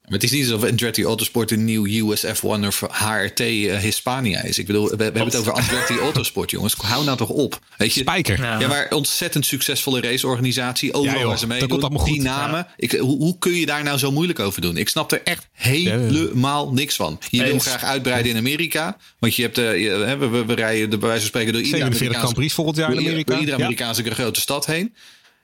Maar 0.10 0.20
het 0.20 0.24
is 0.32 0.32
niet 0.32 0.52
alsof 0.52 0.70
Andretti 0.70 1.04
Autosport 1.04 1.52
een 1.52 1.66
nieuw 1.66 2.16
USF1 2.16 2.42
of 2.68 2.84
HRT 2.92 3.40
Hispania 3.82 4.42
is. 4.44 4.58
Ik 4.60 4.66
bedoel, 4.66 4.90
we, 4.90 4.96
we 4.96 5.04
hebben 5.04 5.24
het 5.24 5.36
over 5.36 5.52
Andretti 5.54 5.98
Autosport, 5.98 6.52
jongens. 6.52 6.74
Hou 6.74 7.06
nou 7.06 7.18
toch 7.18 7.30
op. 7.30 7.60
Weet 7.78 7.94
je? 7.94 8.00
Spijker. 8.00 8.42
Ja. 8.42 8.60
Ja, 8.60 8.68
maar 8.68 8.88
ontzettend 8.90 9.46
succesvolle 9.46 10.02
raceorganisatie. 10.02 10.94
Overal 10.94 11.14
Ja, 11.14 11.20
joh, 11.20 11.28
waar 11.30 11.38
ze 11.40 11.46
dat 11.48 11.54
meedoen. 11.54 11.70
komt 11.70 11.82
allemaal 11.84 12.04
goed. 12.04 12.14
Die 12.14 12.22
namen. 12.22 12.68
Ik, 12.78 12.92
hoe, 12.92 13.18
hoe 13.18 13.38
kun 13.40 13.54
je 13.54 13.66
daar 13.66 13.84
nou 13.84 13.98
zo 13.98 14.12
moeilijk 14.12 14.40
over 14.40 14.62
doen? 14.62 14.78
Ik 14.78 14.90
snap 14.90 15.12
er 15.12 15.22
echt 15.24 15.48
helemaal 15.52 16.72
niks 16.74 16.96
van. 16.96 17.20
Je 17.30 17.44
wil 17.44 17.60
graag 17.60 17.84
uitbreiden 17.84 18.32
in 18.32 18.38
Amerika. 18.38 18.98
Want 19.20 19.36
je 19.36 19.42
hebt, 19.42 19.58
eh, 19.58 19.82
je- 19.84 19.90
hè, 19.90 20.18
we, 20.18 20.28
we, 20.28 20.46
we 20.46 20.54
rijden 20.54 20.90
de 20.90 20.98
bij 20.98 21.08
wijze 21.08 21.22
van 21.22 21.30
spreken 21.30 21.54
door 21.54 21.62
iedere 21.62 21.82
47 21.84 22.18
Grand 22.18 22.34
Prix 22.36 22.54
volgend 22.54 22.78
jaar 22.78 22.92
in 22.92 22.98
Amerika. 22.98 23.32
Door 23.32 23.40
iedere 23.40 23.58
Ja. 23.58 23.64
Amerikaanse 23.64 24.04
grote 24.12 24.40
stad 24.40 24.66
heen. 24.66 24.94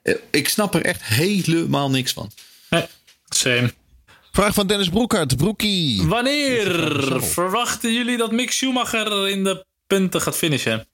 Eh, 0.03 0.13
Ik 0.31 0.49
snap 0.49 0.75
er 0.75 0.81
echt 0.85 1.03
helemaal 1.03 1.89
niks 1.89 2.11
van. 2.13 2.31
Nee, 2.69 2.83
same. 3.29 3.73
Vraag 4.35 4.53
van 4.53 4.67
Dennis 4.67 4.89
Broekhart. 4.89 5.37
Broekie. 5.37 6.03
Wanneer 6.07 7.21
verwachten 7.21 7.93
jullie 7.93 8.17
dat 8.17 8.31
Mick 8.31 8.51
Schumacher 8.51 9.29
in 9.29 9.43
de 9.43 9.65
punten 9.87 10.21
gaat 10.21 10.37
finishen? 10.37 10.87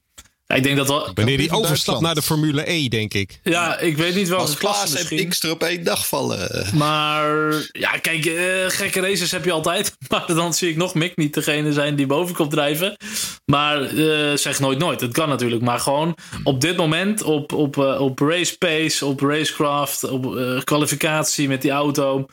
Ja, 0.48 0.56
ik 0.56 0.64
denk 0.64 0.78
dat 0.78 0.88
wel. 0.88 1.12
Wanneer 1.14 1.38
die 1.38 1.52
overstapt 1.52 2.02
naar 2.02 2.16
de 2.16 2.22
Formule 2.22 2.72
E, 2.72 2.88
denk 2.88 3.14
ik. 3.14 3.40
Ja, 3.44 3.80
ik 3.80 3.98
weet 3.98 4.16
niet 4.16 4.28
welke 4.28 4.44
Als 4.44 4.58
klasse 4.58 4.82
Klaas 4.86 4.94
en 4.94 5.08
misschien. 5.10 5.30
X 5.30 5.44
er 5.44 5.52
op 5.52 5.64
één 5.64 5.84
dag 5.84 6.08
vallen. 6.08 6.68
Maar 6.76 7.54
ja, 7.72 7.92
kijk, 7.92 8.26
eh, 8.26 8.44
gekke 8.68 9.00
races 9.00 9.32
heb 9.32 9.46
je 9.46 9.52
altijd. 9.52 9.96
Maar 10.10 10.26
dan 10.28 10.54
zie 10.54 10.70
ik 10.70 10.76
nog 10.76 10.94
Mick 10.94 11.16
niet 11.18 11.34
degene 11.34 11.74
zijn 11.74 11.96
die 11.96 12.06
boven 12.06 12.36
komt 12.36 12.52
drijven. 12.52 12.98
Maar 13.46 13.82
eh, 13.82 14.38
zeg 14.38 14.60
nooit 14.60 14.78
nooit. 14.78 15.02
Het 15.02 15.14
kan 15.14 15.30
natuurlijk. 15.30 15.62
Maar 15.62 15.80
gewoon 15.80 16.18
op 16.44 16.62
dit 16.62 16.78
moment, 16.78 17.22
op, 17.22 17.54
op, 17.54 17.78
eh, 17.78 18.02
op 18.02 18.20
race 18.20 18.58
pace, 18.58 19.06
op 19.06 19.20
racecraft, 19.20 20.04
op 20.04 20.36
kwalificatie 20.64 21.48
met 21.48 21.62
die 21.62 21.72
auto. 21.72 22.28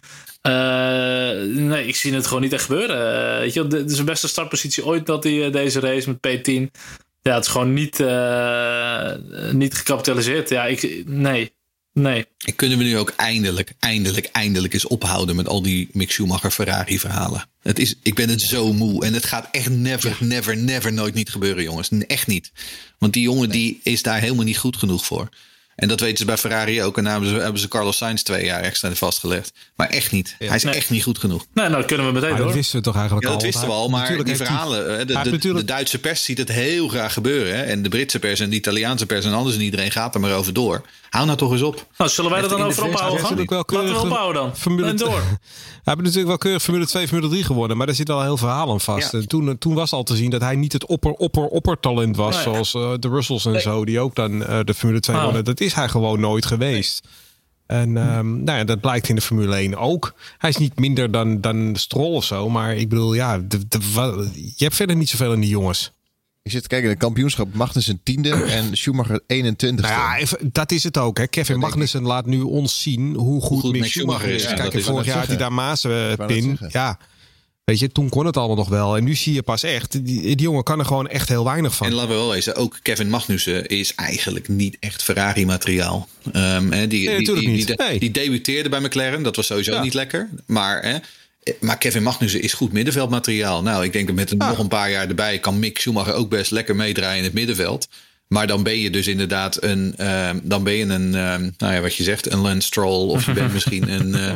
Eh, 0.48 1.62
nee, 1.62 1.86
ik 1.86 1.96
zie 1.96 2.14
het 2.14 2.26
gewoon 2.26 2.42
niet 2.42 2.52
echt 2.52 2.64
gebeuren. 2.64 3.24
Eh, 3.32 3.38
weet 3.38 3.54
je, 3.54 3.66
dit 3.66 3.90
is 3.90 3.96
de 3.96 4.04
beste 4.04 4.28
startpositie 4.28 4.84
ooit 4.84 5.06
dat 5.06 5.24
hij 5.24 5.44
eh, 5.44 5.52
deze 5.52 5.80
race 5.80 6.08
met 6.08 6.16
P10. 6.16 6.80
Ja, 7.22 7.34
het 7.34 7.44
is 7.44 7.50
gewoon 7.50 7.72
niet, 7.72 7.98
niet 9.52 9.74
gecapitaliseerd. 9.74 10.48
Ja, 10.48 10.64
ik, 10.64 11.02
nee. 11.06 11.52
Nee. 11.92 12.26
En 12.44 12.56
kunnen 12.56 12.78
we 12.78 12.84
nu 12.84 12.98
ook 12.98 13.12
eindelijk, 13.16 13.72
eindelijk, 13.78 14.28
eindelijk 14.32 14.72
eens 14.72 14.86
ophouden 14.86 15.36
met 15.36 15.48
al 15.48 15.62
die 15.62 15.88
Mick 15.92 16.10
Schumacher 16.10 16.50
Ferrari 16.50 16.98
verhalen. 16.98 17.44
Het 17.62 17.78
is, 17.78 17.94
ik 18.02 18.14
ben 18.14 18.28
het 18.28 18.40
zo 18.40 18.72
moe 18.72 19.04
en 19.04 19.14
het 19.14 19.24
gaat 19.24 19.48
echt 19.50 19.70
never, 19.70 20.16
never, 20.20 20.56
never 20.56 20.92
nooit 20.92 21.14
niet 21.14 21.30
gebeuren 21.30 21.62
jongens. 21.62 21.88
Echt 22.06 22.26
niet. 22.26 22.52
Want 22.98 23.12
die 23.12 23.22
jongen 23.22 23.50
die 23.50 23.80
is 23.82 24.02
daar 24.02 24.20
helemaal 24.20 24.44
niet 24.44 24.58
goed 24.58 24.76
genoeg 24.76 25.04
voor. 25.04 25.28
En 25.78 25.88
dat 25.88 26.00
weten 26.00 26.18
ze 26.18 26.24
bij 26.24 26.36
Ferrari 26.36 26.82
ook. 26.82 26.96
En 26.98 27.04
daar 27.04 27.12
hebben 27.12 27.30
ze, 27.30 27.36
hebben 27.36 27.60
ze 27.60 27.68
Carlos 27.68 27.96
Sainz 27.96 28.22
twee 28.22 28.44
jaar 28.44 28.60
extra 28.60 28.94
vastgelegd. 28.94 29.52
Maar 29.76 29.88
echt 29.88 30.12
niet. 30.12 30.34
Hij 30.38 30.56
is 30.56 30.62
Nee. 30.62 30.74
echt 30.74 30.90
niet 30.90 31.02
goed 31.02 31.18
genoeg. 31.18 31.46
Nou, 31.54 31.70
nou 31.70 31.84
kunnen 31.84 32.06
we 32.06 32.12
meteen 32.12 32.28
Maar 32.28 32.38
door. 32.38 32.46
dat 32.46 32.56
wisten 32.56 32.76
we 32.78 32.82
toch 32.84 32.94
eigenlijk 32.96 33.26
Ja, 33.26 33.32
al. 33.32 33.38
dat 33.38 33.46
wisten 33.46 33.66
we 33.68 33.74
al, 33.74 33.88
maar 33.88 34.00
natuurlijk 34.00 34.28
die 34.28 34.36
verhalen, 34.36 34.98
de, 34.98 35.04
de, 35.04 35.12
natuurlijk- 35.12 35.66
de 35.66 35.72
Duitse 35.72 35.98
pers 35.98 36.24
ziet 36.24 36.38
het 36.38 36.48
heel 36.48 36.88
graag 36.88 37.12
gebeuren. 37.12 37.56
Hè? 37.56 37.62
En 37.62 37.82
de 37.82 37.88
Britse 37.88 38.18
pers 38.18 38.40
en 38.40 38.50
de 38.50 38.56
Italiaanse 38.56 39.06
pers 39.06 39.24
en 39.24 39.32
alles 39.32 39.54
en 39.54 39.60
iedereen 39.60 39.90
gaat 39.90 40.14
er 40.14 40.20
maar 40.20 40.32
over 40.34 40.52
door. 40.52 40.82
Hou 41.10 41.26
nou 41.26 41.38
toch 41.38 41.52
eens 41.52 41.62
op. 41.62 41.86
Nou, 41.98 42.10
zullen 42.10 42.30
wij 42.30 42.42
er 42.42 42.48
dan 42.48 42.62
over 42.62 42.84
ophouden? 42.84 43.20
gaan? 43.26 43.36
wel 43.46 43.64
Laten 43.68 43.92
we 43.92 44.00
ophouden 44.00 44.42
dan. 44.42 44.56
Formule 44.56 44.86
en 44.88 44.96
door. 44.96 45.22
Hij 45.88 45.96
heeft 45.96 45.98
natuurlijk 45.98 46.26
wel 46.26 46.38
keurig 46.38 46.62
Formule 46.62 46.86
2, 46.86 47.08
Formule 47.08 47.28
3 47.28 47.42
gewonnen. 47.44 47.76
Maar 47.76 47.86
daar 47.86 47.94
zit 47.94 48.10
al 48.10 48.22
heel 48.22 48.36
verhaal 48.36 48.70
aan 48.70 48.80
vast. 48.80 49.12
Ja. 49.12 49.18
En 49.18 49.28
toen, 49.28 49.58
toen 49.58 49.74
was 49.74 49.92
al 49.92 50.02
te 50.02 50.16
zien 50.16 50.30
dat 50.30 50.40
hij 50.40 50.56
niet 50.56 50.72
het 50.72 50.86
opper, 50.86 51.12
opper, 51.12 51.46
opper 51.46 51.80
talent 51.80 52.16
was. 52.16 52.34
Nee. 52.34 52.44
Zoals 52.44 52.74
eh, 52.74 52.92
de 52.98 53.08
Russells 53.08 53.46
en 53.46 53.60
zo. 53.60 53.84
Die 53.84 54.00
ook 54.00 54.14
dan 54.14 54.44
eh, 54.44 54.58
de 54.64 54.74
Formule 54.74 55.00
2 55.00 55.16
Ah. 55.16 55.24
wonnen. 55.24 55.44
Dat 55.44 55.60
is 55.60 55.74
hij 55.74 55.88
gewoon 55.88 56.20
nooit 56.20 56.46
geweest. 56.46 57.06
En 57.66 57.96
ehm, 57.96 58.42
nou 58.44 58.58
ja, 58.58 58.64
dat 58.64 58.80
blijkt 58.80 59.08
in 59.08 59.14
de 59.14 59.20
Formule 59.20 59.54
1 59.56 59.76
ook. 59.76 60.14
Hij 60.38 60.50
is 60.50 60.56
niet 60.56 60.78
minder 60.78 61.10
dan, 61.10 61.40
dan 61.40 61.76
Stroll 61.76 62.14
of 62.14 62.24
zo. 62.24 62.48
Maar 62.48 62.74
ik 62.76 62.88
bedoel, 62.88 63.14
ja, 63.14 63.38
de, 63.38 63.68
de- 63.68 63.92
wa- 63.94 64.24
je 64.34 64.64
hebt 64.64 64.74
verder 64.76 64.96
niet 64.96 65.08
zoveel 65.08 65.32
in 65.32 65.40
die 65.40 65.48
jongens. 65.50 65.92
Ik 66.48 66.54
zit 66.54 66.62
te 66.62 66.68
kijken, 66.68 66.90
de 66.90 66.96
kampioenschap 66.96 67.54
Magnussen 67.54 68.00
tiende 68.02 68.30
en 68.30 68.76
Schumacher 68.76 69.20
21ste. 69.26 69.56
Nou 69.74 69.94
ja, 69.94 70.16
even- 70.18 70.50
dat 70.52 70.72
is 70.72 70.84
het 70.84 70.98
ook. 70.98 71.18
Hè. 71.18 71.26
Kevin 71.26 71.58
Magnussen 71.58 72.02
laat 72.02 72.26
nu 72.26 72.40
ons 72.40 72.82
zien 72.82 73.14
hoe 73.14 73.40
goed, 73.40 73.60
goed 73.60 73.72
Mick 73.72 73.84
Schumacher 73.84 74.20
Schumacher 74.20 74.34
is. 74.34 74.44
is. 74.44 74.50
Ja, 74.50 74.68
Kijk, 74.68 74.84
vorig 74.84 75.06
jaar 75.06 75.18
had 75.18 75.26
hij 75.26 75.36
daar 75.36 75.52
Maas-pin. 75.52 76.42
zeggen. 76.42 76.68
ja, 76.72 76.98
weet 77.64 77.78
je, 77.78 77.88
toen 77.92 78.08
kon 78.08 78.26
het 78.26 78.36
allemaal 78.36 78.56
nog 78.56 78.68
wel. 78.68 78.96
En 78.96 79.04
nu 79.04 79.14
zie 79.14 79.34
je 79.34 79.42
pas 79.42 79.62
echt, 79.62 79.92
die, 80.04 80.20
die 80.22 80.36
jongen 80.40 80.62
kan 80.62 80.78
er 80.78 80.84
gewoon 80.84 81.08
echt 81.08 81.28
heel 81.28 81.44
weinig 81.44 81.74
van. 81.76 81.86
En 81.86 81.92
laten 81.92 82.10
we 82.10 82.14
wel 82.16 82.30
wezen, 82.30 82.54
ook 82.56 82.78
Kevin 82.82 83.10
Magnussen 83.10 83.66
is 83.66 83.94
eigenlijk 83.94 84.48
niet 84.48 84.76
echt 84.80 85.02
Ferrari-materiaal. 85.02 86.08
Ehm, 86.32 86.70
hè, 86.70 86.86
die, 86.86 87.00
die, 87.00 87.10
natuurlijk 87.18 87.46
die, 87.46 87.48
niet. 87.56 87.66
Die, 87.66 87.76
Nee. 87.76 87.98
die 87.98 88.10
debuteerde 88.10 88.68
bij 88.68 88.80
McLaren, 88.80 89.22
dat 89.22 89.36
was 89.36 89.46
sowieso 89.46 89.72
Ja. 89.72 89.82
niet 89.82 89.94
lekker. 89.94 90.28
Maar, 90.46 90.82
hè, 90.82 90.96
maar 91.60 91.78
Kevin 91.78 92.02
Magnussen 92.02 92.42
is 92.42 92.52
goed 92.52 92.72
middenveldmateriaal. 92.72 93.62
Nou, 93.62 93.84
ik 93.84 93.92
denk 93.92 94.06
dat 94.06 94.16
met 94.16 94.38
nog 94.38 94.58
een 94.58 94.68
paar 94.68 94.90
jaar 94.90 95.08
erbij 95.08 95.38
kan 95.38 95.58
Mick 95.58 95.78
Schumacher 95.78 96.14
ook 96.14 96.28
best 96.28 96.50
lekker 96.50 96.76
meedraaien 96.76 97.18
in 97.18 97.24
het 97.24 97.32
middenveld. 97.32 97.88
Maar 98.28 98.46
dan 98.46 98.62
ben 98.62 98.78
je 98.78 98.90
dus 98.90 99.06
inderdaad 99.06 99.62
een, 99.62 99.94
ehm, 99.96 100.38
dan 100.42 100.64
ben 100.64 100.72
je 100.72 100.84
een, 100.84 101.14
ehm, 101.14 101.50
nou 101.58 101.74
ja, 101.74 101.80
wat 101.80 101.94
je 101.94 102.02
zegt, 102.02 102.32
een 102.32 102.38
Lance 102.38 102.66
Stroll. 102.66 103.08
Of 103.08 103.26
je 103.26 103.32
bent 103.32 103.52
misschien 103.52 103.88
een, 104.00 104.14
eh, 104.14 104.34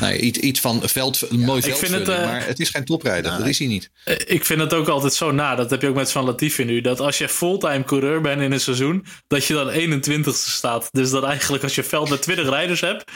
nou 0.00 0.12
ja, 0.12 0.14
iets, 0.14 0.38
iets 0.38 0.60
van 0.60 0.80
veld, 0.84 1.30
een 1.30 1.40
mooi 1.40 1.62
het, 1.62 2.08
eh, 2.08 2.24
maar 2.24 2.46
het 2.46 2.60
is 2.60 2.68
geen 2.68 2.84
toprijder, 2.84 3.38
dat 3.38 3.46
is 3.46 3.58
hij 3.58 3.66
niet. 3.68 3.90
Eh, 4.04 4.16
Ik 4.26 4.44
vind 4.44 4.60
het 4.60 4.74
ook 4.74 4.88
altijd 4.88 5.14
zo 5.14 5.30
na. 5.30 5.54
Dat 5.54 5.70
heb 5.70 5.82
je 5.82 5.88
ook 5.88 5.94
met 5.94 6.12
Van 6.12 6.24
Latifi 6.24 6.64
nu. 6.64 6.80
Dat 6.80 7.00
als 7.00 7.18
je 7.18 7.28
fulltime 7.28 7.84
coureur 7.84 8.20
bent 8.20 8.40
in 8.40 8.52
een 8.52 8.60
seizoen, 8.60 9.06
dat 9.26 9.44
je 9.44 9.54
dan 9.54 9.70
21ste 9.70 10.50
staat. 10.50 10.88
Dus 10.92 11.10
dat 11.10 11.24
eigenlijk 11.24 11.62
als 11.62 11.74
je 11.74 11.82
veld 11.82 12.08
met 12.08 12.22
20 12.22 12.48
rijders 12.48 12.80
hebt, 12.80 13.10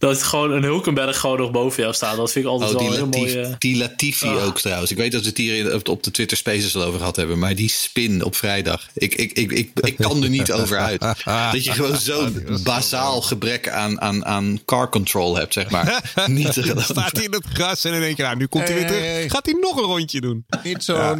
dat 0.00 0.22
gewoon 0.22 0.50
een 0.52 0.62
Hulkenberg 0.62 1.18
gewoon 1.18 1.38
nog 1.38 1.50
boven 1.50 1.82
jou 1.82 1.94
staat. 1.94 2.16
Dat 2.16 2.32
vind 2.32 2.44
ik 2.44 2.50
altijd 2.50 2.70
Oh, 2.74 2.78
wel 2.78 2.88
die, 2.88 2.96
heel 2.96 3.06
mooi. 3.06 3.54
die 3.58 3.76
Latifi 3.76 4.26
Ah. 4.26 4.46
ook 4.46 4.58
trouwens. 4.60 4.90
Ik 4.90 4.96
weet 4.96 5.12
dat 5.12 5.22
we 5.22 5.28
het 5.28 5.36
hier 5.36 5.56
in- 5.56 5.86
op, 5.88 6.02
de 6.02 6.10
Twitter 6.10 6.36
Spaces 6.36 6.76
al 6.76 6.82
over 6.82 6.98
gehad 6.98 7.16
hebben. 7.16 7.38
Maar 7.38 7.54
die 7.54 7.68
spin 7.68 8.24
op 8.24 8.36
vrijdag. 8.36 8.88
Ik, 8.94 9.14
ik, 9.14 9.32
ik, 9.32 9.52
ik, 9.52 9.70
ik 9.80 9.96
kan 9.96 10.22
er 10.22 10.28
niet 10.28 10.52
over 10.52 10.78
uit. 10.78 11.00
Dat 11.52 11.64
je 11.64 11.72
gewoon 11.72 11.96
zo'n 11.96 12.46
bazaal 12.64 13.20
gebrek 13.22 13.68
aan, 13.68 14.00
aan, 14.00 14.24
aan 14.24 14.60
car 14.64 14.88
control 14.88 15.36
hebt, 15.36 15.52
zeg 15.52 15.70
maar. 15.70 16.12
niet 16.26 16.52
te 16.52 16.62
geloven. 16.62 16.82
staat 16.94 17.16
hij 17.16 17.24
in 17.24 17.32
het 17.32 17.44
gras 17.52 17.84
en 17.84 17.90
dan 17.92 18.00
denk 18.00 18.16
je, 18.16 18.22
nou, 18.22 18.36
nu 18.36 18.46
komt 18.46 18.68
hij 18.68 18.72
Hey, 18.72 18.80
weer 18.82 18.90
terug. 18.92 19.04
hey, 19.06 19.14
hey. 19.20 19.28
Gaat 19.30 19.44
hij 19.46 19.54
nog 19.60 19.76
een 19.76 19.82
rondje 19.84 20.20
doen? 20.20 20.44
Niet 20.62 20.84
zo 20.84 20.94
Ja, 20.96 21.18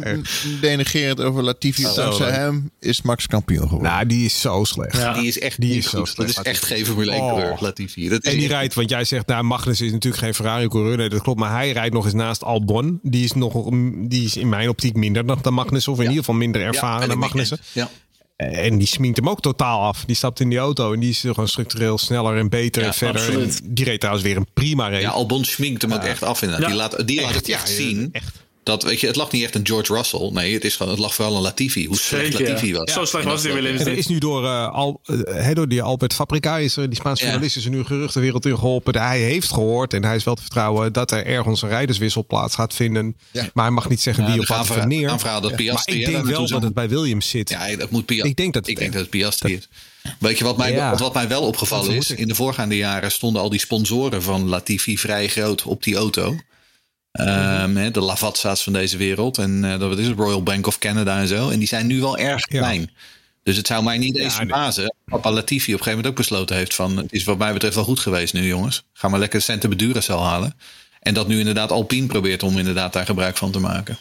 denigerend 0.61 1.21
over 1.21 1.43
Latifi. 1.43 1.83
Dankzij 1.95 2.31
hem 2.31 2.71
is 2.79 3.01
Max 3.01 3.27
kampioen 3.27 3.67
geworden. 3.67 3.91
Nou, 3.91 4.05
die 4.05 4.25
is 4.25 4.41
zo 4.41 4.63
slecht. 4.63 4.97
Ja. 4.97 5.13
Die 5.13 5.27
is 5.27 5.39
echt 5.39 5.61
Die 5.61 5.77
is 5.77 5.89
zo 5.89 5.97
goed. 5.97 6.15
Dat 6.15 6.29
slecht, 6.29 6.29
is 6.29 6.43
echt 6.43 6.65
geen 6.65 6.85
Formule 6.85 7.11
1 7.11 7.19
coureur, 7.19 7.51
Oh. 7.51 7.61
Latifi. 7.61 8.09
Dat 8.09 8.23
is 8.25 8.31
En 8.31 8.37
die 8.39 8.53
echt 8.55 8.70
rijdt. 8.73 8.75
Want 8.75 8.89
jij 8.89 9.03
zegt, 9.03 9.27
nou, 9.27 9.43
Magnus 9.43 9.81
is 9.81 9.91
natuurlijk 9.91 10.23
geen 10.23 10.33
Ferrari-coureur. 10.33 10.97
Nee, 10.97 11.09
dat 11.09 11.21
klopt. 11.21 11.39
Maar 11.39 11.51
hij 11.51 11.71
rijdt 11.71 11.93
nog 11.93 12.05
eens 12.05 12.13
naast 12.13 12.43
Albon. 12.43 12.99
Die 13.03 13.23
is, 13.23 13.33
nog, 13.33 13.69
die 14.07 14.25
is 14.25 14.37
in 14.37 14.49
mijn 14.49 14.69
optiek 14.69 14.95
minder 14.95 15.25
dan, 15.25 15.39
dan 15.41 15.53
Magnus. 15.53 15.87
Of 15.87 15.97
in 15.97 16.03
ieder 16.03 16.17
geval 16.17 16.35
minder 16.35 16.61
ervaren 16.61 17.07
dan 17.07 17.17
Magnussen. 17.17 17.59
Ja. 17.71 17.89
En 18.37 18.77
die 18.77 18.87
sminkt 18.87 19.17
hem 19.17 19.29
ook 19.29 19.41
totaal 19.41 19.81
af. 19.81 20.05
Die 20.05 20.15
stapt 20.15 20.39
in 20.39 20.49
die 20.49 20.57
auto 20.57 20.93
en 20.93 20.99
die 20.99 21.09
is 21.09 21.19
gewoon 21.19 21.47
structureel 21.47 21.97
sneller 21.97 22.37
en 22.37 22.49
beter 22.49 22.83
en 22.83 22.93
verder. 22.93 23.41
En 23.41 23.51
die 23.63 23.85
reed 23.85 23.99
trouwens 23.99 24.25
weer 24.25 24.37
een 24.37 24.47
prima 24.53 24.89
race. 24.89 25.01
Ja, 25.01 25.09
Albon 25.09 25.45
sminkt 25.45 25.81
hem 25.81 25.93
ook 25.93 26.03
echt 26.03 26.23
af 26.23 26.41
inderdaad. 26.41 26.67
Die 26.67 26.77
laat, 26.77 27.07
die 27.07 27.21
laat 27.21 27.33
het 27.33 27.49
echt 27.49 27.69
zien. 27.69 28.09
Echt. 28.11 28.49
Dat, 28.63 28.83
weet 28.83 28.99
je, 28.99 29.07
het 29.07 29.15
lag 29.15 29.31
niet 29.31 29.43
echt 29.43 29.55
een 29.55 29.67
George 29.67 29.93
Russell. 29.93 30.29
Nee, 30.33 30.53
het, 30.53 30.63
is 30.63 30.75
gewoon, 30.75 30.91
het 30.91 31.01
lag 31.01 31.13
vooral 31.15 31.35
een 31.35 31.41
Latifi. 31.41 31.85
Hoe 31.87 31.97
slecht 31.97 32.25
Zeker, 32.31 32.47
Latifi 32.49 32.67
ja. 32.67 32.77
was. 32.77 32.93
Zo 32.93 33.05
slecht 33.05 33.25
was 33.25 33.41
die 33.41 33.51
Williams 33.53 33.79
En 33.81 33.87
er 33.87 33.97
is 33.97 34.07
nu 34.07 34.17
door, 34.17 34.45
eh, 34.45 34.73
Al, 34.73 35.01
eh, 35.25 35.49
door 35.53 35.67
die 35.67 35.81
Albert 35.81 36.13
Fabrica, 36.13 36.57
is 36.57 36.77
er, 36.77 36.89
die 36.89 36.99
Spaanse 36.99 37.23
Ja. 37.23 37.29
journalist, 37.29 37.57
is 37.57 37.65
er 37.65 37.71
nu 37.71 37.77
een 37.77 37.85
geruchtenwereld 37.85 38.45
in 38.45 38.57
geholpen. 38.57 39.01
Hij 39.01 39.19
heeft 39.19 39.51
gehoord 39.53 39.93
en 39.93 40.03
hij 40.03 40.15
is 40.15 40.23
wel 40.23 40.35
te 40.35 40.41
vertrouwen 40.41 40.93
dat 40.93 41.11
er 41.11 41.25
ergens 41.25 41.61
een 41.61 41.69
rijderswissel 41.69 42.25
plaats 42.25 42.55
gaat 42.55 42.73
vinden. 42.73 43.15
Ja. 43.31 43.49
Maar 43.53 43.65
hij 43.65 43.73
mag 43.73 43.89
niet 43.89 44.01
zeggen 44.01 44.23
Ja, 44.23 44.29
wie 44.29 44.37
de 44.37 44.43
op 44.43 44.47
wat 44.49 44.57
aanvraag- 44.57 44.77
dat 44.77 45.51
Maar 45.51 45.81
ik 45.85 46.05
denk 46.05 46.25
wel 46.25 46.47
dat 46.47 46.63
het 46.63 46.73
bij 46.73 46.89
Williams 46.89 47.29
zit. 47.29 47.49
Ja, 47.49 47.75
dat 47.75 47.89
moet 47.89 48.05
Piastri. 48.05 48.29
Ik 48.29 48.35
denk 48.37 48.53
dat 48.53 48.61
het- 48.61 48.71
ik 48.71 48.77
denk 48.79 48.91
dat 48.91 49.01
het 49.01 49.09
Piastri 49.09 49.53
is. 49.53 49.67
Weet 50.19 50.37
je 50.37 50.43
wat 50.43 50.57
mij, 50.57 50.71
Ja. 50.71 50.95
wat, 50.95 51.13
mij 51.13 51.27
wel 51.27 51.41
opgevallen 51.41 51.95
is? 51.95 52.09
In 52.11 52.27
de 52.27 52.35
voorgaande 52.35 52.77
jaren 52.77 53.11
stonden 53.11 53.41
al 53.41 53.49
die 53.49 53.59
sponsoren 53.59 54.21
van 54.23 54.47
Latifi 54.49 54.97
vrij 54.97 55.27
groot 55.27 55.63
op 55.63 55.83
die 55.83 55.95
auto. 55.95 56.35
Ehm, 57.11 57.91
de 57.91 58.01
Lavazza's 58.01 58.63
van 58.63 58.73
deze 58.73 58.97
wereld. 58.97 59.37
En 59.37 59.63
eh, 59.63 59.79
dat 59.79 59.89
wat 59.89 59.97
is 59.99 60.07
het, 60.07 60.17
Royal 60.17 60.43
Bank 60.43 60.67
of 60.67 60.77
Canada 60.79 61.19
en 61.19 61.27
zo. 61.27 61.49
En 61.49 61.59
die 61.59 61.67
zijn 61.67 61.87
nu 61.87 61.99
wel 61.99 62.17
erg 62.17 62.45
Ja. 62.51 62.59
klein. 62.59 62.89
Dus 63.43 63.57
het 63.57 63.67
zou 63.67 63.83
mij 63.83 63.97
niet 63.97 64.17
eens 64.17 64.33
Ja, 64.33 64.39
nee. 64.39 64.47
verbazen. 64.49 64.95
Papa 65.05 65.31
Latifi 65.31 65.55
op 65.73 65.79
een 65.79 65.83
gegeven 65.83 65.89
moment 65.89 66.07
ook 66.07 66.15
besloten 66.15 66.55
heeft 66.55 66.75
van... 66.75 66.97
het 66.97 67.11
is 67.13 67.23
wat 67.23 67.37
mij 67.37 67.53
betreft 67.53 67.75
wel 67.75 67.83
goed 67.83 67.99
geweest 67.99 68.33
nu 68.33 68.47
jongens. 68.47 68.83
Ga 68.93 69.07
maar 69.07 69.19
lekker 69.19 69.41
centen 69.41 69.69
Beduracell 69.69 70.15
halen. 70.17 70.53
En 70.99 71.13
dat 71.13 71.27
nu 71.27 71.39
inderdaad 71.39 71.71
Alpine 71.71 72.07
probeert 72.07 72.43
om 72.43 72.57
inderdaad 72.57 72.93
daar 72.93 73.05
gebruik 73.05 73.37
van 73.37 73.51
te 73.51 73.59
maken. 73.59 73.97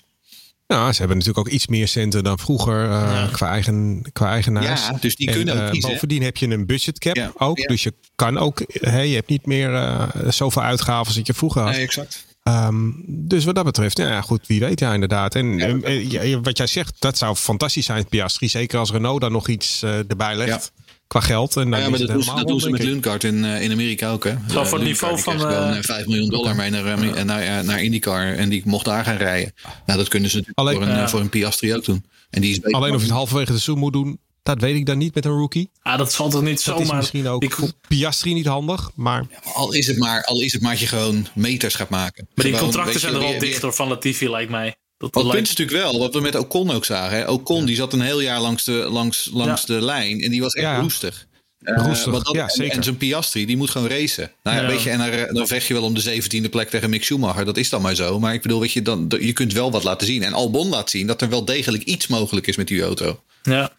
Nou, 0.67 0.93
ze 0.93 0.99
hebben 0.99 1.17
natuurlijk 1.19 1.47
ook 1.47 1.53
iets 1.53 1.67
meer 1.67 1.89
centen 1.89 2.25
dan 2.25 2.39
vroeger 2.39 2.91
eh, 2.91 3.33
qua, 3.33 3.49
eigen, 3.51 4.03
qua 4.13 4.31
eigenaars. 4.31 4.87
Ja, 4.87 4.97
dus 5.01 5.17
die 5.17 5.29
En, 5.29 5.35
kunnen 5.35 5.55
ook 5.55 5.61
eh, 5.61 5.71
kiezen? 5.71 5.91
Bovendien 5.91 6.23
heb 6.23 6.37
je 6.37 6.47
een 6.49 6.67
budgetcap 6.67 7.17
Ja, 7.17 7.33
ook. 7.39 7.59
ja. 7.59 7.67
Dus 7.67 7.83
je 7.83 7.95
kan 8.15 8.39
ook, 8.39 8.63
hè, 8.73 9.01
je 9.01 9.15
hebt 9.15 9.29
niet 9.29 9.47
meer 9.47 10.09
zoveel 10.29 10.63
uitgaven 10.63 11.07
als 11.07 11.15
dat 11.15 11.27
je 11.27 11.35
vroeger 11.35 11.63
had. 11.63 11.75
exact. 11.75 12.25
Ehm, 12.43 12.91
dus 13.07 13.45
wat 13.45 13.55
dat 13.55 13.65
betreft, 13.65 13.99
ja, 13.99 14.21
goed, 14.21 14.47
wie 14.47 14.61
weet 14.61 14.81
ja 14.81 14.95
inderdaad. 14.95 15.35
En 15.35 15.61
eh, 15.61 15.97
eh, 15.97 16.11
ja, 16.11 16.41
wat 16.41 16.57
jij 16.57 16.67
zegt, 16.67 16.95
dat 16.99 17.19
zou 17.19 17.37
fantastisch 17.37 17.87
zijn, 17.87 18.09
Piastri. 18.09 18.49
Zeker 18.49 18.79
als 18.79 18.91
Renault 18.91 19.21
daar 19.21 19.31
nog 19.31 19.49
iets 19.49 19.83
eh, 19.83 19.99
erbij 20.11 20.37
legt. 20.37 20.73
Qua 21.07 21.21
geld. 21.21 21.57
En 21.57 21.71
dan 21.71 21.81
Ja, 21.81 21.89
maar 21.89 21.99
het 21.99 22.09
dat 22.09 22.17
doen, 22.17 22.25
ze, 22.25 22.35
dat 22.35 22.47
doen 22.47 22.61
ze 22.61 22.71
met. 22.71 22.83
Luncard 22.83 23.25
in, 23.25 23.45
eh, 23.45 23.63
in 23.63 23.73
Amerika 23.73 24.11
ook. 24.11 24.25
Hè? 24.25 24.35
Zo 24.49 24.65
voor 24.65 24.79
het 24.79 24.87
niveau 24.87 25.19
van, 25.19 25.47
eh, 25.47 25.77
eh, 25.79 25.85
5 25.85 26.07
miljoen 26.07 26.29
dollar 26.29 26.57
mee 26.57 26.71
naar, 26.71 27.25
naar, 27.25 27.65
naar 27.65 27.83
IndyCar. 27.83 28.35
En 28.37 28.49
die 28.49 28.63
mocht 28.65 28.85
daar 28.85 29.05
gaan 29.05 29.17
rijden. 29.17 29.53
Nou, 29.87 29.99
dat 29.99 30.09
kunnen 30.09 30.31
ze 30.31 30.37
natuurlijk 30.37 30.59
Alleen- 30.69 30.89
voor, 30.89 31.03
een, 31.03 31.09
voor 31.09 31.21
een 31.21 31.29
Piastri 31.29 31.75
ook 31.75 31.85
doen. 31.85 32.05
En 32.31 32.41
die 32.41 32.51
is. 32.51 32.73
Alleen 32.73 32.93
of 32.95 32.99
je 33.01 33.07
het 33.07 33.15
halverwege 33.15 33.53
de 33.53 33.59
seizoen 33.59 33.79
moet 33.79 33.93
doen, 33.93 34.19
dat 34.55 34.61
weet 34.61 34.77
ik 34.77 34.87
dan 34.87 34.99
niet 34.99 35.15
met 35.15 35.25
een 35.25 35.31
rookie. 35.31 35.71
Ah, 35.83 35.99
dat 35.99 36.13
zal 36.13 36.31
toch 36.31 36.43
niet 36.43 36.65
Dat 36.65 36.79
is 36.79 36.83
zomaar... 36.87 36.97
misschien 36.97 37.29
ook 37.29 37.41
Die- 37.41 37.51
voor 37.51 37.71
Piastri 37.89 38.35
niet 38.35 38.47
handig. 38.47 38.91
Maar 38.95 39.27
al, 39.55 39.73
is 39.73 39.87
het 39.87 39.99
maar, 39.99 40.25
al 40.25 40.41
is 40.41 40.53
het 40.53 40.63
maar 40.63 40.71
dat 40.71 40.81
je 40.81 40.87
gewoon 40.87 41.27
meters 41.35 41.75
gaat 41.75 41.89
maken. 41.89 42.29
maar 42.35 42.45
die 42.45 42.55
Gewoon, 42.55 42.71
contracten 42.71 43.01
zijn 43.01 43.15
er 43.15 43.21
weer- 43.21 43.41
dichter 43.41 43.73
van 43.73 43.89
Latifi, 43.89 44.31
lijkt 44.31 44.51
mij. 44.51 44.75
Dat 44.99 45.15
het 45.15 45.23
lijkt- 45.23 45.31
punt 45.37 45.49
is 45.51 45.57
natuurlijk 45.57 45.91
wel, 45.91 45.99
wat 46.01 46.15
we 46.15 46.21
met 46.21 46.35
Ocon 46.35 46.71
ook 46.71 46.85
zagen. 46.85 47.17
Hè? 47.19 47.29
Ocon 47.31 47.65
die 47.65 47.77
zat 47.77 47.93
een 47.93 48.01
heel 48.01 48.21
jaar 48.21 48.41
langs 48.41 48.65
de, 48.65 48.73
langs, 48.73 49.29
langs 49.33 49.65
de 49.67 49.81
lijn. 49.83 50.21
En 50.21 50.31
die 50.31 50.41
was 50.41 50.53
echt 50.53 50.67
Ja, 50.67 50.73
ja. 50.75 50.81
roestig. 50.81 51.29
Eh, 51.61 51.85
Roestig, 51.87 52.13
dat- 52.13 52.35
ja, 52.35 52.43
en- 52.43 52.51
zeker. 52.51 52.77
En, 52.77 52.83
zo'n 52.85 52.97
Piastri, 52.97 53.47
die 53.47 53.57
moet 53.57 53.71
gewoon 53.71 53.89
racen. 53.89 54.33
Nou 54.43 54.57
ja, 54.57 54.63
Ja. 54.63 54.69
weet 54.69 54.83
je, 54.83 54.91
en 54.91 54.99
dan, 54.99 55.35
dan 55.35 55.47
vecht 55.47 55.67
je 55.67 55.75
wel 55.75 55.83
om 55.83 55.95
de 55.95 56.01
17e 56.01 56.49
plek 56.49 56.71
tegen 56.71 56.91
Mick 56.91 57.05
Schumacher. 57.05 57.45
Dat 57.45 57.57
is 57.57 57.69
dan 57.69 57.83
maar 57.83 57.95
zo. 57.95 58.19
Maar 58.21 58.35
ik 58.35 58.43
bedoel, 58.43 58.61
weet 58.61 58.73
je, 58.73 58.83
dan, 58.83 59.13
je 59.21 59.33
kunt 59.33 59.53
wel 59.53 59.71
wat 59.71 59.83
laten 59.85 60.07
zien. 60.07 60.23
En 60.23 60.33
Albon 60.33 60.69
laat 60.69 60.91
zien 60.91 61.07
dat 61.07 61.23
er 61.23 61.29
wel 61.29 61.45
degelijk 61.45 61.83
iets 61.83 62.07
mogelijk 62.07 62.47
is 62.47 62.57
met 62.57 62.69
die 62.69 62.83
auto. 62.83 63.21
Ja. 63.43 63.73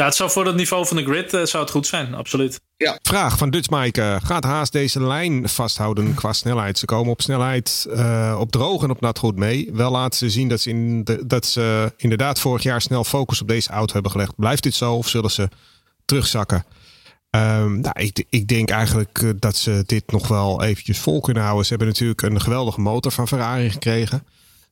Ja, 0.00 0.06
het 0.06 0.14
zou 0.14 0.30
voor 0.30 0.46
het 0.46 0.56
niveau 0.56 0.86
van 0.86 0.96
de 0.96 1.04
grid 1.04 1.34
eh, 1.34 1.44
zou 1.44 1.62
het 1.62 1.72
goed 1.72 1.86
zijn, 1.86 2.14
absoluut. 2.14 2.60
Vraag 3.02 3.38
van 3.38 3.50
Dutch 3.50 3.70
Mike. 3.70 4.18
gaat 4.22 4.44
Haas 4.44 4.70
deze 4.70 5.02
lijn 5.02 5.48
vasthouden 5.48 6.14
qua 6.14 6.32
snelheid? 6.32 6.78
Ze 6.78 6.84
komen 6.84 7.12
op 7.12 7.22
snelheid 7.22 7.86
eh, 7.90 8.36
op 8.40 8.50
droog 8.50 8.82
en 8.82 8.90
op 8.90 9.00
nat 9.00 9.18
goed 9.18 9.36
mee. 9.36 9.70
Wel 9.72 9.90
laten 9.90 10.18
ze 10.18 10.30
zien 10.30 10.48
dat 10.48 10.60
ze, 10.60 10.70
in 10.70 11.04
de, 11.04 11.26
dat 11.26 11.46
ze 11.46 11.92
inderdaad 11.96 12.40
vorig 12.40 12.62
jaar 12.62 12.80
snel 12.80 13.04
focus 13.04 13.40
op 13.40 13.48
deze 13.48 13.70
auto 13.70 13.92
hebben 13.92 14.10
gelegd. 14.10 14.36
Blijft 14.36 14.62
dit 14.62 14.74
zo 14.74 14.94
of 14.94 15.08
zullen 15.08 15.30
ze 15.30 15.48
terugzakken? 16.04 16.64
Ehm, 17.30 17.80
nou, 17.80 18.00
ik, 18.00 18.24
ik 18.28 18.48
denk 18.48 18.70
eigenlijk 18.70 19.22
eh, 19.22 19.30
dat 19.36 19.56
ze 19.56 19.82
dit 19.86 20.12
nog 20.12 20.28
wel 20.28 20.62
eventjes 20.62 20.98
vol 20.98 21.20
kunnen 21.20 21.42
houden. 21.42 21.64
Ze 21.64 21.70
hebben 21.70 21.88
natuurlijk 21.88 22.22
een 22.22 22.40
geweldige 22.40 22.80
motor 22.80 23.12
van 23.12 23.28
Ferrari 23.28 23.70
gekregen. 23.70 24.22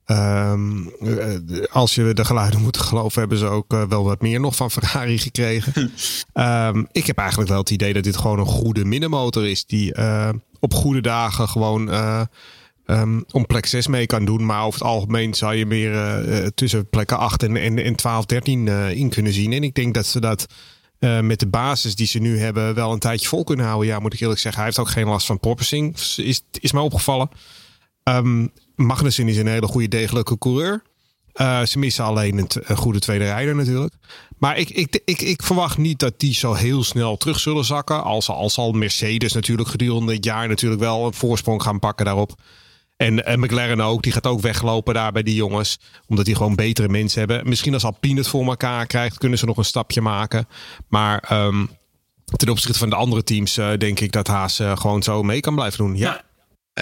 Ehm, 0.08 0.86
eh, 1.00 1.64
als 1.70 1.94
je 1.94 2.12
de 2.12 2.24
geluiden 2.24 2.60
moet 2.60 2.76
geloven, 2.76 3.20
hebben 3.20 3.38
ze 3.38 3.46
ook 3.46 3.72
eh, 3.72 3.82
wel 3.88 4.04
wat 4.04 4.20
meer 4.20 4.40
nog 4.40 4.56
van 4.56 4.70
Ferrari 4.70 5.18
gekregen. 5.18 5.92
Ehm, 6.32 6.84
ik 6.92 7.06
heb 7.06 7.18
eigenlijk 7.18 7.48
wel 7.50 7.58
het 7.58 7.70
idee 7.70 7.92
dat 7.92 8.02
dit 8.02 8.16
gewoon 8.16 8.38
een 8.38 8.46
goede 8.46 8.84
middenmotor 8.84 9.48
is. 9.48 9.64
Die 9.64 9.94
eh, 9.94 10.28
op 10.60 10.74
goede 10.74 11.00
dagen 11.00 11.48
gewoon 11.48 11.90
ehm, 11.90 13.20
om 13.30 13.46
plek 13.46 13.66
6 13.66 13.86
mee 13.86 14.06
kan 14.06 14.24
doen. 14.24 14.46
Maar 14.46 14.64
over 14.64 14.80
het 14.80 14.88
algemeen 14.88 15.34
zou 15.34 15.54
je 15.54 15.66
meer 15.66 16.52
tussen 16.54 16.88
plekken 16.88 17.18
8 17.18 17.42
en, 17.42 17.56
en, 17.56 17.78
en 17.78 17.94
12, 17.94 18.24
13 18.24 18.68
eh, 18.68 18.90
in 18.90 19.08
kunnen 19.08 19.32
zien. 19.32 19.52
En 19.52 19.62
ik 19.62 19.74
denk 19.74 19.94
dat 19.94 20.06
ze 20.06 20.20
dat 20.20 20.46
met 21.22 21.40
de 21.40 21.48
basis 21.48 21.96
die 21.96 22.06
ze 22.06 22.18
nu 22.18 22.38
hebben 22.38 22.74
wel 22.74 22.92
een 22.92 22.98
tijdje 22.98 23.28
vol 23.28 23.44
kunnen 23.44 23.66
houden. 23.66 23.88
Ja, 23.88 23.98
moet 23.98 24.14
ik 24.14 24.20
eerlijk 24.20 24.40
zeggen. 24.40 24.62
Hij 24.62 24.70
heeft 24.70 24.86
ook 24.86 24.92
geen 24.92 25.06
last 25.06 25.26
van 25.26 25.40
porpoising. 25.40 25.96
Is, 26.16 26.42
is 26.60 26.72
mij 26.72 26.82
opgevallen. 26.82 27.28
Magnussen 28.86 29.28
is 29.28 29.36
een 29.36 29.46
hele 29.46 29.66
goede, 29.66 29.88
degelijke 29.88 30.38
coureur. 30.38 30.82
Eh, 31.32 31.62
ze 31.62 31.78
missen 31.78 32.04
alleen 32.04 32.38
een, 32.38 32.48
een 32.62 32.76
goede 32.76 32.98
tweede 32.98 33.24
rijder 33.24 33.54
natuurlijk. 33.54 33.94
Maar 34.38 34.58
ik, 34.58 34.70
ik, 34.70 35.00
ik, 35.04 35.20
ik 35.20 35.42
verwacht 35.42 35.78
niet 35.78 35.98
dat 35.98 36.20
die 36.20 36.34
zo 36.34 36.52
heel 36.52 36.84
snel 36.84 37.16
terug 37.16 37.40
zullen 37.40 37.64
zakken. 37.64 38.02
Als, 38.02 38.28
als 38.28 38.54
zal 38.54 38.72
Mercedes 38.72 39.32
natuurlijk 39.32 39.68
gedurende 39.68 40.14
het 40.14 40.24
jaar 40.24 40.48
natuurlijk 40.48 40.80
wel 40.80 41.06
een 41.06 41.14
voorsprong 41.14 41.62
gaan 41.62 41.78
pakken 41.78 42.04
daarop. 42.04 42.34
En, 42.96 43.24
en 43.24 43.40
McLaren 43.40 43.80
ook, 43.80 44.02
die 44.02 44.12
gaat 44.12 44.26
ook 44.26 44.40
weglopen 44.40 44.94
daar 44.94 45.12
bij 45.12 45.22
die 45.22 45.34
jongens. 45.34 45.78
Omdat 46.06 46.24
die 46.24 46.34
gewoon 46.34 46.54
betere 46.54 46.88
mensen 46.88 47.18
hebben. 47.18 47.48
Misschien 47.48 47.74
als 47.74 47.84
Alpine 47.84 48.18
het 48.18 48.28
voor 48.28 48.44
elkaar 48.44 48.86
krijgt, 48.86 49.18
kunnen 49.18 49.38
ze 49.38 49.46
nog 49.46 49.56
een 49.56 49.64
stapje 49.64 50.00
maken. 50.00 50.48
Maar 50.88 51.18
ehm, 51.18 51.66
ten 52.24 52.48
opzichte 52.48 52.78
van 52.78 52.90
de 52.90 52.96
andere 52.96 53.22
teams 53.24 53.56
eh, 53.56 53.70
denk 53.78 54.00
ik 54.00 54.12
dat 54.12 54.26
Haas 54.26 54.58
eh, 54.58 54.76
gewoon 54.76 55.02
zo 55.02 55.22
mee 55.22 55.40
kan 55.40 55.54
blijven 55.54 55.78
doen. 55.78 55.96
Ja. 55.96 56.26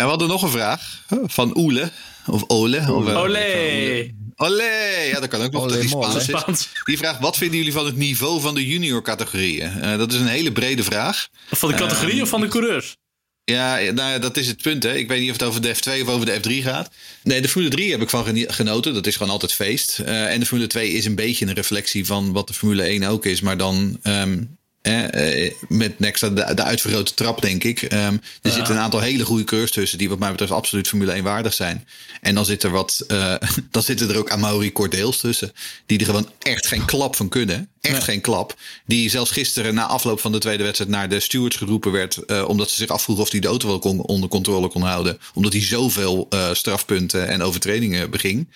We 0.02 0.08
hadden 0.08 0.28
nog 0.28 0.42
een 0.42 0.50
vraag 0.50 1.02
van 1.24 1.56
Oele. 1.56 1.90
Of 2.26 2.44
Ole. 2.46 2.78
Of, 2.92 3.08
eh, 3.08 3.18
Olé! 3.18 4.10
Olé! 4.36 5.08
Ja, 5.12 5.20
dat 5.20 5.28
kan 5.28 5.42
ook 5.42 5.52
nog. 5.52 5.62
Olé. 5.62 5.82
Spaans 5.88 6.28
is. 6.28 6.68
Die 6.84 6.98
vraagt, 6.98 7.20
wat 7.20 7.36
vinden 7.36 7.56
jullie 7.56 7.72
van 7.72 7.86
het 7.86 7.96
niveau 7.96 8.40
van 8.40 8.54
de 8.54 8.66
junior 8.66 9.02
categorieën? 9.02 9.80
Eh, 9.80 9.98
dat 9.98 10.12
is 10.12 10.20
een 10.20 10.26
hele 10.26 10.52
brede 10.52 10.82
vraag. 10.84 11.28
Van 11.50 11.68
de 11.70 11.74
categorie 11.74 12.12
Ehm, 12.14 12.22
of 12.22 12.28
van 12.28 12.40
de 12.40 12.48
coureurs? 12.48 12.96
Ja, 13.44 13.74
nou 13.76 14.10
ja, 14.10 14.18
dat 14.18 14.36
is 14.36 14.46
het 14.46 14.62
punt. 14.62 14.82
Hè. 14.82 14.94
Ik 14.94 15.08
weet 15.08 15.20
niet 15.20 15.30
of 15.30 15.36
het 15.38 15.48
over 15.48 15.62
de 15.62 15.74
F2 15.74 16.02
of 16.02 16.08
over 16.08 16.26
de 16.26 16.40
F3 16.40 16.62
gaat. 16.62 16.90
Nee, 17.22 17.40
de 17.40 17.48
Formule 17.48 17.70
3 17.74 17.90
heb 17.90 18.02
ik 18.02 18.10
van 18.10 18.46
genoten. 18.46 18.94
Dat 18.94 19.06
is 19.06 19.16
gewoon 19.16 19.32
altijd 19.32 19.52
feest. 19.52 19.98
Eh, 19.98 20.32
en 20.32 20.40
de 20.40 20.46
Formule 20.46 20.68
2 20.68 20.90
is 20.90 21.04
een 21.04 21.14
beetje 21.14 21.46
een 21.46 21.54
reflectie 21.54 22.06
van 22.06 22.32
wat 22.32 22.46
de 22.46 22.54
Formule 22.54 22.82
1 22.82 23.02
ook 23.04 23.24
is. 23.24 23.40
Maar 23.40 23.56
dan 23.56 23.98
ehm, 24.02 24.42
eh, 24.86 25.52
met 25.68 25.98
next 25.98 26.20
de, 26.20 26.54
de 26.54 26.62
uitvergrote 26.62 27.14
trap, 27.14 27.42
denk 27.42 27.64
ik. 27.64 27.82
Ehm, 27.82 28.16
er 28.42 28.50
zitten 28.50 28.74
een 28.74 28.80
aantal 28.80 29.00
hele 29.00 29.24
goede 29.24 29.44
coureurs 29.44 29.72
tussen... 29.72 29.98
die 29.98 30.08
wat 30.08 30.18
mij 30.18 30.30
betreft 30.30 30.52
absoluut 30.52 30.88
Formule 30.88 31.12
1 31.12 31.24
waardig 31.24 31.54
zijn. 31.54 31.86
En 32.20 32.34
dan, 32.34 32.44
zit 32.44 32.62
er 32.62 32.70
wat, 32.70 33.04
eh, 33.08 33.34
dan 33.70 33.82
zitten 33.82 34.08
er 34.08 34.18
ook 34.18 34.30
Amaury 34.30 34.72
Cordeels 34.72 35.16
tussen... 35.16 35.52
die 35.86 35.98
er 35.98 36.04
gewoon 36.04 36.30
echt 36.42 36.66
geen 36.66 36.84
klap 36.84 37.16
van 37.16 37.28
kunnen. 37.28 37.68
Echt 37.80 38.02
geen 38.02 38.20
klap. 38.20 38.54
Die 38.86 39.10
zelfs 39.10 39.30
gisteren 39.30 39.74
na 39.74 39.86
afloop 39.86 40.20
van 40.20 40.32
de 40.32 40.38
tweede 40.38 40.62
wedstrijd... 40.62 40.90
naar 40.90 41.08
de 41.08 41.20
stewards 41.20 41.56
geroepen 41.56 41.92
werd... 41.92 42.16
eh, 42.16 42.48
omdat 42.48 42.70
ze 42.70 42.74
zich 42.74 42.88
afvroegen 42.88 43.24
of 43.24 43.30
hij 43.30 43.40
de 43.40 43.48
auto 43.48 43.68
wel 43.68 43.78
kon, 43.78 44.00
onder 44.00 44.28
controle 44.28 44.68
kon 44.68 44.82
houden. 44.82 45.18
Omdat 45.34 45.52
hij 45.52 45.62
zoveel 45.62 46.26
eh, 46.30 46.52
strafpunten 46.52 47.28
en 47.28 47.42
overtredingen 47.42 48.10
beging. 48.10 48.48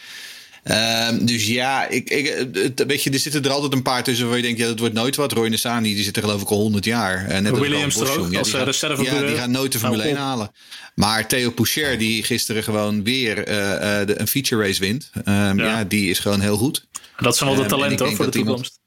Ehm, 0.70 1.24
dus 1.24 1.46
ja, 1.46 1.86
ik, 1.88 2.10
ik, 2.10 2.26
het- 2.52 2.84
weet 2.86 3.02
je, 3.02 3.10
er 3.10 3.18
zitten 3.18 3.44
er 3.44 3.50
altijd 3.50 3.72
een 3.72 3.82
paar 3.82 4.02
tussen 4.04 4.26
waar 4.28 4.36
je 4.36 4.42
denkt, 4.42 4.58
ja, 4.58 4.66
dat 4.66 4.78
wordt 4.78 4.94
nooit 4.94 5.16
wat. 5.16 5.32
Roy 5.32 5.48
Nessani, 5.48 5.94
die 5.94 6.04
zit 6.04 6.16
er 6.16 6.22
geloof 6.22 6.42
ik 6.42 6.48
al 6.50 6.60
100 6.60 6.84
jaar. 6.84 7.26
En 7.26 7.42
net 7.42 7.52
als 7.52 7.60
Williams 7.60 7.94
Carl 7.94 8.06
er 8.06 8.10
ook, 8.12 8.16
Boschung. 8.18 8.38
als, 8.38 8.48
die 8.50 8.58
eh, 8.88 8.96
gaat-. 8.96 9.06
Ja, 9.20 9.26
die 9.26 9.36
gaat 9.36 9.48
nooit 9.48 9.72
de 9.72 9.78
Formule 9.78 10.02
Nou, 10.02 10.14
1 10.14 10.22
halen. 10.24 10.50
Maar 10.94 11.28
Theo 11.28 11.50
Poucher, 11.50 11.98
die 11.98 12.22
gisteren 12.22 12.62
gewoon 12.62 13.04
weer 13.04 13.44
eh, 13.44 14.00
eh, 14.00 14.06
de, 14.06 14.20
een 14.20 14.28
feature 14.28 14.62
race 14.62 14.80
wint. 14.80 15.10
ehm, 15.24 15.58
ja. 15.58 15.64
Ja. 15.64 15.84
die 15.84 16.10
is 16.10 16.18
gewoon 16.18 16.40
heel 16.40 16.56
goed. 16.56 16.86
Dat 17.18 17.36
zijn 17.36 17.48
wel 17.48 17.58
de 17.58 17.64
ehm, 17.64 17.70
talenten 17.70 17.98
hoor, 17.98 18.06
denk 18.06 18.16
voor 18.22 18.30
de 18.30 18.38
iemand- 18.38 18.56
toekomst. 18.56 18.78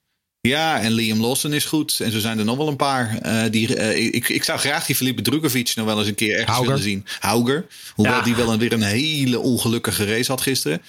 Ja, 0.41 0.79
en 0.81 0.91
Liam 0.91 1.19
Lawson 1.21 1.53
is 1.53 1.65
goed. 1.65 1.99
En 1.99 2.11
zo 2.11 2.19
zijn 2.19 2.39
er 2.39 2.45
nog 2.45 2.57
wel 2.57 2.67
een 2.67 2.75
paar. 2.75 3.17
eh, 3.21 3.43
die, 3.51 3.75
ik, 4.11 4.29
ik 4.29 4.43
zou 4.43 4.59
graag 4.59 4.85
die 4.85 4.95
Felipe 4.95 5.21
Drukovic 5.21 5.71
nog 5.75 5.85
wel 5.85 5.99
eens 5.99 6.07
een 6.07 6.15
keer 6.15 6.31
ergens 6.31 6.47
Hauger. 6.49 6.67
willen 6.67 6.83
zien. 6.83 7.05
Hauger. 7.19 7.65
Hoewel 7.93 8.13
Ja. 8.15 8.21
die 8.21 8.35
wel 8.35 8.51
een, 8.53 8.59
weer 8.59 8.73
een 8.73 8.81
hele 8.81 9.39
ongelukkige 9.39 10.05
race 10.05 10.31
had 10.31 10.41
gisteren. 10.41 10.81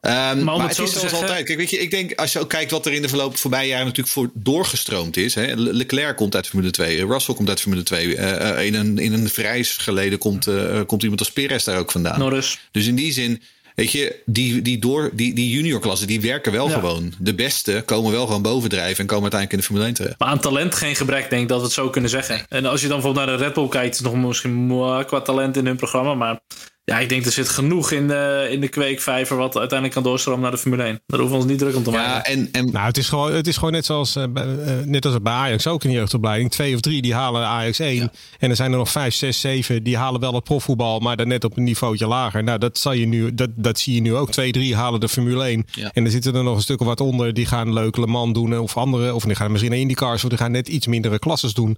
Om 0.00 0.44
maar 0.44 0.68
het 0.68 0.78
is 0.78 0.92
zoals 0.92 1.12
altijd. 1.12 1.44
Kijk, 1.44 1.58
weet 1.58 1.70
je, 1.70 1.78
ik 1.78 1.90
denk 1.90 2.12
als 2.14 2.32
je 2.32 2.38
ook 2.40 2.48
kijkt 2.48 2.70
wat 2.70 2.86
er 2.86 2.92
in 2.92 3.02
de 3.02 3.08
verloop 3.08 3.36
voorbije 3.36 3.68
jaren 3.68 3.84
natuurlijk 3.86 4.14
voor 4.14 4.30
doorgestroomd 4.34 5.16
is. 5.16 5.34
Hè. 5.34 5.54
Le- 5.54 5.72
Leclerc 5.72 6.16
komt 6.16 6.34
uit 6.34 6.46
Formule 6.48 6.70
2, 6.70 7.06
Russell 7.06 7.34
komt 7.34 7.48
uit 7.48 7.60
Formule 7.60 7.82
2. 7.82 8.16
eh, 8.16 8.50
eh, 8.58 8.66
in, 8.66 8.74
een, 8.74 8.98
in 8.98 9.12
een 9.12 9.28
vrij 9.28 9.64
geleden 9.64 10.18
komt, 10.18 10.46
eh, 10.46 10.80
komt 10.86 11.02
iemand 11.02 11.20
als 11.20 11.32
Perez 11.32 11.64
daar 11.64 11.78
ook 11.78 11.90
vandaan. 11.90 12.18
Norris. 12.18 12.58
Dus 12.70 12.86
in 12.86 12.94
die 12.94 13.12
zin, 13.12 13.42
weet 13.74 13.92
je, 13.92 14.16
die, 14.26 14.62
die, 14.62 14.78
door, 14.78 15.10
die, 15.12 15.34
die 15.34 15.50
juniorklassen 15.50 16.06
die 16.06 16.20
werken 16.20 16.52
wel 16.52 16.68
Ja. 16.68 16.74
gewoon. 16.74 17.12
De 17.18 17.34
beste 17.34 17.82
komen 17.86 18.12
wel 18.12 18.26
gewoon 18.26 18.42
bovendrijven 18.42 18.98
en 19.00 19.06
komen 19.06 19.22
uiteindelijk 19.32 19.52
in 19.52 19.58
de 19.58 19.64
Formule 19.64 19.86
1 19.86 19.94
terecht. 19.94 20.18
Maar 20.18 20.28
aan 20.28 20.40
talent 20.40 20.74
geen 20.74 20.96
gebrek, 20.96 21.30
denk 21.30 21.42
ik 21.42 21.48
dat 21.48 21.58
we 21.58 21.64
het 21.64 21.72
zo 21.74 21.90
kunnen 21.90 22.10
zeggen. 22.10 22.46
En 22.48 22.66
als 22.66 22.80
je 22.80 22.88
dan 22.88 22.96
bijvoorbeeld 23.00 23.26
naar 23.26 23.36
de 23.38 23.44
Red 23.44 23.54
Bull 23.54 23.68
kijkt, 23.68 24.02
nog 24.02 24.14
misschien 24.14 24.68
qua 25.06 25.20
talent 25.20 25.56
in 25.56 25.66
hun 25.66 25.76
programma. 25.76 26.14
Maar 26.14 26.40
ja, 26.86 26.98
ik 26.98 27.08
denk 27.08 27.24
er 27.24 27.32
zit 27.32 27.48
genoeg 27.48 27.90
in 27.90 28.08
de, 28.08 28.48
in 28.50 28.60
de 28.60 28.68
kweekvijver 28.68 29.36
wat 29.36 29.56
uiteindelijk 29.56 29.92
kan 29.92 30.02
doorstromen 30.02 30.42
naar 30.42 30.50
de 30.50 30.58
Formule 30.58 30.82
1. 30.82 31.00
Daar 31.06 31.20
hoeven 31.20 31.36
we 31.36 31.42
ons 31.42 31.52
niet 31.52 31.60
druk 31.60 31.76
om 31.76 31.82
te 31.82 31.90
maken. 31.90 32.10
Ja, 32.10 32.24
en, 32.24 32.48
en 32.52 32.72
Nou, 32.72 32.86
het 32.86 32.96
is 32.96 33.08
gewoon, 33.08 33.32
het 33.32 33.46
is 33.46 33.54
gewoon 33.56 33.72
net 33.72 33.84
zoals 33.84 34.16
eh, 34.16 34.24
bij, 34.28 34.58
eh, 34.58 34.74
net 34.84 35.04
als 35.04 35.22
bij 35.22 35.32
Ajax 35.32 35.66
ook 35.66 35.84
in 35.84 35.90
de 35.90 35.96
jeugdopleiding. 35.96 36.50
Twee 36.50 36.74
of 36.74 36.80
drie 36.80 37.02
die 37.02 37.14
halen 37.14 37.46
Ajax 37.46 37.78
1. 37.78 38.10
En 38.38 38.50
er 38.50 38.56
zijn 38.56 38.72
er 38.72 38.78
nog 38.78 38.90
vijf, 38.90 39.14
zes, 39.14 39.40
zeven 39.40 39.82
die 39.82 39.96
halen 39.96 40.20
wel 40.20 40.34
het 40.34 40.44
profvoetbal, 40.44 40.98
maar 40.98 41.16
dan 41.16 41.28
net 41.28 41.44
op 41.44 41.56
een 41.56 41.62
niveautje 41.62 42.06
lager. 42.06 42.44
Nou, 42.44 42.58
dat, 42.58 42.78
zal 42.78 42.92
je 42.92 43.06
nu, 43.06 43.34
dat, 43.34 43.50
dat 43.54 43.78
zie 43.78 43.94
je 43.94 44.00
nu 44.00 44.14
ook. 44.14 44.30
Twee, 44.30 44.52
drie 44.52 44.76
halen 44.76 45.00
de 45.00 45.08
Formule 45.08 45.44
1. 45.44 45.66
Ja. 45.70 45.90
En 45.92 46.04
er 46.04 46.10
zitten 46.10 46.34
er 46.34 46.44
nog 46.44 46.56
een 46.56 46.62
stuk 46.62 46.80
of 46.80 46.86
wat 46.86 47.00
onder. 47.00 47.34
Die 47.34 47.46
gaan 47.46 47.72
leuk 47.72 47.96
Le 47.96 48.06
Mans 48.06 48.32
doen 48.32 48.58
of 48.58 48.76
andere. 48.76 49.14
Of 49.14 49.24
die 49.24 49.34
gaan 49.34 49.50
misschien 49.50 49.70
naar 49.70 49.80
IndyCars 49.80 50.22
of 50.22 50.28
die 50.28 50.38
gaan 50.38 50.52
net 50.52 50.68
iets 50.68 50.86
mindere 50.86 51.18
klasses 51.18 51.54
doen. 51.54 51.76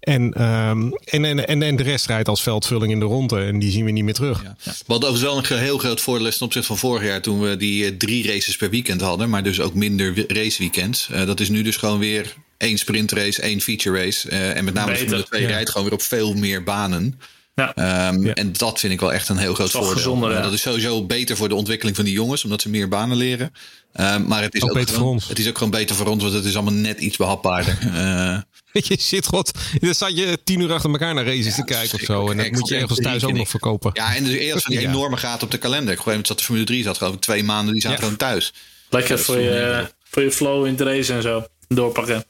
En, 0.00 0.32
ehm, 0.32 0.90
en, 1.04 1.24
en, 1.24 1.46
en, 1.48 1.62
en 1.62 1.76
de 1.76 1.82
rest 1.82 2.06
rijdt 2.06 2.28
als 2.28 2.42
veldvulling 2.42 2.92
in 2.92 3.00
de 3.00 3.06
ronde. 3.06 3.40
En 3.40 3.58
die 3.58 3.70
zien 3.70 3.84
we 3.84 3.90
niet 3.90 4.04
meer 4.04 4.14
terug. 4.14 4.47
Ja. 4.62 4.72
Wat 4.86 5.04
overigens 5.04 5.22
wel 5.22 5.58
een 5.58 5.64
heel 5.64 5.78
groot 5.78 6.00
voordeel 6.00 6.26
is 6.26 6.36
ten 6.36 6.46
opzichte 6.46 6.68
van 6.68 6.78
vorig 6.78 7.04
jaar 7.04 7.22
toen 7.22 7.40
we 7.40 7.56
die 7.56 7.84
eh, 7.84 7.92
drie 7.96 8.26
races 8.26 8.56
per 8.56 8.70
weekend 8.70 9.00
hadden, 9.00 9.30
maar 9.30 9.42
dus 9.42 9.60
ook 9.60 9.74
minder 9.74 10.24
raceweekends. 10.32 11.08
Eh, 11.10 11.26
dat 11.26 11.40
is 11.40 11.48
nu 11.48 11.62
dus 11.62 11.76
gewoon 11.76 11.98
weer 11.98 12.34
één 12.56 12.78
sprintrace, 12.78 13.42
één 13.42 13.60
feature 13.60 14.04
race. 14.04 14.28
eh, 14.28 14.56
en 14.56 14.64
met 14.64 14.74
name 14.74 14.92
de 14.92 14.98
Formule 14.98 15.24
2 15.24 15.42
ja. 15.42 15.48
rijdt 15.48 15.70
gewoon 15.70 15.86
weer 15.86 15.94
op 15.94 16.02
veel 16.02 16.34
meer 16.34 16.62
banen. 16.62 17.20
Ja. 17.58 17.74
Ehm, 17.74 18.24
Ja. 18.26 18.34
En 18.34 18.52
dat 18.52 18.80
vind 18.80 18.92
ik 18.92 19.00
wel 19.00 19.12
echt 19.12 19.28
een 19.28 19.36
heel 19.36 19.54
groot 19.54 19.70
voordeel. 19.70 19.90
gezonder, 19.92 20.30
ja. 20.32 20.40
Dat 20.42 20.52
is 20.52 20.60
sowieso 20.60 21.04
beter 21.06 21.36
voor 21.36 21.48
de 21.48 21.54
ontwikkeling 21.54 21.96
van 21.96 22.04
die 22.04 22.14
jongens, 22.14 22.44
omdat 22.44 22.60
ze 22.62 22.68
meer 22.68 22.88
banen 22.88 23.16
leren. 23.16 23.52
Ehm, 23.92 24.26
maar 24.26 24.42
het 24.42 24.54
is 24.54 24.62
Ook 24.62 24.68
ook, 24.68 24.74
beter 24.74 24.88
gewoon, 24.94 25.04
voor 25.06 25.14
ons. 25.14 25.28
Het 25.28 25.38
is 25.38 25.48
ook 25.48 25.56
gewoon 25.58 25.72
beter 25.72 25.96
voor 25.96 26.06
ons, 26.06 26.22
want 26.22 26.34
het 26.34 26.44
is 26.44 26.54
allemaal 26.54 26.72
net 26.74 27.00
iets 27.00 27.16
behapbaarder. 27.16 27.78
Eh, 27.94 28.38
Je 28.88 28.96
zit 29.00 29.26
god, 29.26 29.50
dan 29.80 29.94
zat 29.94 30.16
je 30.16 30.38
tien 30.44 30.60
uur 30.60 30.72
achter 30.72 30.90
elkaar 30.90 31.14
naar 31.14 31.24
races 31.26 31.54
te 31.54 31.64
kijken 31.64 31.94
of 31.94 32.00
zo. 32.04 32.30
En 32.30 32.36
dat 32.36 32.50
moet 32.50 32.68
je 32.68 32.76
ergens 32.76 32.98
thuis 33.00 33.24
ook 33.24 33.32
nog 33.32 33.40
ik. 33.40 33.48
verkopen. 33.48 33.90
ja, 33.94 34.14
en 34.16 34.24
dus 34.24 34.34
eerst 34.46 34.62
van 34.64 34.72
die 34.74 34.82
Ja. 34.82 34.88
enorme 34.88 35.16
gaten 35.16 35.42
op 35.42 35.50
de 35.50 35.58
kalender. 35.58 35.82
Op 35.92 35.98
een 35.98 36.04
gegeven 36.04 36.10
moment 36.10 36.26
zat 36.26 36.38
de 36.38 36.44
Formule 36.44 36.66
3 36.66 36.82
zat 36.82 36.96
geloof 36.98 37.14
ik 37.14 37.20
twee 37.20 37.42
maanden, 37.44 37.72
die 37.72 37.82
zaten 37.82 37.96
Ja. 37.98 38.02
gewoon 38.02 38.18
thuis. 38.18 38.52
Lekker 38.90 39.18
voor 39.18 39.38
je, 39.38 39.88
voor 40.04 40.22
je 40.22 40.30
flow 40.32 40.66
in 40.66 40.72
het 40.72 40.80
race 40.80 41.12
en 41.12 41.22
zo. 41.22 41.44
Doorpakken. 41.68 42.24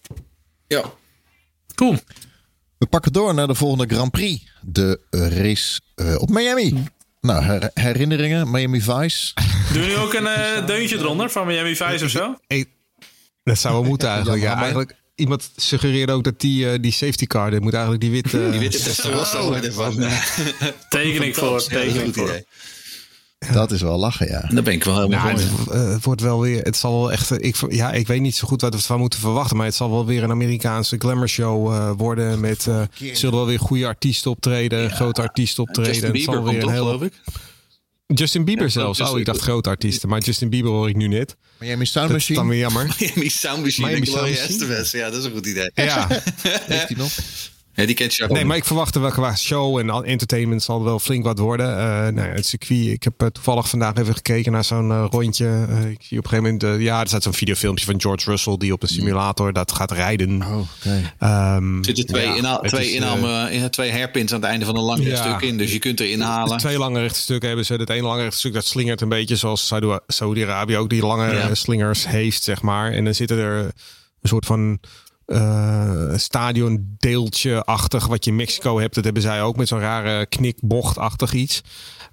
Ja. 0.67 0.85
Cool. 1.75 1.97
We 2.79 2.87
pakken 2.87 3.13
door 3.13 3.35
naar 3.35 3.47
de 3.47 3.55
volgende 3.55 3.95
Grand 3.95 4.11
Prix. 4.11 4.45
De 4.61 5.01
eh, 5.11 5.29
race 5.39 5.81
eh, 5.95 6.15
op 6.21 6.31
Miami. 6.31 6.85
Nou, 7.21 7.43
her- 7.43 7.71
herinneringen, 7.75 8.51
Miami 8.51 8.81
Vice. 8.83 9.33
Doe 9.73 9.83
je 9.83 9.89
nu 9.89 9.97
ook 9.97 10.13
een 10.15 10.27
eh, 10.27 10.67
deuntje 10.73 10.97
eronder 10.99 11.31
van 11.31 11.47
Miami 11.47 11.77
Vice 11.77 12.05
of 12.05 12.11
zo? 12.11 12.37
Hey, 12.47 12.65
dat 13.45 13.59
zou 13.59 13.75
wel 13.75 13.83
moeten 13.85 14.09
eigenlijk. 14.09 14.43
Ja, 14.43 14.57
eigenlijk 14.61 14.95
iemand 15.15 15.51
suggereerde 15.57 16.13
ook 16.13 16.25
dat 16.25 16.41
die, 16.41 16.81
die 16.81 16.93
safety 16.93 17.27
car, 17.27 17.51
dit 17.51 17.61
moet 17.61 17.73
eigenlijk 17.73 18.03
die 18.03 18.11
witte... 18.11 18.49
Die 18.51 18.61
witte 18.61 18.83
Testarossa 18.83 19.43
worden 19.43 19.73
van. 19.73 20.03
eh, 20.03 20.21
Teken 20.89 21.23
ik 21.23 21.35
voor. 21.35 21.49
dat 21.51 21.61
is 21.61 21.67
een 21.67 21.73
Teken 21.73 21.95
ik 21.95 22.05
goed 22.05 22.15
voor. 22.15 22.43
Dat 23.53 23.71
is 23.73 23.81
wel 23.83 23.99
lachen, 23.99 24.27
ja. 24.29 24.41
Daar 24.53 24.63
ben 24.63 24.73
ik 24.73 24.85
wel 24.85 24.95
helemaal 24.95 25.29
Ja, 25.29 25.39
voor. 25.39 25.59
het, 25.59 25.69
eh, 25.69 25.93
het 25.93 26.05
wordt 26.05 26.21
wel 26.21 26.41
weer. 26.41 26.63
Het 26.63 26.77
zal 26.77 27.01
wel 27.01 27.13
echt. 27.13 27.31
eh, 27.31 27.49
Ik, 27.49 27.57
ja, 27.69 27.93
ik 27.93 28.07
weet 28.07 28.21
niet 28.21 28.37
zo 28.37 28.49
goed 28.49 28.61
wat 28.61 28.73
we 28.73 28.79
ervan 28.79 28.99
moeten 28.99 29.21
verwachten. 29.21 29.57
Maar 29.57 29.67
het 29.67 29.75
zal 29.75 29.91
wel 29.91 30.07
weer 30.07 30.23
een 30.23 30.31
Amerikaanse 30.31 30.97
glamour 30.99 31.29
show 31.29 31.73
eh, 31.73 31.91
worden. 31.97 32.41
Met. 32.41 32.67
eh 32.67 32.83
zullen 33.13 33.35
wel 33.35 33.47
weer 33.47 33.59
goede 33.59 33.87
artiesten 33.87 34.31
optreden. 34.31 34.91
grote 34.91 35.23
artiesten 35.23 35.63
optreden. 35.63 35.93
Justin 35.93 36.13
het 36.13 36.23
zal 36.23 36.35
Bieber 36.35 36.53
weer 36.53 36.63
een 36.63 36.71
heel. 36.71 36.85
geloof 36.85 37.03
ik? 37.03 37.13
Justin 38.07 38.45
Bieber 38.45 38.65
Ja, 38.65 38.71
zelfs. 38.71 38.99
Justin- 38.99 39.15
Oh, 39.17 39.21
ik 39.21 39.27
dacht 39.27 39.41
grote 39.41 39.69
artiesten. 39.69 40.09
Maar 40.09 40.21
Justin 40.21 40.49
Bieber 40.49 40.71
hoor 40.71 40.89
ik 40.89 40.97
nu 40.97 41.09
net. 41.09 41.37
Miami 41.59 41.85
Sound 41.87 42.09
Dat 42.09 42.17
is 42.17 42.27
dan 42.27 42.37
Machine. 42.47 42.51
weer 42.53 42.59
jammer. 42.61 42.97
Miami 43.01 43.29
Sound 43.29 43.63
Machine 43.63 43.87
Miami 43.87 44.07
en 44.07 44.13
Gloria 44.13 44.31
Machine? 44.31 44.49
Estevez. 44.49 44.93
Ja, 44.93 45.11
dat 45.11 45.19
is 45.19 45.25
een 45.25 45.33
goed 45.33 45.47
idee. 45.47 45.71
Ja. 45.75 46.07
Heeft 46.67 46.89
hij 46.89 46.97
nog? 46.97 47.11
Ja, 47.79 47.87
die 47.87 47.95
kent 47.95 48.15
je 48.15 48.25
ook. 48.25 48.31
Nee, 48.31 48.45
maar 48.45 48.57
ik 48.57 48.65
verwacht 48.65 48.95
er 48.95 49.01
wel 49.01 49.11
qua 49.11 49.37
show 49.37 49.79
en 49.79 49.91
al- 49.91 50.05
entertainment 50.05 50.63
zal 50.63 50.79
er 50.79 50.85
wel 50.85 50.99
flink 50.99 51.25
wat 51.25 51.39
worden. 51.39 51.67
Eh, 51.79 51.85
nou 51.87 52.29
ja, 52.29 52.35
het 52.35 52.47
circuit. 52.47 52.87
Ik 52.87 53.03
heb 53.03 53.23
eh, 53.23 53.27
toevallig 53.29 53.69
vandaag 53.69 53.95
even 53.97 54.15
gekeken 54.15 54.53
naar 54.53 54.65
zo'n 54.65 54.91
eh, 54.91 55.05
rondje. 55.11 55.67
Eh, 55.69 55.91
ik 55.91 55.97
zie 56.01 56.19
op 56.19 56.25
een 56.25 56.31
gegeven 56.31 56.59
moment. 56.61 56.83
ja, 56.83 57.01
er 57.01 57.09
staat 57.09 57.23
zo'n 57.23 57.35
videofilmpje 57.35 57.85
van 57.85 58.01
George 58.01 58.31
Russell 58.31 58.57
die 58.57 58.73
op 58.73 58.83
een 58.83 58.89
simulator 58.89 59.53
dat 59.53 59.73
gaat 59.73 59.91
rijden. 59.91 60.43
Oh, 60.43 60.59
oké. 60.59 61.13
Ehm, 61.19 61.79
Er 61.79 61.85
zitten 61.85 62.07
twee, 62.07 62.27
ja, 62.27 62.35
inhaal, 62.35 62.61
twee, 62.61 63.01
eh, 63.01 63.61
ja, 63.61 63.69
twee 63.69 63.91
hairpins 63.93 64.33
aan 64.33 64.41
het 64.41 64.49
einde 64.51 64.65
van 64.65 64.77
een 64.77 64.83
lang 64.85 65.05
Ja. 65.05 65.17
stuk 65.17 65.41
in. 65.41 65.59
Dus 65.59 65.73
je 65.73 65.79
kunt 65.79 66.01
er 66.01 66.11
inhalen. 66.11 66.59
Twee 66.59 66.79
lange 66.79 67.01
rechte 67.01 67.21
stukken 67.21 67.49
hebben 67.49 67.67
ze. 67.67 67.73
Het 67.75 67.91
ene 67.91 68.03
lange 68.03 68.23
rechte 68.23 68.39
stuk 68.39 68.53
dat 68.53 68.65
slingert 68.67 69.01
een 69.01 69.09
beetje 69.09 69.37
zoals 69.37 69.67
Saudi- 69.67 69.99
Saudi-Arabië 70.07 70.77
ook 70.77 70.89
die 70.91 71.03
lange 71.07 71.35
Ja. 71.35 71.55
slingers 71.55 72.07
heeft, 72.07 72.43
zeg 72.43 72.63
maar. 72.63 72.93
En 72.93 73.05
dan 73.05 73.15
zitten 73.15 73.39
er 73.39 73.59
een 73.65 73.73
soort 74.29 74.47
van 74.47 74.79
eh 75.29 76.17
stadiondeeltje-achtig 76.17 78.07
wat 78.07 78.25
je 78.25 78.31
in 78.31 78.37
Mexico 78.37 78.79
hebt. 78.79 78.95
Dat 78.95 79.05
hebben 79.05 79.23
zij 79.23 79.43
ook 79.43 79.57
met 79.57 79.69
zo'n 79.69 79.81
rare 79.81 80.27
knikbocht-achtig 80.27 81.33
iets. 81.33 81.63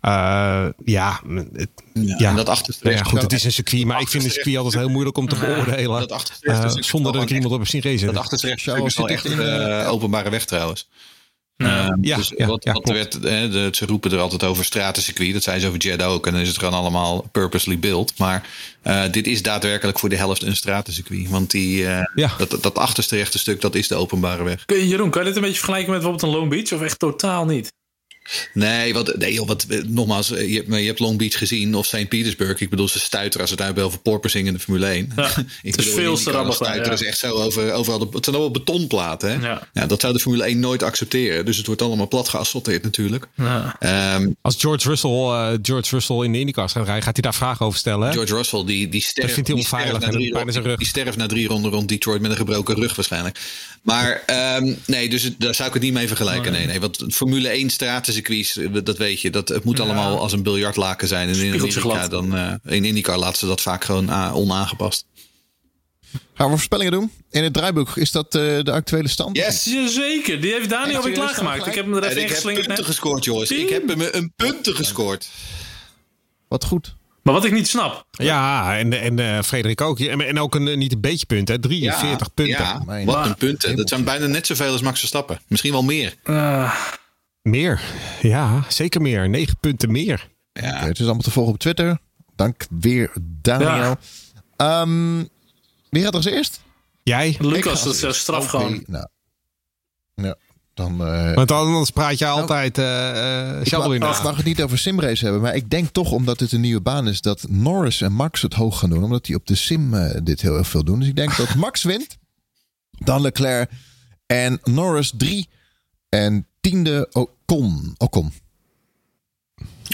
Eh, 0.06 0.66
ja, 0.84 1.22
het, 1.54 1.70
Ja, 1.94 2.16
ja. 2.18 2.30
En 2.30 2.36
dat 2.36 2.50
achterste 2.50 2.84
nou 2.84 2.96
ja, 2.96 3.04
goed, 3.04 3.22
het 3.22 3.34
is 3.34 3.44
een 3.44 3.52
circuit, 3.52 3.86
maar 3.86 4.02
ik 4.02 4.08
vind 4.08 4.24
een 4.24 4.32
circuit 4.32 4.58
altijd 4.58 4.76
heel 4.76 4.90
moeilijk 4.90 5.18
om 5.18 5.28
te 5.28 5.36
beoordelen. 5.36 6.00
Dat 6.00 6.12
achterste 6.12 6.52
rechts 6.52 6.76
eh, 6.76 6.82
zonder 6.82 7.14
dat 7.14 7.22
ik 7.22 7.30
iemand 7.30 7.54
op 7.54 7.60
heb 7.60 7.68
zien 7.68 7.82
racen. 7.82 8.08
Dat 8.08 8.18
achterste 8.18 8.52
is 8.52 8.94
zit 8.94 9.06
echt 9.06 9.26
in, 9.26 9.40
eh, 9.40 9.92
openbare 9.92 10.30
weg 10.30 10.46
trouwens. 10.46 10.88
Ja. 11.58 11.88
Ehm, 11.88 11.98
Ja, 12.04 12.18
dus 12.18 12.34
ja, 12.38 12.46
wat, 12.48 12.64
ja, 12.64 12.74
wat 12.74 12.90
werd, 12.90 13.14
hè, 13.14 13.50
de, 13.50 13.68
ze 13.72 13.86
roepen 13.86 14.12
er 14.12 14.20
altijd 14.20 14.44
over 14.44 14.66
stratencircuit. 14.66 15.34
Dat 15.34 15.44
zijn 15.44 15.60
ze 15.60 15.68
over 15.68 15.80
Jeddah 15.80 16.12
ook. 16.12 16.26
En 16.28 16.32
dan 16.34 16.42
is 16.42 16.48
het 16.48 16.58
gewoon 16.58 16.74
allemaal 16.74 17.28
purposely 17.32 17.80
built. 17.80 18.18
Maar 18.18 18.48
eh, 18.82 19.04
dit 19.12 19.28
is 19.28 19.42
daadwerkelijk 19.42 20.00
voor 20.00 20.10
de 20.10 20.16
helft 20.16 20.44
een 20.44 20.56
stratencircuit. 20.56 21.30
Want 21.30 21.52
die, 21.52 21.88
eh, 21.88 22.04
Ja. 22.16 22.32
dat, 22.38 22.58
dat 22.62 22.78
achterste 22.78 23.16
rechte 23.16 23.38
stuk, 23.40 23.62
dat 23.62 23.76
is 23.76 23.88
de 23.88 23.96
openbare 23.96 24.44
weg. 24.44 24.66
Kun 24.66 24.78
je- 24.78 24.88
Jeroen, 24.88 25.10
kan 25.10 25.22
je 25.22 25.28
dit 25.28 25.36
een 25.36 25.42
beetje 25.42 25.58
vergelijken 25.58 25.92
met 25.92 26.02
bijvoorbeeld 26.02 26.32
een 26.34 26.40
Long 26.40 26.50
Beach? 26.50 26.74
Of 26.74 26.82
echt 26.82 27.00
totaal 27.00 27.46
niet? 27.46 27.74
Nee, 28.54 28.94
wat, 28.94 29.18
nee 29.18 29.34
joh, 29.34 29.48
wat, 29.48 29.66
eh, 29.70 29.80
nogmaals, 29.88 30.32
eh, 30.32 30.50
je, 30.50 30.56
hebt- 30.56 30.68
je 30.80 30.86
hebt 30.86 31.00
Long 31.00 31.18
Beach 31.18 31.38
gezien 31.38 31.76
of 31.76 31.86
St. 31.86 32.08
Petersburg. 32.10 32.60
Ik 32.62 32.70
bedoel, 32.70 32.88
ze 32.88 33.00
stuiteren 33.00 33.42
als 33.42 33.52
het 33.52 33.62
uitbel 33.62 33.86
over 33.86 34.00
porpoising 34.00 34.48
in 34.48 34.54
de 34.54 34.60
Formule 34.60 34.86
1. 34.88 35.12
Ja, 35.16 35.30
ik 35.64 35.76
het 35.76 35.86
is 35.86 35.94
veel 35.94 36.16
te 36.16 36.22
stuiteren 36.22 36.86
ja. 36.86 36.92
is 36.92 37.04
echt 37.04 37.18
zo 37.18 37.32
over, 37.34 37.72
overal. 37.74 38.00
De, 38.00 38.08
het 38.12 38.24
zijn 38.24 38.36
allemaal 38.36 38.54
betonplaten. 38.54 39.30
Hè? 39.40 39.48
Ja. 39.48 39.68
Ja, 39.74 39.86
dat 39.86 40.02
zou 40.02 40.14
de 40.14 40.20
Formule 40.20 40.44
1 40.44 40.60
nooit 40.60 40.84
accepteren. 40.84 41.46
Dus 41.46 41.58
het 41.58 41.66
wordt 41.68 41.82
allemaal 41.82 42.08
plat 42.08 42.30
geasfalteerd 42.30 42.84
natuurlijk. 42.84 43.26
Ja. 43.36 43.76
Ehm, 43.80 44.30
Als 44.42 44.56
George 44.60 44.88
Russell, 44.88 45.10
eh, 45.10 45.54
George 45.62 45.90
Russell 45.96 46.16
in 46.24 46.32
de 46.32 46.40
IndyCar 46.40 46.70
gaat 46.70 46.86
rijden, 46.86 47.04
gaat 47.04 47.14
hij 47.14 47.24
daar 47.24 47.34
vragen 47.36 47.66
over 47.66 47.80
stellen. 47.80 48.08
Hè? 48.08 48.14
George 48.14 48.36
Russell, 48.36 48.66
die, 48.66 48.90
die 48.90 49.02
sterft, 49.02 49.34
vindt 49.34 49.48
hij 49.48 49.58
die 49.58 49.66
sterft 49.66 49.84
onveilig 49.86 50.12
na 50.12 50.18
drie 50.18 50.32
pijn 50.32 50.46
in 50.46 50.52
zijn 50.54 50.64
ronden- 50.66 50.72
rug. 50.72 50.78
Die 50.78 50.88
sterft 51.02 51.18
na 51.18 51.28
drie 51.28 51.48
ronden 51.48 51.72
rond 51.72 51.88
Detroit 51.90 52.22
met 52.22 52.32
een 52.32 52.38
gebroken 52.38 52.76
rug 52.76 52.96
waarschijnlijk. 52.96 53.40
Maar 53.82 54.24
ehm, 54.26 54.74
nee, 54.86 55.10
dus 55.10 55.24
het- 55.24 55.36
daar 55.40 55.56
zou 55.56 55.68
ik 55.68 55.74
het 55.74 55.84
niet 55.84 55.94
mee 55.94 56.08
vergelijken. 56.08 56.52
Nee, 56.52 56.66
nee, 56.66 56.80
want 56.80 57.04
Formule 57.10 57.50
1 57.50 57.70
stratencircuits, 57.70 58.14
eh, 58.22 58.68
dat 58.84 58.98
weet 58.98 59.22
je. 59.22 59.30
Dat, 59.30 59.50
het 59.50 59.64
moet 59.64 59.80
allemaal 59.80 60.20
als 60.20 60.34
een 60.34 60.44
biljartlaken 60.44 61.08
zijn. 61.08 61.30
En 61.30 61.36
in 61.36 61.54
Amerika 61.54 62.08
dan, 62.08 62.36
eh, 62.36 62.54
in 62.66 62.86
IndyCar 62.86 63.18
laten 63.18 63.38
ze 63.38 63.46
dat 63.46 63.62
vaak 63.62 63.84
gewoon 63.84 64.34
onaangepast. 64.34 65.06
Gaan 66.34 66.46
we 66.46 66.52
voorspellingen 66.52 66.92
doen? 66.92 67.12
In 67.30 67.44
het 67.44 67.54
draaiboek 67.54 67.98
is 67.98 68.12
dat 68.12 68.36
eh, 68.36 68.42
de 68.62 68.72
actuele 68.72 69.08
stand? 69.08 69.38
Zeker, 69.88 70.42
die 70.42 70.52
heeft 70.52 70.70
Dani 70.70 70.88
Echt 70.88 70.96
alweer 70.96 71.14
serieus 71.14 71.18
klaargemaakt. 71.18 71.68
Ik 71.68 71.74
heb 71.76 71.86
hem 71.86 71.96
er 71.96 72.04
En 72.04 72.10
even 72.10 72.22
ik 72.22 72.22
heb 72.22 72.30
ingeslingerd 72.30 72.66
punten 72.66 72.84
net. 72.84 72.94
gescoord, 72.94 73.24
jongens. 73.24 73.52
Ik 73.52 73.70
heb 73.70 73.88
hem 73.88 74.02
een 74.02 74.34
punten 74.36 74.76
gescoord. 74.76 75.30
Wat 76.48 76.64
goed. 76.64 76.96
Maar 77.24 77.34
wat 77.34 77.46
ik 77.46 77.52
niet 77.52 77.68
snap. 77.68 78.06
Ja, 78.12 78.78
en, 78.78 78.94
en 79.02 79.20
eh, 79.20 79.42
Frederik 79.42 79.82
ook. 79.82 80.00
En, 80.00 80.22
en 80.22 80.40
ook 80.40 80.56
een, 80.56 80.78
niet 80.78 80.92
een 80.94 81.02
beetje 81.02 81.26
punten, 81.26 81.56
hè? 81.56 81.62
43 81.62 82.34
punten. 82.34 82.64
Ja, 82.64 83.06
wat 83.06 83.26
een 83.26 83.36
punten. 83.36 83.76
Dat 83.76 83.90
zijn 83.90 84.04
bijna 84.04 84.26
net 84.26 84.48
zoveel 84.48 84.72
als 84.72 84.82
Max 84.82 85.00
Verstappen. 85.00 85.40
Misschien 85.48 85.72
wel 85.72 85.84
meer. 85.84 86.16
Eh, 86.24 86.76
Meer. 87.46 87.82
Ja, 88.22 88.64
zeker 88.70 89.02
meer. 89.02 89.30
9 89.30 89.58
punten 89.60 89.92
meer. 89.92 90.30
Ja. 90.54 90.86
Het 90.86 91.00
is 91.00 91.06
allemaal 91.06 91.22
te 91.24 91.32
volgen 91.32 91.54
op 91.54 91.60
Twitter. 91.60 92.00
Dank 92.36 92.66
weer, 92.70 93.12
Daniel. 93.22 93.70
Ja. 93.70 93.98
Ehm, 94.56 95.24
wie 95.90 96.02
gaat 96.04 96.10
er 96.12 96.16
als 96.16 96.26
eerst? 96.26 96.62
Jij? 97.04 97.36
Lucas, 97.40 97.84
dat 97.84 97.94
is 97.94 98.04
eh, 98.04 98.12
straf 98.12 98.40
Oké, 98.40 98.50
gewoon. 98.50 98.84
Nou. 98.88 99.08
Ja, 100.14 100.36
dan... 100.74 101.08
eh, 101.08 101.34
Want 101.34 101.52
anders 101.52 101.90
praat 101.90 102.18
je 102.20 102.26
altijd 102.28 102.78
eh 102.78 103.60
eh 103.60 103.66
ik 103.66 104.00
mag, 104.00 104.36
het 104.36 104.46
niet 104.46 104.62
over 104.62 104.78
simrace 104.78 105.24
hebben, 105.24 105.42
maar 105.42 105.56
ik 105.56 105.70
denk 105.70 105.90
toch 105.90 106.12
omdat 106.12 106.40
het 106.40 106.52
een 106.52 106.62
nieuwe 106.62 106.82
baan 106.82 107.08
is 107.08 107.22
dat 107.22 107.46
Norris 107.50 108.02
en 108.02 108.12
Max 108.12 108.42
het 108.42 108.54
hoog 108.54 108.80
gaan 108.80 108.90
doen, 108.90 109.04
omdat 109.04 109.26
die 109.26 109.36
op 109.36 109.48
de 109.48 109.56
sim 109.56 109.94
dit 110.24 110.42
heel 110.42 110.58
erg 110.58 110.68
veel 110.68 110.84
doen. 110.84 111.00
Dus 111.00 111.08
ik 111.08 111.16
denk 111.16 111.38
dat 111.38 111.56
Max 111.56 111.84
wint, 111.94 112.18
dan 112.90 113.22
Leclerc 113.22 113.70
en 114.26 114.60
Norris 114.64 115.14
drie 115.18 115.50
en 116.10 116.48
tiende 116.70 117.10
Ocon. 117.12 117.96
Ocon. 117.98 118.34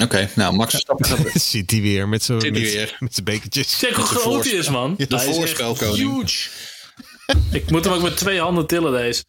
Oké, 0.04 0.30
nou 0.36 0.56
Max 0.56 0.72
Verstappen 0.72 1.06
gaat 1.06 1.42
Zit 1.42 1.72
hij 1.72 1.82
weer 1.82 2.10
met 2.10 2.24
zijn 2.24 2.40
bekertjes. 3.24 3.78
Kijk 3.78 3.96
hoe 3.96 4.06
groot 4.06 4.44
hij 4.44 4.54
is, 4.54 4.70
man. 4.70 4.96
de 4.98 5.06
Hij 5.08 5.18
is 5.18 5.26
echt 5.26 5.36
voorspelkoning. 5.36 5.98
huge. 5.98 6.50
Ik 7.52 7.72
moet 7.72 7.84
hem 7.84 7.94
ook 7.94 8.02
met 8.02 8.18
twee 8.18 8.40
handen 8.40 8.68
tillen, 8.68 8.92
deze. 8.92 9.24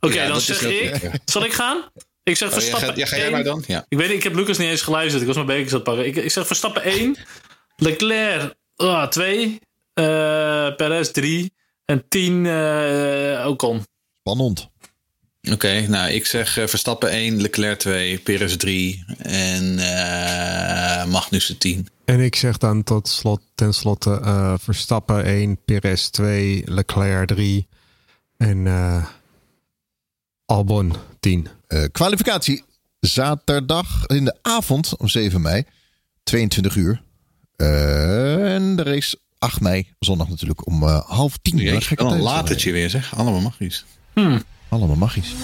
Oké, 0.00 0.14
Ja, 0.14 0.26
dan 0.28 0.40
zeg 0.40 0.64
ook 0.64 0.70
ik... 0.70 1.10
Zal 1.24 1.44
ik 1.44 1.52
gaan? 1.52 1.90
Ik 2.22 2.36
zeg 2.36 2.48
Oh, 2.48 2.54
ja, 2.54 2.60
Verstappen 2.60 2.88
ga, 2.88 3.00
ja, 3.00 3.06
ga 3.06 3.16
jij 3.16 3.30
maar 3.30 3.44
dan? 3.44 3.64
Ja. 3.66 3.84
Ik 3.88 3.98
weet 3.98 4.08
niet, 4.08 4.16
ik 4.16 4.22
heb 4.22 4.34
Lucas 4.34 4.58
niet 4.58 4.68
eens 4.68 4.82
geluisterd. 4.82 5.20
Ik 5.20 5.26
was 5.26 5.36
mijn 5.36 5.46
bekers 5.46 5.70
aan 5.70 5.74
het 5.74 5.84
pakken. 5.84 6.06
Ik, 6.06 6.16
ik 6.16 6.30
zeg 6.30 6.46
Verstappen 6.46 6.82
1, 6.82 7.16
Leclerc 7.76 8.54
2, 9.08 9.60
Perez 10.76 11.10
3 11.10 11.52
en 11.84 12.08
10 12.08 12.46
eh 12.46 13.46
Ocon. 13.46 13.84
Spannend. 14.18 14.68
Oké, 15.52 15.86
nou 15.88 16.10
ik 16.10 16.26
zeg 16.26 16.56
eh, 16.56 16.66
Verstappen 16.66 17.10
1, 17.10 17.40
Leclerc 17.40 17.78
2, 17.78 18.18
Perez 18.18 18.56
3 18.56 19.04
en 19.18 19.78
eh 19.78 21.04
Magnussen 21.06 21.58
10. 21.58 21.88
En 22.04 22.20
ik 22.20 22.36
zeg 22.36 22.58
dan 22.58 22.82
tot 22.82 23.08
slot, 23.08 23.40
ten 23.54 23.74
slotte 23.74 24.20
eh, 24.24 24.54
Verstappen 24.58 25.24
1, 25.24 25.58
Perez 25.64 26.06
2, 26.06 26.62
Leclerc 26.64 27.26
3 27.26 27.66
en 28.36 28.66
eh, 28.66 29.04
Albon 30.46 30.94
10. 31.20 31.48
Eh, 31.66 31.84
kwalificatie 31.92 32.64
zaterdag 33.00 34.06
in 34.06 34.24
de 34.24 34.38
avond 34.42 34.96
om 34.96 35.08
7 35.08 35.40
mei, 35.40 35.64
22 36.22 36.76
uur. 36.76 37.02
En 37.56 38.76
de 38.76 38.82
race 38.82 39.18
8 39.38 39.60
mei, 39.60 39.92
zondag 39.98 40.28
natuurlijk 40.28 40.66
om 40.66 40.82
eh, 40.82 41.00
half 41.06 41.38
tien. 41.42 41.56
Jeetje, 41.56 41.80
Gekke 41.80 42.04
wel 42.04 42.12
een 42.12 42.20
latertje 42.20 42.72
weer 42.72 42.90
zeg. 42.90 43.16
Allemaal 43.16 43.40
magisch. 43.40 43.84
Allemaal 44.68 44.96
magisch. 44.96 45.34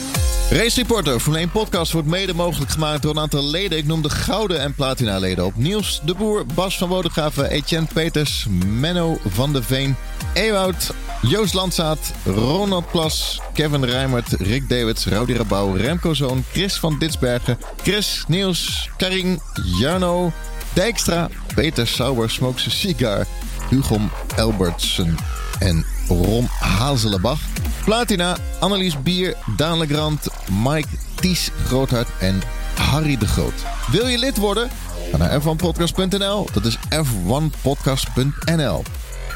Race 0.50 0.80
Reporter, 0.80 1.20
Formule 1.20 1.42
1 1.42 1.50
podcast 1.50 1.92
wordt 1.92 2.08
mede 2.08 2.34
mogelijk 2.34 2.70
gemaakt 2.70 3.02
door 3.02 3.10
een 3.10 3.22
aantal 3.22 3.44
leden. 3.44 3.78
Ik 3.78 3.86
noem 3.86 4.02
de 4.02 4.10
gouden 4.10 4.60
en 4.60 4.74
platina 4.74 5.18
leden 5.18 5.44
op. 5.44 5.56
Niels 5.56 6.00
de 6.04 6.14
Boer, 6.14 6.46
Bas 6.54 6.78
van 6.78 6.88
Bodegraven, 6.88 7.50
Etienne 7.50 7.86
Peters, 7.92 8.46
Menno 8.66 9.18
van 9.28 9.52
de 9.52 9.62
Veen, 9.62 9.96
Ewout, 10.32 10.94
Joost 11.22 11.54
Landzaat, 11.54 12.12
Ronald 12.24 12.90
Plas, 12.90 13.40
Kevin 13.52 13.84
Rijmert, 13.84 14.32
Rick 14.32 14.68
Davids, 14.68 15.06
Rowdy 15.06 15.32
Rabouw, 15.32 15.76
Remco 15.76 16.14
Zoon, 16.14 16.44
Chris 16.52 16.74
van 16.74 16.98
Ditsbergen, 16.98 17.58
Chris, 17.82 18.24
Niels, 18.28 18.88
Karin, 18.96 19.40
Jarno, 19.78 20.32
Dijkstra, 20.72 21.28
Peter 21.54 21.86
Sauber, 21.86 22.30
Smokes 22.30 22.80
Cigar, 22.80 23.26
Hugom 23.68 24.10
Elbertsen 24.36 25.16
en 25.58 25.84
Ron 26.08 26.46
Hazelenbach. 26.60 27.40
Platina, 27.84 28.36
Annelies 28.60 29.02
Bier, 29.02 29.34
Daan 29.56 29.78
Legrand, 29.78 30.26
Mike 30.64 30.88
Ties 31.14 31.50
Groothart 31.66 32.08
en 32.20 32.42
Harry 32.74 33.16
de 33.18 33.26
Groot. 33.26 33.52
Wil 33.90 34.06
je 34.08 34.18
lid 34.18 34.36
worden? 34.36 34.68
Ga 35.10 35.16
naar 35.16 35.40
f1podcast.nl. 35.40 36.48
Dat 36.52 36.64
is 36.64 36.76
f1podcast.nl. 36.88 38.82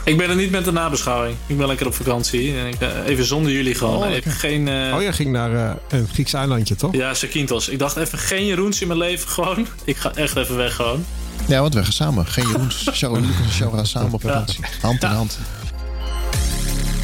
Ik 0.04 0.16
ben 0.16 0.30
er 0.30 0.36
niet 0.36 0.50
met 0.50 0.64
de 0.64 0.72
nabeschouwing. 0.72 1.36
Ik 1.46 1.56
ben 1.58 1.66
lekker 1.66 1.86
op 1.86 1.94
vakantie. 1.94 2.58
En 2.58 2.66
ik, 2.66 2.80
eh, 2.80 2.88
even 3.06 3.24
zonder 3.24 3.52
jullie 3.52 3.74
gewoon. 3.74 3.96
Oh, 3.96 4.10
even 4.10 4.30
geen... 4.32 4.68
eh, 4.68 4.94
Oh, 4.94 5.02
jij 5.02 5.12
ging 5.12 5.30
naar 5.32 5.54
eh, 5.54 5.70
een 5.88 6.08
Grieks 6.12 6.32
eilandje, 6.32 6.74
toch? 6.76 6.94
Ja, 6.94 7.14
Zakynthos. 7.14 7.68
Ik 7.68 7.78
dacht 7.78 7.96
even 7.96 8.18
geen 8.18 8.46
Jeroens 8.46 8.80
in 8.80 8.86
mijn 8.86 8.98
leven 8.98 9.28
gewoon. 9.28 9.66
Ik 9.84 9.96
ga 9.96 10.10
echt 10.14 10.36
even 10.36 10.56
weg 10.56 10.74
gewoon. 10.74 11.04
Ja, 11.46 11.60
want 11.60 11.74
we 11.74 11.82
gaan 11.82 11.92
samen. 11.92 12.26
Geen 12.26 12.46
Jeroens, 12.46 12.88
Show, 12.98 13.14
Lucas 13.16 13.36
en 13.44 13.50
Show 13.52 13.74
gaan 13.74 13.86
samen 13.86 14.12
op 14.12 14.20
vakantie. 14.20 14.64
Hand 14.82 15.02
in 15.02 15.08
hand. 15.08 15.38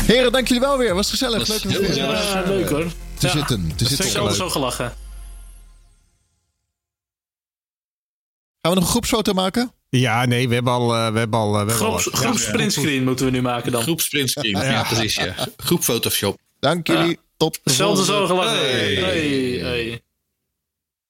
Heren, 0.06 0.32
dank 0.32 0.48
jullie 0.48 0.62
wel 0.62 0.78
weer. 0.78 0.94
Was 0.94 1.10
gezellig. 1.10 1.48
Leuk 1.48 1.62
weer 1.62 1.84
gezellig. 1.84 2.32
Ja, 2.32 2.42
leuk 2.46 2.68
hoor. 2.68 2.86
te 3.18 3.26
Ja. 3.26 3.32
zitten. 3.32 3.72
Te 3.76 3.84
zitten. 3.86 4.34
Zo 4.34 4.48
gelachen. 4.50 4.92
Gaan 8.60 8.72
we 8.72 8.74
nog 8.74 8.84
een 8.84 8.90
groepsfoto 8.90 9.32
maken? 9.32 9.72
Ja, 9.88 10.24
nee, 10.24 10.48
we 10.48 10.54
hebben 10.54 10.72
al... 10.72 10.94
eh, 10.96 11.12
we 11.12 11.18
hebben 11.18 11.38
al, 11.38 11.58
eh, 11.58 11.64
we 11.64 11.70
hebben 11.70 11.88
al 11.88 11.98
Groep, 11.98 12.14
groep 12.14 12.38
sprintscreen 12.38 13.04
moeten 13.04 13.24
we 13.24 13.30
nu 13.30 13.42
maken 13.42 13.72
dan. 13.72 13.82
Groep 13.82 14.00
sprintscreen. 14.00 14.50
Ja, 14.58 14.82
precies. 14.82 15.14
Ja. 15.14 15.34
Groep 15.56 15.82
Photoshop. 15.82 16.38
Dank 16.60 16.86
jullie. 16.86 17.18
Tot 17.36 17.60
de 17.64 17.72
zo 17.72 17.94
gelachen. 18.26 18.58
Hey. 18.58 18.94
Hey, 18.94 19.58
hey. 19.60 20.02